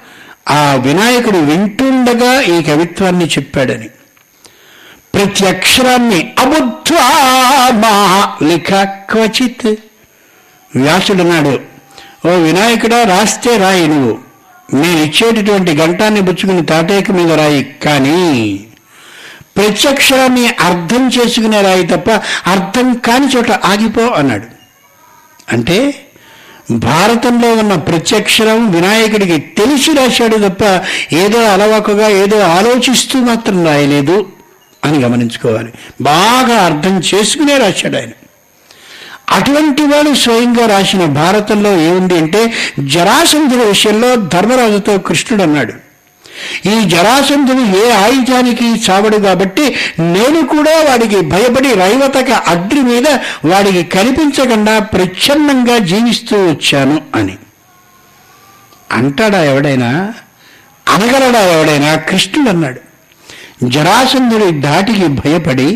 ఆ 0.48 0.74
వినాయకుడు 0.74 1.38
వింటుండగా 1.38 2.40
ఈ 2.40 2.62
కవిత్వాన్ని 2.62 3.26
చెప్పాడని. 3.26 3.88
ప్రతి 5.14 5.46
అక్షరాన్ని 5.46 6.34
అబుద్ధ్వా 6.38 7.08
లిఖ 8.42 8.72
క్వచిత్. 8.84 9.74
వ్యాసుడన్నాడు 10.76 11.60
ఓ 12.28 12.30
వినాయకుడా 12.30 13.04
రాస్తే 13.04 13.56
రాయి 13.56 13.88
నువ్వు. 13.88 14.18
నేను 14.74 15.00
ఇచ్చేటటువంటి 15.00 15.72
గంటాన్ని 15.72 16.20
బుచ్చుకుని 16.20 16.66
తాటేక 16.66 17.10
మీద 17.10 17.32
రాయి. 17.32 17.76
కానీ 17.84 18.60
ప్రత్యక్షరాన్ని 19.56 20.48
అర్థం 20.48 21.08
చేసుకునే 21.08 21.62
రాయి 21.62 21.86
తప్ప 21.86 22.10
అర్థం 22.46 22.94
కాని 22.94 23.26
చోట 23.36 23.50
ఆగిపో 23.50 24.02
అన్నాడు. 24.02 24.46
అంటే 25.52 26.06
భారతంలో 26.70 27.52
ఉన్న 27.52 27.74
ప్రత్యక్షరం 27.74 28.70
వినాయకుడికి 28.70 29.38
తెలిసి 29.38 29.92
రాశాడు 29.92 30.48
తప్ప 30.48 30.80
ఏదో 31.14 31.42
అలవాకుగా 31.42 32.08
ఏదో 32.08 32.40
ఆలోచిస్తూ 32.40 33.18
మాత్రం 33.18 33.66
రాయలేదు 33.66 34.26
అని 34.84 34.98
గమనించుకోవాలి. 34.98 35.72
బాగా 36.00 36.56
అర్థం 36.56 37.02
చేసుకునే 37.14 37.58
రాశాడు 37.58 37.96
ఆయన. 37.96 38.08
అటువంటి 39.30 39.82
వాడు 39.82 40.14
స్వయంగా 40.14 40.66
రాసిన 40.66 41.04
భారతంలో 41.04 41.80
ఏముంది 41.80 42.18
అంటే 42.18 42.52
జరాసంధుల 42.78 43.62
విషయంలో 43.62 44.16
ధర్మరాజుతో 44.16 44.98
కృష్ణుడు 44.98 45.42
అన్నాడు. 45.42 45.83
ఈ 46.66 46.88
జరాసంధుడు 46.88 47.76
ఏ 47.76 47.90
ఆయుధానికి 47.90 48.90
చావడు 48.90 49.16
కాబట్టి 49.16 49.76
నేను 50.00 50.46
కూడా 50.46 50.84
వాడికి 50.90 51.20
భయపడి 51.20 51.74
రైవతక 51.74 52.30
అగ్ని 52.30 52.82
మీద 52.82 53.08
వాడికి 53.44 53.82
కనిపించకుండా 53.84 54.78
ప్రచ్ఛన్నంగా 54.78 55.78
జీవిస్తూ 55.78 56.36
వచ్చాను 56.36 57.02
అని. 57.14 57.38
అంటాడా 58.90 59.44
ఎవడైనా? 59.44 60.14
అనగలడా 60.88 61.40
ఎవడైనా? 61.40 61.94
కృష్ణుడు 61.94 62.48
అన్నాడు 62.50 62.93
జరాసంధుడి 63.68 64.60
ధాటికి 64.60 65.06
భయపడి 65.06 65.68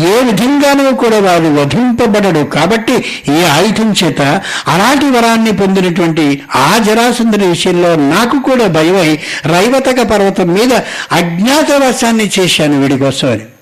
ఏ 0.00 0.22
విధంగానూ 0.22 0.92
కూడా 0.92 1.18
వాడు 1.18 1.48
వధింపబడడు. 1.60 2.44
కాబట్టి 2.44 3.04
ఏ 3.28 3.44
ఆయుధం 3.44 3.92
చేత 3.92 4.22
అలాంటి 4.66 5.06
వరాన్ని 5.06 5.52
పొందినటువంటి 5.52 6.42
ఆ 6.54 6.78
జరాసంధుడి 6.78 7.46
విషయంలో 7.46 7.96
నాకు 7.96 8.38
కూడా 8.38 8.66
భయమై 8.66 9.18
రైవతక 9.46 10.02
పర్వతం 10.02 10.54
మీద 10.54 10.72
అజ్ఞాతవాసాన్ని 11.12 12.30
చేశాను 12.38 12.80
వీడి 12.80 12.98
కోసం 12.98 13.30
అని 13.30 13.55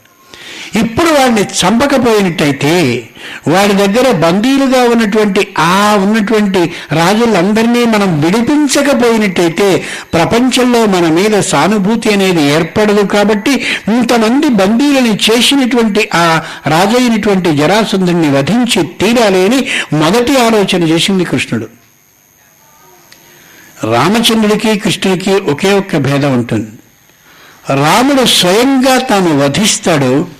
ఇప్పుడు 0.76 1.10
వాడిని 1.10 1.40
చంపకపోయినట్టయితే 1.40 3.08
వాడి 3.48 3.74
దగ్గర 3.74 4.10
బందీలుగా 4.10 4.82
ఉన్నటువంటి 4.84 5.54
ఆ 5.58 5.94
ఉన్నటువంటి 6.04 6.72
రాజులందరినీ 6.92 7.84
మనం 7.84 8.20
విడిపించకపోయినట్టయితే 8.20 9.86
ప్రపంచంలో 10.14 10.86
మన 10.86 11.08
మీద 11.08 11.40
సానుభూతి 11.40 12.14
అనేది 12.14 12.42
ఏర్పడదు 12.42 13.00
కాబట్టి 13.00 13.54
ఇంతమంది 13.88 14.48
బందీలని 14.48 15.14
చేసినటువంటి 15.16 16.10
ఆ 16.14 16.42
రాజు 16.66 16.96
అయినటువంటి 16.96 17.56
జరాసంధుని 17.56 18.30
వధించి 18.30 18.82
తీరాలి 19.00 19.44
అని 19.44 19.60
మొదటి 19.92 20.36
ఆలోచన 20.40 20.82
చేసింది 20.82 21.24
కృష్ణుడు. 21.24 21.68
రామచంద్రుడికి 23.92 24.78
కృష్ణుడికి 24.78 25.30
ఒకే 25.30 25.72
ఒక్క 25.72 25.96
భేదం 25.96 26.32
ఉంటుంది. 26.32 26.70
రాముడు 27.74 28.24
స్వయంగా 28.24 28.98
తాను 28.98 29.44
వధిస్తాడు 29.44 30.33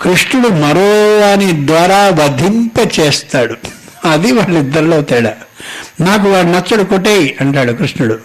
కృష్ణుడు 0.00 0.48
మరో 0.48 1.18
వాని 1.18 1.66
ద్వారా 1.66 1.96
వధింప 1.96 3.00
చేస్తాడు 3.00 3.54
అది 4.08 4.32
వాళ్ళిద్దరిలో 4.32 5.02
తేడా. 5.02 5.32
నాకు 6.00 6.28
వాడు 6.28 6.46
నచ్చడు 6.46 6.84
కొట్టేయి 6.84 7.36
అంటాడు 7.40 7.72
కృష్ణుడు. 7.72 8.18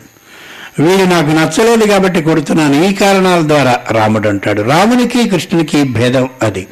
వీడు 0.80 1.04
నాకు 1.04 1.28
నచ్చలేదు 1.28 1.86
కాబట్టి 1.86 2.22
కొడుతున్నాను. 2.22 2.86
ఈ 2.86 2.94
కారణాల 2.94 3.48
ద్వారా 3.48 3.80
రాముడు 3.92 4.30
అంటాడు. 4.30 4.62
రామునికి 4.62 5.30
కృష్ణునికి 5.30 5.84
భేదం 5.84 6.30
అది. 6.42 6.68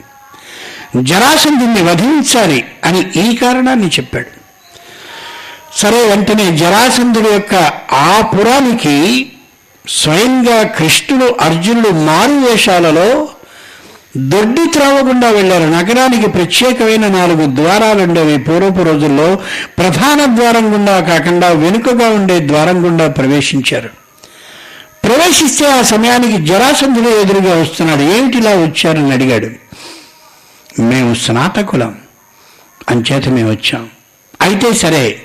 జరాసంధుని 1.02 1.90
వధించాలి 1.90 2.66
అని 2.84 3.12
ఈ 3.16 3.36
కారణాన్ని 3.36 3.88
చెప్పాడు. 3.88 4.42
సరే 5.78 6.08
వెంటనే 6.08 6.58
జరాసంధుడి 6.58 7.30
యొక్క 7.30 7.56
ఆ 7.94 8.22
పురానికి 8.34 9.32
స్వయంగా 9.88 10.64
కృష్ణుడు 10.64 11.36
అర్జునుడు 11.42 11.90
మారు 11.90 12.52
వేషాలలో 12.52 13.28
దొడ్డి 14.18 14.62
త్రావకుండా 14.74 15.30
వెళ్ళారు. 15.30 15.64
నగరానికి 15.64 16.30
ప్రత్యేకమైన 16.30 17.08
నాలుగు 17.08 17.56
ద్వారాలు 17.56 18.04
ఉండేవి. 18.04 18.38
పూర్వపు 18.38 18.84
రోజుల్లో 18.84 19.40
ప్రధాన 19.78 20.36
ద్వారం 20.36 20.74
గుండా 20.74 21.00
కాకుండా 21.00 21.48
వెనుకగా 21.48 22.10
ఉండే 22.10 22.48
ద్వారం 22.48 22.86
గుండా 22.86 23.08
ప్రవేశించారు. 23.08 23.90
ప్రవేశిస్తే 25.04 25.66
ఆ 25.72 25.82
సమయానికి 25.82 26.46
జరాసంధుడు 26.46 27.10
ఎదురుగా 27.10 27.62
వస్తున్నాడు. 27.62 28.02
ఏమిటిలా 28.02 28.52
వచ్చారని 28.52 29.12
అడిగాడు. 29.12 29.48
మేము 30.82 31.14
స్నాతకులం. 31.14 31.96
అంచేత 32.90 33.30
మేము 33.30 33.52
వచ్చాం. 33.52 33.90
అయితే 34.42 34.74
సరే 34.74 35.22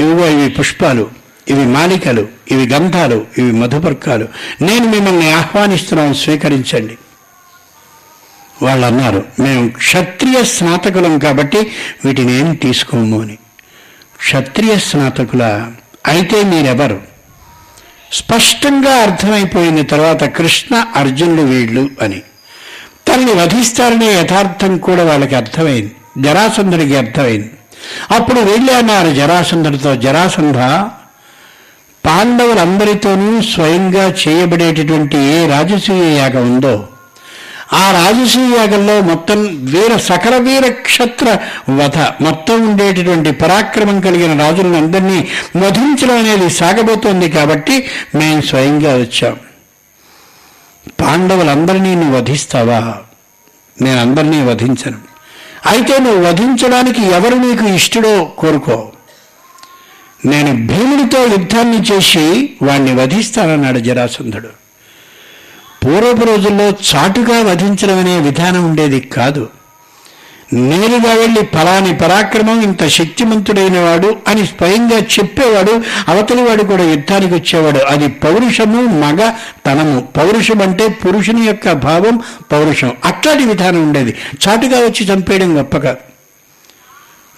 ఇవిగో 0.00 0.28
ఇవి 0.28 0.50
పుష్పాలు 0.50 1.10
ఇవి 1.48 1.64
మాలికలు 1.64 2.28
ఇవి 2.50 2.66
గంధాలు 2.66 3.26
ఇవి 3.38 3.52
మధుపర్కాలు. 3.52 4.28
నేను 4.62 4.84
మిమ్మల్ని 4.84 5.32
ఆహ్వానిస్తున్నాం 5.32 6.14
స్వీకరించండి. 6.14 6.98
వాళ్ళు 8.62 8.86
అన్నారు 8.86 9.24
మేము 9.40 9.68
క్షత్రియ 9.68 10.44
స్నాతకులం 10.44 11.18
కాబట్టి 11.18 11.70
వీటిని 12.04 12.38
ఏం 12.38 12.54
తీసుకోము 12.54 13.22
అని. 13.22 13.38
క్షత్రియ 14.16 14.78
స్నాతకుల 14.78 15.70
అయితే 16.06 16.42
మీరెవరు? 16.42 17.00
స్పష్టంగా 18.12 18.96
అర్థమైపోయిన 18.96 19.82
తర్వాత 19.82 20.24
కృష్ణ 20.24 20.84
అర్జునుడు 20.96 21.42
వీళ్ళు 21.42 21.90
అని. 22.02 22.22
తనని 23.08 23.32
వధిస్తారనే 23.32 24.06
యథార్థం 24.06 24.78
కూడా 24.78 25.04
వాళ్ళకి 25.04 25.34
అర్థమైంది 25.34 25.96
జరాసంధుడికి 26.18 26.96
అర్థమైంది. 26.96 27.50
అప్పుడు 28.10 28.40
వెళ్ళి 28.40 28.74
అన్నారు 28.74 29.14
జరాసంధుడితో 29.14 29.96
జరాసంధ 29.96 30.56
పాండవులందరితోనూ 32.06 33.42
స్వయంగా 33.42 34.14
చేయబడేటటువంటి 34.28 35.18
ఏ 35.18 35.46
రాజసూయ 35.46 36.16
యాగం 36.18 36.54
ఉందో 36.54 36.88
ఆ 37.72 37.90
రాజసూయ 37.90 38.56
యాగంలో 38.56 39.00
మొత్తం 39.00 39.58
వీర 39.62 39.96
సకల 39.96 40.36
వీర 40.36 40.66
క్షత్ర 40.70 41.38
వధ 41.70 41.98
మొత్తం 41.98 42.70
ఉండేటటువంటి 42.70 43.30
పరాక్రమం 43.30 44.00
కలిగిన 44.00 44.40
రాజులను 44.40 44.76
అందరినీ 44.76 45.28
వధించడం 45.56 46.18
అనేది 46.18 46.50
సాగబోతోంది 46.50 47.30
కాబట్టి 47.30 47.84
మేము 48.14 48.40
స్వయంగా 48.40 48.94
వచ్చాం. 48.94 49.36
పాండవులందరినీ 51.00 51.94
నువ్వు 51.94 52.16
వధిస్తావా? 52.16 52.94
నేను 53.82 54.00
అందరినీ 54.00 54.42
వధించను. 54.42 54.98
అయితే 55.66 55.98
నువ్వు 55.98 56.24
వధించడానికి 56.24 57.02
ఎవరు 57.02 57.34
నీకు 57.34 57.64
ఇష్టడో 57.64 58.24
కోరుకో. 58.38 58.92
నేను 60.26 60.66
భీముడితో 60.66 61.24
యుద్ధాన్ని 61.24 61.82
చేసి 61.82 62.54
వాణ్ణి 62.62 62.94
వధిస్తానన్నాడు 62.94 63.78
జరాసంధుడు. 63.78 64.65
పూర్వపు 65.86 66.26
రోజుల్లో 66.26 66.68
చాటుగా 66.68 67.42
వధించడం 67.50 67.98
అనే 67.98 68.20
విధానం 68.20 68.64
ఉండేది 68.64 69.00
కాదు. 69.00 69.48
నేరుగా 70.52 71.14
వెళ్ళి 71.14 71.42
ఫలాని 71.42 71.96
పరాక్రమం 71.96 72.60
ఇంత 72.60 72.86
శక్తిమంతుడైన 72.86 73.78
వాడు 73.78 74.16
అని 74.28 74.46
స్వయంగా 74.46 74.98
చెప్పేవాడు 74.98 75.82
అవతలి 76.10 76.42
వాడు 76.42 76.62
కూడా 76.62 76.84
యుద్ధానికి 76.84 77.34
వచ్చేవాడు. 77.34 77.78
అది 77.78 78.08
పౌరుషము 78.08 78.82
మగ 78.82 79.32
తనము. 79.66 80.08
పౌరుషం 80.16 80.62
అంటే 80.62 80.88
పురుషుని 80.88 81.46
యొక్క 81.46 81.72
భావం 81.72 82.20
పౌరుషం. 82.52 82.92
అట్లాంటి 83.04 83.44
విధానం 83.44 83.82
ఉండేది. 83.82 84.14
చాటుగా 84.48 84.78
వచ్చి 84.78 85.06
చంపేయడం 85.14 85.58
గొప్పగా. 85.58 85.96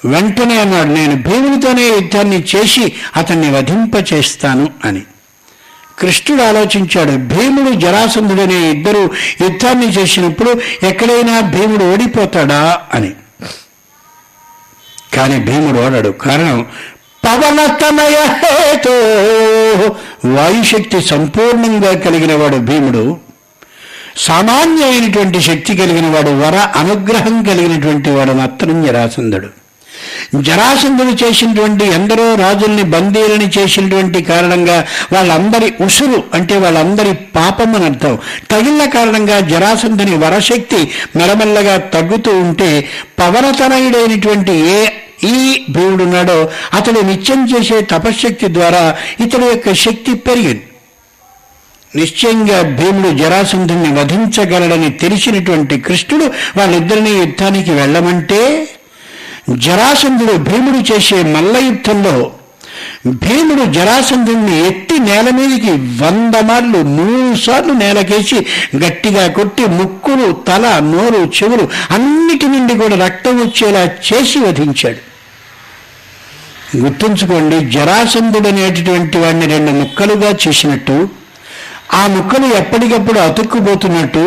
వెంటనే 0.04 0.60
అన్నాడు 0.60 0.88
నేను 0.88 1.22
భీమునితోనే 1.22 1.82
యుద్ధాన్ని 1.82 2.44
చేసి 2.56 2.92
అతన్ని 3.16 3.50
వధింప 3.50 4.12
చేస్తాను 4.12 4.68
అని. 4.84 5.02
కృష్ణుడు 5.98 6.42
ఆలోచించాడు 6.42 7.12
భీముడు 7.34 7.80
జరాసంధుడనే 7.80 8.70
ఇద్దరు 8.70 9.10
యుద్ధాన్ని 9.40 9.88
చేసినప్పుడు 9.88 10.60
ఎక్కడైనా 10.86 11.40
భీముడు 11.40 11.84
ఓడిపోతాడా 11.84 12.80
అని. 12.94 13.12
కానీ 15.14 15.38
భీముడు 15.38 15.78
ఓడడు. 15.86 16.08
కారణం 16.08 16.66
పవనతనయ 17.24 18.16
హేతో 18.16 18.94
వాయుశక్తి 20.34 21.02
సంపూర్ణంగా 21.02 21.92
కలిగిన 21.98 22.34
వాడు 22.34 22.56
భీముడు 22.56 23.16
సామాన్యమైనటువంటి 24.16 25.40
శక్తి 25.40 25.76
కలిగిన 25.76 26.06
వాడు 26.06 26.30
వర 26.30 26.56
అనుగ్రహం 26.56 27.42
కలిగినటువంటి 27.42 28.10
వాడు 28.10 28.32
మాత్రం 28.32 28.84
జరాసంధుడు. 28.86 29.57
జరాసంధుడు 30.40 31.24
చేసినటువంటి 31.24 31.84
ఎందరో 31.84 32.34
రాజుల్ని 32.34 32.82
బందీలని 32.82 33.48
చేసినటువంటి 33.58 34.22
కారణంగా 34.22 34.86
వాళ్ళందరి 35.12 35.72
ఉసురు 35.80 36.24
అంటే 36.34 36.56
వాళ్ళందరి 36.56 37.12
పాపం 37.36 37.74
అని 37.74 37.84
అర్థం. 37.84 38.18
తగిన 38.50 38.84
కారణంగా 38.84 39.40
జరాసంధుని 39.40 40.16
వరశక్తి 40.16 40.90
మెల్లమెల్లగా 41.16 41.76
తగ్గుతూ 41.76 42.30
ఉంటే 42.40 42.88
పవనతనయుడైనటువంటి 43.18 44.52
ఏ 44.52 44.80
ఈ 45.24 45.66
భీముడున్నాడో 45.70 46.50
అతడు 46.72 47.00
నిత్యం 47.00 47.48
చేసే 47.52 47.80
తపశ్శక్తి 47.80 48.54
ద్వారా 48.54 48.96
ఇతడి 49.20 49.46
యొక్క 49.46 49.72
శక్తి 49.72 50.14
పెరిగింది. 50.14 50.64
నిశ్చయంగా 51.96 52.62
భీముడు 52.62 53.18
జరాసంధుని 53.18 54.00
వధించగలడని 54.00 54.90
తెలిసినటువంటి 54.90 55.80
కృష్ణుడు 55.80 56.26
వాళ్ళిద్దరినీ 56.56 57.10
యుద్ధానికి 57.10 57.70
వెళ్ళమంటే 57.70 58.40
జరాసంధుడు 59.56 60.32
భీముడు 60.48 60.92
చేసే 60.92 61.22
మల్ల 61.34 61.56
యుద్ధంలో 61.58 62.14
భీముడు 63.22 63.64
జరాసంధుణ్ణి 63.72 64.66
ఎత్తి 64.66 64.98
నేల 64.98 65.30
మీదకి 65.30 65.72
వంద 66.02 66.34
మార్లు 66.40 66.78
మూడు 66.88 67.36
సార్లు 67.36 67.72
నేలకేసి 67.72 68.38
గట్టిగా 68.76 69.28
కొట్టి 69.28 69.66
ముక్కులు 69.70 70.32
తల 70.48 70.78
నోరు 70.88 71.32
చెవులు 71.36 71.64
అన్నిటి 71.90 72.46
నుండి 72.46 72.74
కూడా 72.74 72.96
రక్తం 72.96 73.36
వచ్చేలా 73.40 73.82
చేసి 74.08 74.38
వధించాడు. 74.38 75.00
గుర్తుంచుకోండి 76.76 77.58
జరాసంధుడు 77.70 78.48
అనేటటువంటి 78.48 79.18
వాడిని 79.18 79.46
రెండు 79.46 79.70
ముక్కలుగా 79.70 80.30
చేసినట్టు 80.42 80.96
ఆ 81.94 82.06
ముక్కలు 82.06 82.46
ఎప్పటికప్పుడు 82.54 83.18
అతుక్కుపోతున్నట్టు 83.18 84.24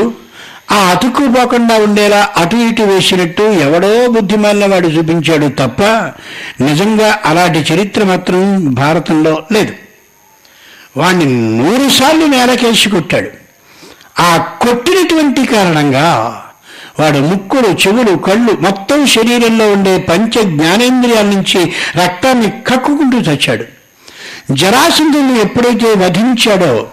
ఆ 0.71 0.75
అతుక్కుపోకుండా 0.75 1.75
ఉండేలా 1.77 2.29
అటు 2.37 2.55
ఇటు 2.55 2.83
వేసినట్టు 2.83 3.43
ఎవడో 3.43 4.07
బుద్ధిమాలిన 4.07 4.65
వాడు 4.65 4.87
చూపించాడు 4.87 5.47
తప్ప 5.47 5.81
నిజంగా 6.63 7.19
అలాంటి 7.25 7.73
చరిత్ర 7.73 8.03
మాత్రం 8.03 8.65
భారతంలో 8.73 9.43
లేదు. 9.51 9.73
వాణ్ణి 10.97 11.25
నూరుసార్లు 11.57 12.25
నేలకేసి 12.25 12.89
కొట్టాడు. 12.89 13.29
ఆ 14.21 14.37
కొట్టినటువంటి 14.37 15.45
కారణంగా 15.45 16.07
వాడు 16.99 17.17
ముక్కులు 17.17 17.67
చెవులు 17.67 18.17
కళ్ళు 18.17 18.57
మొత్తం 18.61 19.07
శరీరంలో 19.07 19.71
ఉండే 19.71 19.97
పంచ 19.97 20.43
జ్ఞానేంద్రియాల 20.43 21.25
నుంచి 21.25 21.73
రక్తాన్ని 22.03 22.49
కక్కుకుంటూ 22.49 23.17
చచ్చాడు. 23.17 23.65
జరాసంధుని 24.51 25.39
ఎప్పుడైతే 25.39 25.89
వధించాడో 26.05 26.87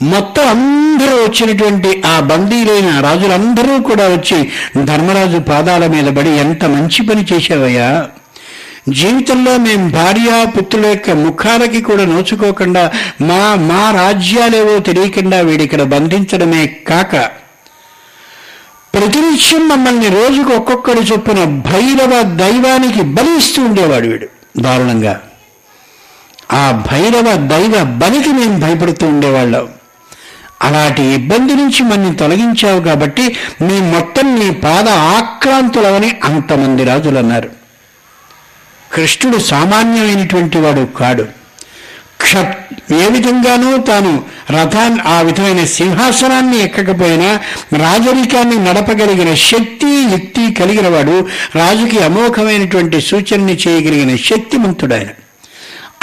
మొత్తం 0.00 0.48
అందరూ 0.48 1.24
వచ్చినటువంటి 1.24 2.02
ఆ 2.06 2.20
బందీలైన 2.20 3.00
రాజులందరూ 3.00 3.82
కూడా 3.82 4.08
వచ్చి 4.08 4.50
ధర్మరాజు 4.84 5.38
పాదాల 5.38 5.86
మీద 5.86 6.16
పడి 6.16 6.30
ఎంత 6.30 6.64
మంచి 6.64 7.02
పని 7.02 7.26
చేశావయ్యా. 7.32 8.08
జీవితంలో 8.88 9.58
మేం 9.58 9.90
భార్య 9.90 10.46
పుత్రుల 10.56 10.86
యొక్క 10.86 11.10
ముఖాలకి 11.10 11.80
కూడా 11.80 12.04
నోచుకోకుండా 12.04 12.92
మా 13.20 13.54
మా 13.54 13.90
రాజ్యాలేవో 13.90 14.78
తెలియకుండా 14.78 15.40
వీడిక్కడ 15.40 15.82
బంధించడమే 15.82 16.66
కాక 16.66 17.16
ప్రతినిత్యం 18.94 19.68
మమ్మల్ని 19.68 20.08
రోజుకు 20.08 20.52
ఒక్కొక్కడు 20.52 21.00
చొప్పున 21.00 21.44
భైరవ 21.44 22.22
దైవానికి 22.22 23.02
బలిస్తూ 23.02 23.62
ఉండేవాడు 23.62 24.06
వీడు 24.06 24.26
దారుణంగా. 24.60 25.20
ఆ 26.52 26.84
భైరవ 26.90 27.36
దైవ 27.36 27.84
బలికి 27.84 28.28
మేము 28.28 28.60
భయపడుతూ 28.60 29.06
ఉండేవాళ్ళం. 29.06 29.68
అలాంటి 30.64 31.02
ఇబ్బంది 31.02 31.54
నుంచి 31.54 31.82
మన్ని 31.82 32.16
తొలగించావు 32.16 32.80
కాబట్టి 32.80 33.36
మీ 33.62 33.80
మొత్తం 33.80 34.38
నీ 34.38 34.50
పాద 34.50 34.88
ఆక్రాంతులవని 34.88 36.10
అంతమంది 36.24 36.84
రాజులు 36.84 37.18
అన్నారు. 37.18 37.50
కృష్ణుడు 38.92 39.38
సామాన్యమైనటువంటి 39.38 40.58
వాడు 40.58 40.88
కాడు. 40.98 41.24
క్ష 42.22 42.36
ఏ 42.94 43.08
విధంగానూ 43.08 43.76
తాను 43.78 44.12
రథాన్ని 44.50 45.00
ఆ 45.06 45.20
విధమైన 45.20 45.64
సింహాసనాన్ని 45.64 46.58
ఎక్కకపోయినా 46.58 47.30
రాజరికాన్ని 47.78 48.64
నడపగలిగిన 48.64 49.34
శక్తి 49.34 49.90
యుక్తి 50.12 50.54
కలిగిన 50.54 50.88
వాడు 50.88 51.28
రాజుకి 51.54 51.98
అమోఘమైనటువంటి 51.98 53.00
సూచనని 53.00 53.58
చేయగలిగిన 53.68 54.16
శక్తిమంతుడు 54.16 54.94
ఆయన 54.94 55.10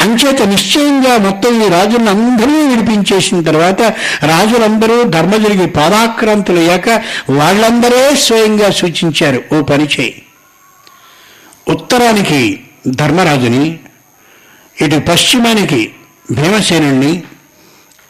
అంచేత 0.01 0.41
నిశ్చయంగా 0.49 1.13
మొత్తం 1.17 1.53
ఈ 1.61 1.67
రాజులందరినీ 1.69 2.61
విడిపించేసిన 2.67 3.39
తర్వాత 3.41 3.81
రాజులందరూ 4.23 4.97
ధర్మజుడికి 5.09 5.67
పాదాక్రాంతులయ్యాక 5.77 6.87
వాళ్ళందరే 7.31 8.03
స్వయంగా 8.23 8.69
సూచించారు 8.79 9.41
ఓ 9.53 9.59
పని 9.63 9.87
చేయి 9.95 10.13
ఉత్తరానికి 11.71 12.39
ధర్మరాజుని 12.97 13.65
ఇటు 14.77 14.97
పశ్చిమానికి 15.07 15.81
భీమసేనుణ్ణి 16.31 17.11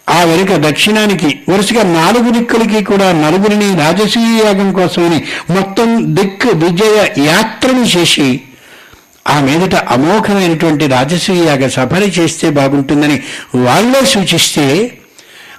ఆ 0.07 0.19
వెనుక 0.23 0.53
దక్షిణానికి 0.63 1.29
వరుసగా 1.49 1.83
నాలుగు 1.91 2.29
దిక్కులకి 2.29 2.79
కూడా 2.83 3.07
నలుగురిని 3.19 3.69
రాజసీయ 3.75 4.31
యాగం 4.39 4.69
కోసమని 4.73 5.19
మొత్తం 5.51 5.89
దిక్కు 6.15 6.49
విజయ 6.57 6.97
యాత్రను 7.25 7.85
చేసి 7.93 8.27
ఆ 9.27 9.39
మీదట 9.39 9.75
అమోఘమైనటువంటి 9.75 10.87
రాజసూయాగ 10.87 11.67
సఫరి 11.67 11.67
సభని 11.67 12.05
చేస్తే 12.05 12.49
బాగుంటుందని 12.49 13.23
వాళ్ళే 13.55 14.05
సూచిస్తే 14.05 14.97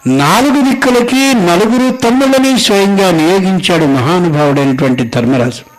నాలుగు 0.07 0.61
దిక్కులకి 0.71 1.35
నలుగురు 1.35 1.97
తమ్ముళ్ళని 1.97 2.61
స్వయంగా 2.61 3.11
నియోగించాడు 3.11 3.85
మహానుభావుడైనటువంటి 3.85 5.05
ధర్మరాజు. 5.05 5.73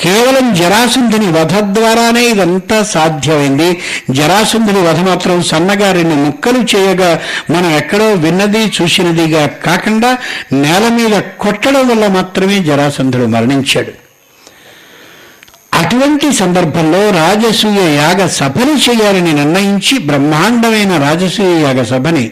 కేవలం 0.00 0.54
జరాసుంధుని 0.54 1.26
వధ 1.26 1.58
ద్వారానే 1.58 2.28
ఇదంతా 2.28 2.82
సాధ్యమైంది. 2.82 3.80
జరాసుంధుని 4.10 4.78
వధ 4.78 5.08
మాత్రం 5.08 5.42
సన్నగా 5.42 5.92
రెండు 5.92 6.14
ముక్కలు 6.14 6.76
చేయగా 6.76 7.20
మనం 7.50 7.70
ఎక్కడో 7.70 8.12
విన్నది 8.12 8.72
చూసినదిగా 8.82 9.46
కాకుండా 9.46 10.18
నేల 10.52 10.88
మీద 10.88 11.22
కొట్టడం 11.40 11.88
వల్ల 11.88 12.06
మాత్రమే 12.06 12.58
జరాసంధుడు 12.58 13.26
మరణించాడు. 13.26 14.01
అటువంటి 15.92 16.32
సందర్భంలో 16.32 17.00
రాజసూయ 17.10 17.80
యాగ 17.94 18.26
సభని 18.26 18.74
చేయాలని 18.84 19.32
నిర్ణయించి 19.32 19.98
బ్రహ్మాండమైన 19.98 20.92
రాజసూయ 21.02 21.50
యాగ 21.62 21.82
సభని 21.82 22.30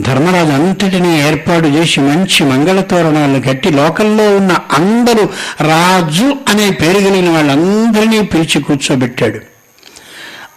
ధర్మరాజు 0.00 0.52
అంతటినీ 0.52 1.12
ఏర్పాటు 1.28 1.66
చేసి 1.66 2.00
మంచి 2.00 2.44
మంగళతోరణాలు 2.44 3.38
కట్టి 3.48 3.70
లోకల్లో 3.70 4.36
ఉన్న 4.36 4.52
అందరూ 4.52 5.24
రాజు 5.60 6.36
అనే 6.48 6.70
పేరు 6.70 6.98
కలిగిన 6.98 7.30
వాళ్ళందరినీ 7.30 8.22
పిలిచి 8.22 8.60
కూర్చోబెట్టాడు. 8.62 9.40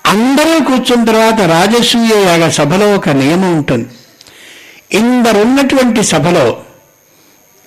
అందరూ 0.05 0.65
కూర్చున్న 0.65 1.05
తర్వాత 1.05 1.41
రాజసూయ 1.55 2.13
యాగ 2.27 2.49
సభలో 2.49 2.95
ఒక 2.95 3.09
నియమం 3.09 3.57
ఉంటుంది. 3.57 3.89
ఇందరున్నటువంటి 4.91 6.03
సభలో 6.03 6.45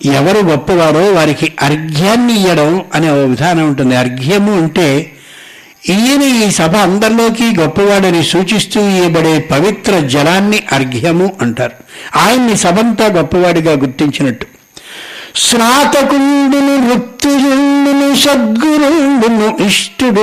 ఎవరు 0.04 0.38
గొప్పవారో 0.38 1.12
వారికి 1.12 1.52
అర్ఘ్యాన్ని 1.62 2.40
ఇవ్వడం 2.40 2.84
అనే 2.94 3.08
ఒక 3.10 3.18
విధానం 3.18 3.68
ఉంటుంది. 3.68 3.96
అర్ఘ్యము 3.96 4.52
అంటే 4.52 5.12
ఈయన 5.88 6.22
ఈ 6.22 6.50
సభ 6.50 6.76
అందరిలోకి 6.76 7.60
గొప్పవాడని 7.60 8.24
సూచిస్తూ 8.24 8.80
ఇవ్వబడే 8.80 9.38
పవిత్ర 9.38 9.98
జలాన్ని 9.98 10.62
అర్ఘ్యము 10.72 11.36
అంటారు. 11.40 11.72
ఆయన్ని 12.18 12.56
సభంతా 12.56 13.06
గొప్పవాడిగా 13.06 13.72
గుర్తించినట్టు. 13.72 14.46
స్నాతకుండును 15.36 16.90
వృత్తియుండును 16.90 18.14
సద్గురుండును 18.14 19.66
ఇష్టుడు 19.66 20.22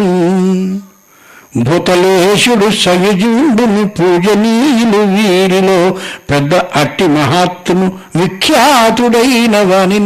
భూతలేశుడు 1.55 2.69
సయుజుండును 2.71 3.87
పూజనీయులు 3.87 4.97
వీరిలో 5.13 5.99
పెద్ద 6.29 6.55
అట్టి 6.55 7.07
మహాత్ము 7.07 7.99
విఖ్యాతుడైన 8.15 9.57
వాని 9.61 9.99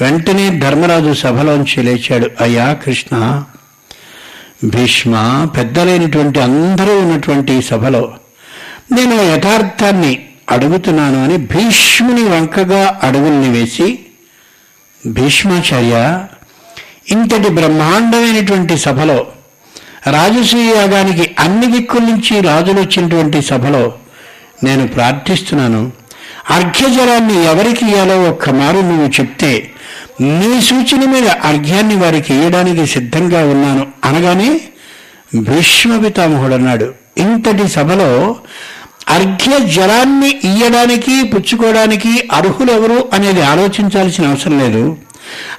వెంటనే 0.00 0.50
ధర్మరాజు 0.58 1.12
సభలోంచి 1.12 1.82
లేచాడు. 1.82 2.30
అయ్యా 2.40 2.72
కృష్ణ! 2.72 3.44
భీష్మ 4.64 5.14
పెద్దలైనటువంటి 5.56 6.40
అందరూ 6.40 6.98
ఉన్నటువంటి 6.98 7.62
సభలో 7.62 8.02
నేను 8.92 9.22
యథార్థాన్ని 9.22 10.12
అడుగుతున్నాను 10.50 11.24
అని 11.24 11.36
భీష్ముని 11.36 12.22
వంకగా 12.22 12.98
అడుగుల్ని 13.02 13.48
వేసి 13.48 13.86
భీష్మాచార్య 15.06 15.94
ఇంతటి 17.10 17.48
బ్రహ్మాండమైనటువంటి 17.48 18.76
సభలో 18.78 19.18
రాజసూయ 20.06 20.76
యాగానికి 20.76 21.36
అన్ని 21.38 21.66
దిక్కుల 21.66 22.00
నుంచి 22.00 22.40
రాజులు 22.40 22.80
వచ్చినటువంటి 22.80 23.42
సభలో 23.42 23.92
నేను 24.64 24.88
ప్రార్థిస్తున్నాను. 24.88 25.92
అర్ఘ్యజలాన్ని 26.50 27.44
ఎవరికి 27.44 27.86
ఇవ్వాలో 27.86 28.22
ఒక్క 28.22 28.50
మారు 28.50 28.76
నువ్వు 28.76 29.06
చెప్తే 29.06 29.72
నీ 30.20 30.60
సూచన 30.60 31.10
మీద 31.10 31.28
అర్ఘ్యాన్ని 31.28 31.96
వారికి 31.96 32.34
ఇవ్వడానికి 32.34 32.86
సిద్ధంగా 32.86 33.44
ఉన్నాను 33.44 33.86
అనగానే 34.04 34.60
భీష్మపితామహుడు 35.36 36.54
అన్నాడు 36.54 36.94
ఇంతటి 37.18 37.68
సభలో 37.68 38.36
అర్ఘ్య 39.08 39.58
జలాన్ని 39.72 40.40
ఇయ్యడానికి 40.44 41.22
పుచ్చుకోవడానికి 41.22 42.28
అర్హులెవరు 42.32 43.08
అనేది 43.12 43.42
ఆలోచించాల్సిన 43.42 44.28
అవసరం 44.28 44.58
లేదు. 44.58 44.96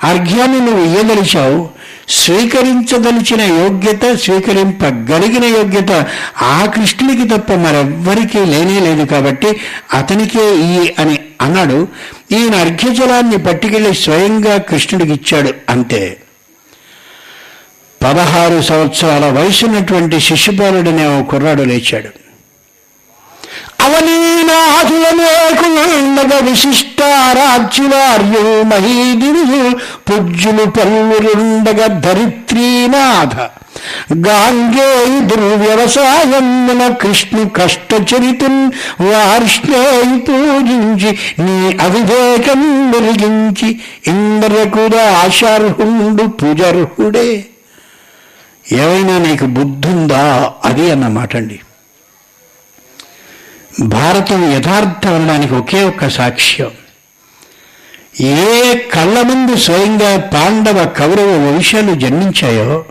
అర్ఘ్యాన్ని 0.04 0.60
నువ్వు 0.60 0.86
ఇయ్యదలిచావు 0.86 1.70
స్వీకరించదలిచిన 2.10 3.42
యోగ్యత 3.42 4.16
స్వీకరింపగలిగిన 4.16 5.44
యోగ్యత 5.44 6.06
ఆ 6.42 6.66
కృష్ణునికి 6.66 7.38
తప్ప 7.38 7.54
మరెవ్వరికీ 7.54 8.46
లేనే 8.46 8.80
లేదు 8.80 9.06
కాబట్టి 9.06 9.62
అతనికే 9.94 10.56
ఈ 10.58 10.94
అని 11.00 11.20
అన్నాడు. 11.42 11.88
ఈయన 12.32 12.56
అర్ఘ్యజలాన్ని 12.56 13.38
పట్టుకెళ్ళి 13.38 13.94
స్వయంగా 13.94 14.58
కృష్ణుడికి 14.58 15.12
ఇచ్చాడు. 15.12 15.54
అంతే. 15.70 16.18
పదహారు 18.04 18.62
సంవత్సరాల 18.62 19.26
వయసున్నటువంటి 19.26 20.20
శిశుపాలుడనే 20.20 21.20
ఓ 21.20 21.24
కుర్రాడు 21.24 21.64
లేచాడు. 21.64 22.10
అవనీనాథులనేకులుండగ 24.50 26.50
విశిష్టారాజ్యులార్యు 26.50 28.64
మహీదిరు 28.64 29.76
పూజ్యులు 30.10 30.70
పల్లురుండగ 30.70 31.88
ధరిత్రీనాథ. 31.88 33.52
గాంగే 34.28 35.22
దుర్వ్యవసాయమున 35.22 36.88
కృష్ణు 36.88 37.50
కష్టచరితున్ 37.50 38.72
వార్ష్ణేయి 39.02 40.20
పూజించి 40.20 41.18
నీ 41.40 41.78
అవివేకం 41.82 42.92
మెరిగించి 42.92 43.80
ఇంద్రకురా 44.08 45.26
ఆశార్హుండు 45.26 46.24
పూజర్హుడే. 46.24 47.46
ఏమైనా 48.72 49.18
నీకు 49.18 49.46
బుద్ధుందా? 49.46 50.52
అది 50.66 50.92
అన్నమాట 50.92 51.36
అండి 51.36 51.60
భారతం 53.80 54.54
యథార్థం 54.54 55.14
అనడానికి 55.14 55.54
ఒకే 55.54 55.84
ఒక్క 55.84 56.10
సాక్ష్యం. 56.10 56.72
ఏ 58.20 58.52
కళ్ళ 58.94 59.22
ముందు 59.22 59.56
స్వయంగా 59.58 60.18
పాండవ 60.34 60.86
కౌరవ 60.98 61.32
వంశాలు 61.46 61.94
జన్మించాయో 61.96 62.86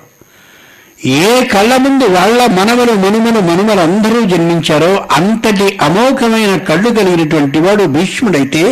ఏ 1.14 1.44
కళ్ళ 1.44 1.76
ముందు 1.76 2.04
వాళ్ళ 2.04 2.46
మనవలు 2.46 2.92
మనుమలు 2.92 3.40
మనుమలు 3.40 3.80
అందరూ 3.80 4.20
జన్మించారో 4.22 5.04
అంతటి 5.10 5.78
అమోఘమైన 5.80 6.56
కళ్ళు 6.58 6.90
కలిగినటువంటి 6.90 7.58
వాడు 7.58 7.84
భీష్ముడైతే 7.86 8.64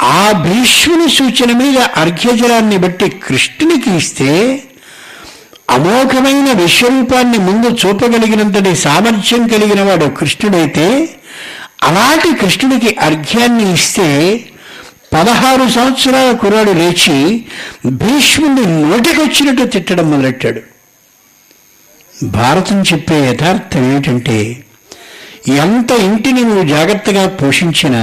ఆ 0.00 0.32
భీష్ముని 0.32 1.10
సూచన 1.10 1.52
మీద 1.56 1.78
అర్ఘ్యజలాన్ని 1.78 2.78
బట్టి 2.78 3.10
కృష్ణునికి 3.10 3.90
ఇస్తే 3.90 4.30
అమోఘమైన 5.68 6.52
విశ్వరూపాన్ని 6.52 7.38
ముందు 7.38 7.68
చూపగలిగినంతటి 7.80 8.74
సామర్థ్యం 8.76 9.48
కలిగిన 9.48 9.82
వాడు 9.82 10.08
కృష్ణుడైతే 10.18 10.86
అలాంటి 11.82 12.34
కృష్ణుడికి 12.40 12.96
అర్ఘ్యాన్ని 13.00 13.72
ఇస్తే 13.72 14.08
పదహారు 15.12 15.70
సంవత్సరాల 15.70 16.32
కుర్రాడు 16.34 16.72
లేచి 16.72 17.16
భీష్ముడిని 18.00 18.82
నోటికొచ్చినట్టు 18.82 19.64
తిట్టడం 19.64 20.10
మొదలెట్టాడు. 20.10 20.60
భారతం 22.32 22.82
చెప్పే 22.82 23.16
యథార్థం 23.26 23.84
ఏమిటంటే 23.90 24.38
ఎంత 25.56 25.90
ఇంటిని 26.06 26.42
నువ్వు 26.42 26.64
జాగ్రత్తగా 26.68 27.26
పోషించినా 27.40 28.02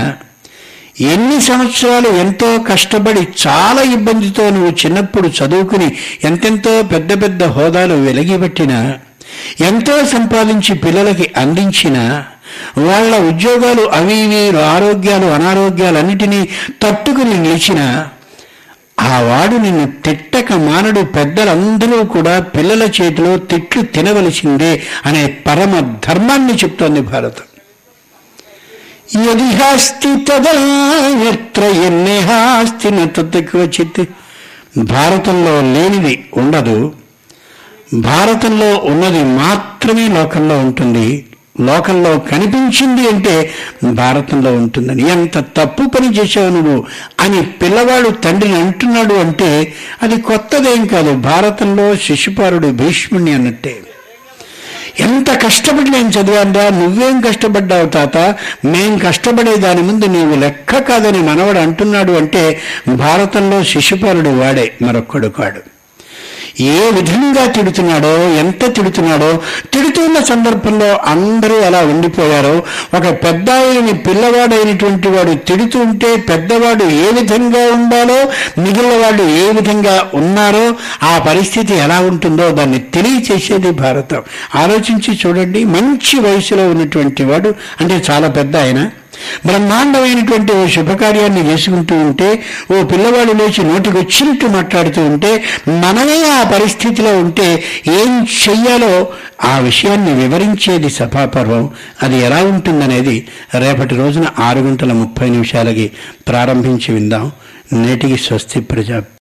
ఎన్ని 1.10 1.42
సంవత్సరాలు 1.42 2.10
ఎంతో 2.18 2.58
కష్టపడి 2.68 3.28
చాలా 3.48 3.82
ఇబ్బందితో 3.94 4.50
నువ్వు 4.50 4.72
చిన్నప్పుడు 4.72 5.28
చదువుకుని 5.28 5.88
ఎంతెంతో 6.24 6.84
పెద్ద 6.84 7.24
పెద్ద 7.24 7.44
హోదాలు 7.44 7.94
వెలిగిపెట్టినా 7.94 8.80
ఎంతో 9.62 10.06
సంపాదించి 10.06 10.74
పిల్లలకి 10.74 11.32
అందించినా 11.38 12.04
వాళ్ళ 12.78 13.16
ఉద్యోగాలు 13.30 13.90
అవి 13.90 14.18
ఇవి 14.24 14.42
ఆరోగ్యాలు 14.66 15.28
అనారోగ్యాలన్నిటినీ 15.28 16.42
తట్టుకుని 16.82 17.38
నిలిచినా 17.38 17.86
ఆ 19.04 19.20
వాడు 19.20 19.56
నిన్ను 19.58 19.86
తిట్టక 20.06 20.54
మానడు 20.54 21.02
పెద్దలందరూ 21.16 22.04
కూడా 22.06 22.40
పిల్లల 22.56 22.84
చేతిలో 22.98 23.38
తిట్లు 23.38 23.82
తినవలసిందే 23.82 24.74
అనే 25.06 25.24
పరమ 25.48 25.74
ధర్మాన్ని 26.08 26.54
చెప్తోంది 26.54 27.02
భారతం. 27.02 27.46
యదిహాస్తి 29.16 30.26
తదా 30.26 30.52
ఎత్ర 31.30 31.64
ఎన్నేహాస్తి 31.64 32.92
నతక్వచిత్ 32.92 34.02
భారతంలో 34.78 35.62
లేనిది 35.62 36.30
ఉండదు 36.34 36.94
భారతంలో 37.94 38.78
ఉన్నది 38.78 39.24
మాత్రమే 39.24 40.08
లోకంలో 40.08 40.58
ఉంటుంది 40.60 41.26
లోకంలో 41.62 42.20
కనిపించింది 42.20 43.10
అంటే 43.10 43.54
భారతంలో 43.84 44.54
ఉంటుందని 44.54 45.04
ఎంత 45.10 45.38
తప్పు 45.38 45.84
పని 45.84 46.18
చేసావు 46.18 46.50
నువ్వు 46.50 46.86
అని 47.20 47.42
పిల్లవాడు 47.42 48.10
తండ్రిని 48.10 48.62
అంటున్నాడు 48.62 49.14
అంటే 49.14 49.74
అది 50.02 50.22
కొత్తదేం 50.22 50.86
కాదు। 50.86 51.12
భారతంలో 51.16 51.96
శిశుపారుడు 51.96 52.68
భీష్ముణ్ణి 52.68 53.34
అన్నట్టే 53.34 53.82
ఎంత 55.00 55.44
కష్టపడి 55.46 55.90
నేను 55.90 56.10
చదివాందా 56.10 56.70
నువ్వేం 56.70 57.22
కష్టపడ్డావు 57.22 57.86
తాత? 57.90 58.18
మేం 58.66 58.98
కష్టపడే 58.98 59.56
దాని 59.56 59.82
ముందు 59.82 60.06
నీవు 60.06 60.36
లెక్క 60.36 60.78
కాదని 60.78 61.18
మనవడు 61.18 61.60
అంటున్నాడు 61.60 62.12
అంటే 62.12 62.62
భారతంలో 62.88 63.64
శిశుపాలుడు 63.64 64.30
వాడే 64.30 64.74
మరొక్కడు 64.82 65.28
కాడు. 65.28 65.62
ఏ 66.60 66.92
విధంగా 66.92 67.46
తిడుతున్నాడో 67.46 68.18
ఎంత 68.18 68.76
తిడుతున్నాడో 68.76 69.42
తిడుతున్న 69.74 70.24
సందర్భంలో 70.24 70.98
అందరూ 70.98 71.62
అలా 71.62 71.80
ఉండిపోయారో. 71.80 72.64
ఒక 72.98 73.24
పెద్ద 73.24 73.52
ఆయనని 73.52 73.94
పిల్లవాడైనటువంటి 73.94 75.08
వాడు 75.08 75.34
తిడుతుంటే 75.34 76.18
పెద్దవాడు 76.18 76.84
ఏ 76.84 77.12
విధంగా 77.12 77.74
ఉండాలో 77.74 78.32
మిగిలిన 78.62 78.98
వాళ్ళు 79.02 79.24
ఏ 79.24 79.52
విధంగా 79.52 80.10
ఉన్నారో 80.14 80.76
ఆ 81.04 81.20
పరిస్థితి 81.20 81.74
ఎలా 81.74 82.00
ఉంటుందో 82.00 82.50
దాన్ని 82.50 82.80
తెలియచేసేది 82.80 83.72
భారతం. 83.72 84.22
ఆలోచించి 84.56 85.20
చూడండి 85.26 85.64
మంచి 85.64 86.20
వయసులో 86.20 86.70
ఉన్నటువంటి 86.70 87.24
వాడు 87.24 87.56
అంటే 87.82 88.04
చాలా 88.12 88.28
పెద్ద 88.28 88.58
ఆయన 88.58 88.90
బ్రహ్మాండమైనటువంటి 89.46 90.54
ఓ 90.54 90.68
శుభకార్యాన్ని 90.68 91.52
చేసుకుంటూ 91.52 91.96
ఉంటే 91.96 92.44
ఓ 92.80 92.84
పిల్లవాడు 92.84 93.32
లేచి 93.32 93.64
నోటికి 93.64 93.98
వచ్చినట్టు 93.98 94.46
మాట్లాడుతూ 94.46 95.06
ఉంటే 95.06 95.44
మనమే 95.70 96.32
ఆ 96.32 96.44
పరిస్థితిలో 96.44 97.18
ఉంటే 97.18 97.64
ఏం 97.88 98.28
చెయ్యాలో 98.50 99.08
ఆ 99.44 99.58
విషయాన్ని 99.58 100.14
వివరించేది 100.14 100.90
సభాపర్వం. 100.90 101.70
అది 102.04 102.20
ఎలా 102.20 102.44
ఉంటుందనేది 102.44 103.28
రేపటి 103.60 103.96
రోజున 103.96 104.26
ఆరు 104.40 104.60
గంటల 104.60 104.94
ముప్పై 104.94 105.30
నిమిషాలకి 105.30 105.92
ప్రారంభించి 106.28 106.94
విందాం. 106.94 107.32
నేటికి 107.74 108.18
స్వస్తి 108.18 108.60
ప్రజా 108.60 109.04